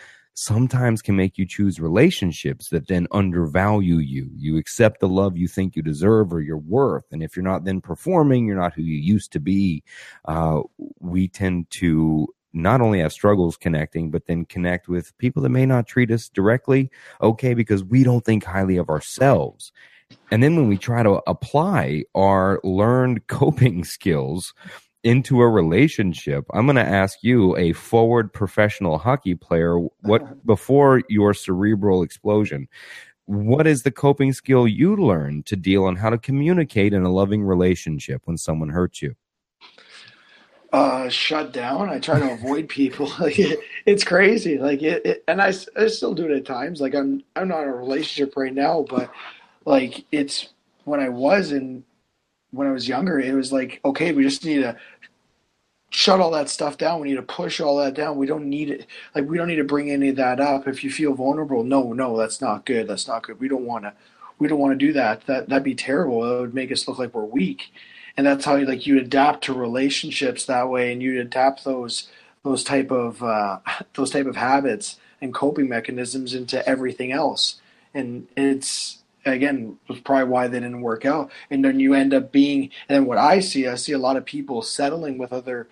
sometimes 0.41 1.03
can 1.03 1.15
make 1.15 1.37
you 1.37 1.45
choose 1.45 1.81
relationships 1.81 2.71
that 2.71 2.89
then 2.89 3.07
undervalue 3.13 3.99
you. 3.99 4.31
You 4.35 4.57
accept 4.57 5.01
the 5.01 5.09
love 5.09 5.37
you 5.37 5.47
think 5.47 5.77
you 5.77 5.83
deserve 5.83 6.33
or 6.33 6.41
your 6.41 6.57
worth. 6.57 7.05
And 7.13 7.23
if 7.23 7.37
you're 7.37 7.45
not 7.45 7.65
then 7.65 7.83
performing, 7.83 8.47
you're 8.47 8.57
not 8.57 8.73
who 8.73 8.81
you 8.81 8.97
used 8.97 9.33
to 9.33 9.39
be. 9.39 9.85
Uh, 10.25 10.63
we 10.99 11.29
tend 11.29 11.69
to 11.73 12.27
not 12.55 12.81
only 12.81 13.01
have 13.01 13.13
struggles 13.13 13.59
connecting, 13.59 14.11
but 14.11 14.25
then 14.27 14.47
connect 14.47 14.89
with 14.89 15.17
people 15.19 15.43
that 15.43 15.51
may 15.51 15.67
not 15.67 15.87
treat 15.87 16.11
us 16.11 16.31
directly 16.31 16.91
okay 17.21 17.53
because 17.53 17.85
we 17.85 18.03
don't 18.03 18.25
think 18.25 18.43
highly 18.43 18.79
of 18.79 18.89
ourselves. 18.89 19.73
And 20.31 20.43
then 20.43 20.57
when 20.57 20.69
we 20.69 20.79
try 20.79 21.03
to 21.03 21.21
apply 21.27 22.05
our 22.15 22.61
learned 22.65 23.27
coping 23.27 23.85
skills 23.85 24.55
into 25.03 25.41
a 25.41 25.49
relationship, 25.49 26.45
I'm 26.53 26.67
going 26.67 26.77
to 26.77 26.85
ask 26.85 27.19
you, 27.23 27.57
a 27.57 27.73
forward 27.73 28.33
professional 28.33 28.99
hockey 28.99 29.35
player, 29.35 29.79
what 30.03 30.45
before 30.47 31.03
your 31.09 31.35
cerebral 31.35 32.03
explosion, 32.03 32.69
what 33.27 33.67
is 33.67 33.83
the 33.83 33.91
coping 33.91 34.33
skill 34.33 34.67
you 34.67 34.97
learned 34.97 35.47
to 35.47 35.57
deal 35.57 35.85
on 35.85 35.97
how 35.97 36.11
to 36.11 36.19
communicate 36.19 36.93
in 36.93 37.05
a 37.05 37.13
loving 37.13 37.43
relationship 37.43 38.23
when 38.25 38.37
someone 38.37 38.71
hurts 38.71 39.01
you? 39.01 39.15
Uh, 40.73 41.09
shut 41.09 41.53
down. 41.53 41.89
I 41.89 41.99
try 41.99 42.19
to 42.19 42.33
avoid 42.33 42.69
people. 42.71 43.11
like 43.21 43.39
it, 43.39 43.61
it's 43.87 44.05
crazy. 44.05 44.59
Like 44.59 44.83
it, 44.83 45.05
it, 45.07 45.25
and 45.29 45.41
I, 45.41 45.53
I 45.77 45.87
still 45.87 46.15
do 46.15 46.27
it 46.27 46.37
at 46.37 46.45
times. 46.45 46.81
Like 46.81 46.95
I'm, 46.95 47.23
I'm 47.37 47.49
not 47.49 47.63
in 47.63 47.69
a 47.69 47.75
relationship 47.75 48.37
right 48.37 48.55
now, 48.55 48.85
but 48.89 49.11
like 49.65 50.05
it's 50.13 50.49
when 50.85 51.01
I 51.01 51.09
was 51.09 51.53
in 51.53 51.85
when 52.51 52.67
I 52.67 52.73
was 52.73 52.89
younger, 52.89 53.19
it 53.21 53.35
was 53.35 53.53
like, 53.53 53.81
okay, 53.85 54.13
we 54.13 54.23
just 54.23 54.45
need 54.45 54.61
to 54.61 54.77
shut 55.91 56.21
all 56.21 56.31
that 56.31 56.49
stuff 56.49 56.79
down. 56.79 57.01
We 57.01 57.09
need 57.09 57.17
to 57.17 57.23
push 57.23 57.61
all 57.61 57.77
that 57.79 57.95
down. 57.95 58.17
We 58.17 58.27
don't 58.27 58.47
need 58.47 58.71
it. 58.71 58.87
Like, 59.15 59.29
we 59.29 59.37
don't 59.37 59.49
need 59.49 59.57
to 59.57 59.65
bring 59.65 59.91
any 59.91 60.11
of 60.11 60.17
that 60.17 60.41
up. 60.41 60.69
If 60.69 60.85
you 60.85 60.91
feel 60.91 61.15
vulnerable, 61.15 61.65
no, 61.65 61.93
no, 61.93 62.17
that's 62.17 62.41
not 62.41 62.65
good. 62.65 62.89
That's 62.89 63.09
not 63.09 63.25
good. 63.25 63.41
We 63.41 63.49
don't 63.49 63.65
want 63.67 63.85
to, 63.85 63.93
we 64.39 64.49
don't 64.49 64.61
want 64.61 64.79
to 64.79 64.87
do 64.87 64.93
that. 64.93 65.27
That, 65.27 65.49
that'd 65.49 65.65
be 65.65 65.75
terrible. 65.75 66.25
It 66.25 66.41
would 66.41 66.55
make 66.55 66.71
us 66.73 66.87
look 66.87 66.99
like 66.99 67.13
we're 67.13 67.25
weak. 67.25 67.73
And 68.17 68.27
that's 68.27 68.45
how 68.45 68.57
you, 68.57 68.67
like, 68.67 68.87
you 68.87 68.99
adapt 68.99 69.45
to 69.45 69.53
relationships 69.53 70.45
that 70.47 70.69
way 70.69 70.93
and 70.93 71.03
you 71.03 71.21
adapt 71.21 71.65
those, 71.65 72.09
those 72.45 72.63
type 72.63 72.91
of, 72.91 73.23
uh, 73.23 73.59
those 73.95 74.11
type 74.11 74.27
of 74.27 74.37
habits 74.37 74.99
and 75.21 75.35
coping 75.35 75.69
mechanisms 75.69 76.35
into 76.35 76.67
everything 76.69 77.13
else. 77.13 77.61
And 77.95 78.29
it's, 78.37 79.00
again 79.25 79.79
was 79.89 80.01
probably 80.01 80.25
why 80.25 80.49
they 80.49 80.61
didn't 80.61 80.81
work 80.81 81.05
out. 81.05 81.31
And 81.51 81.65
then 81.65 81.81
you 81.81 81.95
end 81.95 82.15
up 82.15 82.33
being 82.33 82.71
and 82.89 82.97
then 82.97 83.07
what 83.07 83.19
i 83.19 83.41
see 83.41 83.67
i 83.67 83.75
see 83.75 83.93
a 83.93 83.99
lot 83.99 84.17
of 84.17 84.25
people 84.25 84.63
settling 84.63 85.19
with 85.19 85.33
other 85.33 85.69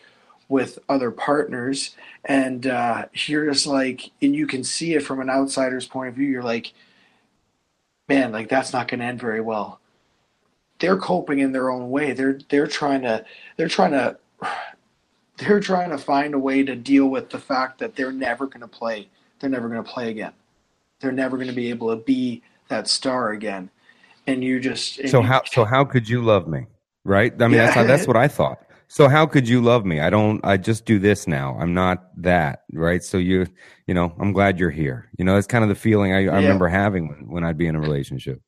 with 0.48 0.78
other 0.88 1.10
partners. 1.10 1.94
And 2.24 2.66
uh 2.66 3.06
you're 3.12 3.50
just 3.50 3.66
like 3.66 4.10
and 4.22 4.34
you 4.34 4.46
can 4.46 4.64
see 4.64 4.94
it 4.94 5.02
from 5.02 5.20
an 5.20 5.30
outsider's 5.30 5.86
point 5.86 6.08
of 6.08 6.14
view. 6.14 6.28
You're 6.28 6.42
like 6.42 6.72
man 8.08 8.32
like 8.32 8.48
that's 8.48 8.72
not 8.72 8.88
going 8.88 9.00
to 9.00 9.06
end 9.06 9.20
very 9.20 9.40
well. 9.40 9.80
They're 10.78 10.96
coping 10.96 11.40
in 11.40 11.52
their 11.52 11.70
own 11.70 11.90
way. 11.90 12.12
They're 12.12 12.38
they're 12.48 12.66
trying 12.66 13.02
to 13.02 13.24
they're 13.56 13.68
trying 13.68 13.92
to 13.92 14.18
they're 15.38 15.60
trying 15.60 15.90
to 15.90 15.98
find 15.98 16.34
a 16.34 16.38
way 16.38 16.62
to 16.64 16.74
deal 16.74 17.06
with 17.06 17.30
the 17.30 17.38
fact 17.38 17.78
that 17.78 17.94
they're 17.94 18.12
never 18.12 18.46
going 18.46 18.60
to 18.60 18.68
play. 18.68 19.08
They're 19.38 19.50
never 19.50 19.68
going 19.68 19.82
to 19.82 19.88
play 19.88 20.10
again. 20.10 20.32
They're 21.00 21.12
never 21.12 21.36
going 21.36 21.48
to 21.48 21.54
be 21.54 21.70
able 21.70 21.90
to 21.90 22.02
be 22.02 22.42
that 22.68 22.88
star 22.88 23.30
again. 23.30 23.70
And 24.26 24.44
you 24.44 24.60
just 24.60 24.98
and 24.98 25.10
so 25.10 25.20
you, 25.20 25.26
how 25.26 25.42
so 25.44 25.64
how 25.64 25.84
could 25.84 26.08
you 26.08 26.22
love 26.22 26.46
me? 26.46 26.66
Right? 27.04 27.32
I 27.40 27.48
mean, 27.48 27.56
yeah. 27.56 27.64
that's 27.64 27.74
how, 27.74 27.84
that's 27.84 28.06
what 28.06 28.16
I 28.16 28.28
thought. 28.28 28.62
So 28.88 29.08
how 29.08 29.26
could 29.26 29.48
you 29.48 29.60
love 29.62 29.84
me? 29.84 30.00
I 30.00 30.10
don't. 30.10 30.44
I 30.44 30.56
just 30.56 30.84
do 30.84 30.98
this 30.98 31.26
now. 31.26 31.56
I'm 31.58 31.74
not 31.74 32.10
that. 32.22 32.64
Right? 32.72 33.02
So 33.02 33.18
you 33.18 33.46
you 33.86 33.94
know, 33.94 34.14
I'm 34.18 34.32
glad 34.32 34.58
you're 34.58 34.70
here. 34.70 35.08
You 35.18 35.24
know, 35.24 35.34
that's 35.34 35.46
kind 35.46 35.62
of 35.62 35.68
the 35.68 35.74
feeling 35.74 36.12
I, 36.12 36.18
I 36.18 36.20
yeah. 36.20 36.34
remember 36.36 36.68
having 36.68 37.08
when, 37.08 37.28
when 37.28 37.44
I'd 37.44 37.58
be 37.58 37.66
in 37.66 37.74
a 37.74 37.80
relationship. 37.80 38.40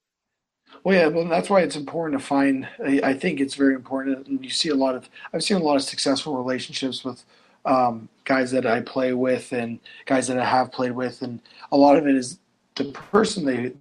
Well, 0.84 0.96
yeah, 0.96 1.08
well, 1.08 1.26
that's 1.26 1.50
why 1.50 1.60
it's 1.60 1.76
important 1.76 2.18
to 2.20 2.26
find. 2.26 2.66
I, 2.82 3.12
think 3.12 3.38
it's 3.38 3.54
very 3.54 3.74
important, 3.74 4.26
and 4.28 4.42
you 4.42 4.50
see 4.50 4.70
a 4.70 4.74
lot 4.74 4.94
of. 4.94 5.08
I've 5.32 5.42
seen 5.42 5.58
a 5.58 5.62
lot 5.62 5.76
of 5.76 5.82
successful 5.82 6.36
relationships 6.36 7.04
with 7.04 7.22
um, 7.66 8.08
guys 8.24 8.50
that 8.52 8.66
I 8.66 8.80
play 8.80 9.12
with 9.12 9.52
and 9.52 9.78
guys 10.06 10.26
that 10.28 10.38
I 10.38 10.44
have 10.44 10.72
played 10.72 10.92
with, 10.92 11.20
and 11.20 11.40
a 11.70 11.76
lot 11.76 11.96
of 11.96 12.06
it 12.06 12.14
is 12.14 12.38
the 12.76 12.84
person 12.84 13.44
they 13.44 13.72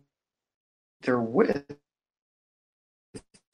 they're 1.02 1.20
with 1.20 1.64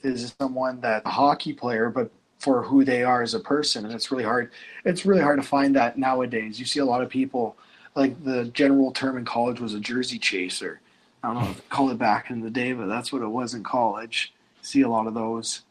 is 0.01 0.35
someone 0.39 0.81
that 0.81 1.01
a 1.05 1.09
hockey 1.09 1.53
player, 1.53 1.89
but 1.89 2.11
for 2.39 2.61
who 2.61 2.85
they 2.85 3.03
are 3.03 3.21
as 3.21 3.33
a 3.33 3.39
person, 3.39 3.85
and 3.85 3.93
it's 3.93 4.11
really 4.11 4.23
hard. 4.23 4.51
It's 4.83 5.05
really 5.05 5.21
hard 5.21 5.41
to 5.41 5.47
find 5.47 5.75
that 5.75 5.97
nowadays. 5.97 6.59
You 6.59 6.65
see 6.65 6.79
a 6.79 6.85
lot 6.85 7.01
of 7.01 7.09
people 7.09 7.57
like 7.95 8.23
the 8.23 8.45
general 8.45 8.91
term 8.91 9.17
in 9.17 9.25
college 9.25 9.59
was 9.59 9.73
a 9.73 9.79
jersey 9.79 10.19
chaser. 10.19 10.81
I 11.23 11.33
don't 11.33 11.43
know 11.43 11.49
if 11.49 11.69
call 11.69 11.89
it 11.89 11.97
back 11.97 12.29
in 12.29 12.41
the 12.41 12.51
day, 12.51 12.73
but 12.73 12.87
that's 12.87 13.11
what 13.11 13.23
it 13.23 13.27
was 13.27 13.55
in 13.55 13.63
college. 13.63 14.33
See 14.61 14.81
a 14.81 14.89
lot 14.89 15.07
of 15.07 15.13
those. 15.13 15.61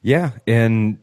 Yeah, 0.00 0.32
and 0.46 0.98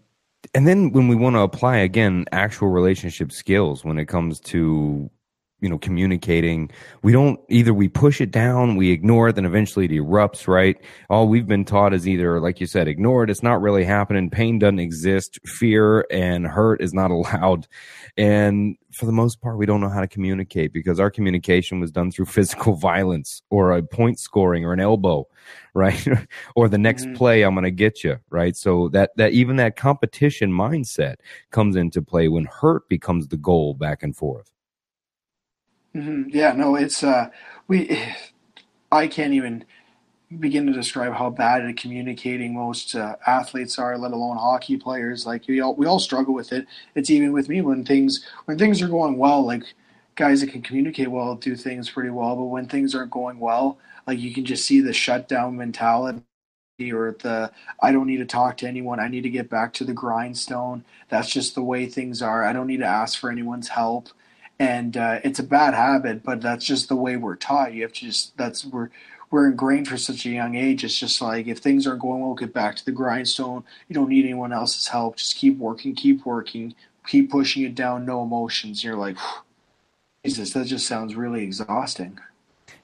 and 0.55 0.67
then 0.67 0.91
when 0.91 1.07
we 1.07 1.15
want 1.15 1.35
to 1.35 1.41
apply 1.41 1.77
again 1.77 2.25
actual 2.31 2.69
relationship 2.69 3.31
skills 3.31 3.83
when 3.83 3.99
it 3.99 4.05
comes 4.05 4.39
to 4.39 5.09
you 5.61 5.69
know 5.69 5.77
communicating. 5.77 6.69
We 7.01 7.11
don't 7.11 7.39
either 7.49 7.73
we 7.73 7.87
push 7.87 8.21
it 8.21 8.31
down 8.31 8.75
we 8.75 8.91
ignore 8.91 9.29
it 9.29 9.35
then 9.35 9.45
eventually 9.45 9.85
it 9.85 9.91
erupts 9.91 10.47
right? 10.47 10.77
All 11.09 11.27
we've 11.27 11.47
been 11.47 11.65
taught 11.65 11.93
is 11.93 12.07
either 12.07 12.39
like 12.39 12.59
you 12.59 12.67
said 12.67 12.87
ignore 12.87 13.23
it 13.23 13.29
it's 13.29 13.43
not 13.43 13.61
really 13.61 13.83
happening 13.83 14.29
pain 14.29 14.59
doesn't 14.59 14.79
exist 14.79 15.39
fear 15.45 16.05
and 16.11 16.47
hurt 16.47 16.81
is 16.81 16.93
not 16.93 17.11
allowed. 17.19 17.67
And 18.17 18.75
for 18.93 19.05
the 19.05 19.11
most 19.11 19.41
part 19.41 19.57
we 19.57 19.65
don't 19.65 19.81
know 19.81 19.89
how 19.89 20.01
to 20.01 20.07
communicate 20.07 20.73
because 20.73 20.99
our 20.99 21.11
communication 21.11 21.79
was 21.79 21.91
done 21.91 22.11
through 22.11 22.25
physical 22.25 22.73
violence 22.75 23.41
or 23.49 23.71
a 23.71 23.83
point 23.83 24.19
scoring 24.19 24.65
or 24.65 24.73
an 24.73 24.79
elbow 24.79 25.27
right? 25.73 26.07
Or 26.55 26.67
the 26.67 26.77
next 26.77 27.05
mm-hmm. 27.05 27.15
play 27.15 27.43
i'm 27.43 27.53
going 27.53 27.63
to 27.63 27.71
get 27.71 28.03
you 28.03 28.17
right? 28.29 28.55
So 28.55 28.89
that 28.89 29.11
that 29.17 29.33
even 29.33 29.57
that 29.57 29.75
competition 29.75 30.51
mindset 30.51 31.15
comes 31.51 31.75
into 31.75 32.01
play 32.01 32.27
when 32.27 32.45
hurt 32.45 32.87
becomes 32.89 33.27
the 33.27 33.37
goal 33.37 33.73
back 33.73 34.03
and 34.03 34.15
forth 34.15 34.51
Mm-hmm. 35.95 36.29
Yeah, 36.29 36.53
no, 36.53 36.75
it's 36.75 37.03
uh, 37.03 37.29
we. 37.67 37.99
I 38.91 39.07
can't 39.07 39.33
even 39.33 39.65
begin 40.39 40.67
to 40.67 40.73
describe 40.73 41.13
how 41.13 41.29
bad 41.29 41.65
at 41.65 41.77
communicating 41.77 42.53
most 42.55 42.95
uh, 42.95 43.15
athletes 43.27 43.79
are, 43.79 43.97
let 43.97 44.13
alone 44.13 44.37
hockey 44.37 44.77
players. 44.77 45.25
Like 45.25 45.47
we 45.47 45.61
all 45.61 45.75
we 45.75 45.85
all 45.87 45.99
struggle 45.99 46.33
with 46.33 46.53
it. 46.53 46.67
It's 46.95 47.09
even 47.09 47.33
with 47.33 47.49
me 47.49 47.61
when 47.61 47.85
things 47.85 48.25
when 48.45 48.57
things 48.59 48.81
are 48.81 48.89
going 48.89 49.17
well. 49.17 49.45
Like 49.45 49.63
guys 50.15 50.41
that 50.41 50.51
can 50.51 50.61
communicate 50.63 51.11
well 51.11 51.35
do 51.35 51.55
things 51.55 51.89
pretty 51.89 52.11
well, 52.11 52.35
but 52.35 52.45
when 52.45 52.67
things 52.67 52.95
aren't 52.95 53.11
going 53.11 53.39
well, 53.39 53.79
like 54.07 54.19
you 54.19 54.33
can 54.33 54.45
just 54.45 54.65
see 54.65 54.81
the 54.81 54.93
shutdown 54.93 55.57
mentality 55.57 56.21
or 56.93 57.17
the 57.23 57.51
I 57.81 57.91
don't 57.91 58.07
need 58.07 58.17
to 58.17 58.25
talk 58.25 58.57
to 58.57 58.67
anyone. 58.67 58.99
I 58.99 59.09
need 59.09 59.23
to 59.23 59.29
get 59.29 59.49
back 59.49 59.73
to 59.75 59.85
the 59.85 59.93
grindstone. 59.93 60.85
That's 61.09 61.31
just 61.31 61.55
the 61.55 61.63
way 61.63 61.87
things 61.87 62.21
are. 62.21 62.43
I 62.45 62.53
don't 62.53 62.67
need 62.67 62.79
to 62.81 62.85
ask 62.87 63.19
for 63.19 63.31
anyone's 63.31 63.69
help 63.69 64.09
and 64.59 64.97
uh, 64.97 65.19
it's 65.23 65.39
a 65.39 65.43
bad 65.43 65.73
habit, 65.73 66.21
but 66.23 66.41
that's 66.41 66.65
just 66.65 66.89
the 66.89 66.95
way 66.95 67.15
we're 67.15 67.37
taught. 67.37 67.73
You 67.73 67.83
have 67.83 67.93
to 67.93 68.05
just 68.05 68.37
that's 68.37 68.65
we're 68.65 68.89
we're 69.31 69.47
ingrained 69.47 69.87
for 69.87 69.97
such 69.97 70.25
a 70.25 70.29
young 70.29 70.55
age. 70.55 70.83
It's 70.83 70.99
just 70.99 71.21
like 71.21 71.47
if 71.47 71.59
things 71.59 71.87
aren't 71.87 72.01
going 72.01 72.21
well, 72.21 72.33
get 72.33 72.53
back 72.53 72.75
to 72.75 72.85
the 72.85 72.91
grindstone. 72.91 73.63
You 73.87 73.93
don't 73.93 74.09
need 74.09 74.25
anyone 74.25 74.51
else's 74.51 74.87
help. 74.87 75.15
Just 75.17 75.37
keep 75.37 75.57
working, 75.57 75.95
keep 75.95 76.25
working, 76.25 76.75
keep 77.07 77.31
pushing 77.31 77.63
it 77.63 77.75
down. 77.75 78.05
No 78.05 78.23
emotions. 78.23 78.83
You're 78.83 78.97
like, 78.97 79.17
Jesus, 80.25 80.53
that 80.53 80.67
just 80.67 80.87
sounds 80.87 81.15
really 81.15 81.43
exhausting. 81.43 82.19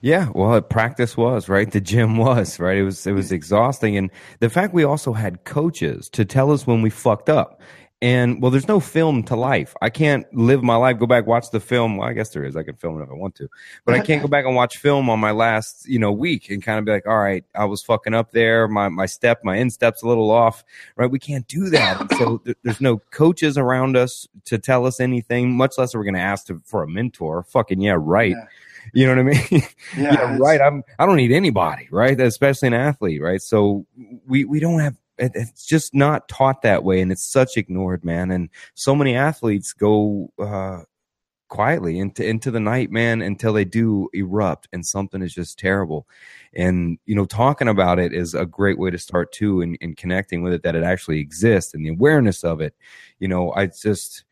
Yeah, 0.02 0.30
well, 0.36 0.62
practice 0.62 1.18
was 1.18 1.50
right. 1.50 1.72
The 1.72 1.82
gym 1.82 2.18
was 2.18 2.60
right. 2.60 2.78
It 2.78 2.84
was 2.84 3.06
it 3.08 3.14
was 3.14 3.32
exhausting, 3.32 3.98
and 3.98 4.12
the 4.40 4.50
fact 4.50 4.74
we 4.74 4.84
also 4.84 5.14
had 5.14 5.44
coaches 5.44 6.10
to 6.10 6.26
tell 6.26 6.52
us 6.52 6.68
when 6.68 6.82
we 6.82 6.90
fucked 6.90 7.30
up. 7.30 7.60
And 8.06 8.40
well, 8.40 8.52
there's 8.52 8.68
no 8.68 8.80
film 8.80 9.24
to 9.24 9.36
life. 9.36 9.74
I 9.82 9.90
can't 9.90 10.32
live 10.32 10.62
my 10.62 10.76
life, 10.76 11.00
go 11.00 11.08
back, 11.08 11.26
watch 11.26 11.50
the 11.50 11.60
film. 11.60 11.98
Well, 11.98 12.08
I 12.08 12.14
guess 12.14 12.30
there 12.30 12.44
is. 12.44 12.56
I 12.56 12.62
can 12.62 12.76
film 12.76 13.00
it 13.00 13.04
if 13.04 13.10
I 13.10 13.16
want 13.16 13.34
to, 13.38 13.50
but 13.84 13.96
I 13.96 14.00
can't 14.00 14.22
go 14.22 14.28
back 14.28 14.46
and 14.46 14.56
watch 14.56 14.78
film 14.78 15.10
on 15.10 15.20
my 15.20 15.32
last, 15.32 15.90
you 15.90 15.98
know, 15.98 16.12
week 16.12 16.52
and 16.52 16.62
kind 16.62 16.78
of 16.78 16.86
be 16.86 16.92
like, 16.92 17.08
all 17.08 17.18
right, 17.18 17.44
I 17.56 17.66
was 17.66 17.82
fucking 17.82 18.14
up 18.14 18.32
there. 18.32 18.68
My, 18.68 18.90
my 18.90 19.08
step, 19.08 19.44
my 19.44 19.58
instep's 19.58 20.04
a 20.04 20.08
little 20.08 20.30
off, 20.30 20.64
right? 20.96 21.10
We 21.10 21.18
can't 21.18 21.48
do 21.48 21.68
that. 21.72 22.00
And 22.00 22.12
so 22.12 22.38
th- 22.46 22.58
there's 22.62 22.80
no 22.80 23.00
coaches 23.10 23.58
around 23.58 23.98
us 23.98 24.28
to 24.46 24.60
tell 24.60 24.86
us 24.86 25.00
anything, 25.00 25.58
much 25.58 25.80
less 25.80 25.96
we're 25.96 26.02
we 26.02 26.06
going 26.06 26.14
to 26.14 26.20
ask 26.20 26.46
to, 26.46 26.62
for 26.64 26.84
a 26.84 26.88
mentor. 26.88 27.42
Fucking 27.42 27.82
yeah, 27.82 27.98
right. 27.98 28.36
Yeah. 28.38 28.46
You 28.94 29.08
know 29.08 29.24
what 29.24 29.34
I 29.34 29.52
mean? 29.52 29.64
Yeah, 29.98 30.14
yeah 30.14 30.38
right. 30.40 30.62
I'm. 30.62 30.84
I 31.00 31.08
don't 31.08 31.16
need 31.16 31.32
anybody, 31.32 31.88
right? 31.90 32.22
Especially 32.22 32.68
an 32.68 32.76
athlete, 32.76 33.20
right? 33.20 33.42
So 33.42 33.88
we 34.28 34.46
we 34.46 34.60
don't 34.60 34.80
have 34.80 34.96
it's 35.18 35.66
just 35.66 35.94
not 35.94 36.28
taught 36.28 36.62
that 36.62 36.84
way 36.84 37.02
and 37.02 37.12
it's 37.12 37.26
such 37.26 37.58
ignored 37.58 38.04
man 38.04 38.32
and 38.32 38.50
so 38.74 38.96
many 38.96 39.16
athletes 39.16 39.72
go 39.74 40.32
uh, 40.40 40.82
quietly 41.48 42.00
into 42.00 42.26
into 42.26 42.50
the 42.52 42.60
night 42.60 42.92
man 42.92 43.22
until 43.22 43.54
they 43.54 43.66
do 43.66 44.10
erupt 44.14 44.68
and 44.74 44.86
something 44.86 45.22
is 45.22 45.34
just 45.34 45.60
terrible. 45.60 46.08
And 46.54 46.98
you 47.06 47.16
know 47.16 47.26
talking 47.26 47.68
about 47.68 48.00
it 48.00 48.14
is 48.14 48.34
a 48.34 48.46
great 48.46 48.78
way 48.78 48.90
to 48.90 48.98
start 48.98 49.32
too 49.32 49.62
and, 49.62 49.78
and 49.82 49.96
connecting 49.96 50.42
with 50.42 50.54
it 50.54 50.64
that 50.64 50.76
it 50.76 50.84
actually 50.84 51.20
exists 51.20 51.74
and 51.74 51.86
the 51.86 51.90
awareness 51.90 52.44
of 52.44 52.62
it. 52.62 52.76
You 53.20 53.28
know 53.28 53.54
i 53.54 53.68
just 53.68 54.24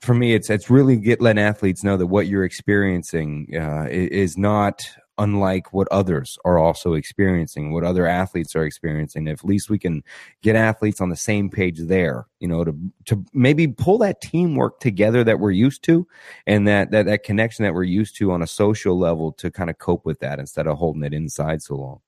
for 0.00 0.14
me 0.14 0.34
it's 0.34 0.50
it's 0.50 0.70
really 0.70 0.96
get 0.96 1.20
letting 1.20 1.42
athletes 1.42 1.82
know 1.82 1.96
that 1.96 2.06
what 2.06 2.26
you're 2.26 2.44
experiencing 2.44 3.48
uh, 3.54 3.86
is 3.90 4.38
not 4.38 4.82
unlike 5.18 5.72
what 5.72 5.88
others 5.90 6.38
are 6.44 6.58
also 6.58 6.94
experiencing, 6.94 7.72
what 7.72 7.84
other 7.84 8.06
athletes 8.06 8.54
are 8.54 8.64
experiencing. 8.64 9.26
If 9.26 9.40
at 9.40 9.44
least 9.44 9.70
we 9.70 9.78
can 9.78 10.02
get 10.42 10.56
athletes 10.56 11.00
on 11.00 11.08
the 11.08 11.16
same 11.16 11.48
page 11.48 11.78
there, 11.80 12.26
you 12.40 12.48
know, 12.48 12.64
to 12.64 12.76
to 13.06 13.24
maybe 13.32 13.66
pull 13.68 13.98
that 13.98 14.20
teamwork 14.20 14.80
together 14.80 15.24
that 15.24 15.40
we're 15.40 15.52
used 15.52 15.82
to 15.84 16.06
and 16.46 16.68
that 16.68 16.90
that, 16.90 17.06
that 17.06 17.22
connection 17.22 17.64
that 17.64 17.74
we're 17.74 17.84
used 17.84 18.16
to 18.16 18.32
on 18.32 18.42
a 18.42 18.46
social 18.46 18.98
level 18.98 19.32
to 19.32 19.50
kind 19.50 19.70
of 19.70 19.78
cope 19.78 20.04
with 20.04 20.20
that 20.20 20.38
instead 20.38 20.66
of 20.66 20.78
holding 20.78 21.02
it 21.02 21.14
inside 21.14 21.62
so 21.62 21.76
long. 21.76 22.00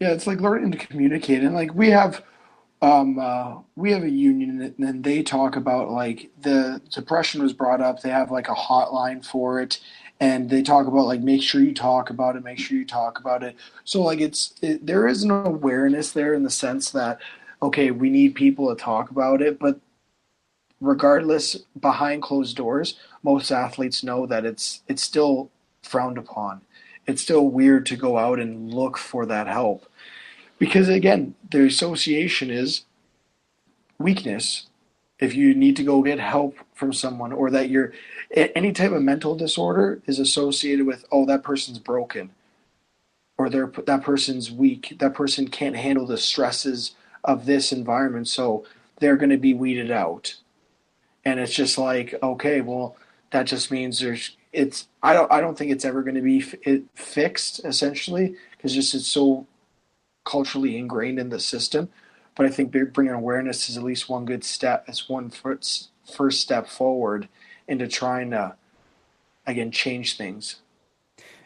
Yeah, 0.00 0.10
it's 0.10 0.26
like 0.26 0.40
learning 0.40 0.72
to 0.72 0.78
communicate. 0.78 1.42
And 1.42 1.54
like 1.54 1.74
we 1.74 1.90
have 1.90 2.24
um, 2.82 3.18
uh, 3.18 3.58
we 3.76 3.92
have 3.92 4.02
a 4.02 4.10
union 4.10 4.60
and 4.60 4.74
then 4.76 5.02
they 5.02 5.22
talk 5.22 5.54
about 5.54 5.90
like 5.90 6.30
the 6.40 6.82
depression 6.90 7.40
was 7.40 7.52
brought 7.52 7.80
up. 7.80 8.00
They 8.00 8.10
have 8.10 8.32
like 8.32 8.48
a 8.48 8.54
hotline 8.54 9.24
for 9.24 9.60
it 9.60 9.78
and 10.22 10.48
they 10.48 10.62
talk 10.62 10.86
about 10.86 11.06
like 11.06 11.20
make 11.20 11.42
sure 11.42 11.60
you 11.60 11.74
talk 11.74 12.10
about 12.10 12.36
it 12.36 12.44
make 12.44 12.58
sure 12.58 12.78
you 12.78 12.84
talk 12.86 13.18
about 13.18 13.42
it. 13.42 13.56
So 13.84 14.00
like 14.02 14.20
it's 14.20 14.54
it, 14.62 14.86
there 14.86 15.08
is 15.08 15.24
an 15.24 15.32
awareness 15.32 16.12
there 16.12 16.32
in 16.32 16.44
the 16.44 16.50
sense 16.50 16.92
that 16.92 17.18
okay 17.60 17.90
we 17.90 18.08
need 18.08 18.36
people 18.36 18.74
to 18.74 18.80
talk 18.80 19.10
about 19.10 19.42
it 19.42 19.58
but 19.58 19.80
regardless 20.80 21.56
behind 21.80 22.22
closed 22.22 22.56
doors 22.56 23.00
most 23.24 23.50
athletes 23.50 24.04
know 24.04 24.24
that 24.26 24.44
it's 24.44 24.82
it's 24.88 25.02
still 25.02 25.50
frowned 25.82 26.18
upon. 26.18 26.60
It's 27.08 27.22
still 27.22 27.48
weird 27.48 27.84
to 27.86 27.96
go 27.96 28.16
out 28.16 28.38
and 28.38 28.72
look 28.72 28.96
for 28.96 29.26
that 29.26 29.48
help. 29.48 29.90
Because 30.60 30.88
again 30.88 31.34
the 31.50 31.66
association 31.66 32.48
is 32.48 32.82
weakness 33.98 34.68
if 35.22 35.36
you 35.36 35.54
need 35.54 35.76
to 35.76 35.84
go 35.84 36.02
get 36.02 36.18
help 36.18 36.56
from 36.74 36.92
someone 36.92 37.32
or 37.32 37.48
that 37.50 37.70
you're 37.70 37.92
any 38.34 38.72
type 38.72 38.90
of 38.90 39.02
mental 39.02 39.36
disorder 39.36 40.02
is 40.06 40.18
associated 40.18 40.84
with 40.84 41.04
oh 41.12 41.24
that 41.24 41.44
person's 41.44 41.78
broken 41.78 42.30
or 43.38 43.48
they're 43.48 43.72
that 43.86 44.02
person's 44.02 44.50
weak 44.50 44.96
that 44.98 45.14
person 45.14 45.46
can't 45.46 45.76
handle 45.76 46.06
the 46.06 46.18
stresses 46.18 46.96
of 47.22 47.46
this 47.46 47.72
environment 47.72 48.26
so 48.26 48.64
they're 48.98 49.16
going 49.16 49.30
to 49.30 49.36
be 49.36 49.54
weeded 49.54 49.90
out. 49.90 50.36
And 51.24 51.38
it's 51.38 51.54
just 51.54 51.78
like 51.78 52.14
okay 52.20 52.60
well 52.60 52.96
that 53.30 53.44
just 53.44 53.70
means 53.70 54.00
there's 54.00 54.36
it's 54.52 54.88
i 55.04 55.12
don't 55.12 55.30
i 55.30 55.40
don't 55.40 55.56
think 55.56 55.70
it's 55.70 55.84
ever 55.84 56.02
going 56.02 56.16
to 56.16 56.20
be 56.20 56.40
f- 56.40 56.80
fixed 56.94 57.64
essentially 57.64 58.34
because 58.50 58.74
just 58.74 58.92
it's 58.92 59.06
so 59.06 59.46
culturally 60.24 60.76
ingrained 60.76 61.18
in 61.18 61.30
the 61.30 61.40
system 61.40 61.88
but 62.34 62.46
I 62.46 62.50
think 62.50 62.72
bringing 62.92 63.14
awareness 63.14 63.68
is 63.68 63.76
at 63.76 63.82
least 63.82 64.08
one 64.08 64.24
good 64.24 64.44
step. 64.44 64.84
as 64.88 65.08
one 65.08 65.30
first 65.30 65.90
first 66.10 66.40
step 66.40 66.66
forward 66.68 67.28
into 67.68 67.86
trying 67.86 68.30
to 68.30 68.56
again 69.46 69.70
change 69.70 70.16
things. 70.16 70.56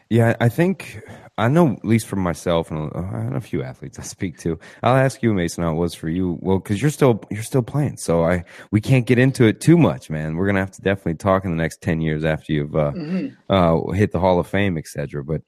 Yeah, 0.09 0.35
I 0.39 0.49
think 0.49 1.01
I 1.37 1.49
know 1.49 1.73
at 1.73 1.85
least 1.85 2.07
for 2.07 2.15
myself 2.15 2.71
and 2.71 2.91
uh, 2.95 3.35
a 3.35 3.41
few 3.41 3.61
athletes 3.61 3.99
I 3.99 4.03
speak 4.03 4.39
to. 4.39 4.57
I'll 4.81 4.95
ask 4.95 5.21
you, 5.21 5.33
Mason, 5.33 5.63
how 5.63 5.71
it 5.71 5.75
was 5.75 5.93
for 5.93 6.09
you. 6.09 6.39
Well, 6.41 6.59
because 6.59 6.81
you're 6.81 6.91
still 6.91 7.21
you're 7.29 7.43
still 7.43 7.61
playing, 7.61 7.97
so 7.97 8.23
I 8.23 8.43
we 8.71 8.81
can't 8.81 9.05
get 9.05 9.19
into 9.19 9.45
it 9.45 9.61
too 9.61 9.77
much, 9.77 10.09
man. 10.09 10.35
We're 10.35 10.47
gonna 10.47 10.61
have 10.61 10.71
to 10.71 10.81
definitely 10.81 11.15
talk 11.15 11.45
in 11.45 11.51
the 11.51 11.61
next 11.61 11.81
ten 11.81 12.01
years 12.01 12.25
after 12.25 12.53
you've 12.53 12.75
uh, 12.75 12.91
mm-hmm. 12.91 13.27
uh, 13.49 13.91
hit 13.93 14.11
the 14.11 14.19
Hall 14.19 14.39
of 14.39 14.47
Fame, 14.47 14.77
etc. 14.77 15.23
But 15.23 15.41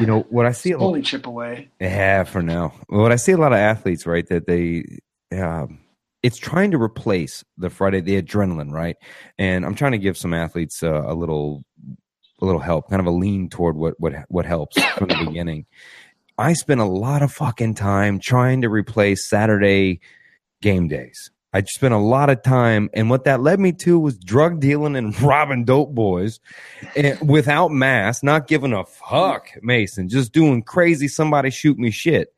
you 0.00 0.06
know 0.06 0.26
what 0.30 0.46
I 0.46 0.52
see, 0.52 0.74
chip 1.02 1.26
away. 1.26 1.68
Yeah, 1.80 2.24
for 2.24 2.42
now. 2.42 2.72
What 2.88 3.12
I 3.12 3.16
see 3.16 3.32
a 3.32 3.38
lot 3.38 3.52
of 3.52 3.58
athletes, 3.58 4.06
right, 4.06 4.26
that 4.28 4.46
they. 4.46 4.84
Um, 5.32 5.80
it's 6.22 6.36
trying 6.36 6.72
to 6.72 6.82
replace 6.82 7.44
the 7.56 7.70
Friday 7.70 8.00
the 8.00 8.20
adrenaline, 8.20 8.72
right? 8.72 8.96
And 9.38 9.64
I'm 9.64 9.74
trying 9.74 9.92
to 9.92 9.98
give 9.98 10.18
some 10.18 10.34
athletes 10.34 10.82
uh, 10.82 11.02
a 11.06 11.14
little 11.14 11.64
a 12.40 12.44
little 12.44 12.60
help, 12.60 12.90
kind 12.90 13.00
of 13.00 13.06
a 13.06 13.10
lean 13.10 13.48
toward 13.48 13.76
what 13.76 13.98
what 13.98 14.14
what 14.28 14.46
helps 14.46 14.82
from 14.96 15.08
the 15.08 15.24
beginning. 15.26 15.66
I 16.38 16.54
spent 16.54 16.80
a 16.80 16.86
lot 16.86 17.22
of 17.22 17.32
fucking 17.32 17.74
time 17.74 18.18
trying 18.18 18.62
to 18.62 18.70
replace 18.70 19.28
Saturday 19.28 20.00
game 20.62 20.88
days. 20.88 21.30
I 21.52 21.62
spent 21.62 21.92
a 21.92 21.98
lot 21.98 22.30
of 22.30 22.42
time, 22.42 22.90
and 22.94 23.10
what 23.10 23.24
that 23.24 23.40
led 23.40 23.58
me 23.58 23.72
to 23.72 23.98
was 23.98 24.16
drug 24.16 24.60
dealing 24.60 24.94
and 24.94 25.20
robbing 25.22 25.64
dope 25.64 25.94
boys, 25.94 26.38
and 26.96 27.18
without 27.28 27.72
mask, 27.72 28.22
not 28.22 28.46
giving 28.46 28.72
a 28.72 28.84
fuck, 28.84 29.50
Mason, 29.62 30.08
just 30.08 30.32
doing 30.32 30.62
crazy. 30.62 31.08
Somebody 31.08 31.50
shoot 31.50 31.76
me 31.76 31.90
shit, 31.90 32.32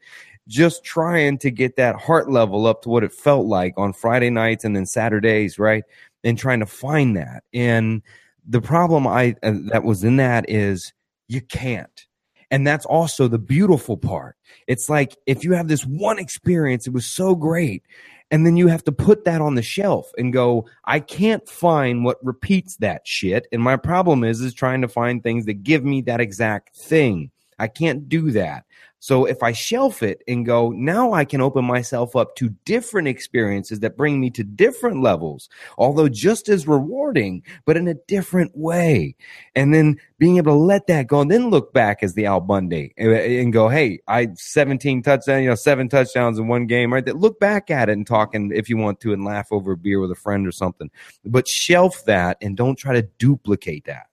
just 0.48 0.82
trying 0.82 1.38
to 1.38 1.50
get 1.50 1.76
that 1.76 1.96
heart 1.96 2.30
level 2.30 2.66
up 2.66 2.82
to 2.82 2.88
what 2.88 3.04
it 3.04 3.12
felt 3.12 3.46
like 3.46 3.74
on 3.76 3.92
Friday 3.92 4.30
nights 4.30 4.64
and 4.64 4.74
then 4.74 4.86
Saturdays, 4.86 5.58
right? 5.58 5.84
And 6.24 6.38
trying 6.38 6.60
to 6.60 6.66
find 6.66 7.16
that. 7.16 7.44
And 7.52 8.02
the 8.47 8.60
problem 8.60 9.06
I 9.06 9.36
uh, 9.43 9.52
that 9.70 9.85
was 9.85 10.05
in 10.05 10.16
that 10.16 10.48
is 10.48 10.93
you 11.28 11.40
can't. 11.40 12.06
And 12.51 12.66
that's 12.66 12.85
also 12.85 13.28
the 13.28 13.39
beautiful 13.39 13.97
part. 13.97 14.36
It's 14.66 14.90
like 14.90 15.16
if 15.27 15.43
you 15.43 15.52
have 15.52 15.69
this 15.69 15.86
one 15.86 16.19
experience, 16.19 16.86
it 16.86 16.93
was 16.93 17.06
so 17.06 17.35
great. 17.35 17.82
And 18.31 18.47
then 18.47 18.56
you 18.56 18.69
have 18.69 18.85
to 18.85 18.93
put 18.93 19.24
that 19.24 19.40
on 19.40 19.55
the 19.55 19.62
shelf 19.62 20.10
and 20.16 20.32
go, 20.32 20.66
I 20.85 21.01
can't 21.01 21.47
find 21.48 22.05
what 22.05 22.19
repeats 22.23 22.77
that 22.77 23.02
shit. 23.06 23.47
And 23.52 23.62
my 23.62 23.77
problem 23.77 24.24
is, 24.24 24.40
is 24.40 24.55
trying 24.55 24.81
to 24.82 24.89
find 24.89 25.23
things 25.23 25.47
that 25.47 25.62
give 25.62 25.85
me 25.85 26.02
that 26.02 26.20
exact 26.20 26.77
thing. 26.77 27.31
I 27.59 27.69
can't 27.69 28.09
do 28.09 28.31
that. 28.32 28.64
So 29.02 29.24
if 29.24 29.42
I 29.42 29.50
shelf 29.50 30.00
it 30.04 30.22
and 30.28 30.46
go, 30.46 30.70
now 30.70 31.12
I 31.12 31.24
can 31.24 31.40
open 31.40 31.64
myself 31.64 32.14
up 32.14 32.36
to 32.36 32.50
different 32.64 33.08
experiences 33.08 33.80
that 33.80 33.96
bring 33.96 34.20
me 34.20 34.30
to 34.30 34.44
different 34.44 35.02
levels, 35.02 35.48
although 35.76 36.08
just 36.08 36.48
as 36.48 36.68
rewarding, 36.68 37.42
but 37.64 37.76
in 37.76 37.88
a 37.88 37.94
different 37.94 38.56
way. 38.56 39.16
And 39.56 39.74
then 39.74 39.98
being 40.18 40.36
able 40.36 40.52
to 40.52 40.58
let 40.58 40.86
that 40.86 41.08
go 41.08 41.20
and 41.20 41.28
then 41.28 41.50
look 41.50 41.72
back 41.72 42.04
as 42.04 42.14
the 42.14 42.26
Al 42.26 42.38
Bundy 42.42 42.94
eh, 42.96 43.08
eh, 43.08 43.40
and 43.40 43.52
go, 43.52 43.68
Hey, 43.68 43.98
I 44.06 44.28
17 44.36 45.02
touchdowns, 45.02 45.42
you 45.42 45.48
know, 45.48 45.56
seven 45.56 45.88
touchdowns 45.88 46.38
in 46.38 46.46
one 46.46 46.68
game, 46.68 46.92
right? 46.92 47.04
That 47.04 47.16
look 47.16 47.40
back 47.40 47.72
at 47.72 47.88
it 47.88 47.94
and 47.94 48.06
talk 48.06 48.36
and 48.36 48.52
if 48.52 48.68
you 48.68 48.76
want 48.76 49.00
to 49.00 49.12
and 49.12 49.24
laugh 49.24 49.48
over 49.50 49.72
a 49.72 49.76
beer 49.76 49.98
with 49.98 50.12
a 50.12 50.14
friend 50.14 50.46
or 50.46 50.52
something, 50.52 50.92
but 51.24 51.48
shelf 51.48 52.04
that 52.04 52.36
and 52.40 52.56
don't 52.56 52.76
try 52.76 52.94
to 52.94 53.02
duplicate 53.18 53.86
that. 53.86 54.06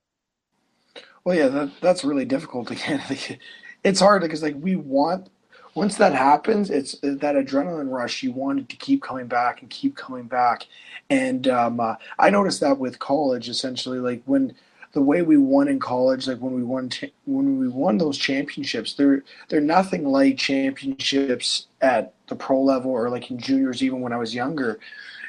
Well, 1.23 1.37
yeah, 1.37 1.49
that, 1.49 1.73
that's 1.79 2.03
really 2.03 2.25
difficult 2.25 2.71
again 2.71 3.03
it's 3.83 3.99
hard 3.99 4.21
because 4.21 4.43
like 4.43 4.55
we 4.59 4.75
want 4.75 5.29
once 5.75 5.97
that 5.97 6.13
happens, 6.13 6.69
it's 6.69 6.93
that 7.01 7.35
adrenaline 7.35 7.91
rush. 7.91 8.23
You 8.23 8.31
wanted 8.31 8.69
to 8.69 8.75
keep 8.75 9.01
coming 9.01 9.27
back 9.27 9.61
and 9.61 9.69
keep 9.69 9.95
coming 9.95 10.23
back, 10.23 10.67
and 11.09 11.47
um, 11.47 11.79
uh, 11.79 11.95
I 12.17 12.29
noticed 12.29 12.59
that 12.61 12.79
with 12.79 12.99
college. 12.99 13.49
Essentially, 13.49 13.99
like 13.99 14.21
when 14.25 14.55
the 14.91 15.01
way 15.01 15.21
we 15.21 15.37
won 15.37 15.67
in 15.67 15.79
college, 15.79 16.27
like 16.27 16.39
when 16.39 16.53
we 16.53 16.63
won 16.63 16.89
t- 16.89 17.13
when 17.25 17.59
we 17.59 17.67
won 17.67 17.97
those 17.97 18.17
championships, 18.17 18.93
they're 18.93 19.23
they're 19.47 19.61
nothing 19.61 20.05
like 20.05 20.37
championships 20.37 21.67
at 21.81 22.13
the 22.27 22.35
pro 22.35 22.61
level 22.61 22.91
or 22.91 23.09
like 23.09 23.29
in 23.29 23.37
juniors. 23.37 23.83
Even 23.83 24.01
when 24.01 24.11
I 24.11 24.17
was 24.17 24.33
younger, 24.33 24.79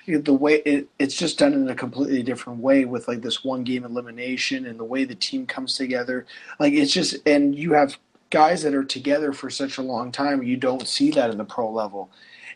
the 0.07 0.33
way 0.33 0.63
it, 0.63 0.89
it's 0.99 1.17
just 1.17 1.39
done 1.39 1.53
in 1.53 1.69
a 1.69 1.75
completely 1.75 2.23
different 2.23 2.61
way 2.61 2.87
with 2.87 3.07
like 3.07 3.21
this 3.21 3.45
one 3.45 3.63
game 3.63 3.85
elimination 3.85 4.67
and 4.67 4.81
the 4.81 4.85
way 4.85 5.05
the 5.05 5.15
team 5.15 5.47
comes 5.47 5.77
together. 5.77 6.27
Like 6.59 6.73
it's 6.73 6.93
just 6.93 7.17
and 7.27 7.55
you 7.55 7.75
have 7.75 7.99
guys 8.31 8.63
that 8.63 8.75
are 8.75 8.85
together 8.85 9.33
for 9.33 9.51
such 9.51 9.79
a 9.79 9.83
long 9.83 10.11
time, 10.13 10.43
you 10.43 10.57
don't 10.57 10.87
see 10.87 11.11
that 11.11 11.31
in 11.31 11.39
the 11.39 11.45
pro 11.45 11.71
level. 11.71 12.11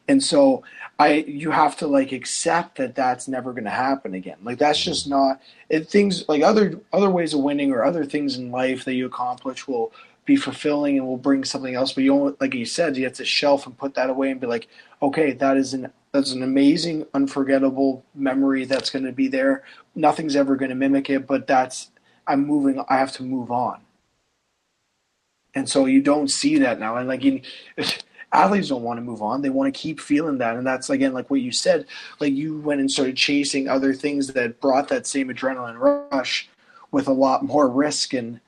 And 0.06 0.22
so 0.22 0.62
I 0.98 1.24
you 1.26 1.50
have 1.50 1.76
to 1.78 1.86
like 1.86 2.12
accept 2.12 2.76
that 2.76 2.94
that's 2.94 3.26
never 3.26 3.52
going 3.52 3.64
to 3.64 3.70
happen 3.70 4.14
again. 4.14 4.36
Like 4.42 4.58
that's 4.58 4.78
mm-hmm. 4.80 4.90
just 4.90 5.08
not 5.08 5.40
it, 5.68 5.88
things 5.88 6.28
like 6.28 6.42
other 6.42 6.78
other 6.92 7.10
ways 7.10 7.34
of 7.34 7.40
winning 7.40 7.72
or 7.72 7.84
other 7.84 8.04
things 8.04 8.36
in 8.36 8.50
life 8.50 8.84
that 8.84 8.94
you 8.94 9.06
accomplish 9.06 9.66
will 9.66 9.92
be 10.26 10.36
fulfilling 10.36 10.98
and 10.98 11.06
will 11.06 11.16
bring 11.16 11.44
something 11.44 11.74
else. 11.74 11.92
But 11.92 12.04
you 12.04 12.36
like 12.40 12.54
you 12.54 12.66
said, 12.66 12.96
you 12.96 13.04
have 13.04 13.14
to 13.14 13.24
shelf 13.24 13.66
and 13.66 13.76
put 13.76 13.94
that 13.94 14.10
away 14.10 14.30
and 14.30 14.40
be 14.40 14.46
like, 14.46 14.68
okay, 15.02 15.32
that 15.32 15.56
is 15.56 15.74
an 15.74 15.90
that's 16.12 16.32
an 16.32 16.42
amazing, 16.42 17.06
unforgettable 17.14 18.04
memory 18.14 18.66
that's 18.66 18.90
going 18.90 19.04
to 19.04 19.12
be 19.12 19.26
there. 19.26 19.64
Nothing's 19.96 20.36
ever 20.36 20.54
going 20.54 20.68
to 20.68 20.76
mimic 20.76 21.10
it, 21.10 21.26
but 21.26 21.46
that's 21.46 21.90
I'm 22.26 22.46
moving. 22.46 22.84
I 22.88 22.98
have 22.98 23.12
to 23.12 23.22
move 23.22 23.50
on 23.50 23.83
and 25.54 25.68
so 25.68 25.86
you 25.86 26.00
don't 26.00 26.28
see 26.28 26.58
that 26.58 26.78
now. 26.78 26.96
And 26.96 27.08
like 27.08 27.22
you, 27.22 27.40
athletes 28.32 28.68
don't 28.68 28.82
want 28.82 28.98
to 28.98 29.02
move 29.02 29.22
on; 29.22 29.42
they 29.42 29.50
want 29.50 29.72
to 29.72 29.78
keep 29.78 30.00
feeling 30.00 30.38
that. 30.38 30.56
And 30.56 30.66
that's 30.66 30.90
again 30.90 31.12
like 31.12 31.30
what 31.30 31.40
you 31.40 31.52
said. 31.52 31.86
Like 32.20 32.32
you 32.32 32.58
went 32.60 32.80
and 32.80 32.90
started 32.90 33.16
chasing 33.16 33.68
other 33.68 33.94
things 33.94 34.28
that 34.28 34.60
brought 34.60 34.88
that 34.88 35.06
same 35.06 35.28
adrenaline 35.28 35.78
rush 36.10 36.48
with 36.90 37.08
a 37.08 37.12
lot 37.12 37.44
more 37.44 37.68
risk 37.68 38.14
and 38.14 38.40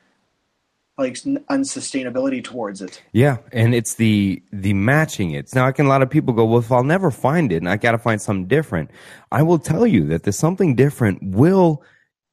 like 0.98 1.14
unsustainability 1.14 2.42
towards 2.42 2.80
it. 2.80 3.02
Yeah, 3.12 3.38
and 3.52 3.74
it's 3.74 3.94
the 3.94 4.42
the 4.52 4.72
matching 4.72 5.32
it. 5.32 5.54
Now, 5.54 5.66
I 5.66 5.72
can 5.72 5.86
a 5.86 5.88
lot 5.88 6.02
of 6.02 6.08
people 6.08 6.32
go, 6.32 6.44
well, 6.44 6.60
if 6.60 6.72
I'll 6.72 6.84
never 6.84 7.10
find 7.10 7.52
it, 7.52 7.56
and 7.56 7.68
I 7.68 7.76
got 7.76 7.92
to 7.92 7.98
find 7.98 8.20
something 8.20 8.46
different. 8.46 8.90
I 9.30 9.42
will 9.42 9.58
tell 9.58 9.86
you 9.86 10.06
that 10.06 10.22
the 10.22 10.32
something 10.32 10.74
different 10.74 11.22
will 11.22 11.82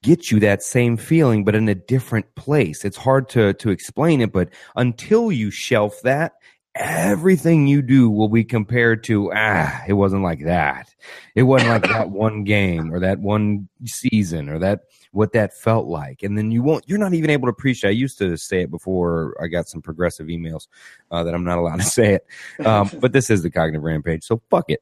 get 0.04 0.30
you 0.30 0.40
that 0.42 0.62
same 0.62 0.98
feeling, 0.98 1.44
but 1.44 1.56
in 1.56 1.68
a 1.68 1.74
different 1.74 2.36
place. 2.36 2.86
It's 2.86 2.98
hard 2.98 3.30
to, 3.30 3.54
to 3.54 3.72
explain 3.72 4.22
it, 4.22 4.32
but 4.32 4.50
until 4.76 5.32
you 5.32 5.50
shelf 5.50 6.00
that, 6.04 6.34
everything 6.76 7.68
you 7.68 7.82
do 7.82 8.10
will 8.10 8.30
be 8.30 8.44
compared 8.44 9.04
to, 9.06 9.32
ah, 9.34 9.82
it 9.88 9.94
wasn't 9.94 10.22
like 10.22 10.44
that. 10.44 10.94
It 11.36 11.44
wasn't 11.44 11.72
like 11.72 11.84
that 11.84 12.10
one 12.12 12.44
game 12.44 12.94
or 12.94 13.00
that 13.00 13.20
one 13.20 13.70
season 13.86 14.50
or 14.50 14.60
that, 14.60 14.82
what 15.12 15.32
that 15.34 15.56
felt 15.56 15.88
like. 15.88 16.22
And 16.22 16.38
then 16.38 16.52
you 16.52 16.62
won't, 16.64 16.84
you're 16.88 16.98
not 16.98 17.14
even 17.14 17.30
able 17.30 17.48
to 17.48 17.52
appreciate. 17.52 17.92
I 17.92 17.94
used 17.94 18.18
to 18.18 18.36
say 18.38 18.62
it 18.62 18.72
before 18.72 19.38
I 19.42 19.48
got 19.48 19.68
some 19.68 19.82
progressive 19.82 20.28
emails 20.28 20.68
uh, 21.12 21.24
that 21.24 21.34
I'm 21.34 21.46
not 21.46 21.60
allowed 21.60 21.78
to 21.78 21.84
say 21.84 22.16
it. 22.16 22.66
Um, 22.66 22.90
but 23.00 23.14
this 23.14 23.30
is 23.30 23.42
the 23.42 23.50
cognitive 23.50 23.84
rampage. 23.84 24.26
So 24.26 24.42
fuck 24.50 24.66
it. 24.68 24.82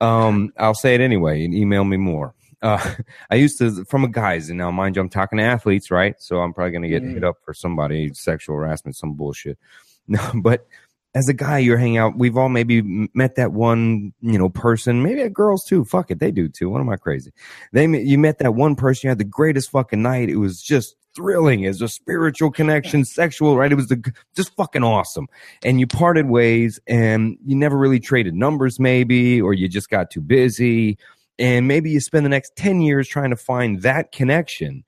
Um, 0.00 0.52
I'll 0.56 0.74
say 0.74 0.94
it 0.94 1.00
anyway 1.00 1.44
and 1.44 1.54
email 1.54 1.84
me 1.84 1.96
more 1.96 2.34
uh, 2.62 2.94
I 3.30 3.34
used 3.34 3.58
to 3.58 3.84
from 3.84 4.04
a 4.04 4.08
guys, 4.08 4.48
and 4.48 4.58
now 4.58 4.70
mind 4.70 4.96
you, 4.96 5.02
I'm 5.02 5.08
talking 5.08 5.38
to 5.38 5.44
athletes, 5.44 5.90
right? 5.90 6.14
So 6.18 6.40
I'm 6.40 6.54
probably 6.54 6.72
gonna 6.72 6.88
get 6.88 7.02
mm. 7.02 7.14
hit 7.14 7.24
up 7.24 7.36
for 7.44 7.52
somebody 7.52 8.10
sexual 8.14 8.56
harassment, 8.56 8.96
some 8.96 9.14
bullshit. 9.14 9.58
No, 10.08 10.32
but 10.34 10.66
as 11.14 11.28
a 11.28 11.32
guy, 11.32 11.58
you're 11.58 11.76
hanging 11.76 11.96
out. 11.96 12.18
We've 12.18 12.36
all 12.36 12.48
maybe 12.48 12.82
met 13.14 13.36
that 13.36 13.52
one, 13.52 14.12
you 14.20 14.36
know, 14.36 14.48
person. 14.48 15.00
Maybe 15.00 15.26
girls 15.28 15.64
too. 15.64 15.84
Fuck 15.84 16.10
it, 16.10 16.18
they 16.18 16.32
do 16.32 16.48
too. 16.48 16.68
What 16.68 16.80
am 16.80 16.88
I 16.88 16.96
crazy? 16.96 17.32
They 17.72 17.86
you 17.86 18.18
met 18.18 18.40
that 18.40 18.56
one 18.56 18.74
person. 18.74 19.06
You 19.06 19.10
had 19.10 19.18
the 19.18 19.24
greatest 19.24 19.70
fucking 19.70 20.02
night. 20.02 20.28
It 20.28 20.36
was 20.36 20.60
just 20.60 20.96
thrilling. 21.14 21.62
It 21.62 21.68
was 21.68 21.82
a 21.82 21.88
spiritual 21.88 22.50
connection, 22.50 23.04
sexual, 23.04 23.56
right? 23.56 23.70
It 23.70 23.76
was 23.76 23.88
the, 23.88 24.12
just 24.34 24.56
fucking 24.56 24.82
awesome. 24.82 25.28
And 25.62 25.78
you 25.78 25.86
parted 25.86 26.28
ways, 26.28 26.80
and 26.86 27.38
you 27.46 27.54
never 27.54 27.76
really 27.76 28.00
traded 28.00 28.34
numbers, 28.34 28.80
maybe, 28.80 29.40
or 29.40 29.54
you 29.54 29.68
just 29.68 29.88
got 29.88 30.10
too 30.10 30.20
busy 30.20 30.98
and 31.42 31.66
maybe 31.66 31.90
you 31.90 31.98
spend 31.98 32.24
the 32.24 32.30
next 32.30 32.54
10 32.54 32.82
years 32.82 33.08
trying 33.08 33.30
to 33.30 33.36
find 33.36 33.82
that 33.82 34.12
connection 34.12 34.84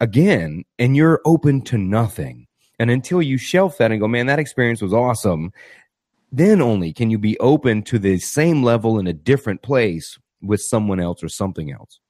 again, 0.00 0.64
and 0.76 0.96
you're 0.96 1.20
open 1.24 1.62
to 1.62 1.78
nothing. 1.78 2.48
And 2.80 2.90
until 2.90 3.22
you 3.22 3.38
shelf 3.38 3.78
that 3.78 3.92
and 3.92 4.00
go, 4.00 4.08
man, 4.08 4.26
that 4.26 4.40
experience 4.40 4.82
was 4.82 4.92
awesome, 4.92 5.52
then 6.32 6.60
only 6.60 6.92
can 6.92 7.08
you 7.08 7.18
be 7.18 7.38
open 7.38 7.82
to 7.84 8.00
the 8.00 8.18
same 8.18 8.64
level 8.64 8.98
in 8.98 9.06
a 9.06 9.12
different 9.12 9.62
place 9.62 10.18
with 10.42 10.60
someone 10.60 10.98
else 10.98 11.22
or 11.22 11.28
something 11.28 11.70
else. 11.70 12.00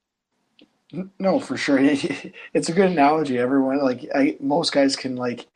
No, 1.19 1.39
for 1.39 1.59
sure. 1.59 1.78
It's 2.55 2.70
a 2.70 2.73
good 2.73 2.90
analogy. 2.90 3.39
Everyone, 3.39 3.82
like, 3.82 4.09
I, 4.14 4.39
most 4.40 4.73
guys 4.73 4.97
can, 4.97 5.16
like, 5.16 5.48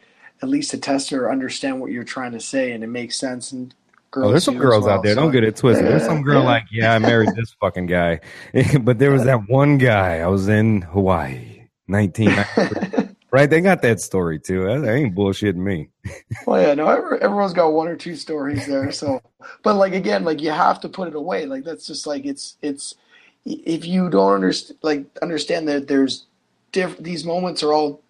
at 0.43 0.51
least 0.51 0.75
attest 0.75 1.11
or 1.11 1.33
understand 1.33 1.81
what 1.81 1.91
you're 1.91 2.05
trying 2.05 2.33
to 2.33 2.41
say, 2.41 2.73
and 2.73 2.85
it 2.85 2.89
makes 2.89 3.19
sense. 3.19 3.53
And 3.53 3.75
girls. 4.17 4.29
Oh, 4.29 4.31
there's 4.31 4.45
some 4.45 4.59
girls 4.59 4.85
well, 4.85 4.95
out 4.95 5.03
there. 5.03 5.15
So. 5.15 5.21
Don't 5.21 5.33
get 5.33 5.45
it 5.45 5.57
twisted. 5.57 5.87
There's 5.87 6.05
some 6.05 6.23
girl 6.23 6.43
like, 6.43 6.65
yeah, 6.71 6.95
I 6.95 6.99
married 6.99 7.31
this 7.35 7.55
fucking 7.61 7.87
guy, 7.87 8.21
but 8.81 8.99
there 8.99 9.13
was 9.13 9.25
that 9.25 9.49
one 9.49 9.79
guy. 9.79 10.19
I 10.19 10.27
was 10.27 10.49
in 10.49 10.83
Hawaii, 10.83 11.69
1993. 11.87 13.15
right? 13.31 13.51
They 13.51 13.61
got 13.61 13.83
that 13.83 14.01
story 14.01 14.39
too. 14.39 14.65
That 14.65 14.93
ain't 14.93 15.15
bullshitting 15.15 15.57
me. 15.57 15.91
well, 16.47 16.61
yeah, 16.61 16.75
no, 16.75 16.89
everyone's 16.89 17.53
got 17.53 17.73
one 17.73 17.89
or 17.89 17.97
two 17.97 18.17
stories 18.17 18.67
there. 18.67 18.91
So, 18.91 19.21
but 19.63 19.75
like 19.75 19.93
again, 19.93 20.25
like 20.25 20.41
you 20.41 20.51
have 20.51 20.81
to 20.81 20.89
put 20.89 21.09
it 21.09 21.15
away. 21.15 21.47
Like 21.47 21.65
that's 21.65 21.87
just 21.87 22.07
like 22.07 22.25
it's 22.25 22.57
it's 22.63 22.95
if 23.45 23.85
you 23.85 24.11
don't 24.11 24.33
understand 24.33 24.79
like 24.83 25.07
understand 25.23 25.69
that 25.69 25.87
there's 25.87 26.27
diff- 26.73 26.99
these 26.99 27.25
moments 27.25 27.63
are 27.63 27.73
all 27.73 28.03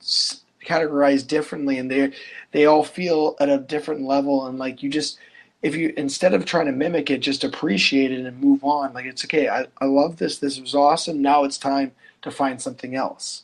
categorized 0.65 1.29
differently 1.29 1.79
and 1.79 1.91
they 1.91 2.13
they 2.53 2.67
all 2.67 2.83
feel 2.83 3.37
at 3.39 3.49
a 3.49 3.59
different 3.59 4.03
level 4.03 4.47
and 4.47 4.59
like 4.59 4.83
you 4.83 4.91
just 4.91 5.19
if 5.67 5.75
you 5.75 5.93
instead 5.97 6.33
of 6.33 6.45
trying 6.45 6.67
to 6.67 6.73
mimic 6.73 7.11
it, 7.11 7.19
just 7.19 7.43
appreciate 7.43 8.13
it 8.13 8.25
and 8.25 8.41
move 8.41 8.63
on. 8.63 8.93
Like 8.95 9.05
it's 9.05 9.25
okay. 9.25 9.49
I, 9.49 9.67
I 9.81 9.87
love 9.87 10.17
this. 10.17 10.39
This 10.39 10.61
was 10.61 10.77
awesome. 10.77 11.21
Now 11.21 11.43
it's 11.43 11.59
time 11.59 11.91
to 12.23 12.31
find 12.31 12.63
something 12.63 12.95
else. 12.95 13.43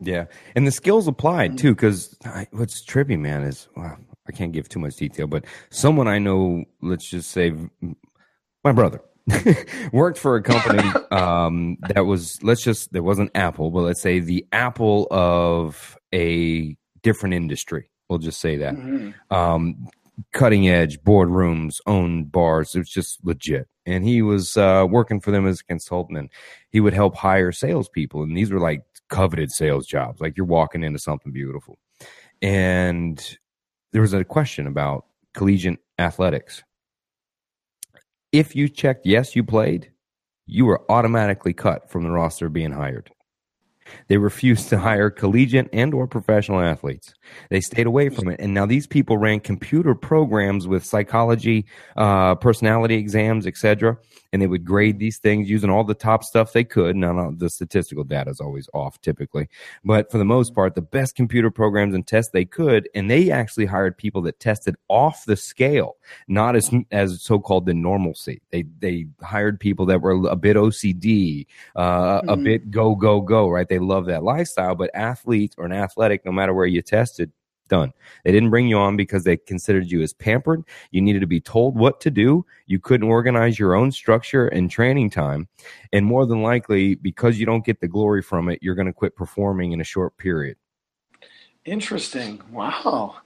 Yeah, 0.00 0.24
and 0.56 0.66
the 0.66 0.72
skills 0.72 1.06
applied 1.06 1.56
too. 1.56 1.72
Because 1.74 2.16
what's 2.50 2.84
trippy, 2.84 3.16
man, 3.16 3.44
is 3.44 3.68
well, 3.76 3.96
I 4.28 4.32
can't 4.32 4.50
give 4.50 4.68
too 4.68 4.80
much 4.80 4.96
detail, 4.96 5.28
but 5.28 5.44
someone 5.70 6.08
I 6.08 6.18
know, 6.18 6.64
let's 6.80 7.08
just 7.08 7.30
say, 7.30 7.54
my 8.64 8.72
brother. 8.72 9.00
worked 9.92 10.18
for 10.18 10.34
a 10.34 10.42
company 10.42 10.82
um, 11.12 11.76
that 11.90 12.06
was 12.06 12.42
let's 12.42 12.64
just 12.64 12.92
there 12.92 13.04
wasn't 13.04 13.30
Apple, 13.36 13.70
but 13.70 13.82
let's 13.82 14.00
say 14.00 14.18
the 14.18 14.44
Apple 14.50 15.06
of 15.12 15.96
a 16.12 16.76
different 17.02 17.36
industry. 17.36 17.88
We'll 18.10 18.18
just 18.18 18.40
say 18.40 18.56
that. 18.56 18.74
Mm-hmm. 18.74 19.32
Um, 19.32 19.88
cutting 20.32 20.68
edge 20.68 21.00
boardrooms, 21.02 21.80
owned 21.86 22.32
bars. 22.32 22.74
It 22.74 22.80
was 22.80 22.90
just 22.90 23.18
legit. 23.24 23.68
And 23.86 24.04
he 24.04 24.22
was 24.22 24.56
uh, 24.56 24.86
working 24.88 25.20
for 25.20 25.30
them 25.32 25.46
as 25.46 25.60
a 25.60 25.64
consultant, 25.64 26.18
and 26.18 26.30
he 26.70 26.80
would 26.80 26.94
help 26.94 27.16
hire 27.16 27.52
salespeople. 27.52 28.22
And 28.22 28.36
these 28.36 28.52
were 28.52 28.60
like 28.60 28.82
coveted 29.08 29.50
sales 29.50 29.86
jobs, 29.86 30.20
like 30.20 30.36
you're 30.36 30.46
walking 30.46 30.84
into 30.84 30.98
something 30.98 31.32
beautiful. 31.32 31.78
And 32.40 33.38
there 33.92 34.02
was 34.02 34.12
a 34.12 34.24
question 34.24 34.66
about 34.66 35.06
collegiate 35.34 35.78
athletics. 35.98 36.62
if 38.32 38.56
you 38.56 38.68
checked 38.68 39.06
yes, 39.06 39.36
you 39.36 39.44
played, 39.44 39.92
you 40.46 40.64
were 40.64 40.82
automatically 40.90 41.52
cut 41.52 41.90
from 41.90 42.02
the 42.04 42.10
roster 42.10 42.48
being 42.48 42.72
hired. 42.72 43.10
They 44.08 44.16
refused 44.16 44.68
to 44.70 44.78
hire 44.78 45.10
collegiate 45.10 45.68
and 45.72 45.94
or 45.94 46.06
professional 46.06 46.60
athletes. 46.60 47.14
They 47.50 47.60
stayed 47.60 47.86
away 47.86 48.08
from 48.08 48.28
it. 48.28 48.40
And 48.40 48.54
now 48.54 48.66
these 48.66 48.86
people 48.86 49.18
ran 49.18 49.40
computer 49.40 49.94
programs 49.94 50.66
with 50.68 50.84
psychology, 50.84 51.66
uh, 51.96 52.34
personality 52.36 52.96
exams, 52.96 53.46
etc 53.46 53.98
and 54.32 54.40
they 54.40 54.46
would 54.46 54.64
grade 54.64 54.98
these 54.98 55.18
things 55.18 55.50
using 55.50 55.70
all 55.70 55.84
the 55.84 55.94
top 55.94 56.24
stuff 56.24 56.52
they 56.52 56.64
could. 56.64 56.96
Now, 56.96 57.32
the 57.36 57.50
statistical 57.50 58.04
data 58.04 58.30
is 58.30 58.40
always 58.40 58.68
off 58.72 59.00
typically, 59.00 59.48
but 59.84 60.10
for 60.10 60.18
the 60.18 60.24
most 60.24 60.54
part, 60.54 60.74
the 60.74 60.82
best 60.82 61.14
computer 61.14 61.50
programs 61.50 61.94
and 61.94 62.06
tests 62.06 62.32
they 62.32 62.44
could. 62.44 62.88
And 62.94 63.10
they 63.10 63.30
actually 63.30 63.66
hired 63.66 63.98
people 63.98 64.22
that 64.22 64.40
tested 64.40 64.76
off 64.88 65.24
the 65.26 65.36
scale, 65.36 65.96
not 66.28 66.56
as, 66.56 66.70
as 66.90 67.22
so-called 67.22 67.66
the 67.66 67.74
normalcy. 67.74 68.40
They, 68.50 68.64
they 68.78 69.06
hired 69.22 69.60
people 69.60 69.86
that 69.86 70.00
were 70.00 70.28
a 70.28 70.36
bit 70.36 70.56
OCD, 70.56 71.46
uh, 71.76 72.20
mm-hmm. 72.20 72.28
a 72.28 72.36
bit 72.36 72.70
go, 72.70 72.94
go, 72.94 73.20
go, 73.20 73.48
right? 73.48 73.68
They 73.68 73.78
love 73.78 74.06
that 74.06 74.22
lifestyle, 74.22 74.74
but 74.74 74.90
athletes 74.94 75.54
or 75.58 75.66
an 75.66 75.72
athletic, 75.72 76.24
no 76.24 76.32
matter 76.32 76.54
where 76.54 76.66
you 76.66 76.80
tested, 76.80 77.32
done. 77.72 77.90
They 78.22 78.32
didn't 78.32 78.50
bring 78.50 78.68
you 78.68 78.76
on 78.76 78.98
because 78.98 79.24
they 79.24 79.38
considered 79.38 79.90
you 79.90 80.02
as 80.02 80.12
pampered. 80.12 80.62
You 80.90 81.00
needed 81.00 81.20
to 81.20 81.26
be 81.26 81.40
told 81.40 81.74
what 81.74 82.02
to 82.02 82.10
do. 82.10 82.44
You 82.66 82.78
couldn't 82.78 83.08
organize 83.08 83.58
your 83.58 83.74
own 83.74 83.90
structure 83.90 84.46
and 84.48 84.70
training 84.70 85.08
time. 85.08 85.48
And 85.90 86.04
more 86.04 86.26
than 86.26 86.42
likely, 86.42 86.96
because 86.96 87.38
you 87.38 87.46
don't 87.46 87.64
get 87.64 87.80
the 87.80 87.88
glory 87.88 88.20
from 88.20 88.50
it, 88.50 88.58
you're 88.60 88.74
going 88.74 88.88
to 88.88 88.92
quit 88.92 89.16
performing 89.16 89.72
in 89.72 89.80
a 89.80 89.84
short 89.84 90.18
period. 90.18 90.58
Interesting. 91.64 92.42
Wow. 92.50 93.16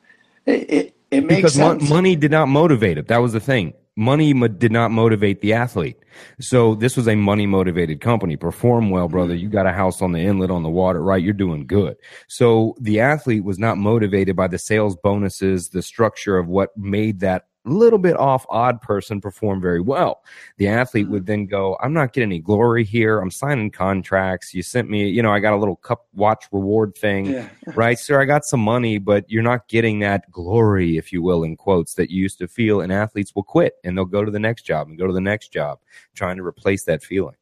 It, 0.47 0.71
it, 0.71 0.97
it 1.11 1.21
makes 1.25 1.37
because 1.37 1.55
sense. 1.55 1.91
money 1.91 2.15
did 2.15 2.31
not 2.31 2.47
motivate 2.47 2.99
it. 2.99 3.09
That 3.09 3.19
was 3.19 3.33
the 3.33 3.41
thing 3.41 3.75
money 3.97 4.35
mo- 4.35 4.49
did 4.49 4.71
not 4.71 4.91
motivate 4.91 5.41
the 5.41 5.55
athlete. 5.55 5.97
So 6.39 6.75
this 6.75 6.97
was 6.97 7.09
a 7.09 7.15
money 7.15 7.47
motivated 7.47 8.01
company. 8.01 8.37
Perform 8.37 8.91
well, 8.91 9.09
brother. 9.09 9.35
Mm-hmm. 9.35 9.43
You 9.43 9.49
got 9.49 9.67
a 9.67 9.73
house 9.73 10.03
on 10.03 10.13
the 10.13 10.21
inlet 10.21 10.51
on 10.51 10.63
the 10.63 10.71
water, 10.71 11.03
right? 11.03 11.23
You're 11.23 11.33
doing 11.33 11.67
good. 11.67 11.97
So 12.29 12.75
the 12.81 13.01
athlete 13.01 13.45
was 13.45 13.59
not 13.59 13.79
motivated 13.79 14.37
by 14.37 14.49
the 14.49 14.59
sales 14.59 14.97
bonuses, 14.97 15.71
the 15.71 15.83
structure 15.83 16.39
of 16.39 16.47
what 16.47 16.77
made 16.77 17.21
that 17.21 17.47
little 17.67 17.99
bit 17.99 18.17
off 18.17 18.47
odd 18.49 18.81
person 18.81 19.21
perform 19.21 19.61
very 19.61 19.81
well. 19.81 20.23
The 20.57 20.69
athlete 20.69 21.09
would 21.09 21.25
mm. 21.25 21.27
then 21.27 21.47
go, 21.47 21.77
I'm 21.81 21.93
not 21.93 22.13
getting 22.13 22.29
any 22.31 22.41
glory 22.41 22.85
here. 22.85 23.21
I'm 23.21 23.31
signing 23.31 23.71
contracts. 23.71 24.55
You 24.55 24.63
sent 24.63 24.89
me, 24.89 25.09
you 25.09 25.23
know, 25.23 25.33
I 25.33 25.41
got 25.41 25.53
a 25.53 25.57
little 25.57 25.77
cup 25.77 26.07
watch 26.15 26.47
reward 26.53 26.97
thing, 26.97 27.27
yeah. 27.27 27.49
right? 27.75 27.99
Sir, 27.99 28.21
I 28.21 28.25
got 28.25 28.45
some 28.45 28.61
money, 28.61 28.99
but 28.99 29.29
you're 29.31 29.43
not 29.43 29.69
getting 29.69 30.01
that 30.01 30.31
glory, 30.31 30.97
if 30.97 31.13
you 31.13 31.23
will, 31.23 31.43
in 31.43 31.57
quotes 31.57 31.95
that 31.95 32.11
you 32.11 32.23
used 32.23 32.39
to 32.39 32.49
feel. 32.49 32.81
And 32.81 32.93
athletes 32.93 33.35
will 33.35 33.45
quit 33.45 33.75
and 33.85 33.97
they'll 33.97 34.05
go 34.05 34.25
to 34.25 34.31
the 34.31 34.41
next 34.41 34.63
job 34.63 34.89
and 34.89 34.99
go 34.99 35.07
to 35.07 35.13
the 35.13 35.21
next 35.21 35.53
job, 35.53 35.81
trying 36.15 36.37
to 36.37 36.45
replace 36.45 36.85
that 36.85 37.03
feeling. 37.03 37.37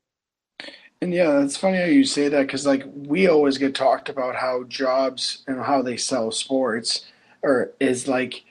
And 1.00 1.12
yeah, 1.12 1.42
it's 1.42 1.56
funny 1.56 1.76
how 1.76 1.84
you 1.84 2.04
say 2.04 2.28
that 2.28 2.46
because, 2.46 2.66
like, 2.66 2.84
we 2.94 3.26
always 3.26 3.58
get 3.58 3.74
talked 3.74 4.08
about 4.08 4.36
how 4.36 4.64
jobs 4.64 5.44
and 5.46 5.60
how 5.60 5.82
they 5.82 5.98
sell 5.98 6.30
sports 6.30 7.04
or 7.42 7.72
is 7.78 8.08
like, 8.08 8.44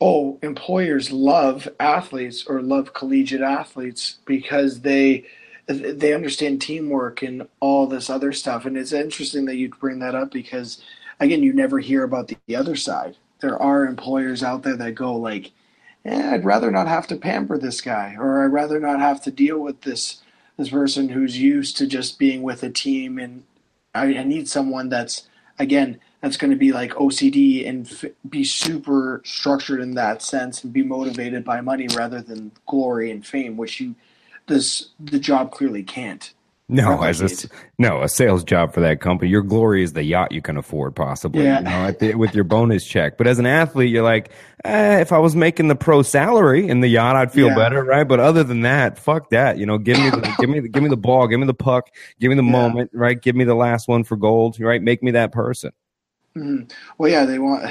oh, 0.00 0.38
employers 0.42 1.12
love 1.12 1.68
athletes 1.78 2.46
or 2.46 2.62
love 2.62 2.94
collegiate 2.94 3.42
athletes 3.42 4.18
because 4.24 4.80
they 4.80 5.26
they 5.66 6.14
understand 6.14 6.60
teamwork 6.60 7.22
and 7.22 7.46
all 7.60 7.86
this 7.86 8.10
other 8.10 8.32
stuff. 8.32 8.64
And 8.66 8.76
it's 8.76 8.92
interesting 8.92 9.44
that 9.44 9.56
you 9.56 9.68
bring 9.68 10.00
that 10.00 10.16
up 10.16 10.32
because 10.32 10.82
again, 11.20 11.42
you 11.42 11.52
never 11.52 11.78
hear 11.78 12.02
about 12.02 12.28
the, 12.28 12.36
the 12.46 12.56
other 12.56 12.74
side. 12.74 13.16
There 13.40 13.60
are 13.60 13.86
employers 13.86 14.42
out 14.42 14.62
there 14.64 14.76
that 14.76 14.94
go 14.94 15.14
like, 15.14 15.52
eh, 16.04 16.34
I'd 16.34 16.44
rather 16.44 16.70
not 16.70 16.88
have 16.88 17.06
to 17.08 17.16
pamper 17.16 17.56
this 17.56 17.80
guy, 17.80 18.16
or 18.18 18.44
I'd 18.44 18.52
rather 18.52 18.80
not 18.80 18.98
have 19.00 19.22
to 19.22 19.30
deal 19.30 19.58
with 19.60 19.82
this 19.82 20.22
this 20.56 20.70
person 20.70 21.08
who's 21.08 21.38
used 21.38 21.76
to 21.78 21.86
just 21.86 22.18
being 22.18 22.42
with 22.42 22.62
a 22.62 22.70
team, 22.70 23.18
and 23.18 23.44
I, 23.94 24.18
I 24.18 24.24
need 24.24 24.48
someone 24.48 24.88
that's 24.88 25.28
again 25.58 26.00
that's 26.20 26.36
going 26.36 26.50
to 26.50 26.56
be 26.56 26.72
like 26.72 26.92
OCD 26.92 27.68
and 27.68 27.86
f- 27.86 28.10
be 28.28 28.44
super 28.44 29.22
structured 29.24 29.80
in 29.80 29.94
that 29.94 30.22
sense 30.22 30.62
and 30.62 30.72
be 30.72 30.82
motivated 30.82 31.44
by 31.44 31.60
money 31.60 31.88
rather 31.96 32.20
than 32.20 32.52
glory 32.66 33.10
and 33.10 33.26
fame, 33.26 33.56
which 33.56 33.80
you 33.80 33.94
this 34.46 34.88
the 34.98 35.18
job 35.18 35.52
clearly 35.52 35.82
can't. 35.82 36.32
No, 36.72 37.02
as 37.02 37.20
a 37.20 37.48
no 37.80 38.02
a 38.02 38.08
sales 38.08 38.44
job 38.44 38.72
for 38.72 38.80
that 38.80 39.00
company, 39.00 39.28
your 39.28 39.42
glory 39.42 39.82
is 39.82 39.92
the 39.92 40.04
yacht 40.04 40.30
you 40.30 40.40
can 40.40 40.56
afford, 40.56 40.94
possibly. 40.94 41.42
Yeah. 41.42 41.58
You 41.58 41.64
know, 41.64 41.90
the, 41.98 42.14
with 42.14 42.32
your 42.32 42.44
bonus 42.44 42.86
check. 42.86 43.18
But 43.18 43.26
as 43.26 43.40
an 43.40 43.46
athlete, 43.46 43.90
you're 43.90 44.04
like, 44.04 44.30
eh, 44.64 45.00
if 45.00 45.10
I 45.10 45.18
was 45.18 45.34
making 45.34 45.66
the 45.66 45.74
pro 45.74 46.02
salary 46.02 46.68
in 46.68 46.80
the 46.80 46.86
yacht, 46.86 47.16
I'd 47.16 47.32
feel 47.32 47.48
yeah. 47.48 47.56
better, 47.56 47.82
right? 47.82 48.06
But 48.06 48.20
other 48.20 48.44
than 48.44 48.60
that, 48.60 48.98
fuck 49.00 49.30
that. 49.30 49.58
You 49.58 49.66
know, 49.66 49.78
give 49.78 49.98
me 49.98 50.10
the 50.10 50.34
give 50.38 50.48
me 50.48 50.60
the, 50.60 50.68
give 50.68 50.82
me 50.84 50.88
the 50.88 50.96
ball, 50.96 51.26
give 51.26 51.40
me 51.40 51.46
the 51.46 51.54
puck, 51.54 51.90
give 52.20 52.28
me 52.28 52.36
the 52.36 52.44
yeah. 52.44 52.52
moment, 52.52 52.90
right? 52.92 53.20
Give 53.20 53.34
me 53.34 53.42
the 53.42 53.56
last 53.56 53.88
one 53.88 54.04
for 54.04 54.16
gold, 54.16 54.60
right? 54.60 54.80
Make 54.80 55.02
me 55.02 55.10
that 55.10 55.32
person. 55.32 55.72
Mm-hmm. 56.36 56.64
Well, 56.98 57.10
yeah, 57.10 57.24
they 57.24 57.38
want. 57.38 57.64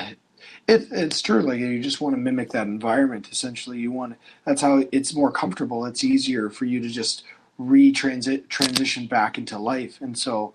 It, 0.68 0.88
it's 0.92 1.22
true. 1.22 1.42
Like 1.42 1.60
you 1.60 1.82
just 1.82 2.02
want 2.02 2.14
to 2.16 2.22
mimic 2.22 2.52
that 2.52 2.68
environment. 2.68 3.30
Essentially, 3.32 3.80
you 3.80 3.92
want. 3.92 4.16
That's 4.46 4.62
how 4.62 4.84
it's 4.92 5.14
more 5.16 5.32
comfortable. 5.32 5.86
It's 5.86 6.04
easier 6.04 6.50
for 6.50 6.66
you 6.66 6.80
to 6.82 6.90
just 6.90 7.24
re-transit 7.58 8.50
transition 8.50 9.08
back 9.08 9.38
into 9.38 9.58
life, 9.58 10.00
and 10.02 10.18
so, 10.18 10.54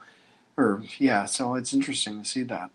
or 0.56 0.82
yeah. 0.98 1.24
So 1.24 1.54
it's 1.54 1.72
interesting 1.72 2.22
to 2.22 2.28
see 2.28 2.42
that. 2.44 2.70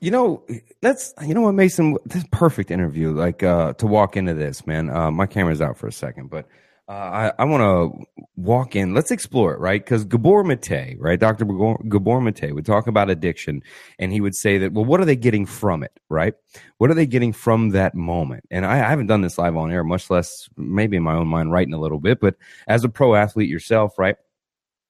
You 0.00 0.10
know, 0.10 0.42
that's 0.80 1.14
you 1.26 1.34
know 1.34 1.42
what, 1.42 1.52
Mason. 1.52 1.96
This 2.04 2.24
perfect 2.30 2.70
interview. 2.70 3.12
Like 3.12 3.42
uh, 3.42 3.72
to 3.74 3.86
walk 3.86 4.16
into 4.16 4.34
this, 4.34 4.66
man. 4.66 4.90
Uh, 4.90 5.10
my 5.10 5.26
camera's 5.26 5.60
out 5.60 5.76
for 5.78 5.86
a 5.86 5.92
second, 5.92 6.30
but 6.30 6.46
uh, 6.88 6.92
I, 7.38 7.42
I 7.42 7.44
want 7.44 7.60
to 7.60 8.24
walk 8.36 8.74
in. 8.74 8.94
Let's 8.94 9.10
explore 9.10 9.52
it, 9.52 9.60
right? 9.60 9.84
Because 9.84 10.06
Gabor 10.06 10.42
Mate, 10.42 10.96
right? 10.98 11.20
Dr. 11.20 11.44
Gabor 11.44 12.20
Mate 12.22 12.54
would 12.54 12.64
talk 12.64 12.86
about 12.86 13.10
addiction 13.10 13.62
and 13.98 14.10
he 14.10 14.22
would 14.22 14.34
say 14.34 14.56
that, 14.56 14.72
well, 14.72 14.86
what 14.86 14.98
are 14.98 15.04
they 15.04 15.16
getting 15.16 15.44
from 15.44 15.82
it, 15.82 15.92
right? 16.08 16.32
What 16.78 16.90
are 16.90 16.94
they 16.94 17.04
getting 17.04 17.34
from 17.34 17.70
that 17.70 17.94
moment? 17.94 18.44
And 18.50 18.64
I, 18.64 18.76
I 18.76 18.88
haven't 18.88 19.08
done 19.08 19.20
this 19.20 19.36
live 19.36 19.54
on 19.54 19.70
air, 19.70 19.84
much 19.84 20.08
less 20.08 20.48
maybe 20.56 20.96
in 20.96 21.02
my 21.02 21.12
own 21.12 21.28
mind 21.28 21.52
writing 21.52 21.74
a 21.74 21.80
little 21.80 22.00
bit, 22.00 22.20
but 22.20 22.36
as 22.66 22.84
a 22.84 22.88
pro 22.88 23.14
athlete 23.14 23.50
yourself, 23.50 23.98
right? 23.98 24.16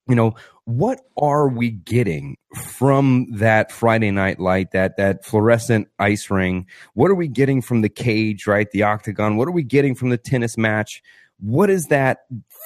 You 0.09 0.15
know, 0.15 0.37
what 0.65 1.01
are 1.21 1.49
we 1.49 1.71
getting 1.71 2.37
from 2.55 3.27
that 3.33 3.73
Friday 3.73 4.11
night 4.11 4.39
light, 4.39 4.71
that 4.71 4.97
that 4.99 5.25
fluorescent 5.25 5.89
ice 5.99 6.31
ring? 6.31 6.67
What 6.95 7.11
are 7.11 7.15
we 7.15 7.29
getting 7.29 7.61
from 7.61 7.83
the 7.83 7.89
cage, 7.89 8.47
right? 8.47 8.71
The 8.71 8.85
octagon? 8.85 9.37
What 9.37 9.49
are 9.49 9.53
we 9.53 9.65
getting 9.65 9.95
from 9.95 10.11
the 10.11 10.17
tennis 10.17 10.57
match? 10.57 11.03
What 11.41 11.71
is 11.71 11.87
that 11.87 12.21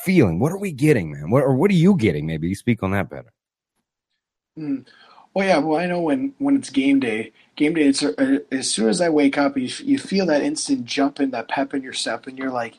feeling? 0.05 0.39
What 0.39 0.53
are 0.53 0.59
we 0.59 0.73
getting, 0.73 1.13
man? 1.13 1.31
What, 1.31 1.43
or 1.43 1.55
what 1.55 1.71
are 1.71 1.75
you 1.75 1.97
getting? 1.97 2.27
Maybe 2.27 2.49
you 2.49 2.55
speak 2.55 2.83
on 2.83 2.93
that 2.93 3.11
better. 3.11 3.33
Mm. 4.59 4.87
Well, 5.35 5.47
yeah. 5.47 5.59
Well, 5.59 5.79
I 5.79 5.87
know 5.87 6.01
when 6.01 6.35
when 6.39 6.57
it's 6.57 6.69
game 6.69 7.01
day. 7.01 7.33
Game 7.57 7.73
day. 7.75 7.85
It's 7.85 8.03
uh, 8.03 8.39
as 8.51 8.71
soon 8.71 8.89
as 8.89 9.01
I 9.01 9.09
wake 9.09 9.39
up, 9.39 9.57
you 9.57 9.71
you 9.83 9.99
feel 9.99 10.27
that 10.27 10.43
instant 10.43 10.85
jump 10.85 11.21
in, 11.21 11.31
that 11.31 11.49
pep 11.49 11.73
in 11.73 11.83
your 11.83 11.95
step, 11.95 12.27
and 12.27 12.37
you're 12.37 12.51
like, 12.51 12.77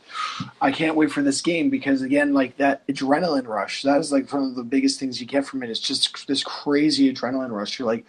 I 0.62 0.72
can't 0.72 0.96
wait 0.96 1.12
for 1.12 1.24
this 1.24 1.42
game 1.42 1.72
because 1.72 2.04
again, 2.04 2.34
like 2.34 2.58
that 2.58 2.86
adrenaline 2.88 3.48
rush. 3.48 3.82
That 3.82 4.00
is 4.00 4.12
like 4.12 4.32
one 4.32 4.44
of 4.44 4.56
the 4.56 4.64
biggest 4.64 5.00
things 5.00 5.20
you 5.20 5.26
get 5.26 5.46
from 5.46 5.64
it. 5.64 5.70
It's 5.72 5.80
just 5.80 6.28
this 6.28 6.44
crazy 6.44 7.12
adrenaline 7.12 7.52
rush. 7.52 7.80
You're 7.80 7.88
like, 7.88 8.06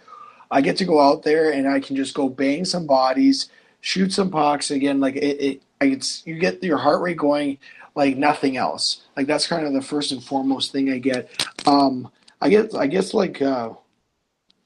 I 0.51 0.61
get 0.61 0.77
to 0.77 0.85
go 0.85 0.99
out 0.99 1.23
there 1.23 1.51
and 1.51 1.67
I 1.67 1.79
can 1.79 1.95
just 1.95 2.13
go 2.13 2.29
bang 2.29 2.65
some 2.65 2.85
bodies, 2.85 3.49
shoot 3.81 4.13
some 4.13 4.29
pucks. 4.29 4.69
Again, 4.69 4.99
like 4.99 5.15
it, 5.15 5.41
it 5.41 5.61
it's 5.81 6.25
you 6.25 6.37
get 6.39 6.63
your 6.63 6.77
heart 6.77 7.01
rate 7.01 7.17
going 7.17 7.57
like 7.95 8.17
nothing 8.17 8.57
else. 8.57 9.01
Like 9.15 9.27
that's 9.27 9.47
kind 9.47 9.65
of 9.65 9.73
the 9.73 9.81
first 9.81 10.11
and 10.11 10.23
foremost 10.23 10.71
thing 10.71 10.91
I 10.91 10.99
get. 10.99 11.29
Um, 11.65 12.11
I 12.41 12.49
guess 12.49 12.73
I 12.73 12.87
guess 12.87 13.13
like 13.13 13.41
uh, 13.41 13.71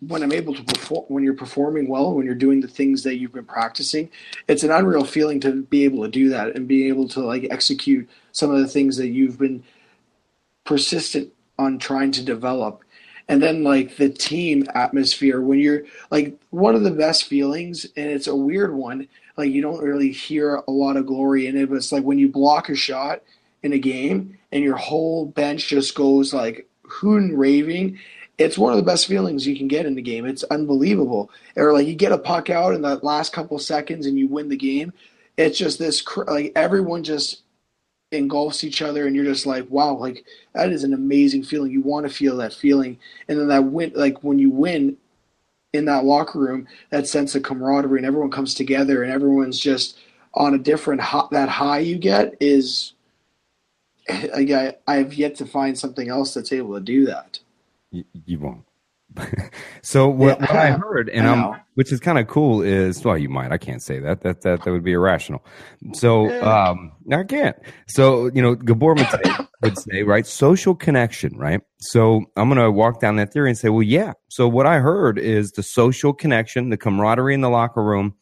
when 0.01 0.23
I'm 0.23 0.31
able 0.31 0.55
to 0.55 0.63
perform, 0.63 1.05
when 1.07 1.23
you're 1.23 1.33
performing 1.33 1.87
well, 1.87 2.13
when 2.13 2.25
you're 2.25 2.35
doing 2.35 2.61
the 2.61 2.67
things 2.67 3.03
that 3.03 3.17
you've 3.17 3.33
been 3.33 3.45
practicing, 3.45 4.09
it's 4.47 4.63
an 4.63 4.71
unreal 4.71 5.03
feeling 5.03 5.39
to 5.41 5.63
be 5.63 5.83
able 5.85 6.03
to 6.03 6.09
do 6.09 6.29
that 6.29 6.55
and 6.55 6.67
be 6.67 6.87
able 6.87 7.07
to 7.09 7.21
like 7.21 7.47
execute 7.51 8.09
some 8.31 8.51
of 8.51 8.59
the 8.59 8.67
things 8.67 8.97
that 8.97 9.09
you've 9.09 9.37
been 9.37 9.63
persistent 10.63 11.31
on 11.57 11.77
trying 11.77 12.11
to 12.13 12.23
develop. 12.23 12.83
And 13.27 13.43
then 13.43 13.63
like 13.63 13.97
the 13.97 14.09
team 14.09 14.65
atmosphere 14.73 15.41
when 15.41 15.59
you're 15.59 15.83
like 16.09 16.39
one 16.49 16.75
of 16.75 16.83
the 16.83 16.91
best 16.91 17.25
feelings, 17.25 17.85
and 17.95 18.09
it's 18.09 18.27
a 18.27 18.35
weird 18.35 18.73
one 18.73 19.07
like 19.39 19.51
you 19.51 19.61
don't 19.61 19.81
really 19.81 20.11
hear 20.11 20.61
a 20.67 20.71
lot 20.71 20.97
of 20.97 21.05
glory 21.05 21.47
in 21.47 21.57
it, 21.57 21.69
but 21.69 21.75
it's 21.75 21.91
like 21.91 22.03
when 22.03 22.19
you 22.19 22.27
block 22.27 22.69
a 22.69 22.75
shot 22.75 23.23
in 23.63 23.73
a 23.73 23.79
game 23.79 24.37
and 24.51 24.63
your 24.63 24.75
whole 24.75 25.25
bench 25.25 25.67
just 25.67 25.95
goes 25.95 26.33
like 26.33 26.67
hoon 26.83 27.35
raving. 27.35 27.97
It's 28.37 28.57
one 28.57 28.71
of 28.71 28.77
the 28.77 28.83
best 28.83 29.07
feelings 29.07 29.47
you 29.47 29.57
can 29.57 29.67
get 29.67 29.85
in 29.85 29.95
the 29.95 30.01
game. 30.01 30.25
It's 30.25 30.43
unbelievable. 30.45 31.29
Or 31.55 31.73
like 31.73 31.87
you 31.87 31.95
get 31.95 32.11
a 32.11 32.17
puck 32.17 32.49
out 32.49 32.73
in 32.73 32.81
the 32.81 32.97
last 32.97 33.33
couple 33.33 33.57
seconds 33.59 34.05
and 34.05 34.17
you 34.17 34.27
win 34.27 34.49
the 34.49 34.57
game. 34.57 34.93
It's 35.37 35.57
just 35.57 35.79
this 35.79 36.05
like 36.27 36.51
everyone 36.55 37.03
just 37.03 37.43
engulfs 38.11 38.63
each 38.63 38.81
other 38.81 39.05
and 39.05 39.15
you're 39.15 39.23
just 39.23 39.45
like 39.45 39.69
wow 39.69 39.93
like 39.93 40.25
that 40.55 40.71
is 40.71 40.83
an 40.83 40.95
amazing 40.95 41.43
feeling 41.43 41.71
you 41.71 41.81
want 41.81 42.07
to 42.07 42.11
feel 42.11 42.37
that 42.37 42.51
feeling 42.51 42.97
and 43.27 43.39
then 43.39 43.47
that 43.47 43.63
win 43.63 43.91
like 43.93 44.23
when 44.23 44.39
you 44.39 44.49
win 44.49 44.97
in 45.73 45.85
that 45.85 46.05
locker 46.05 46.39
room, 46.39 46.67
that 46.89 47.07
sense 47.07 47.35
of 47.35 47.43
camaraderie, 47.43 47.99
and 47.99 48.05
everyone 48.05 48.31
comes 48.31 48.53
together, 48.53 49.03
and 49.03 49.11
everyone's 49.11 49.59
just 49.59 49.99
on 50.33 50.53
a 50.53 50.57
different 50.57 51.01
that 51.31 51.49
high 51.49 51.79
you 51.79 51.97
get 51.97 52.35
is 52.39 52.93
I, 54.09 54.75
I 54.87 54.95
have 54.95 55.13
yet 55.13 55.35
to 55.35 55.45
find 55.45 55.77
something 55.77 56.09
else 56.09 56.33
that's 56.33 56.51
able 56.51 56.75
to 56.75 56.81
do 56.81 57.05
that. 57.05 57.39
You, 57.91 58.03
you 58.25 58.39
won't. 58.39 58.63
so 59.81 60.07
what, 60.07 60.39
what, 60.39 60.51
I 60.51 60.71
heard, 60.71 61.09
and 61.09 61.27
I 61.27 61.61
which 61.75 61.91
is 61.91 61.99
kind 61.99 62.17
of 62.17 62.27
cool, 62.27 62.61
is 62.61 63.03
well, 63.03 63.17
you 63.17 63.29
might. 63.29 63.51
I 63.51 63.57
can't 63.57 63.81
say 63.81 63.99
that. 63.99 64.21
That 64.21 64.41
that 64.41 64.63
that 64.63 64.71
would 64.71 64.83
be 64.83 64.93
irrational. 64.93 65.43
So 65.93 66.29
um, 66.43 66.91
I 67.11 67.23
can't. 67.23 67.55
So 67.87 68.29
you 68.33 68.41
know, 68.41 68.55
Gabor 68.55 68.93
would 68.93 69.07
say, 69.07 69.21
would 69.61 69.77
say, 69.77 70.03
right, 70.03 70.25
social 70.25 70.75
connection, 70.75 71.37
right. 71.37 71.61
So 71.79 72.25
I'm 72.35 72.49
gonna 72.49 72.71
walk 72.71 73.01
down 73.01 73.15
that 73.17 73.33
theory 73.33 73.49
and 73.49 73.57
say, 73.57 73.69
well, 73.69 73.83
yeah. 73.83 74.13
So 74.29 74.47
what 74.47 74.65
I 74.65 74.79
heard 74.79 75.17
is 75.17 75.51
the 75.51 75.63
social 75.63 76.13
connection, 76.13 76.69
the 76.69 76.77
camaraderie 76.77 77.33
in 77.33 77.41
the 77.41 77.49
locker 77.49 77.83
room, 77.83 78.15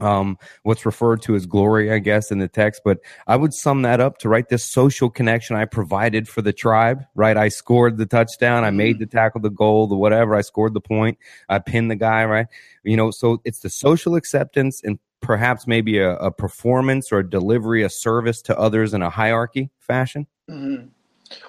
um, 0.00 0.38
what's 0.62 0.84
referred 0.84 1.22
to 1.22 1.34
as 1.34 1.46
glory, 1.46 1.92
I 1.92 1.98
guess, 1.98 2.30
in 2.30 2.38
the 2.38 2.48
text. 2.48 2.82
But 2.84 2.98
I 3.26 3.36
would 3.36 3.54
sum 3.54 3.82
that 3.82 4.00
up 4.00 4.18
to 4.18 4.28
write 4.28 4.48
this 4.48 4.64
social 4.64 5.10
connection 5.10 5.56
I 5.56 5.64
provided 5.64 6.28
for 6.28 6.42
the 6.42 6.52
tribe, 6.52 7.04
right? 7.14 7.36
I 7.36 7.48
scored 7.48 7.96
the 7.96 8.06
touchdown. 8.06 8.64
I 8.64 8.70
made 8.70 8.96
mm-hmm. 8.96 9.04
the 9.04 9.06
tackle, 9.06 9.40
the 9.40 9.50
goal, 9.50 9.86
the 9.86 9.96
whatever. 9.96 10.34
I 10.34 10.42
scored 10.42 10.74
the 10.74 10.80
point. 10.80 11.18
I 11.48 11.58
pinned 11.58 11.90
the 11.90 11.96
guy, 11.96 12.24
right? 12.24 12.46
You 12.84 12.96
know, 12.96 13.10
so 13.10 13.40
it's 13.44 13.60
the 13.60 13.70
social 13.70 14.14
acceptance 14.14 14.82
and 14.82 14.98
perhaps 15.20 15.66
maybe 15.66 15.98
a, 15.98 16.16
a 16.16 16.30
performance 16.30 17.10
or 17.10 17.18
a 17.18 17.28
delivery, 17.28 17.82
a 17.82 17.90
service 17.90 18.42
to 18.42 18.58
others 18.58 18.94
in 18.94 19.02
a 19.02 19.10
hierarchy 19.10 19.70
fashion. 19.80 20.26
Mm-hmm. 20.48 20.88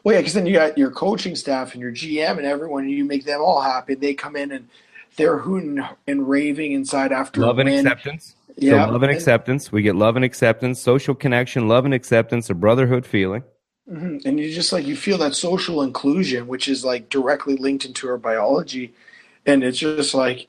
Well, 0.04 0.16
yeah, 0.16 0.22
because 0.22 0.34
then 0.34 0.46
you 0.48 0.54
got 0.54 0.78
your 0.78 0.90
coaching 0.90 1.36
staff 1.36 1.74
and 1.74 1.82
your 1.82 1.92
GM 1.92 2.38
and 2.38 2.46
everyone, 2.46 2.84
and 2.84 2.92
you 2.92 3.06
make 3.06 3.26
them 3.26 3.42
all 3.42 3.62
happy. 3.62 3.94
They 3.94 4.16
come 4.16 4.36
in 4.36 4.52
and 4.52 4.68
they're 5.18 5.38
hooting 5.38 5.84
and 6.08 6.28
raving 6.28 6.72
inside 6.72 7.12
after 7.12 7.42
love 7.42 7.60
and 7.60 7.70
acceptance. 7.70 8.36
Yeah, 8.58 8.86
so 8.86 8.92
love 8.92 9.04
and, 9.04 9.12
acceptance. 9.12 9.72
We 9.72 9.84
get 9.84 9.96
love 9.96 10.16
and 10.16 10.26
acceptance, 10.26 10.80
social 10.80 11.14
connection, 11.14 11.68
love 11.68 11.86
and 11.86 11.94
acceptance, 11.94 12.50
a 12.50 12.56
brotherhood 12.56 13.06
feeling. 13.06 13.44
Mm-hmm. 13.90 14.28
And 14.28 14.40
you 14.40 14.52
just 14.52 14.74
like 14.74 14.86
you 14.86 14.96
feel 14.96 15.18
that 15.20 15.36
social 15.36 15.82
inclusion, 15.84 16.48
which 16.48 16.68
is 16.68 16.84
like 16.84 17.10
directly 17.10 17.56
linked 17.56 17.86
into 17.86 18.10
our 18.10 18.18
biology, 18.18 18.94
and 19.46 19.64
it's 19.64 19.78
just 19.78 20.14
like, 20.14 20.48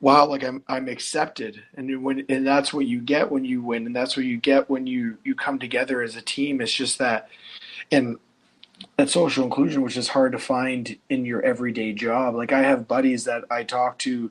wow, 0.00 0.26
like 0.26 0.42
I'm 0.44 0.62
I'm 0.68 0.88
accepted, 0.88 1.62
and 1.74 2.02
when 2.02 2.24
and 2.28 2.46
that's 2.46 2.72
what 2.72 2.86
you 2.86 3.00
get 3.00 3.30
when 3.30 3.44
you 3.44 3.60
win, 3.62 3.84
and 3.84 3.94
that's 3.94 4.16
what 4.16 4.24
you 4.24 4.38
get 4.38 4.70
when 4.70 4.86
you 4.86 5.18
you 5.24 5.34
come 5.34 5.58
together 5.58 6.00
as 6.00 6.16
a 6.16 6.22
team. 6.22 6.60
It's 6.60 6.72
just 6.72 6.98
that, 6.98 7.28
and 7.90 8.16
that 8.96 9.10
social 9.10 9.44
inclusion, 9.44 9.82
which 9.82 9.96
is 9.96 10.08
hard 10.08 10.32
to 10.32 10.38
find 10.38 10.96
in 11.10 11.26
your 11.26 11.42
everyday 11.42 11.92
job. 11.92 12.34
Like 12.34 12.52
I 12.52 12.62
have 12.62 12.88
buddies 12.88 13.24
that 13.24 13.44
I 13.50 13.64
talk 13.64 13.98
to 13.98 14.30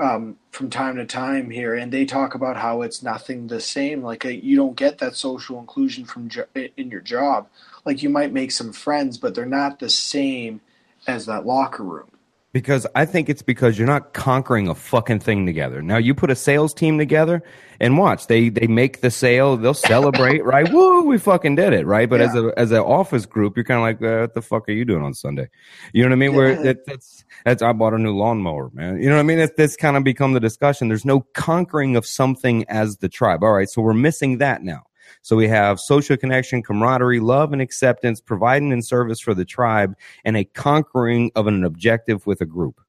um, 0.00 0.36
from 0.50 0.70
time 0.70 0.96
to 0.96 1.04
time 1.04 1.50
here, 1.50 1.74
and 1.74 1.92
they 1.92 2.06
talk 2.06 2.34
about 2.34 2.56
how 2.56 2.82
it's 2.82 3.02
nothing 3.02 3.46
the 3.46 3.60
same. 3.60 4.02
Like 4.02 4.24
uh, 4.24 4.30
you 4.30 4.56
don't 4.56 4.76
get 4.76 4.98
that 4.98 5.16
social 5.16 5.60
inclusion 5.60 6.06
from 6.06 6.28
jo- 6.28 6.46
in 6.54 6.90
your 6.90 7.02
job. 7.02 7.48
Like 7.84 8.02
you 8.02 8.10
might 8.10 8.32
make 8.32 8.50
some 8.50 8.72
friends, 8.72 9.18
but 9.18 9.34
they're 9.34 9.46
not 9.46 9.78
the 9.78 9.90
same 9.90 10.62
as 11.06 11.26
that 11.26 11.46
locker 11.46 11.84
room. 11.84 12.10
Because 12.52 12.84
I 12.96 13.06
think 13.06 13.28
it's 13.28 13.42
because 13.42 13.78
you're 13.78 13.86
not 13.86 14.12
conquering 14.12 14.66
a 14.66 14.74
fucking 14.74 15.20
thing 15.20 15.46
together. 15.46 15.82
Now 15.82 15.98
you 15.98 16.16
put 16.16 16.30
a 16.30 16.34
sales 16.34 16.74
team 16.74 16.98
together 16.98 17.44
and 17.78 17.96
watch 17.96 18.26
they 18.26 18.48
they 18.48 18.66
make 18.66 19.02
the 19.02 19.10
sale, 19.10 19.56
they'll 19.56 19.72
celebrate, 19.72 20.44
right? 20.44 20.68
Woo, 20.72 21.02
we 21.02 21.16
fucking 21.16 21.54
did 21.54 21.72
it, 21.72 21.86
right? 21.86 22.10
But 22.10 22.18
yeah. 22.18 22.26
as 22.26 22.34
a 22.34 22.52
as 22.56 22.70
an 22.72 22.78
office 22.78 23.24
group, 23.24 23.56
you're 23.56 23.64
kind 23.64 23.78
of 23.78 23.82
like, 23.82 24.12
uh, 24.12 24.22
what 24.22 24.34
the 24.34 24.42
fuck 24.42 24.68
are 24.68 24.72
you 24.72 24.84
doing 24.84 25.02
on 25.02 25.14
Sunday? 25.14 25.48
You 25.92 26.02
know 26.02 26.08
what 26.08 26.14
I 26.14 26.16
mean? 26.16 26.30
Yeah. 26.32 26.36
Where 26.36 26.62
that, 26.64 26.86
that's 26.86 27.24
that's 27.44 27.62
I 27.62 27.72
bought 27.72 27.94
a 27.94 27.98
new 27.98 28.16
lawnmower, 28.16 28.70
man. 28.74 29.00
You 29.00 29.08
know 29.08 29.14
what 29.14 29.20
I 29.20 29.24
mean? 29.24 29.38
That's 29.38 29.54
that's 29.56 29.76
kind 29.76 29.96
of 29.96 30.02
become 30.02 30.32
the 30.32 30.40
discussion. 30.40 30.88
There's 30.88 31.04
no 31.04 31.20
conquering 31.34 31.94
of 31.94 32.04
something 32.04 32.64
as 32.68 32.96
the 32.96 33.08
tribe. 33.08 33.44
All 33.44 33.52
right, 33.52 33.70
so 33.70 33.80
we're 33.80 33.94
missing 33.94 34.38
that 34.38 34.62
now. 34.64 34.82
So 35.22 35.36
we 35.36 35.48
have 35.48 35.78
social 35.78 36.16
connection, 36.16 36.62
camaraderie, 36.62 37.20
love 37.20 37.52
and 37.52 37.60
acceptance, 37.60 38.20
providing 38.20 38.72
in 38.72 38.82
service 38.82 39.20
for 39.20 39.34
the 39.34 39.44
tribe, 39.44 39.94
and 40.24 40.36
a 40.36 40.44
conquering 40.44 41.30
of 41.34 41.46
an 41.46 41.64
objective 41.64 42.26
with 42.26 42.40
a 42.40 42.46
group. 42.46 42.80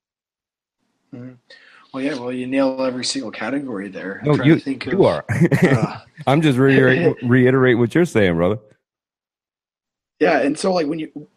Mm-hmm. 1.13 1.33
Well, 1.93 2.03
yeah, 2.03 2.13
well, 2.13 2.31
you 2.31 2.47
nail 2.47 2.81
every 2.85 3.03
single 3.03 3.31
category 3.31 3.89
there. 3.89 4.21
I'm 4.23 4.37
no, 4.37 4.43
you, 4.45 4.61
you 4.65 4.77
of, 4.93 5.01
are. 5.01 5.25
uh, 5.61 5.99
I'm 6.25 6.41
just 6.41 6.57
reiterate, 6.57 7.17
reiterate 7.23 7.77
what 7.77 7.93
you're 7.93 8.05
saying, 8.05 8.35
brother. 8.35 8.59
Yeah, 10.19 10.39
and 10.39 10.57
so 10.57 10.71
like 10.73 10.87
when 10.87 10.99
you, 10.99 11.27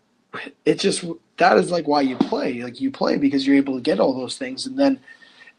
it's 0.64 0.82
just 0.82 1.04
that 1.38 1.56
is 1.56 1.72
like 1.72 1.88
why 1.88 2.02
you 2.02 2.16
play. 2.16 2.62
Like 2.62 2.80
you 2.80 2.92
play 2.92 3.16
because 3.16 3.44
you're 3.44 3.56
able 3.56 3.74
to 3.74 3.80
get 3.80 3.98
all 3.98 4.14
those 4.14 4.38
things, 4.38 4.66
and 4.66 4.78
then, 4.78 5.00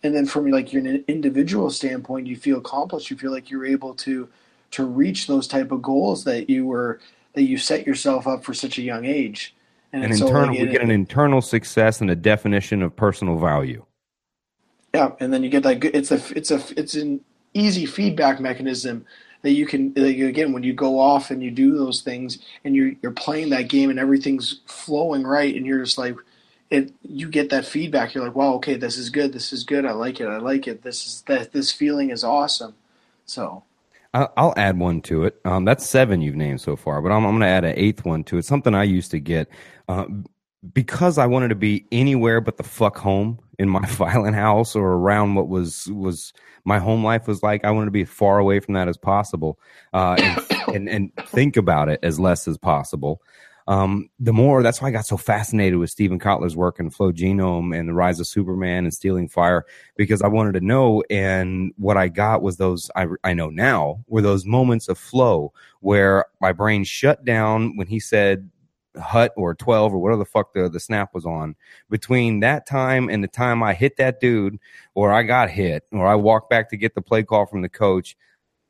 and 0.04 0.16
then 0.16 0.26
from 0.26 0.50
like 0.50 0.72
your 0.72 0.86
individual 0.86 1.70
standpoint, 1.72 2.28
you 2.28 2.38
feel 2.38 2.60
accomplished. 2.60 3.12
You 3.12 3.18
feel 3.18 3.32
like 3.32 3.50
you're 3.50 3.66
able 3.66 3.96
to 3.96 4.30
to 4.72 4.86
reach 4.86 5.28
those 5.28 5.48
type 5.48 5.72
of 5.72 5.82
goals 5.82 6.24
that 6.24 6.50
you 6.50 6.66
were 6.66 7.00
that 7.34 7.44
you 7.44 7.58
set 7.58 7.86
yourself 7.86 8.28
up 8.28 8.44
for 8.44 8.54
such 8.54 8.78
a 8.78 8.82
young 8.82 9.06
age. 9.06 9.56
And 9.94 10.04
an 10.04 10.12
internal, 10.12 10.50
we 10.50 10.66
get 10.66 10.82
an 10.82 10.92
internal 10.92 11.42
success 11.42 12.02
and 12.02 12.10
a 12.10 12.16
definition 12.16 12.82
of 12.82 12.96
personal 12.96 13.38
value. 13.38 13.86
Yeah, 14.94 15.12
and 15.20 15.34
then 15.34 15.44
you 15.44 15.50
get 15.50 15.64
that. 15.64 15.84
It's 15.84 16.12
a 16.12 16.22
it's 16.36 16.52
a 16.52 16.62
it's 16.78 16.96
an 16.96 17.22
easy 17.54 17.86
feedback 17.86 18.40
mechanism 18.40 19.06
that 19.46 19.52
you 19.52 19.68
can 19.68 19.94
like, 19.96 20.18
again 20.18 20.54
when 20.54 20.64
you 20.64 20.74
go 20.74 21.00
off 21.00 21.30
and 21.30 21.44
you 21.44 21.52
do 21.52 21.78
those 21.78 22.02
things 22.02 22.40
and 22.64 22.76
you're 22.76 22.94
you're 23.04 23.12
playing 23.12 23.50
that 23.50 23.68
game 23.68 23.92
and 23.92 24.00
everything's 24.00 24.62
flowing 24.66 25.24
right 25.24 25.56
and 25.56 25.68
you're 25.68 25.84
just 25.84 26.00
like 26.00 26.16
it 26.72 26.92
you 27.04 27.30
get 27.30 27.52
that 27.52 27.64
feedback 27.64 28.16
you're 28.16 28.24
like 28.24 28.36
wow 28.36 28.54
okay 28.56 28.76
this 28.76 28.98
is 28.98 29.12
good 29.12 29.32
this 29.32 29.54
is 29.54 29.64
good 29.64 29.86
I 29.86 29.92
like 29.92 30.20
it 30.20 30.28
I 30.28 30.38
like 30.38 30.68
it 30.68 30.82
this 30.82 31.06
is 31.06 31.22
that 31.28 31.52
this 31.54 31.72
feeling 31.72 32.10
is 32.10 32.24
awesome 32.24 32.74
so 33.26 33.64
I'll 34.16 34.54
add 34.56 34.80
one 34.80 35.02
to 35.04 35.26
it. 35.26 35.36
Um, 35.46 35.66
that's 35.66 35.86
seven 35.86 36.22
you've 36.22 36.36
named 36.36 36.62
so 36.62 36.76
far, 36.76 37.02
but 37.02 37.12
I'm, 37.12 37.26
I'm 37.26 37.32
going 37.32 37.42
to 37.42 37.48
add 37.48 37.66
an 37.66 37.74
eighth 37.78 38.06
one 38.06 38.24
to 38.26 38.38
it. 38.38 38.46
Something 38.46 38.74
I 38.74 38.84
used 38.84 39.12
to 39.12 39.20
get 39.20 39.50
uh, 39.90 40.06
because 40.74 41.18
I 41.18 41.26
wanted 41.28 41.50
to 41.50 41.56
be 41.56 41.86
anywhere 41.92 42.42
but 42.42 42.58
the 42.58 42.64
fuck 42.64 42.98
home 42.98 43.40
in 43.60 43.70
my 43.70 43.86
violent 43.88 44.36
house 44.36 44.76
or 44.76 44.94
around 44.94 45.36
what 45.36 45.48
was 45.48 45.88
was 45.92 46.34
my 46.64 46.80
home 46.80 47.04
life 47.04 47.28
was 47.28 47.44
like. 47.44 47.64
I 47.66 47.72
wanted 47.72 47.86
to 47.86 47.92
be 47.92 48.06
far 48.06 48.40
away 48.40 48.60
from 48.60 48.74
that 48.74 48.88
as 48.88 48.98
possible, 48.98 49.60
uh, 49.94 50.16
and, 50.18 50.68
and, 50.76 50.90
and 50.90 51.12
think 51.28 51.58
about 51.58 51.90
it 51.90 52.00
as 52.02 52.20
less 52.20 52.48
as 52.48 52.58
possible 52.58 53.22
um, 53.68 54.10
the 54.20 54.34
more 54.34 54.62
that's 54.62 54.82
why 54.82 54.90
I 54.90 54.92
got 54.92 55.08
so 55.08 55.18
fascinated 55.18 55.80
with 55.80 55.90
Steven 55.90 56.20
Kotler's 56.20 56.56
work 56.56 56.80
in 56.80 56.92
Flow 56.92 57.12
Genome 57.12 57.78
and 57.78 57.90
the 57.90 57.94
Rise 57.94 58.20
of 58.20 58.28
Superman 58.28 58.84
and 58.86 58.94
Stealing 58.94 59.28
Fire 59.28 59.66
because 59.96 60.22
I 60.22 60.28
wanted 60.28 60.54
to 60.54 60.62
know. 60.62 61.04
And 61.10 61.74
what 61.78 61.98
I 61.98 62.08
got 62.08 62.44
was 62.44 62.58
those 62.58 62.92
I, 62.96 63.08
I 63.24 63.34
know 63.34 63.50
now 63.50 64.04
were 64.08 64.22
those 64.22 64.46
moments 64.46 64.88
of 64.88 65.00
flow 65.00 65.52
where 65.80 66.26
my 66.40 66.52
brain 66.52 66.84
shut 66.84 67.26
down 67.26 67.76
when 67.76 67.88
he 67.88 68.00
said 68.00 68.50
hut 69.02 69.34
or 69.36 69.56
12 69.56 69.94
or 69.94 69.98
whatever 69.98 70.20
the 70.20 70.26
fuck 70.26 70.54
the, 70.54 70.70
the 70.70 70.80
snap 70.80 71.14
was 71.14 71.26
on 71.26 71.56
between 71.90 72.40
that 72.40 72.66
time 72.66 73.10
and 73.10 73.24
the 73.24 73.28
time 73.28 73.62
I 73.62 73.74
hit 73.74 73.98
that 73.98 74.20
dude 74.20 74.58
or 74.94 75.12
I 75.12 75.24
got 75.24 75.50
hit 75.50 75.84
or 75.92 76.08
I 76.08 76.16
walked 76.16 76.50
back 76.50 76.70
to 76.70 76.78
get 76.78 76.96
the 76.96 77.02
play 77.02 77.24
call 77.24 77.46
from 77.46 77.62
the 77.62 77.70
coach. 77.70 78.16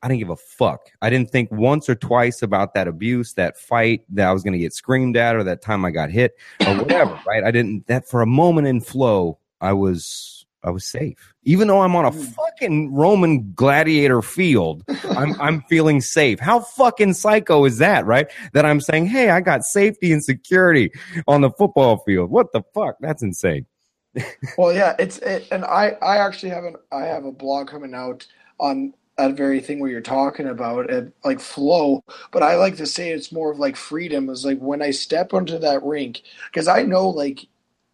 I 0.05 0.07
didn't 0.07 0.19
give 0.19 0.29
a 0.29 0.35
fuck. 0.35 0.91
I 1.01 1.09
didn't 1.09 1.31
think 1.31 1.51
once 1.51 1.89
or 1.89 1.95
twice 1.95 2.43
about 2.43 2.75
that 2.75 2.87
abuse, 2.87 3.33
that 3.33 3.57
fight 3.57 4.03
that 4.09 4.27
I 4.27 4.33
was 4.33 4.43
going 4.43 4.53
to 4.53 4.59
get 4.59 4.71
screamed 4.71 5.17
at, 5.17 5.35
or 5.35 5.43
that 5.43 5.63
time 5.63 5.83
I 5.83 5.89
got 5.89 6.11
hit, 6.11 6.37
or 6.61 6.75
whatever. 6.77 7.19
right? 7.25 7.43
I 7.43 7.49
didn't. 7.49 7.87
That 7.87 8.07
for 8.07 8.21
a 8.21 8.27
moment 8.27 8.67
in 8.67 8.81
flow, 8.81 9.39
I 9.61 9.73
was 9.73 10.45
I 10.63 10.69
was 10.69 10.85
safe. 10.85 11.33
Even 11.41 11.67
though 11.67 11.81
I'm 11.81 11.95
on 11.95 12.05
a 12.05 12.11
hmm. 12.11 12.21
fucking 12.21 12.93
Roman 12.93 13.51
gladiator 13.55 14.21
field, 14.21 14.83
I'm 15.09 15.41
I'm 15.41 15.63
feeling 15.63 16.01
safe. 16.01 16.39
How 16.39 16.59
fucking 16.59 17.15
psycho 17.15 17.65
is 17.65 17.79
that, 17.79 18.05
right? 18.05 18.27
That 18.53 18.63
I'm 18.63 18.81
saying, 18.81 19.07
hey, 19.07 19.31
I 19.31 19.41
got 19.41 19.63
safety 19.63 20.13
and 20.13 20.23
security 20.23 20.91
on 21.27 21.41
the 21.41 21.49
football 21.49 21.97
field. 22.05 22.29
What 22.29 22.51
the 22.51 22.61
fuck? 22.75 22.97
That's 22.99 23.23
insane. 23.23 23.65
well, 24.59 24.71
yeah, 24.71 24.93
it's 24.99 25.17
it, 25.17 25.47
and 25.51 25.65
I 25.65 25.97
I 26.03 26.17
actually 26.17 26.49
have 26.49 26.63
an 26.63 26.75
I 26.91 27.05
have 27.05 27.25
a 27.25 27.31
blog 27.31 27.69
coming 27.69 27.95
out 27.95 28.27
on 28.59 28.93
that 29.17 29.35
very 29.37 29.61
thing 29.61 29.79
where 29.79 29.91
you're 29.91 30.01
talking 30.01 30.47
about 30.47 30.89
it, 30.89 31.13
like 31.25 31.39
flow 31.41 32.03
but 32.31 32.43
i 32.43 32.55
like 32.55 32.77
to 32.77 32.85
say 32.87 33.11
it's 33.11 33.31
more 33.31 33.51
of 33.51 33.59
like 33.59 33.75
freedom 33.75 34.29
is 34.29 34.45
like 34.45 34.59
when 34.59 34.81
i 34.81 34.91
step 34.91 35.33
onto 35.33 35.59
that 35.59 35.83
rink 35.83 36.21
because 36.51 36.67
i 36.67 36.83
know 36.83 37.09
like 37.09 37.39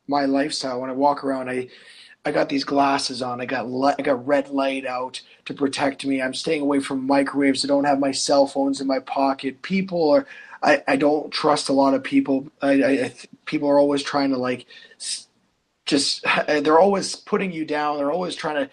my 0.08 0.26
lifestyle. 0.26 0.82
When 0.82 0.92
i 0.92 0.94
walk 0.94 1.26
around 1.26 1.50
i 1.50 1.70
i 2.26 2.32
got 2.32 2.50
these 2.50 2.66
glasses 2.66 3.22
on 3.24 3.42
i 3.42 3.46
got 3.48 3.70
le- 3.70 3.96
i 4.00 4.04
got 4.04 4.26
red 4.28 4.50
light 4.50 4.86
out 4.88 5.22
to 5.46 5.56
protect 5.56 6.06
me. 6.06 6.22
I'm 6.22 6.36
staying 6.36 6.62
away 6.64 6.82
from 6.82 7.08
microwaves. 7.08 7.66
I 7.66 7.70
don't 7.70 7.86
have 7.86 8.00
my 8.00 8.12
cell 8.12 8.48
phones 8.48 8.82
in 8.82 8.88
my 8.88 9.00
pocket. 9.00 9.62
People 9.64 10.12
are 10.12 10.28
i, 10.64 10.84
I 10.88 10.98
don't 10.98 11.32
trust 11.32 11.70
a 11.70 11.74
lot 11.74 11.96
of 11.96 12.04
people. 12.04 12.50
I, 12.62 12.72
I 12.84 13.14
people 13.46 13.70
are 13.70 13.80
always 13.80 14.04
trying 14.04 14.32
to 14.32 14.38
like 14.38 14.68
just 15.86 16.26
they're 16.48 16.80
always 16.80 17.16
putting 17.18 17.52
you 17.54 17.66
down. 17.66 17.98
They're 17.98 18.14
always 18.14 18.36
trying 18.36 18.68
to 18.68 18.72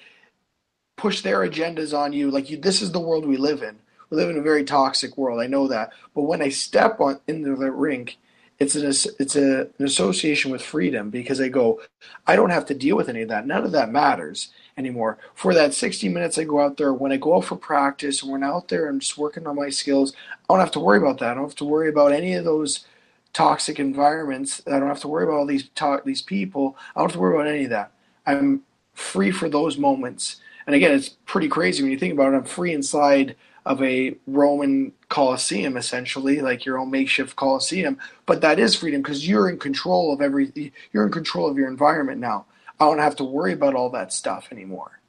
push 0.98 1.22
their 1.22 1.40
agendas 1.48 1.98
on 1.98 2.12
you. 2.14 2.30
Like 2.30 2.50
you, 2.50 2.58
this 2.58 2.82
is 2.82 2.92
the 2.92 3.00
world 3.00 3.26
we 3.26 3.38
live 3.38 3.62
in. 3.62 3.78
We 4.10 4.18
live 4.18 4.30
in 4.30 4.38
a 4.38 4.42
very 4.42 4.64
toxic 4.64 5.18
world. 5.18 5.40
I 5.40 5.48
know 5.48 5.68
that. 5.68 5.92
But 6.14 6.24
when 6.24 6.42
I 6.42 6.50
step 6.50 7.00
on 7.00 7.20
into 7.28 7.56
the 7.56 7.72
rink, 7.72 8.18
it's 8.60 8.76
an 8.76 8.86
it's 9.20 9.36
a, 9.36 9.62
an 9.78 9.86
association 9.86 10.52
with 10.52 10.62
freedom 10.62 11.10
because 11.10 11.40
I 11.40 11.48
go, 11.48 11.82
I 12.26 12.36
don't 12.36 12.50
have 12.50 12.66
to 12.68 12.74
deal 12.74 12.96
with 12.96 13.10
any 13.10 13.22
of 13.22 13.30
that. 13.30 13.46
None 13.48 13.64
of 13.64 13.72
that 13.72 13.92
matters. 13.92 14.50
anymore. 14.78 15.18
For 15.34 15.54
that 15.54 15.74
60 15.74 16.10
minutes 16.10 16.38
I 16.38 16.44
go 16.44 16.60
out 16.60 16.78
there, 16.78 16.94
when 16.94 17.12
I 17.12 17.18
go 17.18 17.36
out 17.36 17.46
for 17.46 17.56
practice, 17.56 18.22
when 18.24 18.44
I'm 18.44 18.50
out 18.50 18.68
there, 18.68 18.88
I'm 18.88 19.00
just 19.00 19.18
working 19.18 19.46
on 19.46 19.56
my 19.56 19.70
skills. 19.70 20.14
I 20.50 20.54
don't 20.54 20.60
have 20.60 20.72
to 20.72 20.80
worry 20.80 20.98
about 20.98 21.18
that. 21.20 21.32
I 21.32 21.34
don't 21.34 21.44
have 21.44 21.56
to 21.56 21.66
worry 21.66 21.90
about 21.90 22.12
any 22.12 22.34
of 22.34 22.44
those 22.44 22.86
toxic 23.34 23.80
environments. 23.80 24.62
I 24.66 24.78
don't 24.78 24.88
have 24.88 25.00
to 25.02 25.08
worry 25.08 25.24
about 25.24 25.36
all 25.36 25.46
these 25.46 25.68
talk, 25.70 26.04
these 26.04 26.22
people. 26.22 26.76
I 26.96 27.00
don't 27.00 27.10
have 27.10 27.14
to 27.14 27.20
worry 27.20 27.36
about 27.36 27.48
any 27.54 27.64
of 27.64 27.70
that. 27.70 27.92
I'm 28.26 28.62
free 28.94 29.30
for 29.30 29.48
those 29.48 29.78
moments. 29.78 30.38
And 30.68 30.74
again, 30.74 30.92
it's 30.92 31.08
pretty 31.08 31.48
crazy 31.48 31.82
when 31.82 31.90
you 31.90 31.98
think 31.98 32.12
about 32.12 32.34
it. 32.34 32.36
I'm 32.36 32.44
free 32.44 32.74
inside 32.74 33.36
of 33.64 33.82
a 33.82 34.14
Roman 34.26 34.92
Colosseum, 35.08 35.78
essentially, 35.78 36.42
like 36.42 36.66
your 36.66 36.78
own 36.78 36.90
makeshift 36.90 37.36
Colosseum. 37.36 37.96
But 38.26 38.42
that 38.42 38.58
is 38.58 38.76
freedom 38.76 39.00
because 39.00 39.26
you're 39.26 39.48
in 39.48 39.58
control 39.58 40.12
of 40.12 40.20
every. 40.20 40.74
You're 40.92 41.06
in 41.06 41.10
control 41.10 41.48
of 41.48 41.56
your 41.56 41.68
environment 41.68 42.20
now. 42.20 42.44
I 42.78 42.84
don't 42.84 42.98
have 42.98 43.16
to 43.16 43.24
worry 43.24 43.54
about 43.54 43.74
all 43.74 43.88
that 43.92 44.12
stuff 44.12 44.48
anymore. 44.52 45.00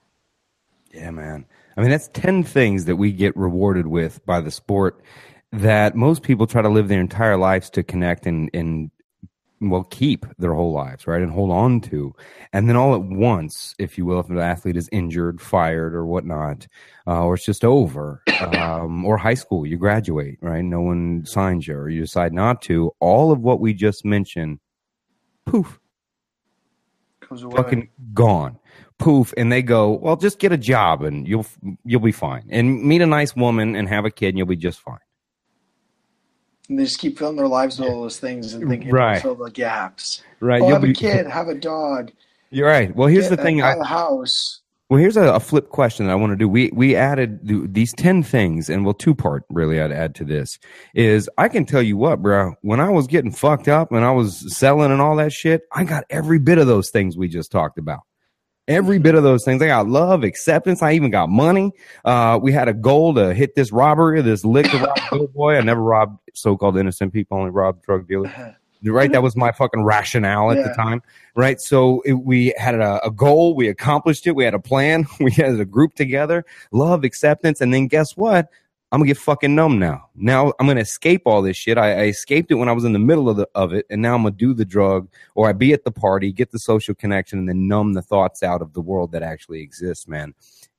Yeah, 0.93 1.11
man. 1.11 1.45
I 1.75 1.81
mean, 1.81 1.89
that's 1.89 2.07
10 2.07 2.45
things 2.45 2.85
that 2.85 2.95
we 2.95 3.11
get 3.11 3.35
rewarded 3.35 3.85
with 3.85 4.25
by 4.25 4.39
the 4.39 4.51
sport 4.51 5.01
that 5.51 5.93
most 5.93 6.23
people 6.23 6.47
try 6.47 6.61
to 6.61 6.69
live 6.69 6.87
their 6.87 7.01
entire 7.01 7.35
lives 7.35 7.69
to 7.71 7.83
connect 7.83 8.25
and, 8.25 8.49
and 8.53 8.91
well, 9.61 9.83
keep 9.83 10.25
their 10.37 10.53
whole 10.53 10.71
lives, 10.71 11.05
right? 11.07 11.21
And 11.21 11.31
hold 11.31 11.51
on 11.51 11.81
to. 11.81 12.13
And 12.53 12.69
then 12.69 12.75
all 12.75 12.95
at 12.95 13.01
once, 13.03 13.75
if 13.79 13.97
you 13.97 14.05
will, 14.05 14.19
if 14.19 14.29
an 14.29 14.37
athlete 14.39 14.77
is 14.77 14.89
injured, 14.91 15.41
fired, 15.41 15.93
or 15.93 16.05
whatnot, 16.05 16.67
uh, 17.07 17.23
or 17.25 17.35
it's 17.35 17.45
just 17.45 17.65
over, 17.65 18.21
um, 18.39 19.05
or 19.05 19.17
high 19.17 19.33
school, 19.33 19.65
you 19.65 19.77
graduate, 19.77 20.37
right? 20.41 20.63
No 20.63 20.81
one 20.81 21.25
signs 21.25 21.67
you, 21.67 21.75
or 21.75 21.89
you 21.89 22.01
decide 22.01 22.33
not 22.33 22.61
to. 22.63 22.91
All 22.99 23.31
of 23.31 23.39
what 23.41 23.59
we 23.59 23.73
just 23.73 24.05
mentioned, 24.05 24.59
poof, 25.45 25.79
Goes 27.29 27.43
away. 27.43 27.55
fucking 27.57 27.89
gone 28.13 28.57
poof 28.97 29.33
and 29.37 29.51
they 29.51 29.61
go 29.61 29.91
well 29.91 30.15
just 30.17 30.39
get 30.39 30.51
a 30.51 30.57
job 30.57 31.03
and 31.03 31.27
you'll 31.27 31.45
you'll 31.85 32.01
be 32.01 32.11
fine 32.11 32.43
and 32.49 32.81
meet 32.83 33.01
a 33.01 33.05
nice 33.05 33.35
woman 33.35 33.75
and 33.75 33.87
have 33.87 34.03
a 34.03 34.09
kid 34.11 34.29
and 34.29 34.37
you'll 34.37 34.47
be 34.47 34.55
just 34.55 34.79
fine 34.81 34.97
and 36.69 36.77
they 36.79 36.83
just 36.83 36.99
keep 36.99 37.17
filling 37.17 37.35
their 37.35 37.47
lives 37.47 37.79
with 37.79 37.89
all 37.89 38.01
those 38.03 38.19
things 38.19 38.53
and 38.53 38.69
thinking 38.69 38.91
Right. 38.91 39.21
fill 39.21 39.35
the 39.35 39.51
gaps. 39.51 40.23
right 40.39 40.61
Oh, 40.61 40.65
you'll 40.65 40.73
have 40.75 40.81
be 40.83 40.91
a 40.91 40.93
kid, 40.93 41.27
have 41.27 41.47
a 41.49 41.55
dog. 41.55 42.11
you're 42.51 42.67
right 42.67 42.95
well 42.95 43.07
here's 43.07 43.29
the 43.29 43.37
thing 43.37 43.61
I, 43.61 43.75
house. 43.83 44.61
well 44.89 44.99
here's 44.99 45.17
a, 45.17 45.33
a 45.33 45.39
flip 45.39 45.69
question 45.69 46.05
that 46.07 46.11
i 46.11 46.15
want 46.15 46.31
to 46.31 46.35
do 46.37 46.47
we 46.49 46.69
we 46.73 46.95
added 46.95 47.47
th- 47.47 47.63
these 47.71 47.93
10 47.93 48.23
things 48.23 48.69
and 48.69 48.85
well 48.85 48.93
two 48.93 49.13
part 49.13 49.43
really 49.49 49.79
i'd 49.81 49.91
add 49.91 50.15
to 50.15 50.23
this 50.25 50.57
is 50.95 51.29
i 51.37 51.47
can 51.47 51.65
tell 51.65 51.81
you 51.83 51.95
what 51.97 52.21
bro 52.21 52.53
when 52.61 52.79
i 52.79 52.89
was 52.89 53.05
getting 53.07 53.31
fucked 53.31 53.67
up 53.67 53.91
and 53.91 54.03
i 54.05 54.11
was 54.11 54.55
selling 54.57 54.91
and 54.91 55.01
all 55.01 55.15
that 55.15 55.31
shit 55.31 55.61
i 55.73 55.83
got 55.83 56.05
every 56.09 56.39
bit 56.39 56.57
of 56.57 56.65
those 56.67 56.89
things 56.89 57.15
we 57.17 57.27
just 57.27 57.51
talked 57.51 57.77
about 57.77 57.99
every 58.69 58.99
bit 58.99 59.15
of 59.15 59.23
those 59.23 59.43
things. 59.43 59.61
I 59.61 59.67
got 59.67 59.89
love, 59.89 60.23
acceptance. 60.23 60.81
I 60.81 60.93
even 60.93 61.11
got 61.11 61.27
money. 61.29 61.73
Uh, 62.05 62.39
we 62.41 62.53
had 62.53 62.69
a 62.69 62.73
goal 62.73 63.13
to 63.15 63.33
hit 63.33 63.55
this 63.55 63.71
robbery, 63.73 64.21
this 64.21 64.45
lick 64.45 64.69
to 64.71 64.77
rob 64.77 64.99
good 65.09 65.33
boy. 65.33 65.57
I 65.57 65.61
never 65.61 65.81
robbed 65.81 66.19
so-called 66.33 66.77
innocent 66.77 67.11
people, 67.11 67.37
only 67.37 67.49
robbed 67.49 67.83
drug 67.83 68.07
dealers. 68.07 68.31
Right, 68.81 69.11
that 69.11 69.21
was 69.21 69.35
my 69.35 69.51
fucking 69.51 69.83
rationale 69.83 70.51
at 70.51 70.63
the 70.63 70.73
time. 70.73 71.01
Right, 71.35 71.59
so 71.59 72.01
it, 72.05 72.13
we 72.13 72.53
had 72.57 72.75
a, 72.75 73.05
a 73.05 73.11
goal, 73.11 73.53
we 73.53 73.67
accomplished 73.67 74.25
it, 74.25 74.37
we 74.37 74.45
had 74.45 74.53
a 74.53 74.59
plan, 74.59 75.05
we 75.19 75.31
had 75.31 75.59
a 75.59 75.65
group 75.65 75.95
together, 75.95 76.45
love, 76.71 77.03
acceptance, 77.03 77.59
and 77.59 77.73
then 77.73 77.87
guess 77.87 78.15
what? 78.15 78.47
I'm 78.91 78.99
gonna 78.99 79.07
get 79.07 79.17
fucking 79.17 79.53
numb 79.53 79.77
now. 79.77 80.09
Now 80.15 80.53
I'm 80.59 80.67
gonna 80.67 80.79
escape 80.81 81.23
all 81.25 81.41
this 81.41 81.57
shit. 81.57 81.77
I, 81.77 81.91
I 81.91 82.03
escaped 82.05 82.49
it 82.51 82.55
when 82.55 82.69
I 82.69 82.71
was 82.71 82.85
in 82.85 82.93
the 82.93 82.99
middle 82.99 83.29
of 83.29 83.37
the 83.37 83.47
of 83.53 83.73
it, 83.73 83.85
and 83.89 84.01
now 84.01 84.15
I'm 84.15 84.23
gonna 84.23 84.35
do 84.35 84.53
the 84.53 84.65
drug, 84.65 85.09
or 85.35 85.47
I 85.47 85.53
be 85.53 85.73
at 85.73 85.83
the 85.83 85.91
party, 85.91 86.31
get 86.31 86.51
the 86.51 86.59
social 86.59 86.95
connection, 86.95 87.37
and 87.39 87.47
then 87.47 87.67
numb 87.67 87.93
the 87.93 88.01
thoughts 88.01 88.41
out 88.41 88.61
of 88.61 88.73
the 88.73 88.81
world 88.81 89.11
that 89.11 89.21
actually 89.23 89.61
exists, 89.61 90.07
man. 90.07 90.33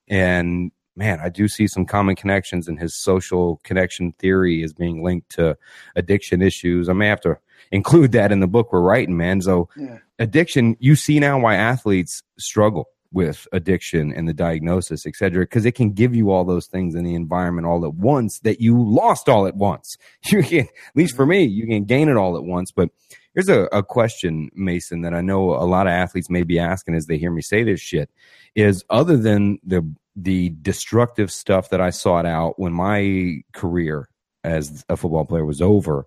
And 0.08 0.72
man, 0.96 1.20
I 1.20 1.28
do 1.28 1.46
see 1.46 1.68
some 1.68 1.86
common 1.86 2.16
connections 2.16 2.66
in 2.68 2.76
his 2.76 2.94
social 2.96 3.60
connection 3.62 4.12
theory 4.18 4.62
as 4.64 4.72
being 4.72 5.02
linked 5.04 5.30
to 5.30 5.56
addiction 5.94 6.42
issues. 6.42 6.88
I 6.88 6.94
may 6.94 7.06
have 7.06 7.20
to 7.22 7.38
include 7.70 8.10
that 8.12 8.32
in 8.32 8.40
the 8.40 8.48
book 8.48 8.72
we're 8.72 8.80
writing, 8.80 9.16
man. 9.16 9.40
So 9.40 9.68
Yeah. 9.76 9.98
addiction, 10.18 10.76
you 10.80 10.96
see 10.96 11.20
now 11.20 11.38
why 11.38 11.54
athletes 11.54 12.22
struggle 12.38 12.88
with 13.12 13.48
addiction 13.52 14.12
and 14.12 14.28
the 14.28 14.34
diagnosis, 14.34 15.06
et 15.06 15.14
cetera, 15.16 15.42
because 15.42 15.64
it 15.64 15.74
can 15.74 15.90
give 15.92 16.14
you 16.14 16.30
all 16.30 16.44
those 16.44 16.66
things 16.66 16.94
in 16.94 17.04
the 17.04 17.14
environment 17.14 17.66
all 17.66 17.84
at 17.84 17.94
once 17.94 18.38
that 18.40 18.60
you 18.60 18.80
lost 18.80 19.28
all 19.28 19.46
at 19.46 19.56
once. 19.56 19.96
You 20.30 20.42
can, 20.42 20.60
at 20.60 20.96
least 20.96 21.16
for 21.16 21.22
mm-hmm. 21.22 21.30
me, 21.30 21.44
you 21.44 21.66
can 21.66 21.84
gain 21.84 22.08
it 22.08 22.16
all 22.16 22.36
at 22.36 22.44
once. 22.44 22.70
But 22.70 22.90
here's 23.34 23.48
a, 23.48 23.62
a 23.72 23.82
question, 23.82 24.50
Mason, 24.54 25.00
that 25.02 25.14
I 25.14 25.22
know 25.22 25.50
a 25.50 25.66
lot 25.66 25.86
of 25.86 25.92
athletes 25.92 26.30
may 26.30 26.44
be 26.44 26.58
asking 26.58 26.94
as 26.94 27.06
they 27.06 27.18
hear 27.18 27.32
me 27.32 27.42
say 27.42 27.64
this 27.64 27.80
shit 27.80 28.10
is 28.54 28.84
other 28.90 29.16
than 29.16 29.58
the 29.64 29.82
the 30.16 30.50
destructive 30.60 31.30
stuff 31.30 31.70
that 31.70 31.80
I 31.80 31.90
sought 31.90 32.26
out 32.26 32.58
when 32.58 32.72
my 32.72 33.42
career 33.52 34.08
as 34.44 34.84
a 34.88 34.96
football 34.96 35.24
player 35.24 35.44
was 35.44 35.62
over, 35.62 36.06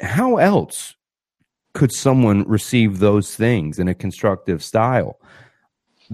how 0.00 0.36
else 0.36 0.94
could 1.74 1.92
someone 1.92 2.44
receive 2.46 2.98
those 2.98 3.34
things 3.34 3.78
in 3.78 3.88
a 3.88 3.94
constructive 3.94 4.62
style 4.62 5.18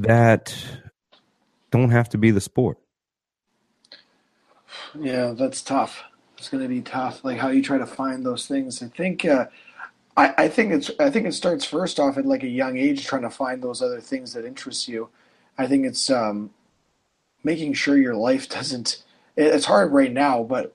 that 0.02 0.54
don't 1.70 1.90
have 1.90 2.08
to 2.10 2.18
be 2.18 2.30
the 2.30 2.40
sport? 2.40 2.78
Yeah, 4.98 5.32
that's 5.36 5.62
tough. 5.62 6.02
It's 6.36 6.48
going 6.48 6.62
to 6.62 6.68
be 6.68 6.80
tough. 6.80 7.24
Like 7.24 7.38
how 7.38 7.48
you 7.48 7.62
try 7.62 7.78
to 7.78 7.86
find 7.86 8.24
those 8.24 8.46
things. 8.46 8.82
I 8.82 8.88
think. 8.88 9.24
Uh, 9.24 9.46
I, 10.16 10.48
think 10.48 10.72
it's. 10.72 10.90
I 10.98 11.10
think 11.10 11.26
it 11.26 11.34
starts 11.34 11.64
first 11.64 12.00
off 12.00 12.18
at 12.18 12.26
like 12.26 12.42
a 12.42 12.48
young 12.48 12.76
age, 12.76 13.06
trying 13.06 13.22
to 13.22 13.30
find 13.30 13.62
those 13.62 13.80
other 13.80 14.00
things 14.00 14.32
that 14.32 14.44
interest 14.44 14.88
you. 14.88 15.10
I 15.56 15.68
think 15.68 15.86
it's 15.86 16.10
um, 16.10 16.50
making 17.44 17.74
sure 17.74 17.96
your 17.96 18.16
life 18.16 18.48
doesn't. 18.48 19.04
It's 19.36 19.66
hard 19.66 19.92
right 19.92 20.12
now, 20.12 20.42
but 20.42 20.74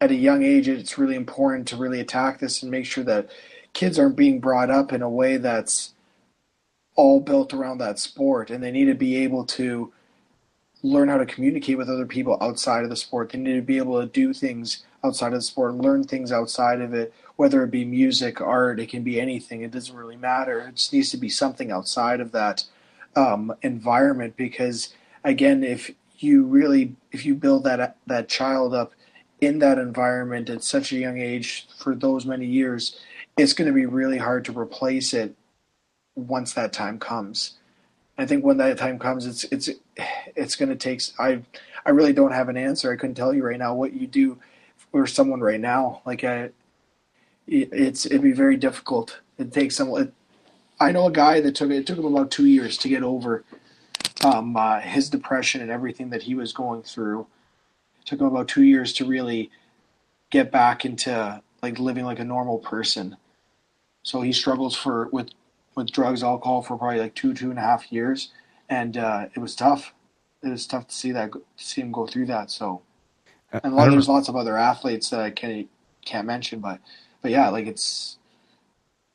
at 0.00 0.10
a 0.10 0.14
young 0.14 0.42
age, 0.42 0.68
it's 0.68 0.98
really 0.98 1.16
important 1.16 1.66
to 1.68 1.76
really 1.76 2.00
attack 2.00 2.38
this 2.38 2.62
and 2.62 2.70
make 2.70 2.84
sure 2.84 3.04
that 3.04 3.30
kids 3.72 3.98
aren't 3.98 4.16
being 4.16 4.40
brought 4.40 4.70
up 4.70 4.92
in 4.92 5.00
a 5.00 5.08
way 5.08 5.38
that's 5.38 5.93
all 6.96 7.20
built 7.20 7.52
around 7.52 7.78
that 7.78 7.98
sport, 7.98 8.50
and 8.50 8.62
they 8.62 8.70
need 8.70 8.86
to 8.86 8.94
be 8.94 9.16
able 9.16 9.44
to 9.44 9.92
learn 10.82 11.08
how 11.08 11.16
to 11.16 11.26
communicate 11.26 11.78
with 11.78 11.88
other 11.88 12.06
people 12.06 12.36
outside 12.40 12.84
of 12.84 12.90
the 12.90 12.96
sport. 12.96 13.30
They 13.30 13.38
need 13.38 13.54
to 13.54 13.62
be 13.62 13.78
able 13.78 14.00
to 14.00 14.06
do 14.06 14.32
things 14.32 14.84
outside 15.02 15.28
of 15.28 15.38
the 15.38 15.42
sport, 15.42 15.74
learn 15.74 16.04
things 16.04 16.30
outside 16.30 16.80
of 16.80 16.94
it, 16.94 17.12
whether 17.36 17.62
it 17.64 17.70
be 17.70 17.84
music, 17.84 18.40
art, 18.40 18.78
it 18.78 18.88
can 18.88 19.02
be 19.02 19.20
anything. 19.20 19.62
It 19.62 19.70
doesn't 19.70 19.96
really 19.96 20.16
matter. 20.16 20.60
It 20.60 20.76
just 20.76 20.92
needs 20.92 21.10
to 21.10 21.16
be 21.16 21.28
something 21.28 21.72
outside 21.72 22.20
of 22.20 22.32
that 22.32 22.64
um, 23.16 23.54
environment 23.62 24.36
because, 24.36 24.94
again, 25.24 25.64
if 25.64 25.90
you 26.18 26.44
really 26.44 26.94
if 27.12 27.26
you 27.26 27.34
build 27.34 27.64
that 27.64 27.96
that 28.06 28.28
child 28.28 28.72
up 28.72 28.92
in 29.40 29.58
that 29.58 29.78
environment 29.78 30.48
at 30.48 30.62
such 30.62 30.92
a 30.92 30.96
young 30.96 31.18
age 31.18 31.66
for 31.78 31.94
those 31.94 32.24
many 32.24 32.46
years, 32.46 32.98
it's 33.36 33.52
going 33.52 33.66
to 33.66 33.74
be 33.74 33.86
really 33.86 34.18
hard 34.18 34.44
to 34.44 34.58
replace 34.58 35.12
it 35.12 35.34
once 36.16 36.52
that 36.54 36.72
time 36.72 36.98
comes. 36.98 37.54
I 38.16 38.26
think 38.26 38.44
when 38.44 38.58
that 38.58 38.78
time 38.78 38.98
comes, 38.98 39.26
it's 39.26 39.44
it's 39.44 39.70
it's 40.36 40.56
going 40.56 40.68
to 40.68 40.76
take. 40.76 41.02
I 41.18 41.42
I 41.84 41.90
really 41.90 42.12
don't 42.12 42.32
have 42.32 42.48
an 42.48 42.56
answer. 42.56 42.92
I 42.92 42.96
couldn't 42.96 43.16
tell 43.16 43.34
you 43.34 43.44
right 43.44 43.58
now 43.58 43.74
what 43.74 43.92
you 43.92 44.06
do 44.06 44.38
for 44.92 45.06
someone 45.06 45.40
right 45.40 45.60
now. 45.60 46.02
Like 46.06 46.22
I, 46.22 46.50
it, 47.46 47.68
it's 47.72 48.06
it'd 48.06 48.22
be 48.22 48.32
very 48.32 48.56
difficult. 48.56 49.20
It 49.38 49.52
takes 49.52 49.76
someone. 49.76 50.02
It, 50.02 50.14
I 50.78 50.92
know 50.92 51.06
a 51.06 51.12
guy 51.12 51.40
that 51.40 51.54
took 51.54 51.70
it 51.70 51.86
took 51.86 51.98
him 51.98 52.04
about 52.04 52.30
two 52.30 52.46
years 52.46 52.76
to 52.78 52.88
get 52.88 53.02
over 53.02 53.44
um, 54.24 54.56
uh, 54.56 54.80
his 54.80 55.10
depression 55.10 55.60
and 55.60 55.70
everything 55.70 56.10
that 56.10 56.22
he 56.22 56.34
was 56.34 56.52
going 56.52 56.82
through. 56.82 57.26
It 58.00 58.06
took 58.06 58.20
him 58.20 58.26
about 58.26 58.48
two 58.48 58.62
years 58.62 58.92
to 58.94 59.04
really 59.04 59.50
get 60.30 60.52
back 60.52 60.84
into 60.84 61.42
like 61.62 61.78
living 61.78 62.04
like 62.04 62.18
a 62.20 62.24
normal 62.24 62.58
person. 62.58 63.16
So 64.02 64.20
he 64.20 64.32
struggles 64.32 64.76
for 64.76 65.08
with 65.12 65.30
with 65.74 65.90
drugs, 65.90 66.22
alcohol 66.22 66.62
for 66.62 66.76
probably 66.76 67.00
like 67.00 67.14
two 67.14 67.34
two 67.34 67.50
and 67.50 67.58
a 67.58 67.62
half 67.62 67.92
years, 67.92 68.30
and 68.68 68.96
uh, 68.96 69.26
it 69.34 69.40
was 69.40 69.54
tough. 69.54 69.94
It 70.42 70.48
was 70.48 70.66
tough 70.66 70.88
to 70.88 70.94
see 70.94 71.12
that 71.12 71.32
to 71.32 71.42
see 71.56 71.80
him 71.80 71.92
go 71.92 72.06
through 72.06 72.26
that. 72.26 72.50
So, 72.50 72.82
and 73.52 73.74
lot, 73.74 73.90
there's 73.90 74.08
lots 74.08 74.28
of 74.28 74.36
other 74.36 74.56
athletes 74.56 75.10
that 75.10 75.20
I 75.20 75.30
can't 75.30 75.68
can't 76.04 76.26
mention, 76.26 76.60
but 76.60 76.80
but 77.22 77.30
yeah, 77.30 77.48
like 77.48 77.66
it's 77.66 78.18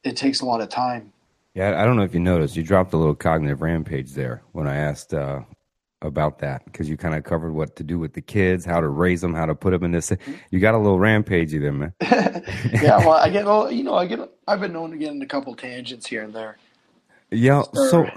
it 0.04 0.18
takes 0.18 0.42
a 0.42 0.46
lot 0.46 0.62
of 0.62 0.70
time. 0.70 1.14
Yeah, 1.56 1.82
I 1.82 1.86
don't 1.86 1.96
know 1.96 2.04
if 2.04 2.14
you 2.14 2.20
noticed, 2.20 2.56
you 2.56 2.64
dropped 2.64 2.94
a 2.94 2.98
little 2.98 3.16
cognitive 3.16 3.62
rampage 3.62 4.12
there 4.12 4.44
when 4.52 4.68
I 4.68 4.78
asked 4.78 5.14
uh, 5.14 5.42
about 6.02 6.40
that 6.40 6.64
because 6.66 6.90
you 6.90 6.98
kind 6.98 7.16
of 7.16 7.24
covered 7.24 7.54
what 7.54 7.76
to 7.76 7.84
do 7.84 8.00
with 8.00 8.14
the 8.14 8.22
kids, 8.22 8.64
how 8.66 8.80
to 8.80 8.88
raise 8.88 9.22
them, 9.22 9.34
how 9.34 9.46
to 9.46 9.56
put 9.56 9.72
them 9.72 9.84
in 9.84 9.92
this. 9.92 10.12
You 10.50 10.60
got 10.60 10.74
a 10.74 10.78
little 10.78 10.98
rampagey 10.98 11.60
there, 11.60 11.74
man. 11.74 11.94
yeah, 12.82 12.98
well, 12.98 13.14
I 13.14 13.30
get 13.30 13.46
all 13.46 13.72
you 13.72 13.84
know. 13.84 13.96
I 13.96 14.06
get 14.06 14.20
I've 14.48 14.62
been 14.62 14.74
known 14.74 14.92
to 14.92 14.98
get 14.98 15.12
in 15.12 15.22
a 15.22 15.28
couple 15.28 15.56
tangents 15.56 16.08
here 16.08 16.24
and 16.24 16.34
there. 16.34 16.58
Yeah. 17.32 17.64
So 17.74 18.08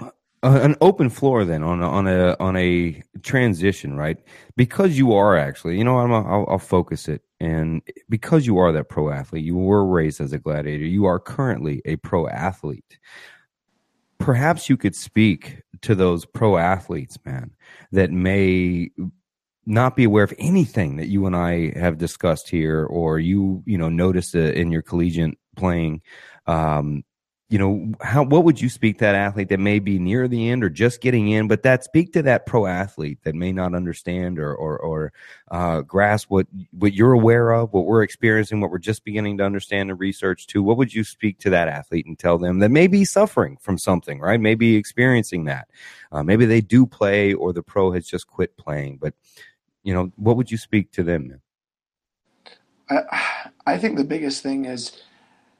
uh, 0.43 0.59
an 0.61 0.75
open 0.81 1.09
floor 1.09 1.45
then 1.45 1.63
on 1.63 1.81
a, 1.81 1.89
on 1.89 2.07
a 2.07 2.35
on 2.39 2.57
a 2.57 3.01
transition, 3.21 3.95
right? 3.95 4.17
Because 4.55 4.97
you 4.97 5.13
are 5.13 5.37
actually, 5.37 5.77
you 5.77 5.83
know, 5.83 5.99
I'm 5.99 6.11
a, 6.11 6.21
I'll, 6.21 6.45
I'll 6.49 6.59
focus 6.59 7.07
it, 7.07 7.21
and 7.39 7.81
because 8.09 8.45
you 8.45 8.57
are 8.57 8.71
that 8.71 8.89
pro 8.89 9.09
athlete, 9.09 9.45
you 9.45 9.57
were 9.57 9.85
raised 9.85 10.21
as 10.21 10.33
a 10.33 10.39
gladiator. 10.39 10.85
You 10.85 11.05
are 11.05 11.19
currently 11.19 11.81
a 11.85 11.95
pro 11.97 12.27
athlete. 12.27 12.99
Perhaps 14.19 14.69
you 14.69 14.77
could 14.77 14.95
speak 14.95 15.62
to 15.83 15.95
those 15.95 16.25
pro 16.25 16.57
athletes, 16.57 17.17
man, 17.25 17.51
that 17.91 18.11
may 18.11 18.89
not 19.65 19.95
be 19.95 20.03
aware 20.03 20.23
of 20.23 20.33
anything 20.37 20.97
that 20.97 21.07
you 21.07 21.25
and 21.25 21.35
I 21.35 21.77
have 21.77 21.97
discussed 21.97 22.49
here, 22.49 22.85
or 22.85 23.19
you, 23.19 23.63
you 23.65 23.77
know, 23.77 23.89
noticed 23.89 24.35
in 24.35 24.71
your 24.71 24.81
collegiate 24.81 25.37
playing, 25.55 26.01
um, 26.47 27.03
you 27.49 27.59
know 27.59 27.93
how 28.01 28.23
what 28.23 28.43
would 28.43 28.59
you 28.59 28.69
speak 28.69 28.97
to 28.97 29.05
that 29.05 29.15
athlete 29.15 29.49
that 29.49 29.59
may 29.59 29.77
be 29.77 29.99
near 29.99 30.27
the 30.27 30.49
end 30.49 30.63
or 30.63 30.69
just 30.69 31.01
getting 31.01 31.27
in 31.27 31.47
but 31.47 31.61
that 31.63 31.83
speak 31.83 32.13
to 32.13 32.21
that 32.21 32.45
pro 32.45 32.65
athlete 32.65 33.19
that 33.23 33.35
may 33.35 33.51
not 33.51 33.75
understand 33.75 34.39
or 34.39 34.55
or, 34.55 34.77
or 34.79 35.13
uh, 35.51 35.81
grasp 35.81 36.31
what 36.31 36.47
what 36.71 36.93
you're 36.93 37.11
aware 37.11 37.51
of 37.51 37.71
what 37.73 37.85
we're 37.85 38.01
experiencing 38.01 38.59
what 38.59 38.71
we're 38.71 38.79
just 38.79 39.03
beginning 39.03 39.37
to 39.37 39.45
understand 39.45 39.91
and 39.91 39.99
research 39.99 40.47
too 40.47 40.63
what 40.63 40.77
would 40.77 40.93
you 40.93 41.03
speak 41.03 41.37
to 41.37 41.49
that 41.49 41.67
athlete 41.67 42.05
and 42.05 42.17
tell 42.17 42.37
them 42.37 42.59
that 42.59 42.69
may 42.69 42.87
be 42.87 43.05
suffering 43.05 43.57
from 43.61 43.77
something 43.77 44.19
right? 44.19 44.39
Maybe 44.39 44.75
experiencing 44.75 45.45
that. 45.45 45.67
Uh, 46.11 46.23
maybe 46.23 46.45
they 46.45 46.61
do 46.61 46.85
play 46.85 47.33
or 47.33 47.53
the 47.53 47.63
pro 47.63 47.91
has 47.91 48.07
just 48.07 48.27
quit 48.27 48.55
playing 48.57 48.97
but 48.97 49.13
you 49.83 49.93
know 49.93 50.11
what 50.15 50.37
would 50.37 50.49
you 50.49 50.57
speak 50.57 50.91
to 50.91 51.03
them 51.03 51.39
I, 52.89 53.49
I 53.65 53.77
think 53.77 53.97
the 53.97 54.03
biggest 54.03 54.41
thing 54.41 54.65
is 54.65 55.03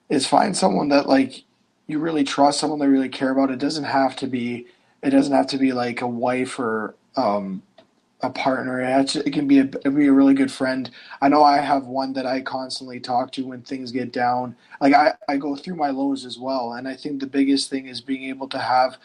is 0.09 0.27
find 0.27 0.55
someone 0.55 0.89
that 0.89 1.07
like 1.07 1.43
you 1.87 1.99
really 1.99 2.23
trust 2.23 2.59
someone 2.59 2.79
they 2.79 2.87
really 2.87 3.09
care 3.09 3.31
about. 3.31 3.51
It 3.51 3.59
doesn't 3.59 3.83
have 3.83 4.15
to 4.17 4.27
be 4.27 4.67
it 5.01 5.09
doesn't 5.09 5.33
have 5.33 5.47
to 5.47 5.57
be 5.57 5.73
like 5.73 6.01
a 6.01 6.07
wife 6.07 6.57
or 6.57 6.95
um, 7.17 7.61
a 8.21 8.29
partner. 8.29 8.79
It, 8.81 9.33
can 9.33 9.47
be 9.47 9.59
a, 9.59 9.65
be 9.65 10.07
a 10.07 10.13
really 10.13 10.33
good 10.33 10.51
friend. 10.51 10.89
I 11.21 11.27
know 11.27 11.43
I 11.43 11.57
have 11.57 11.85
one 11.85 12.13
that 12.13 12.25
I 12.25 12.39
constantly 12.39 13.01
talk 13.01 13.31
to 13.33 13.45
when 13.45 13.61
things 13.61 13.91
get 13.91 14.13
down. 14.13 14.55
Like 14.79 14.93
I, 14.93 15.13
I 15.27 15.35
go 15.35 15.57
through 15.57 15.75
my 15.75 15.89
lows 15.89 16.25
as 16.25 16.39
well, 16.39 16.73
and 16.73 16.87
I 16.87 16.95
think 16.95 17.19
the 17.19 17.27
biggest 17.27 17.69
thing 17.69 17.87
is 17.87 17.99
being 17.99 18.23
able 18.23 18.47
to 18.47 18.59
have 18.59 18.97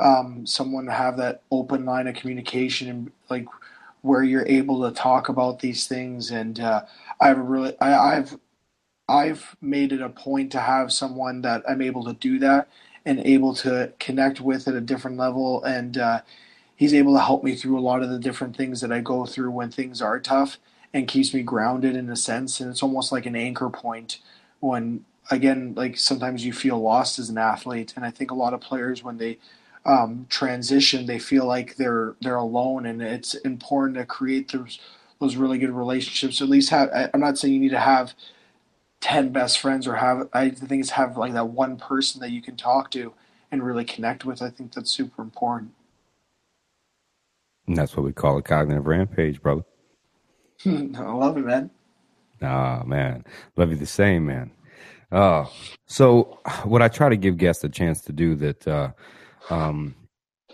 um, 0.00 0.44
someone 0.44 0.88
have 0.88 1.16
that 1.18 1.42
open 1.52 1.84
line 1.84 2.08
of 2.08 2.16
communication 2.16 2.88
and 2.88 3.12
like 3.30 3.46
where 4.02 4.24
you're 4.24 4.46
able 4.46 4.82
to 4.82 4.94
talk 4.94 5.28
about 5.28 5.60
these 5.60 5.86
things. 5.86 6.32
And 6.32 6.58
uh, 6.58 6.82
I've 7.20 7.38
really 7.38 7.80
I, 7.80 8.16
I've 8.16 8.36
I've 9.08 9.56
made 9.60 9.92
it 9.92 10.00
a 10.00 10.08
point 10.08 10.52
to 10.52 10.60
have 10.60 10.92
someone 10.92 11.42
that 11.42 11.62
I'm 11.68 11.82
able 11.82 12.04
to 12.04 12.14
do 12.14 12.38
that 12.40 12.68
and 13.04 13.20
able 13.20 13.54
to 13.56 13.92
connect 13.98 14.40
with 14.40 14.66
at 14.66 14.74
a 14.74 14.80
different 14.80 15.18
level. 15.18 15.62
And 15.64 15.98
uh, 15.98 16.20
he's 16.76 16.94
able 16.94 17.14
to 17.14 17.20
help 17.20 17.44
me 17.44 17.54
through 17.54 17.78
a 17.78 17.82
lot 17.82 18.02
of 18.02 18.10
the 18.10 18.18
different 18.18 18.56
things 18.56 18.80
that 18.80 18.92
I 18.92 19.00
go 19.00 19.26
through 19.26 19.50
when 19.50 19.70
things 19.70 20.00
are 20.00 20.20
tough 20.20 20.58
and 20.92 21.08
keeps 21.08 21.34
me 21.34 21.42
grounded 21.42 21.96
in 21.96 22.08
a 22.10 22.16
sense. 22.16 22.60
And 22.60 22.70
it's 22.70 22.82
almost 22.82 23.12
like 23.12 23.26
an 23.26 23.36
anchor 23.36 23.68
point 23.68 24.20
when, 24.60 25.04
again, 25.30 25.74
like 25.76 25.98
sometimes 25.98 26.44
you 26.46 26.52
feel 26.52 26.80
lost 26.80 27.18
as 27.18 27.28
an 27.28 27.38
athlete. 27.38 27.92
And 27.96 28.04
I 28.06 28.10
think 28.10 28.30
a 28.30 28.34
lot 28.34 28.54
of 28.54 28.60
players, 28.60 29.02
when 29.02 29.18
they 29.18 29.38
um, 29.84 30.26
transition, 30.30 31.06
they 31.06 31.18
feel 31.18 31.46
like 31.46 31.76
they're 31.76 32.14
they're 32.20 32.36
alone, 32.36 32.86
and 32.86 33.02
it's 33.02 33.34
important 33.34 33.98
to 33.98 34.06
create 34.06 34.50
those 34.52 34.78
those 35.20 35.36
really 35.36 35.58
good 35.58 35.70
relationships. 35.70 36.40
At 36.40 36.48
least 36.48 36.70
have. 36.70 36.88
I'm 37.12 37.20
not 37.20 37.38
saying 37.38 37.54
you 37.54 37.60
need 37.60 37.70
to 37.70 37.80
have 37.80 38.14
10 39.04 39.32
best 39.32 39.58
friends 39.58 39.86
or 39.86 39.96
have 39.96 40.30
I 40.32 40.48
think 40.48 40.80
it's 40.80 40.90
have 40.90 41.18
like 41.18 41.34
that 41.34 41.48
one 41.48 41.76
person 41.76 42.22
that 42.22 42.30
you 42.30 42.40
can 42.40 42.56
talk 42.56 42.90
to 42.92 43.12
and 43.52 43.62
really 43.62 43.84
connect 43.84 44.24
with. 44.24 44.40
I 44.40 44.48
think 44.48 44.72
that's 44.72 44.90
super 44.90 45.20
important. 45.20 45.72
And 47.66 47.76
that's 47.76 47.94
what 47.94 48.06
we 48.06 48.14
call 48.14 48.38
a 48.38 48.42
cognitive 48.42 48.86
rampage, 48.86 49.42
brother. 49.42 49.64
I 50.66 50.70
love 50.70 51.36
it, 51.36 51.44
man. 51.44 51.70
Ah, 52.40 52.82
man. 52.86 53.24
Love 53.56 53.70
you 53.70 53.76
the 53.76 53.84
same, 53.84 54.24
man. 54.24 54.50
Oh, 55.12 55.52
so 55.86 56.38
what 56.64 56.80
I 56.80 56.88
try 56.88 57.10
to 57.10 57.16
give 57.16 57.36
guests 57.36 57.62
a 57.62 57.68
chance 57.68 58.00
to 58.02 58.12
do 58.12 58.34
that, 58.36 58.66
uh, 58.66 58.92
um, 59.50 59.94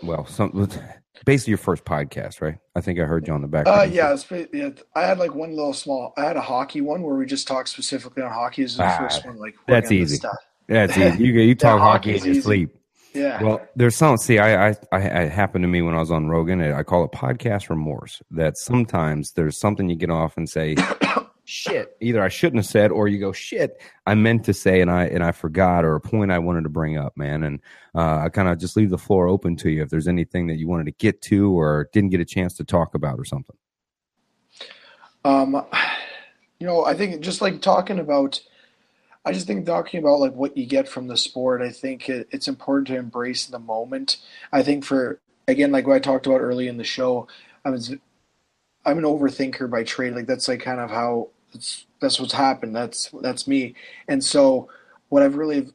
well, 0.03 0.25
some 0.25 0.69
basically 1.25 1.51
your 1.51 1.57
first 1.57 1.85
podcast, 1.85 2.41
right? 2.41 2.57
I 2.75 2.81
think 2.81 2.99
I 2.99 3.03
heard 3.03 3.27
you 3.27 3.33
on 3.33 3.41
the 3.41 3.47
back. 3.47 3.67
Uh, 3.67 3.87
yeah, 3.89 4.15
yeah, 4.53 4.69
I 4.95 5.01
had 5.01 5.17
like 5.19 5.33
one 5.35 5.55
little 5.55 5.73
small. 5.73 6.13
I 6.17 6.25
had 6.25 6.37
a 6.37 6.41
hockey 6.41 6.81
one 6.81 7.01
where 7.01 7.15
we 7.15 7.25
just 7.25 7.47
talked 7.47 7.69
specifically 7.69 8.23
on 8.23 8.31
hockey. 8.31 8.63
Is 8.63 8.77
the 8.77 8.83
ah, 8.83 8.97
first 8.97 9.25
one. 9.25 9.37
Like 9.37 9.55
that's 9.67 9.91
easy. 9.91 10.19
That's 10.67 10.97
easy. 10.97 11.23
You 11.23 11.33
you 11.33 11.55
talk 11.55 11.79
hockey 11.79 12.15
in 12.15 12.23
your 12.23 12.41
sleep. 12.41 12.75
Yeah. 13.13 13.43
Well, 13.43 13.67
there's 13.75 13.95
some. 13.95 14.17
See, 14.17 14.39
I, 14.39 14.69
I, 14.69 14.75
I, 14.91 14.99
it 14.99 15.31
happened 15.31 15.63
to 15.63 15.67
me 15.67 15.81
when 15.81 15.95
I 15.95 15.99
was 15.99 16.11
on 16.11 16.29
Rogan. 16.29 16.61
I 16.61 16.83
call 16.83 17.03
it 17.03 17.11
podcast 17.11 17.69
remorse. 17.69 18.21
That 18.31 18.57
sometimes 18.57 19.33
there's 19.33 19.59
something 19.59 19.89
you 19.89 19.95
get 19.95 20.09
off 20.09 20.37
and 20.37 20.49
say, 20.49 20.75
shit. 21.45 21.95
Either 21.99 22.21
i 22.21 22.29
shouldn't 22.29 22.57
have 22.57 22.65
said 22.65 22.91
or 22.91 23.07
you 23.07 23.19
go 23.19 23.31
shit 23.31 23.81
i 24.05 24.15
meant 24.15 24.45
to 24.45 24.53
say 24.53 24.79
and 24.79 24.91
i 24.91 25.05
and 25.05 25.23
i 25.23 25.31
forgot 25.31 25.83
or 25.83 25.95
a 25.95 26.01
point 26.01 26.31
i 26.31 26.39
wanted 26.39 26.63
to 26.63 26.69
bring 26.69 26.97
up 26.97 27.17
man. 27.17 27.43
And 27.43 27.59
uh, 27.95 28.19
i 28.19 28.29
kind 28.29 28.47
of 28.47 28.57
just 28.57 28.77
leave 28.77 28.89
the 28.89 28.97
floor 28.97 29.27
open 29.27 29.55
to 29.57 29.69
you 29.69 29.81
if 29.81 29.89
there's 29.89 30.07
anything 30.07 30.47
that 30.47 30.57
you 30.57 30.67
wanted 30.67 30.85
to 30.85 30.91
get 30.91 31.21
to 31.23 31.51
or 31.51 31.89
didn't 31.93 32.11
get 32.11 32.21
a 32.21 32.25
chance 32.25 32.53
to 32.55 32.63
talk 32.63 32.95
about 32.95 33.19
or 33.19 33.25
something. 33.25 33.55
Um 35.23 35.65
you 36.61 36.67
know 36.67 36.85
i 36.85 36.93
think 36.93 37.21
just 37.21 37.41
like 37.41 37.59
talking 37.59 37.99
about 37.99 38.39
i 39.25 39.31
just 39.31 39.47
think 39.47 39.65
talking 39.65 39.99
about 39.99 40.19
like 40.19 40.33
what 40.33 40.55
you 40.55 40.65
get 40.65 40.87
from 40.87 41.07
the 41.07 41.17
sport 41.17 41.61
i 41.61 41.71
think 41.71 42.07
it, 42.07 42.27
it's 42.29 42.47
important 42.47 42.87
to 42.87 42.95
embrace 42.95 43.47
the 43.47 43.59
moment. 43.59 44.17
I 44.53 44.61
think 44.61 44.85
for 44.85 45.19
again 45.47 45.71
like 45.71 45.87
what 45.87 45.95
i 45.95 45.99
talked 45.99 46.27
about 46.27 46.39
early 46.39 46.67
in 46.67 46.77
the 46.77 46.83
show 46.83 47.27
i 47.65 47.71
was 47.71 47.95
I'm 48.85 48.97
an 48.97 49.03
overthinker 49.03 49.69
by 49.69 49.83
trade. 49.83 50.15
Like 50.15 50.27
that's 50.27 50.47
like 50.47 50.61
kind 50.61 50.79
of 50.79 50.89
how 50.89 51.29
that's 51.99 52.19
what's 52.19 52.33
happened. 52.33 52.75
That's 52.75 53.09
that's 53.21 53.47
me. 53.47 53.75
And 54.07 54.23
so 54.23 54.69
what 55.09 55.23
I've 55.23 55.35
really 55.35 55.69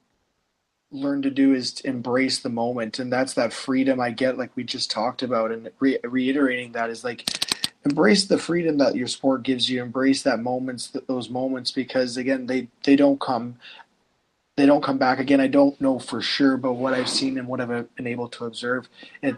learned 0.90 1.24
to 1.24 1.30
do 1.30 1.52
is 1.52 1.72
to 1.74 1.88
embrace 1.88 2.38
the 2.40 2.48
moment, 2.48 2.98
and 2.98 3.12
that's 3.12 3.34
that 3.34 3.52
freedom 3.52 4.00
I 4.00 4.10
get, 4.10 4.38
like 4.38 4.50
we 4.56 4.64
just 4.64 4.90
talked 4.90 5.22
about, 5.22 5.52
and 5.52 5.70
re- 5.80 5.98
reiterating 6.02 6.72
that 6.72 6.90
is 6.90 7.04
like 7.04 7.28
embrace 7.84 8.24
the 8.24 8.38
freedom 8.38 8.78
that 8.78 8.96
your 8.96 9.06
sport 9.06 9.42
gives 9.42 9.70
you. 9.70 9.82
Embrace 9.82 10.22
that 10.22 10.40
moments, 10.40 10.96
those 11.06 11.30
moments, 11.30 11.70
because 11.70 12.16
again, 12.16 12.46
they 12.46 12.68
they 12.84 12.96
don't 12.96 13.20
come. 13.20 13.56
They 14.56 14.64
don't 14.64 14.82
come 14.82 14.96
back 14.96 15.18
again. 15.18 15.38
I 15.40 15.48
don't 15.48 15.78
know 15.82 15.98
for 15.98 16.22
sure, 16.22 16.56
but 16.56 16.74
what 16.74 16.94
I've 16.94 17.10
seen 17.10 17.36
and 17.36 17.46
what 17.46 17.60
I've 17.60 17.94
been 17.94 18.06
able 18.06 18.28
to 18.30 18.46
observe, 18.46 18.88
it 19.22 19.36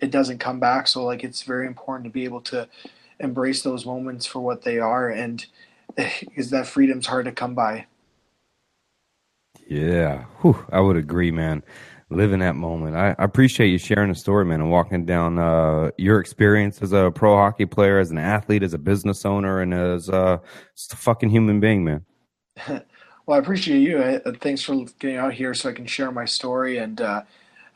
it 0.00 0.10
doesn't 0.10 0.38
come 0.38 0.60
back. 0.60 0.88
So 0.88 1.04
like 1.04 1.22
it's 1.24 1.42
very 1.42 1.66
important 1.66 2.04
to 2.04 2.10
be 2.10 2.24
able 2.24 2.40
to 2.42 2.68
embrace 3.20 3.62
those 3.62 3.86
moments 3.86 4.26
for 4.26 4.40
what 4.40 4.62
they 4.62 4.78
are 4.78 5.08
and 5.10 5.46
because 5.96 6.50
that 6.50 6.66
freedom's 6.66 7.06
hard 7.06 7.24
to 7.24 7.32
come 7.32 7.54
by? 7.54 7.86
Yeah. 9.66 10.24
Whew, 10.40 10.64
i 10.72 10.80
would 10.80 10.96
agree 10.96 11.30
man. 11.30 11.62
Live 12.10 12.32
in 12.32 12.40
that 12.40 12.56
moment. 12.56 12.96
I, 12.96 13.14
I, 13.18 13.24
appreciate 13.24 13.68
you 13.68 13.76
sharing 13.76 14.08
the 14.08 14.14
story 14.14 14.46
man 14.46 14.62
and 14.62 14.70
walking 14.70 15.04
down 15.04 15.38
uh, 15.38 15.90
your 15.98 16.20
experience 16.20 16.80
as 16.80 16.92
a 16.92 17.10
pro 17.14 17.36
hockey 17.36 17.66
player 17.66 17.98
as 17.98 18.10
an 18.10 18.16
athlete 18.16 18.62
as 18.62 18.72
a 18.72 18.78
business 18.78 19.26
owner 19.26 19.60
and 19.60 19.74
as 19.74 20.08
uh, 20.08 20.38
a 20.92 20.96
fucking 20.96 21.28
human 21.28 21.60
being 21.60 21.84
man. 21.84 22.04
Well 23.26 23.36
i 23.36 23.40
appreciate 23.40 23.80
you. 23.80 23.98
Uh, 23.98 24.32
thanks 24.40 24.62
for 24.62 24.86
getting 24.98 25.18
out 25.18 25.34
here 25.34 25.52
so 25.52 25.68
i 25.68 25.72
can 25.74 25.84
share 25.84 26.10
my 26.10 26.24
story 26.24 26.78
and 26.78 26.98
uh, 26.98 27.24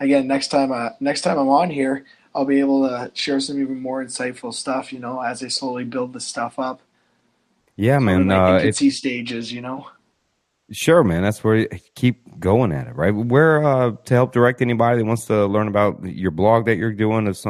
again 0.00 0.26
next 0.26 0.48
time 0.48 0.72
uh, 0.72 0.88
next 0.98 1.20
time 1.20 1.38
i'm 1.38 1.50
on 1.50 1.68
here 1.68 2.06
I'll 2.34 2.44
be 2.44 2.60
able 2.60 2.88
to 2.88 3.10
share 3.14 3.40
some 3.40 3.60
even 3.60 3.80
more 3.80 4.02
insightful 4.02 4.54
stuff, 4.54 4.92
you 4.92 4.98
know, 4.98 5.20
as 5.20 5.42
I 5.42 5.48
slowly 5.48 5.84
build 5.84 6.12
the 6.12 6.20
stuff 6.20 6.58
up. 6.58 6.80
Yeah, 7.76 7.98
so 7.98 8.04
man. 8.04 8.30
Uh, 8.30 8.56
infancy 8.56 8.90
stages, 8.90 9.52
you 9.52 9.60
know. 9.60 9.86
Sure, 10.70 11.04
man. 11.04 11.22
That's 11.22 11.44
where 11.44 11.56
you 11.56 11.68
keep 11.94 12.40
going 12.40 12.72
at 12.72 12.86
it, 12.86 12.96
right? 12.96 13.10
Where 13.10 13.62
uh, 13.62 13.92
to 14.04 14.14
help 14.14 14.32
direct 14.32 14.62
anybody 14.62 14.98
that 14.98 15.04
wants 15.04 15.26
to 15.26 15.46
learn 15.46 15.68
about 15.68 16.02
your 16.04 16.30
blog 16.30 16.64
that 16.66 16.76
you're 16.76 16.92
doing, 16.92 17.24
that's 17.24 17.44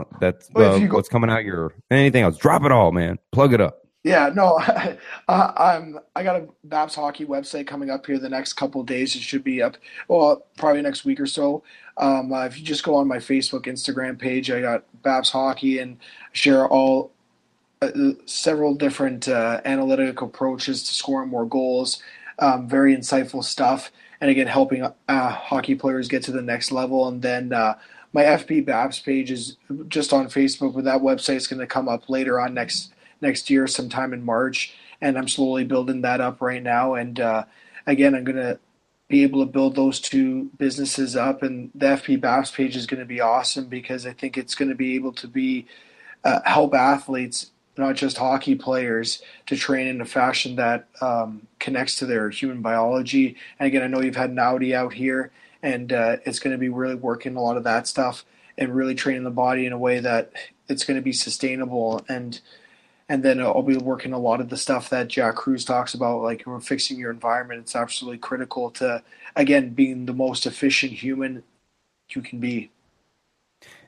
uh, 0.56 0.74
you 0.74 0.88
go- 0.88 0.96
what's 0.96 1.08
coming 1.08 1.30
out, 1.30 1.44
your 1.44 1.72
anything 1.90 2.24
else. 2.24 2.36
Drop 2.36 2.64
it 2.64 2.72
all, 2.72 2.90
man. 2.90 3.18
Plug 3.30 3.54
it 3.54 3.60
up. 3.60 3.82
Yeah, 4.02 4.30
no, 4.34 4.58
I, 4.58 4.98
I'm. 5.28 6.00
I 6.16 6.24
got 6.24 6.36
a 6.36 6.48
Baps 6.66 6.96
hockey 6.96 7.24
website 7.24 7.68
coming 7.68 7.90
up 7.90 8.04
here 8.06 8.18
the 8.18 8.28
next 8.28 8.54
couple 8.54 8.82
days. 8.82 9.14
It 9.14 9.22
should 9.22 9.44
be 9.44 9.62
up, 9.62 9.76
well, 10.08 10.44
probably 10.56 10.82
next 10.82 11.04
week 11.04 11.20
or 11.20 11.26
so. 11.26 11.62
Um, 11.96 12.32
uh, 12.32 12.44
if 12.46 12.58
you 12.58 12.64
just 12.64 12.84
go 12.84 12.94
on 12.94 13.06
my 13.06 13.18
Facebook, 13.18 13.66
Instagram 13.66 14.18
page, 14.18 14.50
I 14.50 14.60
got 14.60 14.84
Baps 15.02 15.30
hockey 15.30 15.78
and 15.78 15.98
share 16.32 16.66
all 16.66 17.12
uh, 17.82 17.90
several 18.26 18.74
different 18.74 19.28
uh, 19.28 19.60
analytic 19.64 20.20
approaches 20.22 20.84
to 20.84 20.94
scoring 20.94 21.28
more 21.28 21.44
goals. 21.44 22.02
Um, 22.38 22.68
very 22.68 22.96
insightful 22.96 23.44
stuff, 23.44 23.90
and 24.20 24.30
again, 24.30 24.46
helping 24.46 24.82
uh, 24.82 25.30
hockey 25.30 25.74
players 25.74 26.08
get 26.08 26.22
to 26.24 26.32
the 26.32 26.42
next 26.42 26.72
level. 26.72 27.08
And 27.08 27.20
then 27.20 27.52
uh, 27.52 27.78
my 28.12 28.22
FP 28.22 28.64
Baps 28.64 29.02
page 29.04 29.30
is 29.30 29.56
just 29.88 30.12
on 30.12 30.26
Facebook, 30.26 30.74
but 30.74 30.84
that 30.84 31.00
website 31.00 31.36
is 31.36 31.46
going 31.46 31.60
to 31.60 31.66
come 31.66 31.88
up 31.88 32.08
later 32.08 32.40
on 32.40 32.54
next 32.54 32.92
next 33.20 33.50
year, 33.50 33.66
sometime 33.66 34.12
in 34.12 34.24
March. 34.24 34.74
And 35.00 35.18
I'm 35.18 35.28
slowly 35.28 35.64
building 35.64 36.02
that 36.02 36.20
up 36.20 36.40
right 36.40 36.62
now. 36.62 36.94
And 36.94 37.18
uh, 37.20 37.44
again, 37.86 38.14
I'm 38.14 38.24
going 38.24 38.36
to 38.36 38.58
be 39.12 39.22
able 39.22 39.44
to 39.44 39.52
build 39.52 39.76
those 39.76 40.00
two 40.00 40.50
businesses 40.56 41.14
up. 41.16 41.42
And 41.42 41.70
the 41.74 41.84
FP 41.84 42.18
Baps 42.18 42.50
page 42.50 42.76
is 42.76 42.86
going 42.86 42.98
to 42.98 43.04
be 43.04 43.20
awesome 43.20 43.66
because 43.66 44.06
I 44.06 44.14
think 44.14 44.38
it's 44.38 44.54
going 44.54 44.70
to 44.70 44.74
be 44.74 44.94
able 44.94 45.12
to 45.12 45.28
be 45.28 45.66
uh, 46.24 46.40
help 46.46 46.72
athletes, 46.72 47.50
not 47.76 47.94
just 47.94 48.16
hockey 48.16 48.54
players, 48.54 49.20
to 49.48 49.54
train 49.54 49.86
in 49.86 50.00
a 50.00 50.06
fashion 50.06 50.56
that 50.56 50.88
um, 51.02 51.46
connects 51.58 51.96
to 51.96 52.06
their 52.06 52.30
human 52.30 52.62
biology. 52.62 53.36
And 53.58 53.66
again, 53.66 53.82
I 53.82 53.86
know 53.86 54.00
you've 54.00 54.16
had 54.16 54.34
Naudi 54.34 54.74
out 54.74 54.94
here, 54.94 55.30
and 55.62 55.92
uh, 55.92 56.16
it's 56.24 56.38
going 56.38 56.52
to 56.52 56.58
be 56.58 56.70
really 56.70 56.94
working 56.94 57.36
a 57.36 57.42
lot 57.42 57.58
of 57.58 57.64
that 57.64 57.86
stuff 57.86 58.24
and 58.56 58.74
really 58.74 58.94
training 58.94 59.24
the 59.24 59.30
body 59.30 59.66
in 59.66 59.74
a 59.74 59.78
way 59.78 60.00
that 60.00 60.32
it's 60.70 60.84
going 60.84 60.96
to 60.96 61.02
be 61.02 61.12
sustainable 61.12 62.02
and 62.08 62.40
and 63.12 63.22
then 63.22 63.40
I'll 63.40 63.60
be 63.60 63.76
working 63.76 64.14
a 64.14 64.18
lot 64.18 64.40
of 64.40 64.48
the 64.48 64.56
stuff 64.56 64.88
that 64.88 65.08
Jack 65.08 65.34
Kruse 65.34 65.66
talks 65.66 65.92
about, 65.92 66.22
like 66.22 66.46
fixing 66.62 66.98
your 66.98 67.10
environment. 67.10 67.60
It's 67.60 67.76
absolutely 67.76 68.16
critical 68.16 68.70
to, 68.70 69.02
again, 69.36 69.74
being 69.74 70.06
the 70.06 70.14
most 70.14 70.46
efficient 70.46 70.92
human 70.92 71.42
you 72.08 72.22
can 72.22 72.40
be. 72.40 72.70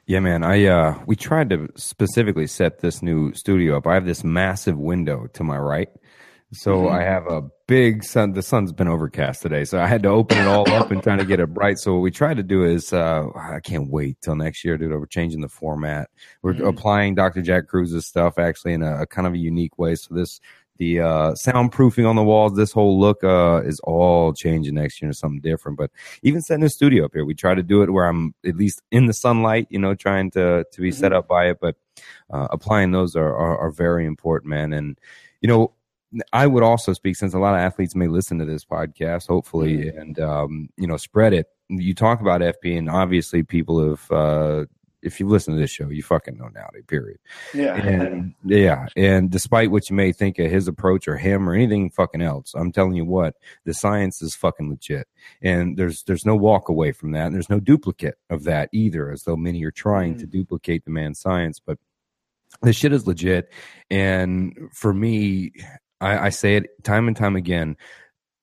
Yeah, 0.05 0.21
man. 0.21 0.45
I 0.45 0.67
uh, 0.67 1.03
we 1.07 1.17
tried 1.17 1.49
to 1.49 1.71
specifically 1.75 2.47
set 2.47 2.81
this 2.81 3.01
new 3.01 3.33
studio 3.33 3.79
up. 3.79 3.87
I 3.87 3.95
have 3.95 4.05
this 4.05 4.25
massive 4.25 4.77
window 4.77 5.27
to 5.33 5.43
my 5.43 5.57
right, 5.57 5.89
so 6.53 6.83
mm-hmm. 6.83 6.95
I 6.95 7.03
have 7.03 7.27
a 7.27 7.43
big 7.67 8.05
sun. 8.05 8.33
The 8.33 8.43
sun's 8.43 8.73
been 8.73 8.89
overcast 8.89 9.43
today, 9.43 9.65
so 9.65 9.81
I 9.81 9.87
had 9.87 10.03
to 10.05 10.09
open 10.09 10.39
it 10.39 10.47
all 10.47 10.71
up 10.73 10.91
and 10.91 11.03
trying 11.03 11.19
to 11.19 11.25
get 11.25 11.41
it 11.41 11.53
bright. 11.53 11.79
So 11.79 11.95
what 11.95 12.01
we 12.01 12.11
try 12.11 12.35
to 12.35 12.43
do 12.43 12.65
is, 12.65 12.93
uh, 12.93 13.27
I 13.35 13.61
can't 13.61 13.91
wait 13.91 14.19
till 14.21 14.37
next 14.37 14.65
year, 14.65 14.79
dude. 14.79 14.93
We're 14.93 15.07
changing 15.07 15.41
the 15.41 15.49
format. 15.49 16.11
We're 16.43 16.55
mm-hmm. 16.55 16.67
applying 16.67 17.15
Dr. 17.15 17.43
Jack 17.43 17.67
Kruse's 17.67 18.07
stuff 18.07 18.39
actually 18.39 18.75
in 18.75 18.83
a, 18.83 19.03
a, 19.03 19.07
kind 19.07 19.27
of 19.27 19.35
a 19.35 19.39
unique 19.39 19.79
way. 19.79 19.95
So 19.97 20.15
this, 20.15 20.41
the 20.77 21.01
uh, 21.01 21.33
soundproofing 21.33 22.09
on 22.09 22.17
the 22.17 22.23
walls, 22.23 22.57
this 22.57 22.73
whole 22.73 22.99
look 22.99 23.25
uh, 23.25 23.63
is 23.65 23.81
all 23.81 24.33
changing 24.33 24.75
next 24.75 25.01
year 25.01 25.11
to 25.11 25.17
something 25.17 25.41
different. 25.41 25.79
But 25.79 25.91
even 26.23 26.41
setting 26.41 26.65
a 26.65 26.69
studio 26.69 27.05
up 27.05 27.13
here, 27.15 27.25
we 27.25 27.35
try 27.35 27.55
to 27.55 27.63
do 27.63 27.83
it 27.83 27.91
where 27.91 28.07
I'm 28.07 28.35
at 28.45 28.57
least 28.57 28.83
in 28.91 29.07
the 29.07 29.13
sunlight, 29.13 29.67
you 29.71 29.79
know, 29.79 29.95
trying 29.95 30.31
to 30.33 30.65
to 30.71 30.81
be 30.81 30.91
mm-hmm. 30.91 30.99
set 30.99 31.13
up 31.13 31.29
by 31.29 31.49
it. 31.49 31.59
But 31.61 31.77
uh, 32.31 32.49
applying 32.51 32.91
those 32.91 33.15
are, 33.15 33.35
are 33.35 33.59
are 33.59 33.71
very 33.71 34.05
important, 34.05 34.51
man. 34.51 34.73
And 34.73 34.99
you 35.41 35.49
know, 35.49 35.73
I 36.33 36.47
would 36.47 36.63
also 36.63 36.93
speak 36.93 37.17
since 37.17 37.35
a 37.35 37.39
lot 37.39 37.55
of 37.55 37.61
athletes 37.61 37.95
may 37.95 38.09
listen 38.09 38.39
to 38.39 38.45
this 38.45 38.65
podcast, 38.65 39.29
hopefully, 39.29 39.77
mm-hmm. 39.77 39.99
and 39.99 40.21
um, 40.21 40.69
you 40.77 40.87
know, 40.87 40.97
spread 40.97 41.33
it. 41.33 41.47
You 41.69 41.95
talk 41.95 42.21
about 42.21 42.41
FP, 42.41 42.77
and 42.77 42.91
obviously, 42.91 43.43
people 43.43 43.91
have. 43.91 44.11
Uh, 44.11 44.65
if 45.05 45.21
you 45.21 45.29
listen 45.29 45.55
to 45.55 45.61
this 45.61 45.71
show, 45.71 45.91
you 45.91 46.03
fucking 46.03 46.39
know 46.39 46.49
now. 46.49 46.69
Period. 46.87 47.19
Yeah. 47.53 47.77
And, 47.77 48.35
yeah. 48.43 48.87
And 48.97 49.31
despite 49.31 49.71
what 49.71 49.91
you 49.91 49.97
may 49.97 50.13
think 50.13 50.39
of 50.39 50.51
his 50.51 50.67
approach 50.67 51.07
or 51.07 51.19
him 51.19 51.49
or 51.49 51.55
anything 51.55 51.91
fucking 51.91 52.23
else, 52.23 52.55
I'm 52.55 52.73
telling 52.73 52.95
you 52.95 53.05
what, 53.05 53.35
the 53.65 53.75
science 53.75 54.23
is 54.23 54.35
fucking 54.35 54.71
legit. 54.71 55.07
And 55.43 55.77
there's 55.77 56.03
there's 56.05 56.25
no 56.25 56.35
walk 56.35 56.71
away 56.71 56.93
from 56.93 57.13
that. 57.13 57.27
And 57.27 57.35
there's 57.35 57.51
no 57.51 57.61
duplicate 57.61 58.17
of 58.31 58.45
that 58.45 58.71
either, 58.73 59.11
as 59.11 59.25
though 59.25 59.37
many 59.37 59.63
are 59.65 59.71
trying 59.71 60.15
mm. 60.15 60.21
to 60.21 60.27
duplicate 60.27 60.87
the 60.87 60.91
man's 60.91 61.21
science. 61.21 61.61
But 61.61 61.79
this 62.63 62.77
shit 62.77 62.93
is 62.93 63.07
legit. 63.07 63.53
And 63.91 64.71
for 64.73 64.95
me, 64.95 65.53
I, 66.01 66.27
I 66.27 66.29
say 66.31 66.57
it 66.57 66.85
time 66.85 67.09
and 67.09 67.17
time 67.17 67.37
again 67.37 67.77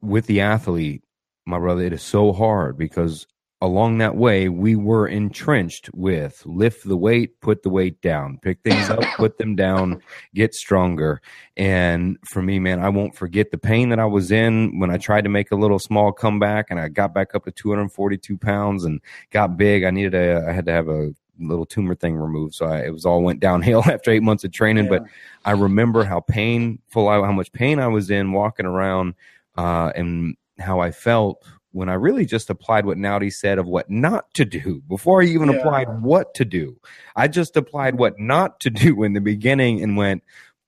with 0.02 0.26
the 0.26 0.42
athlete, 0.42 1.04
my 1.46 1.60
brother, 1.60 1.84
it 1.84 1.94
is 1.94 2.02
so 2.02 2.34
hard 2.34 2.78
because 2.78 3.28
along 3.62 4.00
that 4.00 4.16
way, 4.16 4.50
we 4.50 4.76
were 4.76 5.08
entrenched 5.08 5.90
with 5.94 6.42
lift 6.46 6.84
the 6.84 6.98
weight, 6.98 7.40
put 7.42 7.62
the 7.62 7.70
weight 7.70 8.02
down, 8.02 8.40
pick 8.42 8.60
things 8.64 8.90
up, 8.90 9.04
put 9.18 9.38
them 9.38 9.56
down, 9.56 10.02
get 10.34 10.56
stronger. 10.56 11.22
And 11.56 12.18
for 12.32 12.42
me, 12.42 12.60
man, 12.60 12.80
I 12.80 12.90
won't 12.90 13.16
forget 13.16 13.52
the 13.52 13.58
pain 13.58 13.90
that 13.90 14.00
I 14.00 14.06
was 14.06 14.32
in 14.32 14.80
when 14.80 14.90
I 14.90 14.98
tried 14.98 15.26
to 15.26 15.30
make 15.30 15.52
a 15.52 15.56
little 15.56 15.80
small 15.80 16.12
comeback 16.12 16.68
and 16.70 16.80
I 16.80 16.90
got 16.90 17.14
back 17.14 17.36
up 17.36 17.46
to 17.46 17.52
242 17.52 18.38
pounds 18.38 18.84
and 18.84 19.00
got 19.30 19.58
big. 19.58 19.84
I 19.84 19.92
needed 19.92 20.16
a, 20.16 20.48
I 20.50 20.52
had 20.52 20.66
to 20.66 20.72
have 20.72 20.88
a 20.88 21.12
little 21.40 21.66
tumor 21.66 21.96
thing 21.96 22.16
removed. 22.16 22.56
So 22.56 22.66
I, 22.66 22.86
it 22.86 22.94
was 22.94 23.06
all 23.06 23.24
went 23.24 23.40
downhill 23.40 23.84
after 23.86 24.12
eight 24.12 24.24
months 24.24 24.44
of 24.44 24.52
training. 24.52 24.86
Yeah. 24.86 25.00
But 25.00 25.04
I 25.46 25.52
remember 25.52 26.04
how 26.04 26.20
painful, 26.20 27.08
I, 27.08 27.16
how 27.16 27.32
much 27.32 27.52
pain 27.52 27.80
I 27.80 27.88
was 27.88 28.10
in 28.10 28.32
walking 28.32 28.66
around, 28.66 29.16
uh, 29.58 29.92
and 29.96 30.36
how 30.60 30.80
I 30.80 30.92
felt 30.92 31.44
when 31.72 31.90
I 31.90 31.94
really 31.94 32.26
just 32.26 32.50
applied 32.50 32.86
what 32.86 32.98
Naudi 32.98 33.32
said 33.32 33.58
of 33.58 33.68
what 33.68 33.90
not 33.90 34.34
to 34.34 34.46
do 34.46 34.82
before 34.88 35.22
I 35.22 35.26
even 35.26 35.50
yeah. 35.50 35.58
applied 35.58 36.02
what 36.02 36.34
to 36.36 36.46
do. 36.46 36.78
I 37.16 37.28
just 37.28 37.56
applied 37.56 37.98
what 37.98 38.20
not 38.20 38.60
to 38.62 38.70
do 38.70 39.04
in 39.04 39.14
the 39.14 39.22
beginning 39.22 39.82
and 39.82 39.98
went, 39.98 40.24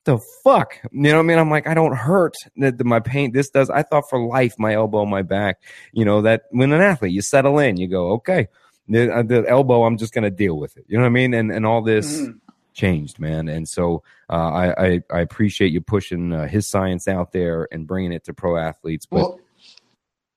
the 0.05 0.17
fuck? 0.17 0.79
You 0.91 1.01
know 1.01 1.13
what 1.13 1.19
I 1.19 1.23
mean? 1.23 1.39
I'm 1.39 1.49
like, 1.49 1.67
I 1.67 1.73
don't 1.73 1.95
hurt 1.95 2.35
that 2.57 2.83
my 2.83 2.99
pain. 2.99 3.31
This 3.31 3.49
does. 3.49 3.69
I 3.69 3.83
thought 3.83 4.09
for 4.09 4.19
life, 4.19 4.55
my 4.57 4.73
elbow, 4.73 5.05
my 5.05 5.21
back, 5.21 5.61
you 5.93 6.03
know, 6.03 6.21
that 6.21 6.43
when 6.51 6.73
an 6.73 6.81
athlete, 6.81 7.13
you 7.13 7.21
settle 7.21 7.59
in, 7.59 7.77
you 7.77 7.87
go, 7.87 8.11
okay, 8.13 8.47
the, 8.87 9.13
uh, 9.13 9.23
the 9.23 9.45
elbow, 9.47 9.83
I'm 9.85 9.97
just 9.97 10.13
going 10.13 10.23
to 10.23 10.31
deal 10.31 10.57
with 10.57 10.77
it. 10.77 10.85
You 10.87 10.97
know 10.97 11.03
what 11.03 11.07
I 11.07 11.11
mean? 11.11 11.33
And 11.33 11.51
and 11.51 11.65
all 11.65 11.81
this 11.81 12.21
mm-hmm. 12.21 12.37
changed, 12.73 13.19
man. 13.19 13.47
And 13.47 13.67
so 13.67 14.03
uh, 14.29 14.33
I, 14.33 14.85
I, 14.85 15.01
I 15.11 15.19
appreciate 15.21 15.71
you 15.71 15.81
pushing 15.81 16.33
uh, 16.33 16.47
his 16.47 16.67
science 16.67 17.07
out 17.07 17.31
there 17.31 17.67
and 17.71 17.87
bringing 17.87 18.11
it 18.11 18.23
to 18.25 18.33
pro 18.33 18.57
athletes. 18.57 19.05
But 19.05 19.17
well, 19.17 19.39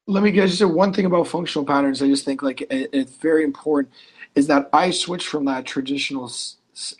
let 0.06 0.23
me 0.23 0.32
just 0.32 0.59
say 0.59 0.64
one 0.64 0.93
thing 0.93 1.06
about 1.06 1.27
functional 1.27 1.64
patterns. 1.64 2.02
I 2.02 2.06
just 2.06 2.24
think 2.24 2.43
like 2.43 2.62
it, 2.62 2.90
it's 2.93 3.16
very 3.16 3.43
important 3.44 3.93
is 4.35 4.47
that 4.47 4.68
I 4.73 4.90
switched 4.90 5.27
from 5.27 5.47
that 5.47 5.64
traditional 5.64 6.31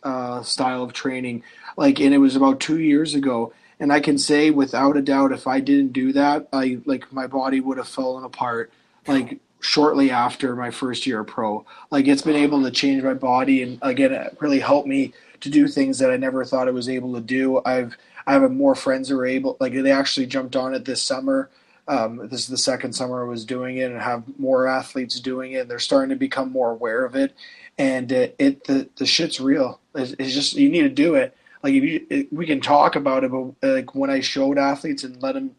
uh, 0.02 0.43
style 0.43 0.82
of 0.82 0.93
training, 0.94 1.43
like, 1.77 2.01
and 2.01 2.14
it 2.14 2.18
was 2.18 2.35
about 2.35 2.60
two 2.60 2.81
years 2.81 3.14
ago. 3.14 3.52
And 3.78 3.93
I 3.93 4.01
can 4.01 4.16
say 4.16 4.51
without 4.51 4.97
a 4.97 5.02
doubt, 5.02 5.32
if 5.32 5.47
I 5.47 5.60
didn't 5.60 5.93
do 5.93 6.14
that, 6.14 6.48
I 6.51 6.78
like 6.86 7.12
my 7.12 7.27
body 7.27 7.60
would 7.60 7.77
have 7.77 7.86
fallen 7.86 8.24
apart. 8.24 8.73
Like 9.06 9.39
shortly 9.66 10.12
after 10.12 10.55
my 10.55 10.70
first 10.70 11.06
year 11.06 11.20
of 11.20 11.26
pro. 11.26 11.66
Like 11.90 12.06
it's 12.06 12.22
been 12.22 12.36
able 12.36 12.62
to 12.62 12.70
change 12.70 13.02
my 13.02 13.14
body 13.14 13.62
and 13.62 13.78
again 13.82 14.12
it 14.12 14.36
really 14.40 14.60
helped 14.60 14.86
me 14.86 15.12
to 15.40 15.51
do 15.51 15.66
things 15.66 15.98
that 15.98 16.10
I 16.10 16.16
never 16.16 16.44
thought 16.44 16.68
I 16.68 16.70
was 16.70 16.88
able 16.88 17.12
to 17.14 17.20
do. 17.20 17.60
I've 17.66 17.97
I 18.28 18.34
have 18.34 18.51
more 18.52 18.76
friends 18.76 19.09
who 19.09 19.18
are 19.18 19.26
able 19.26 19.56
like 19.59 19.72
they 19.72 19.90
actually 19.90 20.26
jumped 20.26 20.55
on 20.55 20.72
it 20.72 20.84
this 20.84 21.02
summer. 21.02 21.51
Um, 21.88 22.28
this 22.28 22.40
is 22.40 22.48
the 22.48 22.56
second 22.56 22.93
summer 22.93 23.24
I 23.24 23.28
was 23.28 23.44
doing 23.44 23.78
it 23.78 23.90
and 23.90 24.01
have 24.01 24.38
more 24.38 24.68
athletes 24.68 25.18
doing 25.20 25.52
it. 25.52 25.68
They're 25.68 25.78
starting 25.80 26.10
to 26.10 26.16
become 26.16 26.51
more 26.51 26.70
aware 26.70 27.05
of 27.05 27.16
it. 27.16 27.34
And 27.78 28.10
it, 28.10 28.34
it 28.38 28.64
the, 28.64 28.88
the 28.97 29.06
shit's 29.06 29.40
real. 29.40 29.80
It's, 29.94 30.12
it's, 30.18 30.34
just, 30.34 30.55
you 30.55 30.68
need 30.68 30.82
to 30.82 30.88
do 30.88 31.14
it. 31.14 31.36
Like 31.62 31.74
if 31.74 31.84
you, 31.84 32.06
it, 32.10 32.32
we 32.32 32.44
can 32.44 32.60
talk 32.60 32.97
about 32.97 33.22
it, 33.22 33.30
but 33.30 33.55
like 33.62 33.94
when 33.94 34.10
I 34.10 34.18
showed 34.18 34.59
athletes 34.59 35.05
and 35.05 35.22
let 35.22 35.34
them 35.34 35.55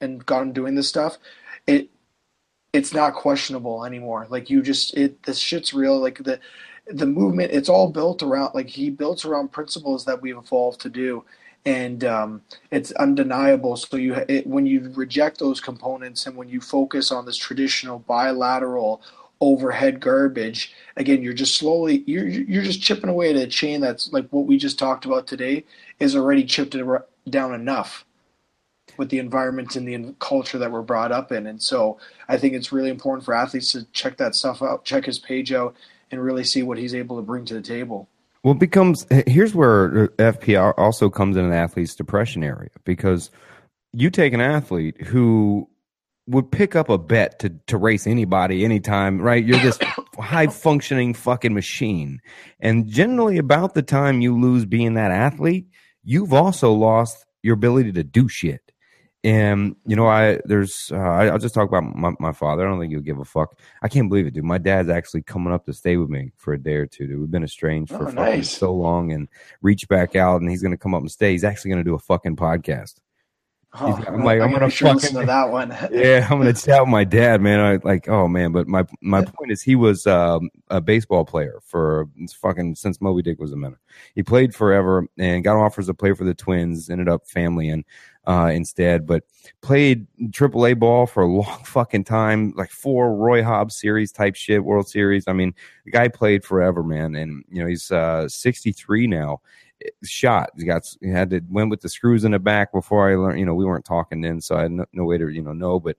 and 0.00 0.24
got 0.24 0.40
them 0.40 0.52
doing 0.52 0.76
this 0.76 0.88
stuff, 0.88 1.18
it's 2.74 2.92
not 2.92 3.14
questionable 3.14 3.84
anymore. 3.86 4.26
Like 4.28 4.50
you 4.50 4.60
just 4.60 4.94
it 4.96 5.22
this 5.22 5.38
shit's 5.38 5.72
real. 5.72 6.00
Like 6.00 6.24
the 6.24 6.40
the 6.88 7.06
movement, 7.06 7.52
it's 7.52 7.68
all 7.68 7.90
built 7.90 8.22
around 8.22 8.54
like 8.54 8.68
he 8.68 8.90
built 8.90 9.24
around 9.24 9.52
principles 9.52 10.04
that 10.06 10.20
we've 10.20 10.36
evolved 10.36 10.80
to 10.82 10.90
do, 10.90 11.24
and 11.64 12.04
um, 12.04 12.42
it's 12.72 12.92
undeniable. 12.92 13.76
So 13.76 13.96
you 13.96 14.14
it, 14.28 14.46
when 14.46 14.66
you 14.66 14.92
reject 14.94 15.38
those 15.38 15.60
components 15.60 16.26
and 16.26 16.36
when 16.36 16.48
you 16.48 16.60
focus 16.60 17.12
on 17.12 17.26
this 17.26 17.36
traditional 17.38 18.00
bilateral 18.00 19.02
overhead 19.40 20.00
garbage 20.00 20.72
again 20.96 21.20
you're 21.22 21.34
just 21.34 21.56
slowly 21.56 22.04
you're 22.06 22.26
you're 22.26 22.62
just 22.62 22.80
chipping 22.80 23.10
away 23.10 23.30
at 23.30 23.36
a 23.36 23.46
chain 23.46 23.80
that's 23.80 24.10
like 24.12 24.26
what 24.30 24.46
we 24.46 24.56
just 24.56 24.78
talked 24.78 25.04
about 25.04 25.26
today 25.26 25.64
is 26.00 26.16
already 26.16 26.44
chipped 26.44 26.76
down 27.28 27.52
enough 27.52 28.06
with 28.96 29.10
the 29.10 29.18
environment 29.18 29.76
and 29.76 29.86
the 29.86 30.14
culture 30.18 30.58
that 30.58 30.70
we're 30.70 30.82
brought 30.82 31.12
up 31.12 31.32
in. 31.32 31.46
And 31.46 31.62
so 31.62 31.98
I 32.28 32.38
think 32.38 32.54
it's 32.54 32.72
really 32.72 32.90
important 32.90 33.24
for 33.24 33.34
athletes 33.34 33.72
to 33.72 33.84
check 33.92 34.16
that 34.18 34.34
stuff 34.34 34.62
out, 34.62 34.84
check 34.84 35.04
his 35.04 35.18
page 35.18 35.52
out, 35.52 35.74
and 36.10 36.22
really 36.22 36.44
see 36.44 36.62
what 36.62 36.78
he's 36.78 36.94
able 36.94 37.16
to 37.16 37.22
bring 37.22 37.44
to 37.46 37.54
the 37.54 37.62
table. 37.62 38.08
Well, 38.42 38.54
it 38.54 38.60
becomes 38.60 39.06
here's 39.26 39.54
where 39.54 40.08
FPR 40.18 40.74
also 40.76 41.08
comes 41.08 41.36
in 41.36 41.44
an 41.44 41.52
athlete's 41.52 41.94
depression 41.94 42.44
area 42.44 42.70
because 42.84 43.30
you 43.92 44.10
take 44.10 44.34
an 44.34 44.40
athlete 44.40 45.00
who 45.00 45.68
would 46.26 46.50
pick 46.50 46.74
up 46.74 46.88
a 46.88 46.98
bet 46.98 47.38
to, 47.40 47.50
to 47.66 47.76
race 47.76 48.06
anybody 48.06 48.64
anytime, 48.64 49.20
right? 49.20 49.44
You're 49.44 49.58
this 49.58 49.78
high 50.18 50.46
functioning 50.46 51.14
fucking 51.14 51.54
machine. 51.54 52.20
And 52.60 52.86
generally, 52.86 53.38
about 53.38 53.74
the 53.74 53.82
time 53.82 54.20
you 54.20 54.38
lose 54.38 54.64
being 54.64 54.94
that 54.94 55.10
athlete, 55.10 55.66
you've 56.02 56.32
also 56.32 56.72
lost 56.72 57.24
your 57.42 57.54
ability 57.54 57.92
to 57.92 58.04
do 58.04 58.28
shit. 58.28 58.63
And 59.24 59.74
you 59.86 59.96
know, 59.96 60.06
I 60.06 60.38
there's 60.44 60.92
uh, 60.92 60.98
I, 60.98 61.30
will 61.30 61.38
just 61.38 61.54
talk 61.54 61.66
about 61.66 61.96
my, 61.96 62.12
my 62.20 62.32
father. 62.32 62.66
I 62.66 62.70
don't 62.70 62.78
think 62.78 62.92
you'll 62.92 63.00
give 63.00 63.18
a 63.18 63.24
fuck. 63.24 63.58
I 63.80 63.88
can't 63.88 64.10
believe 64.10 64.26
it, 64.26 64.34
dude. 64.34 64.44
My 64.44 64.58
dad's 64.58 64.90
actually 64.90 65.22
coming 65.22 65.52
up 65.52 65.64
to 65.64 65.72
stay 65.72 65.96
with 65.96 66.10
me 66.10 66.32
for 66.36 66.52
a 66.52 66.58
day 66.58 66.74
or 66.74 66.86
two. 66.86 67.06
Dude. 67.06 67.18
We've 67.18 67.30
been 67.30 67.42
estranged 67.42 67.90
for 67.90 68.08
oh, 68.08 68.12
nice. 68.12 68.50
so 68.50 68.74
long, 68.74 69.12
and 69.12 69.28
reach 69.62 69.88
back 69.88 70.14
out, 70.14 70.42
and 70.42 70.50
he's 70.50 70.62
gonna 70.62 70.76
come 70.76 70.94
up 70.94 71.00
and 71.00 71.10
stay. 71.10 71.32
He's 71.32 71.42
actually 71.42 71.70
gonna 71.70 71.84
do 71.84 71.94
a 71.94 71.98
fucking 71.98 72.36
podcast. 72.36 73.00
Oh, 73.80 74.02
I'm 74.06 74.22
like, 74.22 74.40
I'm, 74.40 74.52
gonna 74.52 74.70
fucking 74.70 75.18
to 75.18 75.26
that 75.26 75.50
one. 75.50 75.70
yeah, 75.92 76.28
I'm 76.30 76.38
gonna 76.38 76.52
tell 76.52 76.86
my 76.86 77.02
dad, 77.02 77.40
man. 77.40 77.58
I 77.58 77.76
like, 77.82 78.08
oh 78.08 78.28
man, 78.28 78.52
but 78.52 78.68
my 78.68 78.84
my 79.00 79.24
point 79.24 79.50
is, 79.50 79.62
he 79.62 79.74
was 79.74 80.06
um, 80.06 80.50
a 80.70 80.80
baseball 80.80 81.24
player 81.24 81.60
for 81.64 82.08
fucking 82.40 82.76
since 82.76 83.00
Moby 83.00 83.22
Dick 83.22 83.40
was 83.40 83.52
a 83.52 83.56
minute. 83.56 83.78
He 84.14 84.22
played 84.22 84.54
forever 84.54 85.08
and 85.18 85.42
got 85.42 85.56
offers 85.56 85.86
to 85.86 85.94
play 85.94 86.12
for 86.12 86.24
the 86.24 86.34
Twins. 86.34 86.88
Ended 86.88 87.08
up 87.08 87.26
family 87.26 87.68
and 87.68 87.84
uh, 88.26 88.50
instead, 88.54 89.06
but 89.06 89.24
played 89.60 90.06
AAA 90.20 90.78
ball 90.78 91.06
for 91.06 91.24
a 91.24 91.26
long 91.32 91.62
fucking 91.64 92.04
time, 92.04 92.52
like 92.56 92.70
four 92.70 93.14
Roy 93.14 93.42
Hobbs 93.42 93.76
series 93.76 94.12
type 94.12 94.36
shit, 94.36 94.64
World 94.64 94.88
Series. 94.88 95.26
I 95.26 95.32
mean, 95.32 95.52
the 95.84 95.90
guy 95.90 96.08
played 96.08 96.44
forever, 96.44 96.82
man, 96.82 97.14
and 97.16 97.44
you 97.48 97.60
know 97.60 97.68
he's 97.68 97.90
uh, 97.90 98.28
63 98.28 99.08
now. 99.08 99.40
Shot, 100.04 100.50
he 100.56 100.64
got 100.64 100.82
he 101.00 101.08
had 101.08 101.30
to 101.30 101.40
went 101.48 101.70
with 101.70 101.80
the 101.80 101.88
screws 101.88 102.24
in 102.24 102.32
the 102.32 102.38
back 102.38 102.72
before 102.72 103.10
I 103.10 103.16
learned. 103.16 103.40
You 103.40 103.46
know, 103.46 103.54
we 103.54 103.64
weren't 103.64 103.84
talking 103.84 104.20
then, 104.20 104.40
so 104.40 104.56
I 104.56 104.62
had 104.62 104.72
no, 104.72 104.86
no 104.92 105.04
way 105.04 105.18
to 105.18 105.28
you 105.28 105.42
know 105.42 105.52
know, 105.52 105.80
but 105.80 105.96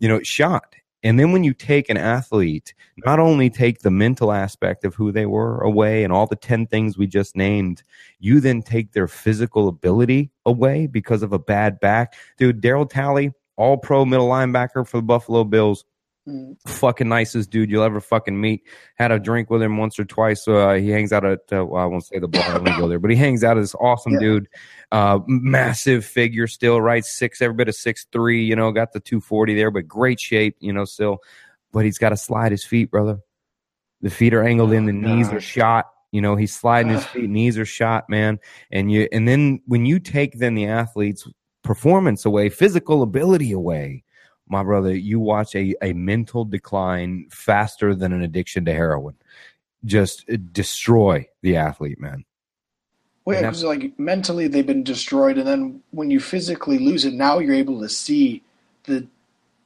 you 0.00 0.08
know, 0.08 0.20
shot 0.22 0.74
And 1.02 1.18
then 1.18 1.32
when 1.32 1.44
you 1.44 1.54
take 1.54 1.88
an 1.88 1.96
athlete, 1.96 2.74
not 3.04 3.20
only 3.20 3.50
take 3.50 3.80
the 3.80 3.90
mental 3.90 4.32
aspect 4.32 4.84
of 4.84 4.94
who 4.94 5.12
they 5.12 5.26
were 5.26 5.60
away 5.60 6.04
and 6.04 6.12
all 6.12 6.26
the 6.26 6.36
10 6.36 6.66
things 6.66 6.98
we 6.98 7.06
just 7.06 7.36
named, 7.36 7.82
you 8.18 8.40
then 8.40 8.62
take 8.62 8.92
their 8.92 9.08
physical 9.08 9.68
ability 9.68 10.30
away 10.46 10.86
because 10.86 11.22
of 11.22 11.32
a 11.32 11.38
bad 11.38 11.78
back. 11.80 12.14
Dude, 12.36 12.60
Darryl 12.60 12.88
Talley, 12.88 13.32
all 13.56 13.76
pro 13.76 14.04
middle 14.04 14.28
linebacker 14.28 14.86
for 14.86 14.98
the 14.98 15.02
Buffalo 15.02 15.44
Bills. 15.44 15.84
Fucking 16.66 17.08
nicest 17.08 17.50
dude 17.50 17.70
you'll 17.70 17.82
ever 17.82 18.00
fucking 18.00 18.40
meet. 18.40 18.62
Had 18.96 19.12
a 19.12 19.18
drink 19.18 19.50
with 19.50 19.62
him 19.62 19.76
once 19.76 19.98
or 19.98 20.04
twice. 20.04 20.46
Uh, 20.46 20.74
he 20.74 20.90
hangs 20.90 21.12
out 21.12 21.24
at, 21.24 21.40
uh, 21.52 21.64
well, 21.64 21.82
I 21.82 21.86
won't 21.86 22.04
say 22.04 22.18
the 22.18 22.28
bar, 22.28 22.42
I 22.42 22.58
won't 22.58 22.78
go 22.78 22.88
there, 22.88 22.98
but 22.98 23.10
he 23.10 23.16
hangs 23.16 23.44
out 23.44 23.56
as 23.56 23.64
this 23.64 23.74
awesome 23.80 24.14
yeah. 24.14 24.20
dude. 24.20 24.48
Uh, 24.90 25.20
massive 25.26 26.04
figure 26.04 26.46
still, 26.46 26.80
right? 26.80 27.04
Six, 27.04 27.40
every 27.40 27.54
bit 27.54 27.68
of 27.68 27.74
six 27.74 28.06
three, 28.12 28.44
you 28.44 28.56
know, 28.56 28.70
got 28.72 28.92
the 28.92 29.00
240 29.00 29.54
there, 29.54 29.70
but 29.70 29.86
great 29.86 30.20
shape, 30.20 30.56
you 30.60 30.72
know, 30.72 30.84
still. 30.84 31.18
But 31.72 31.84
he's 31.84 31.98
got 31.98 32.10
to 32.10 32.16
slide 32.16 32.52
his 32.52 32.64
feet, 32.64 32.90
brother. 32.90 33.20
The 34.00 34.10
feet 34.10 34.34
are 34.34 34.44
angled 34.44 34.72
in, 34.72 34.86
the 34.86 34.92
oh, 34.92 35.14
knees 35.14 35.28
are 35.32 35.40
shot. 35.40 35.86
You 36.12 36.20
know, 36.20 36.36
he's 36.36 36.54
sliding 36.54 36.92
his 36.92 37.04
feet, 37.06 37.28
knees 37.28 37.58
are 37.58 37.66
shot, 37.66 38.08
man. 38.08 38.38
And 38.70 38.90
you, 38.90 39.08
and 39.12 39.26
then 39.26 39.60
when 39.66 39.86
you 39.86 39.98
take 39.98 40.38
then 40.38 40.54
the 40.54 40.66
athlete's 40.66 41.28
performance 41.62 42.24
away, 42.24 42.48
physical 42.48 43.02
ability 43.02 43.52
away, 43.52 44.04
my 44.48 44.62
brother, 44.62 44.94
you 44.94 45.20
watch 45.20 45.54
a, 45.54 45.74
a 45.82 45.92
mental 45.92 46.44
decline 46.44 47.26
faster 47.30 47.94
than 47.94 48.12
an 48.12 48.22
addiction 48.22 48.64
to 48.64 48.72
heroin. 48.72 49.14
Just 49.84 50.28
uh, 50.30 50.36
destroy 50.52 51.28
the 51.42 51.56
athlete, 51.56 52.00
man. 52.00 52.24
Well, 53.24 53.40
yeah, 53.40 53.50
because 53.50 53.64
like 53.64 53.98
mentally 53.98 54.48
they've 54.48 54.66
been 54.66 54.84
destroyed, 54.84 55.38
and 55.38 55.46
then 55.46 55.82
when 55.90 56.10
you 56.10 56.18
physically 56.18 56.78
lose 56.78 57.04
it, 57.04 57.12
now 57.12 57.38
you're 57.38 57.54
able 57.54 57.80
to 57.80 57.88
see 57.88 58.42
the 58.84 59.06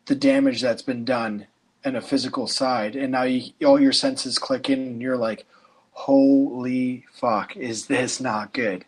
the 0.06 0.16
damage 0.16 0.60
that's 0.60 0.82
been 0.82 1.04
done 1.04 1.46
in 1.84 1.96
a 1.96 2.00
physical 2.00 2.46
side, 2.46 2.96
and 2.96 3.12
now 3.12 3.22
you, 3.22 3.52
all 3.64 3.80
your 3.80 3.92
senses 3.92 4.38
click 4.38 4.68
in, 4.68 4.80
and 4.80 5.00
you're 5.00 5.16
like, 5.16 5.46
"Holy 5.92 7.06
fuck, 7.12 7.56
is 7.56 7.86
this 7.86 8.20
not 8.20 8.52
good?" 8.52 8.84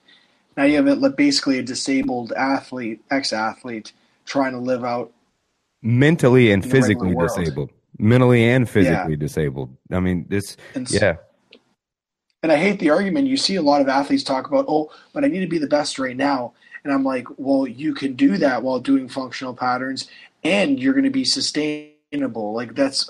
Now 0.57 0.65
you 0.65 0.77
have 0.77 0.89
it 0.89 1.17
basically 1.17 1.59
a 1.59 1.63
disabled 1.63 2.33
athlete, 2.33 3.01
ex-athlete, 3.11 3.93
trying 4.25 4.53
to 4.53 4.59
live 4.59 4.85
out 4.85 5.13
mentally 5.85 6.51
and 6.51 6.69
physically 6.69 7.15
disabled. 7.15 7.71
Mentally 7.99 8.45
and 8.49 8.69
physically 8.69 9.13
yeah. 9.13 9.19
disabled. 9.19 9.77
I 9.93 10.01
mean 10.01 10.27
this 10.29 10.57
and 10.75 10.91
yeah. 10.91 11.17
And 12.43 12.51
i 12.51 12.57
hate 12.57 12.81
the 12.81 12.91
argument. 12.91 13.29
You 13.29 13.37
see 13.37 13.57
a 13.57 13.63
lot 13.63 13.81
of 13.81 13.89
athletes 13.89 14.25
talk 14.25 14.49
about 14.49 14.65
oh 14.67 14.91
but 15.13 15.25
i 15.25 15.29
need 15.29 15.41
to 15.41 15.47
be 15.47 15.59
the 15.59 15.69
best 15.69 15.99
right 15.99 16.17
now. 16.17 16.55
And 16.83 16.93
i'm 16.93 17.05
like 17.05 17.27
well 17.37 17.69
you 17.69 17.95
can 17.95 18.15
do 18.15 18.37
that 18.39 18.63
while 18.63 18.81
doing 18.81 19.09
functional 19.09 19.55
patterns 19.55 20.09
and 20.43 20.81
you're 20.81 20.95
going 20.95 21.05
to 21.05 21.11
be 21.11 21.25
sustainable. 21.25 22.55
Like 22.55 22.75
that's 22.75 23.09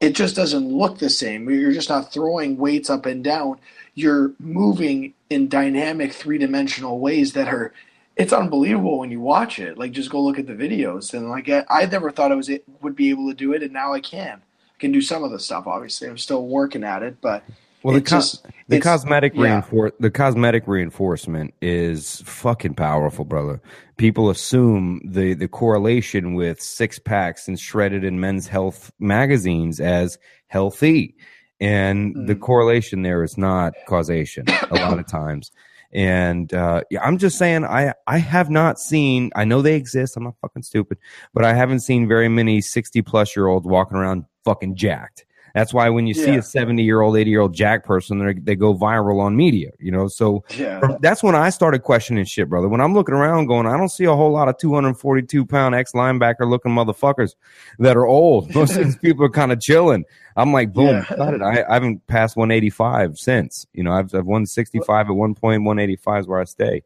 it 0.00 0.14
just 0.14 0.34
doesn't 0.34 0.68
look 0.68 0.98
the 0.98 1.10
same. 1.10 1.48
You're 1.48 1.72
just 1.72 1.88
not 1.88 2.12
throwing 2.12 2.56
weights 2.56 2.90
up 2.90 3.06
and 3.06 3.22
down. 3.22 3.60
You're 3.94 4.32
moving 4.40 5.14
in 5.30 5.48
dynamic 5.48 6.12
three-dimensional 6.12 6.98
ways 6.98 7.34
that 7.34 7.48
are 7.48 7.72
it's 8.16 8.32
unbelievable 8.32 8.98
when 8.98 9.10
you 9.10 9.20
watch 9.20 9.58
it. 9.58 9.78
Like 9.78 9.92
just 9.92 10.10
go 10.10 10.22
look 10.22 10.38
at 10.38 10.46
the 10.46 10.54
videos 10.54 11.14
and 11.14 11.28
like 11.28 11.48
I, 11.48 11.64
I 11.68 11.86
never 11.86 12.10
thought 12.10 12.32
I 12.32 12.36
was 12.36 12.48
it 12.48 12.64
would 12.80 12.96
be 12.96 13.10
able 13.10 13.28
to 13.28 13.34
do 13.34 13.52
it, 13.52 13.62
and 13.62 13.72
now 13.72 13.92
I 13.92 14.00
can. 14.00 14.40
I 14.40 14.78
can 14.78 14.92
do 14.92 15.00
some 15.00 15.24
of 15.24 15.30
the 15.30 15.40
stuff. 15.40 15.66
Obviously, 15.66 16.08
I'm 16.08 16.18
still 16.18 16.46
working 16.46 16.84
at 16.84 17.02
it, 17.02 17.20
but 17.20 17.44
well, 17.84 17.94
the, 17.94 18.00
co- 18.00 18.16
just, 18.16 18.46
the 18.68 18.80
cosmetic 18.80 19.34
yeah. 19.34 19.60
reinfor- 19.60 19.92
the 20.00 20.10
cosmetic 20.10 20.66
reinforcement 20.66 21.52
is 21.60 22.22
fucking 22.22 22.74
powerful, 22.74 23.26
brother. 23.26 23.60
People 23.98 24.30
assume 24.30 25.02
the 25.04 25.34
the 25.34 25.48
correlation 25.48 26.34
with 26.34 26.62
six 26.62 26.98
packs 26.98 27.46
and 27.46 27.60
shredded 27.60 28.02
in 28.02 28.20
men's 28.20 28.48
health 28.48 28.90
magazines 28.98 29.80
as 29.80 30.18
healthy, 30.46 31.14
and 31.60 32.14
mm. 32.14 32.26
the 32.26 32.34
correlation 32.34 33.02
there 33.02 33.22
is 33.22 33.36
not 33.36 33.74
causation. 33.86 34.46
a 34.70 34.76
lot 34.76 34.98
of 34.98 35.06
times. 35.06 35.50
And 35.94 36.52
uh, 36.52 36.82
yeah, 36.90 37.02
I'm 37.04 37.18
just 37.18 37.38
saying, 37.38 37.64
I 37.64 37.94
I 38.06 38.18
have 38.18 38.50
not 38.50 38.80
seen. 38.80 39.30
I 39.36 39.44
know 39.44 39.62
they 39.62 39.76
exist. 39.76 40.16
I'm 40.16 40.24
not 40.24 40.34
fucking 40.40 40.64
stupid, 40.64 40.98
but 41.32 41.44
I 41.44 41.54
haven't 41.54 41.80
seen 41.80 42.08
very 42.08 42.28
many 42.28 42.60
60 42.60 43.00
plus 43.02 43.36
year 43.36 43.46
olds 43.46 43.66
walking 43.66 43.96
around 43.96 44.24
fucking 44.44 44.74
jacked. 44.74 45.24
That's 45.54 45.72
why 45.72 45.88
when 45.88 46.08
you 46.08 46.14
yeah. 46.16 46.24
see 46.24 46.34
a 46.34 46.42
70 46.42 46.82
year 46.82 47.00
old, 47.00 47.16
80 47.16 47.30
year 47.30 47.40
old 47.40 47.54
jack 47.54 47.84
person, 47.84 48.42
they 48.42 48.56
go 48.56 48.74
viral 48.74 49.20
on 49.20 49.36
media, 49.36 49.70
you 49.78 49.92
know? 49.92 50.08
So 50.08 50.44
yeah. 50.56 50.80
that's 51.00 51.22
when 51.22 51.36
I 51.36 51.50
started 51.50 51.84
questioning 51.84 52.24
shit, 52.24 52.48
brother. 52.48 52.68
When 52.68 52.80
I'm 52.80 52.92
looking 52.92 53.14
around 53.14 53.46
going, 53.46 53.66
I 53.66 53.76
don't 53.76 53.88
see 53.88 54.04
a 54.04 54.14
whole 54.14 54.32
lot 54.32 54.48
of 54.48 54.58
242 54.58 55.46
pound 55.46 55.76
ex 55.76 55.92
linebacker 55.92 56.50
looking 56.50 56.72
motherfuckers 56.72 57.36
that 57.78 57.96
are 57.96 58.04
old. 58.04 58.52
Most 58.54 58.76
of 58.76 58.84
these 58.84 58.98
people 58.98 59.24
are 59.24 59.30
kind 59.30 59.52
of 59.52 59.60
chilling. 59.60 60.04
I'm 60.36 60.52
like, 60.52 60.72
boom, 60.72 61.06
yeah. 61.08 61.38
I, 61.44 61.62
I, 61.62 61.74
haven't 61.74 62.04
passed 62.08 62.36
185 62.36 63.16
since, 63.16 63.64
you 63.72 63.84
know, 63.84 63.92
I've, 63.92 64.06
I've 64.06 64.26
165 64.26 65.06
at 65.06 65.12
one 65.12 65.36
point, 65.36 65.62
185 65.62 66.20
is 66.20 66.26
where 66.26 66.40
I 66.40 66.44
stay. 66.44 66.82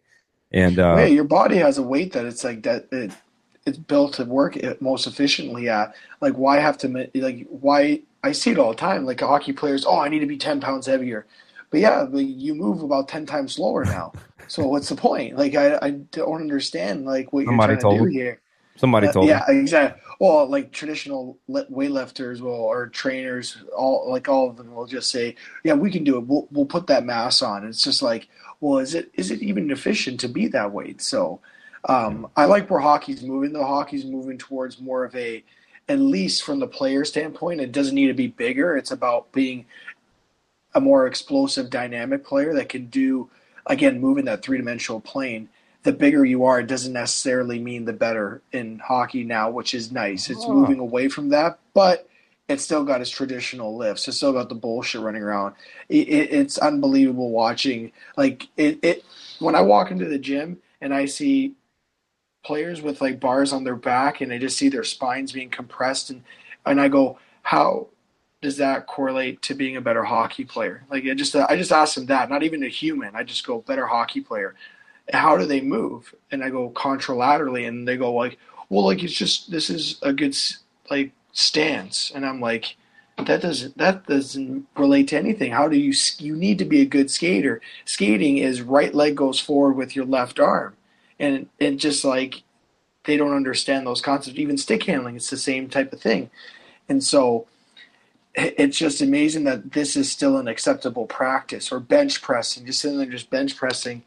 And, 0.53 0.79
uh, 0.79 0.97
hey, 0.97 1.15
your 1.15 1.25
body 1.25 1.57
has 1.57 1.79
a 1.79 1.83
weight 1.83 2.13
that 2.13 2.27
it's 2.27 2.45
like 2.45 2.63
that. 2.65 2.89
It, 2.93 3.13
it's 3.69 3.79
built 3.79 4.15
to 4.15 4.25
work 4.25 4.59
most 4.81 5.07
efficiently 5.07 5.69
at. 5.69 5.95
Like, 6.21 6.35
why 6.35 6.59
have 6.59 6.79
to, 6.79 7.09
like, 7.15 7.47
why 7.49 8.03
I 8.23 8.33
see 8.33 8.51
it 8.51 8.59
all 8.59 8.71
the 8.71 8.77
time. 8.77 9.05
Like 9.05 9.21
hockey 9.21 9.53
players, 9.53 9.85
oh, 9.87 9.99
I 9.99 10.09
need 10.09 10.21
to 10.21 10.27
be 10.27 10.37
ten 10.37 10.61
pounds 10.61 10.87
heavier. 10.87 11.27
But 11.71 11.81
yeah, 11.81 12.05
but 12.05 12.25
you 12.25 12.55
move 12.55 12.83
about 12.83 13.09
ten 13.09 13.27
times 13.27 13.55
slower 13.55 13.85
now. 13.85 14.13
so 14.49 14.67
what's 14.67 14.89
the 14.89 14.97
point? 14.97 15.37
Like 15.37 15.55
I, 15.55 15.79
I 15.81 15.91
don't 15.91 16.41
understand 16.41 17.05
like 17.05 17.33
what 17.33 17.45
Somebody 17.47 17.73
you're 17.73 17.81
trying 17.81 17.99
to 17.99 18.05
do 18.05 18.11
here. 18.11 18.41
Somebody 18.77 19.09
uh, 19.09 19.13
told 19.13 19.27
yeah, 19.27 19.45
me. 19.49 19.59
exactly. 19.59 20.01
Well, 20.21 20.49
like 20.49 20.73
traditional 20.73 21.39
weightlifters 21.49 22.41
will 22.41 22.51
or 22.51 22.89
trainers, 22.89 23.59
all 23.77 24.11
like 24.11 24.29
all 24.29 24.49
of 24.49 24.57
them 24.57 24.75
will 24.75 24.87
just 24.87 25.11
say, 25.11 25.37
"Yeah, 25.63 25.75
we 25.75 25.91
can 25.91 26.05
do 26.05 26.17
it. 26.17 26.27
We'll 26.27 26.49
we'll 26.51 26.67
put 26.67 26.89
that 26.89 27.05
mass 27.05 27.43
on." 27.43 27.67
It's 27.67 27.85
just 27.85 28.03
like, 28.03 28.29
well, 28.61 28.79
is 28.79 28.95
it 28.95 29.11
is 29.15 29.31
it 29.31 29.43
even 29.43 29.71
efficient 29.71 30.19
to 30.21 30.29
be 30.29 30.49
that 30.49 30.73
weight? 30.73 31.01
So, 31.01 31.41
um, 31.85 32.29
I 32.37 32.45
like 32.45 32.69
where 32.71 32.81
hockey's 32.81 33.23
moving. 33.23 33.53
Though 33.53 33.65
hockey's 33.65 34.05
moving 34.05 34.39
towards 34.39 34.81
more 34.81 35.05
of 35.05 35.15
a 35.15 35.43
at 35.89 35.99
least 35.99 36.45
from 36.45 36.59
the 36.59 36.67
player 36.67 37.05
standpoint, 37.05 37.61
it 37.61 37.73
doesn't 37.73 37.95
need 37.95 38.09
to 38.09 38.15
be 38.15 38.27
bigger. 38.27 38.77
It's 38.77 38.91
about 38.91 39.33
being 39.33 39.65
a 40.75 40.81
more 40.81 41.07
explosive, 41.07 41.71
dynamic 41.71 42.25
player 42.25 42.53
that 42.55 42.69
can 42.69 42.87
do, 42.87 43.31
again, 43.67 44.01
move 44.01 44.19
in 44.19 44.27
that 44.27 44.43
three 44.43 44.59
dimensional 44.59 45.01
plane. 45.01 45.49
The 45.85 45.93
bigger 45.93 46.25
you 46.25 46.45
are, 46.45 46.61
it 46.61 46.67
doesn't 46.67 46.93
necessarily 46.93 47.59
mean 47.59 47.87
the 47.87 47.95
better 47.95 48.43
in 48.53 48.79
hockey 48.81 49.25
now, 49.25 49.49
which 49.51 49.73
is 49.75 49.91
nice. 49.91 50.29
It's 50.29 50.45
oh. 50.45 50.53
moving 50.53 50.79
away 50.79 51.09
from 51.09 51.31
that, 51.31 51.59
but 51.73 52.09
it's 52.49 52.65
still 52.65 52.85
got 52.85 53.01
its 53.01 53.11
traditional 53.11 53.77
lifts. 53.77 54.09
It's 54.09 54.17
still 54.19 54.33
got 54.33 54.49
the 54.49 54.55
bullshit 54.55 55.01
running 55.01 55.23
around. 55.23 55.55
It, 55.89 56.09
it, 56.09 56.33
it's 56.33 56.59
unbelievable 56.59 57.31
watching. 57.31 57.93
Like 58.17 58.49
it, 58.57 58.79
it, 58.83 59.05
when 59.39 59.55
I 59.55 59.63
walk 59.63 59.91
into 59.91 60.07
the 60.07 60.19
gym 60.19 60.59
and 60.81 60.93
I 60.93 61.07
see 61.07 61.55
players 62.49 62.81
with 62.81 63.03
like 63.03 63.21
bars 63.21 63.53
on 63.53 63.63
their 63.63 63.77
back 63.77 64.23
and 64.23 64.33
I 64.33 64.39
just 64.39 64.57
see 64.57 64.71
their 64.71 64.83
spines 64.83 65.33
being 65.33 65.51
compressed 65.51 66.09
and 66.09 66.25
and 66.65 66.81
I 66.81 66.89
go, 66.89 67.19
how 67.43 67.89
does 68.41 68.57
that 68.57 68.87
correlate 68.87 69.43
to 69.43 69.55
being 69.55 69.77
a 69.77 69.83
better 69.83 70.03
hockey 70.03 70.47
player? 70.47 70.83
Like 70.91 71.05
I 71.05 71.13
just 71.13 71.37
I 71.37 71.57
just 71.57 71.73
asked 71.73 71.97
them 71.97 72.07
that, 72.07 72.31
not 72.31 72.43
even 72.43 72.63
a 72.63 72.69
human. 72.69 73.15
I 73.15 73.23
just 73.23 73.47
go 73.47 73.61
better 73.61 73.87
hockey 73.87 74.23
player. 74.23 74.55
How 75.13 75.37
do 75.37 75.45
they 75.45 75.61
move? 75.61 76.15
And 76.31 76.43
I 76.43 76.49
go 76.49 76.71
contralaterally, 76.71 77.69
and 77.69 77.87
they 77.87 77.99
go 77.99 78.15
like, 78.15 78.39
well, 78.71 78.87
like 78.87 79.03
it's 79.05 79.13
just 79.13 79.51
this 79.51 79.69
is 79.69 79.99
a 80.01 80.15
good 80.15 80.35
like 80.91 81.13
stance, 81.33 82.13
and 82.15 82.25
I'm 82.25 82.41
like, 82.41 82.77
that 83.27 83.43
doesn't 83.43 83.77
that 83.77 84.07
doesn't 84.07 84.67
relate 84.75 85.09
to 85.09 85.19
anything. 85.19 85.53
How 85.53 85.69
do 85.69 85.77
you 85.77 85.93
you 86.19 86.35
need 86.35 86.59
to 86.61 86.65
be 86.65 86.81
a 86.81 86.87
good 86.87 87.11
skater? 87.11 87.61
Skating 87.85 88.39
is 88.39 88.63
right 88.63 88.95
leg 88.95 89.17
goes 89.17 89.39
forward 89.39 89.75
with 89.75 89.95
your 89.95 90.07
left 90.07 90.41
arm 90.41 90.78
and 91.19 91.49
and 91.61 91.79
just 91.79 92.05
like 92.05 92.43
they 93.05 93.17
don't 93.17 93.35
understand 93.35 93.87
those 93.87 94.01
concepts. 94.01 94.39
Even 94.39 94.59
stick 94.59 94.85
handling, 94.85 95.17
it's 95.17 95.31
the 95.31 95.37
same 95.37 95.69
type 95.69 95.93
of 95.93 96.01
thing, 96.01 96.31
and 96.89 97.03
so 97.03 97.47
it's 98.35 98.79
just 98.79 99.01
amazing 99.01 99.45
that 99.45 99.73
this 99.73 99.97
is 99.97 100.11
still 100.11 100.37
an 100.37 100.49
acceptable 100.49 101.07
practice. 101.07 101.73
Or 101.73 101.81
bench 101.81 102.23
pressing, 102.23 102.67
just 102.67 102.81
sitting 102.81 102.99
there 102.99 103.07
just 103.07 103.31
bench 103.31 103.57
pressing, 103.57 104.03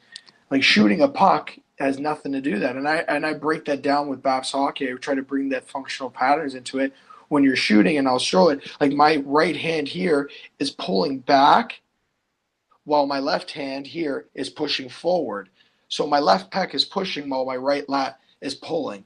like 0.49 0.63
shooting 0.63 1.01
a 1.01 1.07
puck 1.07 1.57
has 1.77 1.99
nothing 1.99 2.31
to 2.31 2.41
do 2.41 2.59
that. 2.59 2.75
And 2.75 2.87
I 2.87 2.97
and 3.07 3.25
I 3.25 3.33
break 3.33 3.65
that 3.65 3.81
down 3.81 4.07
with 4.07 4.23
Baps 4.23 4.51
hockey. 4.51 4.91
I 4.91 4.95
try 4.95 5.15
to 5.15 5.21
bring 5.21 5.49
that 5.49 5.67
functional 5.67 6.09
patterns 6.09 6.55
into 6.55 6.79
it 6.79 6.93
when 7.29 7.43
you're 7.43 7.55
shooting, 7.55 7.97
and 7.97 8.07
I'll 8.07 8.19
show 8.19 8.49
it. 8.49 8.61
Like 8.79 8.91
my 8.91 9.17
right 9.25 9.55
hand 9.55 9.87
here 9.87 10.29
is 10.59 10.71
pulling 10.71 11.19
back, 11.19 11.81
while 12.85 13.05
my 13.05 13.19
left 13.19 13.51
hand 13.51 13.87
here 13.87 14.27
is 14.35 14.49
pushing 14.49 14.89
forward. 14.89 15.49
So 15.91 16.07
my 16.07 16.19
left 16.19 16.53
pec 16.53 16.73
is 16.73 16.85
pushing 16.85 17.27
while 17.27 17.43
my 17.45 17.57
right 17.57 17.87
lat 17.89 18.17
is 18.39 18.55
pulling. 18.55 19.03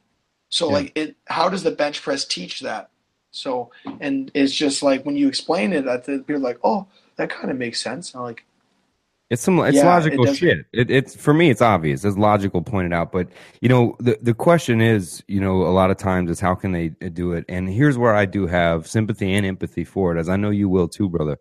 So 0.49 0.67
yeah. 0.67 0.73
like 0.73 0.91
it, 0.95 1.15
how 1.25 1.49
does 1.49 1.63
the 1.63 1.71
bench 1.71 2.01
press 2.01 2.23
teach 2.23 2.61
that? 2.61 2.91
So 3.31 3.71
and 3.99 4.29
it's 4.35 4.53
just 4.53 4.83
like 4.83 5.03
when 5.03 5.17
you 5.17 5.27
explain 5.27 5.73
it, 5.73 5.85
that 5.85 6.05
people 6.05 6.39
like, 6.39 6.59
oh, 6.63 6.85
that 7.17 7.31
kind 7.31 7.49
of 7.49 7.57
makes 7.57 7.83
sense. 7.83 8.13
I'm 8.13 8.21
like, 8.21 8.45
It's 9.31 9.41
some 9.41 9.59
it's 9.61 9.77
Yeah, 9.77 9.87
logical 9.87 10.27
it 10.27 10.35
shit. 10.35 10.67
It, 10.73 10.91
it's 10.91 11.15
for 11.15 11.33
me, 11.33 11.49
it's 11.49 11.61
obvious. 11.61 12.05
It's 12.05 12.17
logical 12.17 12.61
pointed 12.61 12.93
out, 12.93 13.11
but 13.11 13.27
you 13.61 13.67
know 13.67 13.95
the 13.99 14.19
the 14.21 14.35
question 14.35 14.79
is, 14.79 15.23
you 15.27 15.41
know, 15.41 15.63
a 15.63 15.73
lot 15.73 15.89
of 15.89 15.97
times 15.97 16.29
is 16.29 16.39
how 16.39 16.53
can 16.53 16.71
they 16.71 16.93
uh, 17.01 17.09
do 17.09 17.33
it? 17.33 17.45
And 17.49 17.67
here's 17.67 17.97
where 17.97 18.13
I 18.13 18.25
do 18.25 18.45
have 18.45 18.87
sympathy 18.87 19.33
and 19.33 19.43
empathy 19.43 19.83
for 19.83 20.15
it, 20.15 20.19
as 20.19 20.29
I 20.29 20.35
know 20.37 20.51
you 20.51 20.69
will 20.69 20.87
too, 20.87 21.09
brother. 21.09 21.39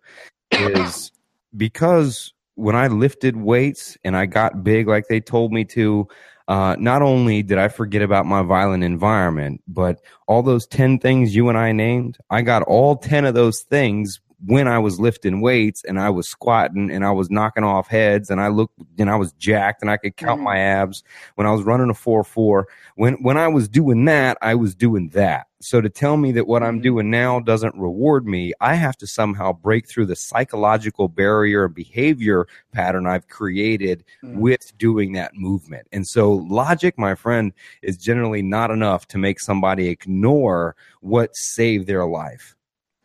Is 0.53 1.13
because 1.57 2.34
when 2.55 2.77
I 2.77 2.89
lifted 2.89 3.37
weights 3.37 3.97
and 4.05 4.17
I 4.17 4.27
got 4.27 4.65
big 4.65 4.89
like 4.89 5.09
they 5.09 5.21
told 5.21 5.53
me 5.53 5.65
to, 5.67 6.09
uh, 6.47 6.77
not 6.79 7.03
only 7.03 7.43
did 7.43 7.59
I 7.59 7.69
forget 7.69 8.03
about 8.03 8.27
my 8.27 8.43
violent 8.43 8.85
environment, 8.85 9.63
but 9.67 10.01
all 10.27 10.43
those 10.43 10.67
10 10.67 10.99
things 10.99 11.35
you 11.35 11.49
and 11.49 11.59
I 11.59 11.73
named, 11.73 12.19
I 12.31 12.43
got 12.43 12.63
all 12.63 12.97
10 12.97 13.25
of 13.25 13.35
those 13.35 13.63
things 13.63 14.21
when 14.45 14.69
I 14.69 14.79
was 14.79 15.01
lifting 15.01 15.41
weights 15.41 15.85
and 15.85 15.99
I 15.99 16.11
was 16.11 16.29
squatting 16.29 16.91
and 16.91 17.05
I 17.05 17.11
was 17.11 17.31
knocking 17.31 17.65
off 17.65 17.89
heads 17.89 18.31
and 18.31 18.41
I 18.41 18.49
looked 18.49 18.79
and 18.99 19.11
I 19.11 19.17
was 19.17 19.33
jacked 19.35 19.83
and 19.83 19.91
I 19.91 19.97
could 19.97 20.17
count 20.17 20.41
my 20.41 20.59
abs 20.59 21.03
when 21.37 21.47
I 21.47 21.53
was 21.53 21.63
running 21.63 21.91
a 21.91 21.95
4-4. 21.95 22.65
When 22.97 23.15
when 23.15 23.37
I 23.37 23.49
was 23.49 23.69
doing 23.69 24.05
that, 24.07 24.37
I 24.43 24.55
was 24.55 24.75
doing 24.75 25.09
that. 25.11 25.47
So 25.61 25.81
to 25.81 25.89
tell 25.89 26.19
me 26.19 26.31
that 26.33 26.47
what 26.47 26.63
I'm 26.63 26.81
Mhm. 26.81 26.83
doing 26.83 27.11
now 27.11 27.41
doesn't 27.41 27.75
reward 27.75 28.27
me, 28.27 28.53
I 28.61 28.75
have 28.75 28.97
to 28.99 29.07
somehow 29.07 29.53
break 29.55 29.89
through 29.89 30.07
the 30.07 30.17
psychological 30.17 31.09
barrier 31.09 31.65
and 31.65 31.75
behavior 31.75 32.47
pattern 32.73 33.07
I've 33.07 33.29
created 33.29 34.05
Mhm. 34.23 34.37
with 34.41 34.77
doing 34.77 35.13
that 35.13 35.35
movement. 35.35 35.87
And 35.91 36.07
so 36.07 36.33
logic, 36.33 36.99
my 36.99 37.15
friend, 37.15 37.53
is 37.83 37.97
generally 37.97 38.43
not 38.43 38.71
enough 38.71 39.09
to 39.09 39.19
make 39.19 39.41
somebody 39.41 39.89
ignore 39.89 40.77
what 41.01 41.35
saved 41.35 41.87
their 41.87 42.05
life. 42.05 42.57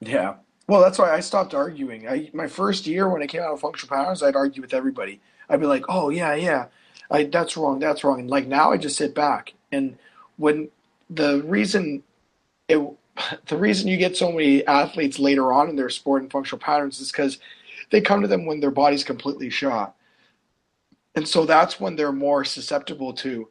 Yeah. 0.01 0.35
Well, 0.69 0.81
that's 0.81 0.99
why 0.99 1.11
I 1.11 1.21
stopped 1.21 1.55
arguing. 1.55 2.07
I 2.07 2.29
my 2.31 2.47
first 2.47 2.85
year 2.85 3.09
when 3.09 3.23
I 3.23 3.27
came 3.27 3.41
out 3.41 3.53
of 3.53 3.59
functional 3.59 3.97
patterns, 3.97 4.21
I'd 4.21 4.35
argue 4.35 4.61
with 4.61 4.75
everybody. 4.75 5.19
I'd 5.49 5.59
be 5.61 5.65
like, 5.65 5.85
"Oh 5.89 6.11
yeah, 6.11 6.35
yeah, 6.35 6.67
I, 7.09 7.23
that's 7.23 7.57
wrong, 7.57 7.79
that's 7.79 8.03
wrong." 8.03 8.19
And 8.21 8.29
like 8.29 8.45
now, 8.47 8.71
I 8.71 8.77
just 8.77 8.95
sit 8.97 9.15
back. 9.15 9.55
And 9.71 9.97
when 10.37 10.69
the 11.09 11.41
reason 11.43 12.03
it, 12.67 12.79
the 13.47 13.57
reason 13.57 13.87
you 13.89 13.97
get 13.97 14.15
so 14.15 14.31
many 14.31 14.65
athletes 14.67 15.19
later 15.19 15.51
on 15.53 15.69
in 15.69 15.75
their 15.75 15.89
sport 15.89 16.21
and 16.21 16.31
functional 16.31 16.59
patterns 16.59 17.01
is 17.01 17.11
because 17.11 17.39
they 17.91 18.01
come 18.01 18.21
to 18.21 18.29
them 18.29 18.45
when 18.45 18.59
their 18.59 18.71
body's 18.71 19.03
completely 19.03 19.49
shot, 19.49 19.95
and 21.15 21.27
so 21.27 21.45
that's 21.47 21.79
when 21.79 21.95
they're 21.95 22.13
more 22.13 22.45
susceptible 22.45 23.13
to 23.13 23.49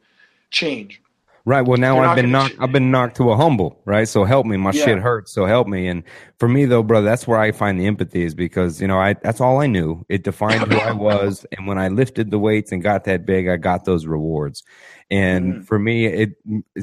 change. 0.51 1.01
Right. 1.45 1.61
Well, 1.61 1.77
now 1.77 1.95
They're 1.95 2.05
I've 2.05 2.15
been 2.15 2.31
knocked. 2.31 2.55
ch- 2.55 2.57
I've 2.59 2.71
been 2.71 2.91
knocked 2.91 3.17
to 3.17 3.31
a 3.31 3.35
humble. 3.37 3.81
Right. 3.85 4.07
So 4.07 4.23
help 4.25 4.45
me. 4.45 4.57
My 4.57 4.71
Yeah. 4.71 4.85
shit 4.85 4.97
hurts. 4.99 5.31
So 5.31 5.45
help 5.45 5.67
me. 5.67 5.87
And 5.87 6.03
for 6.37 6.47
me, 6.47 6.65
though, 6.65 6.83
brother, 6.83 7.05
that's 7.05 7.27
where 7.27 7.39
I 7.39 7.51
find 7.51 7.79
the 7.79 7.85
empathy 7.87 8.23
is 8.23 8.35
because 8.35 8.81
you 8.81 8.87
know 8.87 8.99
I 8.99 9.13
that's 9.13 9.41
all 9.41 9.59
I 9.61 9.67
knew. 9.67 10.05
It 10.09 10.23
defined 10.23 10.61
who 10.71 10.77
I 10.77 10.91
was, 10.93 11.45
and 11.57 11.65
when 11.67 11.77
I 11.77 11.87
lifted 11.87 12.29
the 12.31 12.39
weights 12.39 12.71
and 12.71 12.83
got 12.83 13.05
that 13.05 13.25
big, 13.25 13.47
I 13.47 13.57
got 13.57 13.85
those 13.85 14.05
rewards. 14.05 14.63
And 15.11 15.55
Mhm. 15.55 15.65
for 15.65 15.79
me, 15.79 16.05
it 16.05 16.33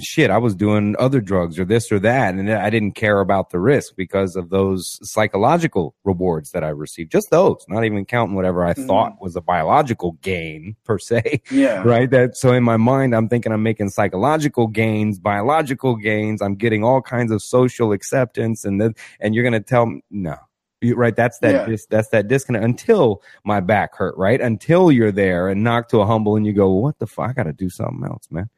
shit. 0.00 0.30
I 0.30 0.38
was 0.38 0.54
doing 0.56 0.96
other 0.98 1.20
drugs 1.20 1.58
or 1.60 1.64
this 1.64 1.92
or 1.92 2.00
that, 2.00 2.34
and 2.34 2.50
I 2.52 2.70
didn't 2.70 2.92
care 2.96 3.20
about 3.20 3.50
the 3.50 3.60
risk 3.60 3.94
because 3.96 4.34
of 4.34 4.50
those 4.50 4.98
psychological 5.08 5.94
rewards 6.04 6.50
that 6.50 6.64
I 6.64 6.70
received. 6.70 7.12
Just 7.12 7.30
those, 7.30 7.64
not 7.68 7.84
even 7.84 8.04
counting 8.04 8.34
whatever 8.34 8.64
I 8.64 8.74
Mhm. 8.74 8.86
thought 8.86 9.20
was 9.20 9.36
a 9.36 9.40
biological 9.40 10.12
gain 10.22 10.74
per 10.84 10.98
se 10.98 11.40
Yeah. 11.52 11.82
right 11.84 12.10
that 12.10 12.36
so 12.36 12.52
in 12.52 12.62
my 12.64 12.76
mind 12.76 13.14
i'm 13.14 13.28
thinking 13.28 13.52
i'm 13.52 13.62
making 13.62 13.88
psychological 13.90 14.66
gains 14.66 15.18
biological 15.18 15.94
gains 15.96 16.42
i'm 16.42 16.54
getting 16.56 16.82
all 16.82 17.00
kinds 17.00 17.30
of 17.30 17.42
social 17.42 17.92
acceptance 17.92 18.64
and 18.64 18.80
then 18.80 18.94
and 19.20 19.34
you're 19.34 19.44
going 19.44 19.52
to 19.52 19.60
tell 19.60 19.86
me 19.86 20.02
no 20.10 20.34
right 20.82 21.16
that's 21.16 21.38
that 21.38 21.54
Yeah. 21.54 21.66
dis, 21.66 21.86
that's 21.86 22.08
that 22.08 22.28
disconnect 22.28 22.64
until 22.64 23.22
my 23.44 23.60
back 23.60 23.96
hurt 23.96 24.16
right 24.16 24.40
until 24.40 24.92
you're 24.92 25.12
there 25.12 25.48
and 25.48 25.64
knocked 25.64 25.90
to 25.90 26.00
a 26.00 26.06
humble 26.06 26.36
and 26.36 26.44
you 26.46 26.52
go 26.52 26.70
what 26.70 26.98
the 26.98 27.06
fuck 27.06 27.30
i 27.30 27.32
gotta 27.32 27.52
do 27.52 27.70
something 27.70 28.04
else 28.04 28.28
man 28.30 28.50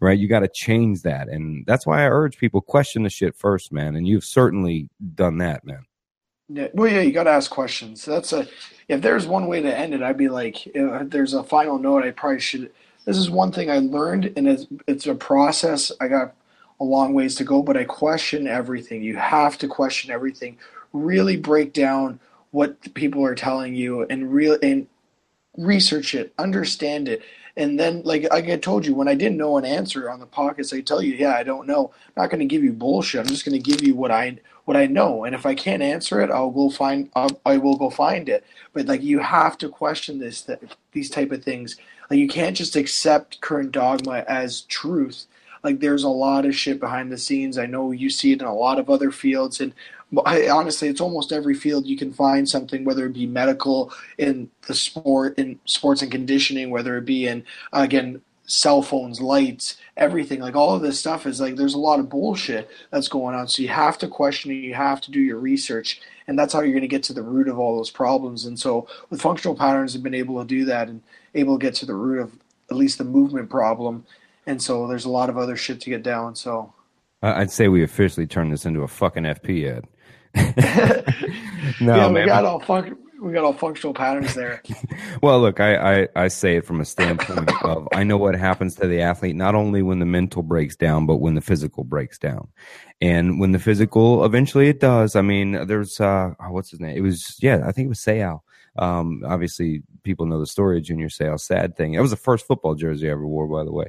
right 0.00 0.18
you 0.18 0.28
gotta 0.28 0.48
change 0.48 1.02
that 1.02 1.28
and 1.28 1.64
that's 1.66 1.86
why 1.86 2.02
i 2.02 2.08
urge 2.08 2.36
people 2.36 2.60
question 2.60 3.02
the 3.04 3.10
shit 3.10 3.34
first 3.34 3.72
man 3.72 3.96
and 3.96 4.06
you've 4.06 4.24
certainly 4.24 4.88
done 5.14 5.38
that 5.38 5.64
man 5.64 5.84
Yeah, 6.48 6.68
well, 6.74 6.90
yeah, 6.92 7.00
you 7.00 7.12
got 7.12 7.24
to 7.24 7.30
ask 7.30 7.50
questions. 7.50 8.04
That's 8.04 8.32
a 8.34 8.46
if 8.88 9.00
there's 9.00 9.26
one 9.26 9.46
way 9.46 9.62
to 9.62 9.74
end 9.78 9.94
it, 9.94 10.02
I'd 10.02 10.18
be 10.18 10.28
like, 10.28 10.66
if 10.66 11.08
there's 11.08 11.32
a 11.32 11.42
final 11.42 11.78
note. 11.78 12.04
I 12.04 12.10
probably 12.10 12.40
should. 12.40 12.70
This 13.06 13.16
is 13.16 13.30
one 13.30 13.52
thing 13.52 13.70
I 13.70 13.78
learned, 13.78 14.32
and 14.36 14.46
it's 14.46 14.66
it's 14.86 15.06
a 15.06 15.14
process. 15.14 15.90
I 16.00 16.08
got 16.08 16.34
a 16.80 16.84
long 16.84 17.14
ways 17.14 17.36
to 17.36 17.44
go, 17.44 17.62
but 17.62 17.76
I 17.78 17.84
question 17.84 18.46
everything. 18.46 19.02
You 19.02 19.16
have 19.16 19.56
to 19.58 19.68
question 19.68 20.10
everything. 20.10 20.58
Really 20.92 21.36
break 21.36 21.72
down 21.72 22.20
what 22.50 22.94
people 22.94 23.24
are 23.24 23.34
telling 23.34 23.74
you, 23.74 24.02
and 24.04 24.32
real 24.32 24.58
and 24.62 24.86
research 25.56 26.14
it, 26.14 26.32
understand 26.38 27.08
it, 27.08 27.22
and 27.56 27.78
then 27.78 28.02
like 28.04 28.30
like 28.30 28.48
I 28.48 28.56
told 28.56 28.86
you, 28.86 28.94
when 28.94 29.08
I 29.08 29.14
didn't 29.14 29.36
know 29.36 29.58
an 29.58 29.64
answer 29.64 30.08
on 30.08 30.20
the 30.20 30.26
podcast, 30.26 30.76
I 30.76 30.80
tell 30.80 31.02
you, 31.02 31.14
yeah, 31.14 31.34
I 31.34 31.42
don't 31.42 31.66
know. 31.66 31.92
I'm 32.06 32.22
not 32.22 32.30
going 32.30 32.40
to 32.40 32.46
give 32.46 32.64
you 32.64 32.72
bullshit. 32.72 33.20
I'm 33.20 33.26
just 33.26 33.44
going 33.44 33.60
to 33.60 33.70
give 33.70 33.82
you 33.86 33.94
what 33.94 34.10
I 34.10 34.38
what 34.64 34.76
I 34.76 34.86
know, 34.86 35.24
and 35.24 35.34
if 35.34 35.44
I 35.44 35.54
can't 35.54 35.82
answer 35.82 36.20
it, 36.20 36.30
I'll 36.30 36.50
go 36.50 36.70
find. 36.70 37.10
I'll, 37.14 37.40
I 37.44 37.58
will 37.58 37.76
go 37.76 37.90
find 37.90 38.28
it. 38.28 38.44
But 38.72 38.86
like 38.86 39.02
you 39.02 39.18
have 39.18 39.58
to 39.58 39.68
question 39.68 40.18
this 40.18 40.42
that 40.42 40.62
these 40.92 41.10
type 41.10 41.30
of 41.30 41.44
things. 41.44 41.76
Like 42.08 42.18
you 42.18 42.28
can't 42.28 42.56
just 42.56 42.76
accept 42.76 43.40
current 43.40 43.72
dogma 43.72 44.24
as 44.28 44.62
truth. 44.62 45.26
Like 45.62 45.80
there's 45.80 46.04
a 46.04 46.08
lot 46.08 46.46
of 46.46 46.54
shit 46.56 46.80
behind 46.80 47.12
the 47.12 47.18
scenes. 47.18 47.58
I 47.58 47.66
know 47.66 47.90
you 47.92 48.10
see 48.10 48.32
it 48.32 48.40
in 48.40 48.46
a 48.46 48.54
lot 48.54 48.78
of 48.78 48.88
other 48.88 49.10
fields, 49.10 49.60
and 49.60 49.74
I, 50.26 50.48
honestly, 50.48 50.88
it's 50.88 51.00
almost 51.00 51.32
every 51.32 51.54
field 51.54 51.86
you 51.86 51.96
can 51.96 52.12
find 52.12 52.48
something, 52.48 52.84
whether 52.84 53.06
it 53.06 53.14
be 53.14 53.26
medical, 53.26 53.92
in 54.18 54.50
the 54.66 54.74
sport, 54.74 55.38
in 55.38 55.58
sports 55.64 56.02
and 56.02 56.10
conditioning, 56.10 56.70
whether 56.70 56.96
it 56.96 57.04
be 57.04 57.26
in 57.26 57.44
again 57.72 58.20
cell 58.46 58.82
phones, 58.82 59.20
lights, 59.20 59.76
everything. 59.96 60.40
Like 60.40 60.54
all 60.54 60.74
of 60.74 60.82
this 60.82 60.98
stuff 60.98 61.26
is 61.26 61.40
like 61.40 61.56
there's 61.56 61.74
a 61.74 61.78
lot 61.78 62.00
of 62.00 62.10
bullshit 62.10 62.68
that's 62.90 63.08
going 63.08 63.34
on. 63.34 63.48
So 63.48 63.62
you 63.62 63.68
have 63.68 63.96
to 63.98 64.08
question 64.08 64.50
it. 64.50 64.56
You 64.56 64.74
have 64.74 65.00
to 65.02 65.10
do 65.10 65.20
your 65.20 65.38
research, 65.38 66.00
and 66.26 66.38
that's 66.38 66.52
how 66.52 66.60
you're 66.60 66.72
going 66.72 66.82
to 66.82 66.88
get 66.88 67.02
to 67.04 67.14
the 67.14 67.22
root 67.22 67.48
of 67.48 67.58
all 67.58 67.76
those 67.76 67.90
problems. 67.90 68.44
And 68.44 68.58
so 68.58 68.86
with 69.08 69.22
functional 69.22 69.56
patterns, 69.56 69.94
have 69.94 70.02
been 70.02 70.14
able 70.14 70.40
to 70.40 70.46
do 70.46 70.64
that 70.66 70.88
and 70.88 71.02
able 71.34 71.58
to 71.58 71.62
get 71.62 71.74
to 71.76 71.86
the 71.86 71.94
root 71.94 72.20
of 72.20 72.32
at 72.70 72.76
least 72.76 72.98
the 72.98 73.04
movement 73.04 73.48
problem. 73.48 74.04
And 74.46 74.60
so 74.60 74.86
there's 74.86 75.04
a 75.04 75.10
lot 75.10 75.30
of 75.30 75.38
other 75.38 75.56
shit 75.56 75.80
to 75.82 75.90
get 75.90 76.02
down. 76.02 76.34
So 76.36 76.74
i'd 77.22 77.50
say 77.50 77.68
we 77.68 77.84
officially 77.84 78.26
turned 78.26 78.52
this 78.52 78.66
into 78.66 78.82
a 78.82 78.88
fucking 78.88 79.22
fp 79.22 79.76
ad 79.76 79.86
no 81.80 81.94
yeah, 81.94 82.06
we 82.08 82.14
man 82.14 82.26
got 82.26 82.44
all 82.44 82.60
func- 82.60 82.96
we 83.22 83.32
got 83.32 83.44
all 83.44 83.52
functional 83.52 83.94
patterns 83.94 84.34
there. 84.34 84.62
Well, 85.22 85.40
look, 85.40 85.60
I, 85.60 86.02
I, 86.02 86.08
I 86.16 86.28
say 86.28 86.56
it 86.56 86.66
from 86.66 86.80
a 86.80 86.84
standpoint 86.84 87.50
of 87.62 87.86
I 87.92 88.02
know 88.02 88.16
what 88.16 88.34
happens 88.34 88.74
to 88.76 88.88
the 88.88 89.00
athlete 89.02 89.36
not 89.36 89.54
only 89.54 89.80
when 89.80 90.00
the 90.00 90.06
mental 90.06 90.42
breaks 90.42 90.74
down, 90.74 91.06
but 91.06 91.18
when 91.18 91.34
the 91.34 91.40
physical 91.40 91.84
breaks 91.84 92.18
down. 92.18 92.48
And 93.00 93.38
when 93.38 93.52
the 93.52 93.60
physical 93.60 94.24
eventually 94.24 94.68
it 94.68 94.80
does, 94.80 95.14
I 95.14 95.22
mean, 95.22 95.66
there's 95.66 96.00
uh 96.00 96.30
oh, 96.40 96.50
what's 96.50 96.70
his 96.70 96.80
name? 96.80 96.96
It 96.96 97.02
was 97.02 97.36
yeah, 97.40 97.62
I 97.64 97.70
think 97.70 97.86
it 97.86 97.90
was 97.90 98.00
Seau. 98.00 98.40
Um, 98.76 99.22
obviously 99.24 99.82
people 100.02 100.26
know 100.26 100.40
the 100.40 100.46
story 100.46 100.78
of 100.78 100.84
Junior 100.84 101.08
Seau. 101.08 101.38
Sad 101.38 101.76
thing. 101.76 101.94
It 101.94 102.00
was 102.00 102.10
the 102.10 102.16
first 102.16 102.46
football 102.46 102.74
jersey 102.74 103.08
I 103.08 103.12
ever 103.12 103.26
wore, 103.26 103.46
by 103.46 103.62
the 103.62 103.72
way. 103.72 103.86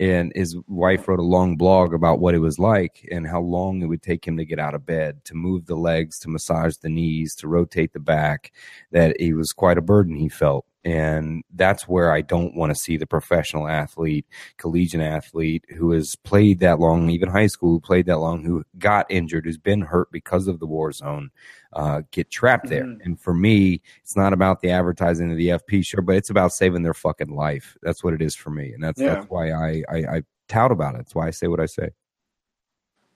And 0.00 0.32
his 0.34 0.56
wife 0.66 1.06
wrote 1.06 1.20
a 1.20 1.22
long 1.22 1.56
blog 1.56 1.94
about 1.94 2.18
what 2.18 2.34
it 2.34 2.38
was 2.40 2.58
like 2.58 3.06
and 3.12 3.26
how 3.26 3.40
long 3.40 3.82
it 3.82 3.86
would 3.86 4.02
take 4.02 4.26
him 4.26 4.36
to 4.36 4.44
get 4.44 4.58
out 4.58 4.74
of 4.74 4.84
bed, 4.86 5.24
to 5.26 5.34
move 5.34 5.66
the 5.66 5.76
legs, 5.76 6.18
to 6.20 6.28
massage 6.28 6.76
the 6.76 6.88
knees, 6.88 7.34
to 7.36 7.48
rotate 7.48 7.92
the 7.92 8.00
back. 8.00 8.52
That 8.90 9.20
he 9.20 9.32
was 9.32 9.52
quite 9.52 9.78
a 9.78 9.82
burden 9.82 10.16
he 10.16 10.28
felt. 10.28 10.66
And 10.84 11.44
that's 11.54 11.86
where 11.86 12.10
I 12.10 12.22
don't 12.22 12.56
want 12.56 12.70
to 12.70 12.74
see 12.74 12.96
the 12.96 13.06
professional 13.06 13.68
athlete, 13.68 14.26
collegiate 14.56 15.00
athlete 15.00 15.64
who 15.76 15.92
has 15.92 16.16
played 16.16 16.58
that 16.58 16.80
long, 16.80 17.08
even 17.08 17.28
high 17.28 17.46
school, 17.46 17.70
who 17.74 17.80
played 17.80 18.06
that 18.06 18.18
long, 18.18 18.42
who 18.44 18.64
got 18.78 19.06
injured, 19.08 19.44
who's 19.44 19.58
been 19.58 19.82
hurt 19.82 20.10
because 20.10 20.48
of 20.48 20.58
the 20.58 20.66
war 20.66 20.90
zone, 20.90 21.30
uh, 21.74 22.02
get 22.10 22.30
trapped 22.30 22.68
there. 22.68 22.82
Mhm. 22.84 22.98
And 23.04 23.20
for 23.20 23.32
me, 23.32 23.80
it's 24.00 24.16
not 24.16 24.32
about 24.32 24.60
the 24.60 24.70
advertising 24.70 25.30
of 25.30 25.36
the 25.36 25.50
FP 25.50 25.82
show, 25.82 26.00
but 26.02 26.16
it's 26.16 26.30
about 26.30 26.52
saving 26.52 26.82
their 26.82 26.94
fucking 26.94 27.30
life. 27.30 27.76
That's 27.82 28.02
what 28.02 28.14
it 28.14 28.20
is 28.20 28.34
for 28.34 28.50
me. 28.50 28.72
And 28.72 28.82
that's, 28.82 29.00
Yeah. 29.00 29.14
that's 29.14 29.30
why 29.30 29.52
I, 29.52 29.82
I, 29.88 29.96
I 30.16 30.22
tout 30.48 30.72
about 30.72 30.94
it. 30.94 30.98
That's 30.98 31.14
why 31.14 31.28
I 31.28 31.30
say 31.30 31.46
what 31.46 31.60
I 31.60 31.66
say. 31.66 31.90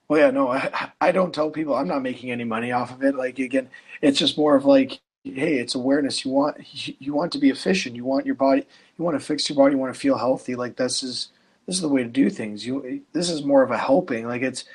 Well, 0.07 0.21
yeah, 0.21 0.31
no, 0.31 0.47
I, 0.47 0.91
I 1.01 1.11
don't 1.11 1.33
tell 1.33 1.51
people 1.51 1.75
I'm 1.75 1.87
not 1.89 2.01
making 2.01 2.31
any 2.31 2.45
money 2.45 2.71
off 2.71 2.93
of 2.93 3.03
it. 3.03 3.15
Like 3.15 3.39
again, 3.39 3.69
it's 4.01 4.17
just 4.17 4.37
more 4.37 4.55
of 4.55 4.63
like, 4.63 5.01
hey, 5.33 5.59
it's 5.59 5.75
awareness. 5.75 6.25
You 6.25 6.31
want 6.31 6.57
you 7.01 7.13
want 7.13 7.31
to 7.33 7.39
be 7.39 7.49
efficient. 7.49 7.95
You 7.95 8.05
want 8.05 8.25
your 8.25 8.35
body. 8.35 8.65
You 8.97 9.05
want 9.05 9.19
to 9.19 9.25
fix 9.25 9.49
your 9.49 9.57
body. 9.57 9.73
You 9.73 9.77
want 9.79 9.93
to 9.93 9.99
feel 9.99 10.17
healthy. 10.17 10.55
Like 10.55 10.75
this 10.75 11.03
is 11.03 11.29
this 11.65 11.75
is 11.75 11.81
the 11.81 11.89
way 11.89 12.03
to 12.03 12.09
do 12.09 12.29
things. 12.29 12.65
You 12.65 13.01
this 13.13 13.29
is 13.29 13.43
more 13.43 13.63
of 13.63 13.71
a 13.71 13.77
helping. 13.77 14.27
Like 14.27 14.41
it's 14.41 14.65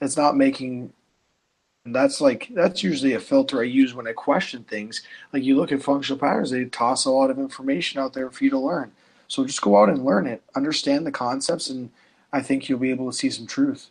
it's 0.00 0.16
not 0.16 0.36
making. 0.36 0.92
That's 1.84 2.20
like 2.20 2.48
that's 2.54 2.82
usually 2.82 3.14
a 3.14 3.20
filter 3.20 3.60
I 3.60 3.64
use 3.64 3.94
when 3.94 4.06
I 4.06 4.12
question 4.12 4.64
things. 4.64 5.02
Like 5.32 5.42
you 5.42 5.56
look 5.56 5.72
at 5.72 5.82
functional 5.82 6.18
patterns, 6.18 6.50
they 6.50 6.64
toss 6.66 7.04
a 7.04 7.10
lot 7.10 7.30
of 7.30 7.38
information 7.38 8.00
out 8.00 8.12
there 8.12 8.30
for 8.30 8.44
you 8.44 8.50
to 8.50 8.58
learn. 8.58 8.92
So 9.28 9.44
just 9.46 9.62
go 9.62 9.80
out 9.80 9.88
and 9.88 10.04
learn 10.04 10.26
it, 10.26 10.42
understand 10.54 11.06
the 11.06 11.10
concepts, 11.10 11.70
and 11.70 11.90
I 12.32 12.42
think 12.42 12.68
you'll 12.68 12.78
be 12.78 12.90
able 12.90 13.10
to 13.10 13.16
see 13.16 13.30
some 13.30 13.46
truth. 13.46 13.90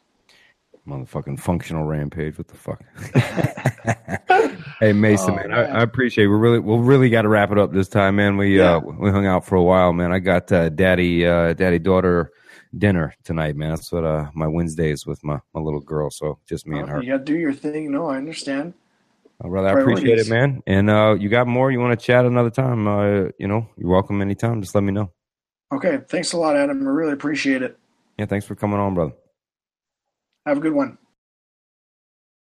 Motherfucking 0.88 1.40
functional 1.40 1.86
rampage. 1.86 2.38
What 2.38 2.48
the 2.48 2.58
fuck? 2.58 2.82
Hey 4.80 4.94
Mason, 4.94 5.32
Oh, 5.32 5.36
man, 5.36 5.52
I. 5.52 5.62
I 5.80 5.82
appreciate. 5.84 6.26
It. 6.26 6.30
We 6.30 6.36
really, 6.38 6.58
we 6.58 6.76
really 6.80 7.12
got 7.12 7.22
to 7.22 7.30
wrap 7.30 7.52
it 7.52 7.60
up 7.60 7.72
this 7.72 7.88
time, 7.88 8.16
man. 8.16 8.36
We 8.36 8.58
Yeah. 8.58 8.78
uh, 8.78 8.80
we 8.80 9.12
hung 9.12 9.28
out 9.28 9.46
for 9.46 9.56
a 9.56 9.62
while, 9.62 9.94
man. 9.94 10.12
I 10.12 10.18
got 10.18 10.52
uh, 10.52 10.70
daddy, 10.70 11.24
uh, 11.24 11.54
daddy 11.54 11.78
daughter 11.78 12.32
dinner 12.76 13.14
tonight, 13.24 13.56
man. 13.56 13.70
That's 13.72 13.92
what 13.92 14.04
uh, 14.06 14.32
my 14.34 14.48
Wednesdays 14.48 15.06
with 15.06 15.24
my 15.24 15.40
my 15.54 15.62
little 15.62 15.82
girl. 15.82 16.10
So 16.10 16.40
just 16.50 16.66
me 16.66 16.80
and 16.80 16.90
Oh, 16.90 16.94
her. 16.94 17.04
you 17.04 17.12
got 17.12 17.20
to 17.20 17.24
do 17.24 17.38
your 17.38 17.54
thing. 17.54 17.92
No, 17.92 18.08
I 18.08 18.18
understand. 18.18 18.74
Uh, 19.44 19.50
brother, 19.50 19.68
I 19.68 19.82
appreciate 19.82 20.18
it, 20.18 20.28
man. 20.30 20.64
And 20.66 20.90
uh, 20.90 21.16
you 21.20 21.30
got 21.30 21.46
more? 21.46 21.72
You 21.72 21.80
want 21.80 22.00
to 22.00 22.04
chat 22.04 22.26
another 22.26 22.50
time? 22.50 22.88
Uh, 22.88 23.30
you 23.38 23.48
know, 23.48 23.68
you're 23.78 23.90
welcome 23.92 24.20
anytime. 24.20 24.64
Just 24.64 24.74
let 24.74 24.84
me 24.84 24.92
know. 24.92 25.12
Okay, 25.72 26.00
thanks 26.10 26.34
a 26.34 26.38
lot, 26.38 26.56
Adam. 26.58 26.82
I 26.88 26.90
really 26.90 27.14
appreciate 27.14 27.62
it. 27.62 27.78
Yeah, 28.18 28.26
thanks 28.26 28.48
for 28.48 28.56
coming 28.56 28.80
on, 28.80 28.96
brother. 28.96 29.14
Have 30.46 30.58
a 30.58 30.62
good 30.62 30.74
one. 30.74 30.98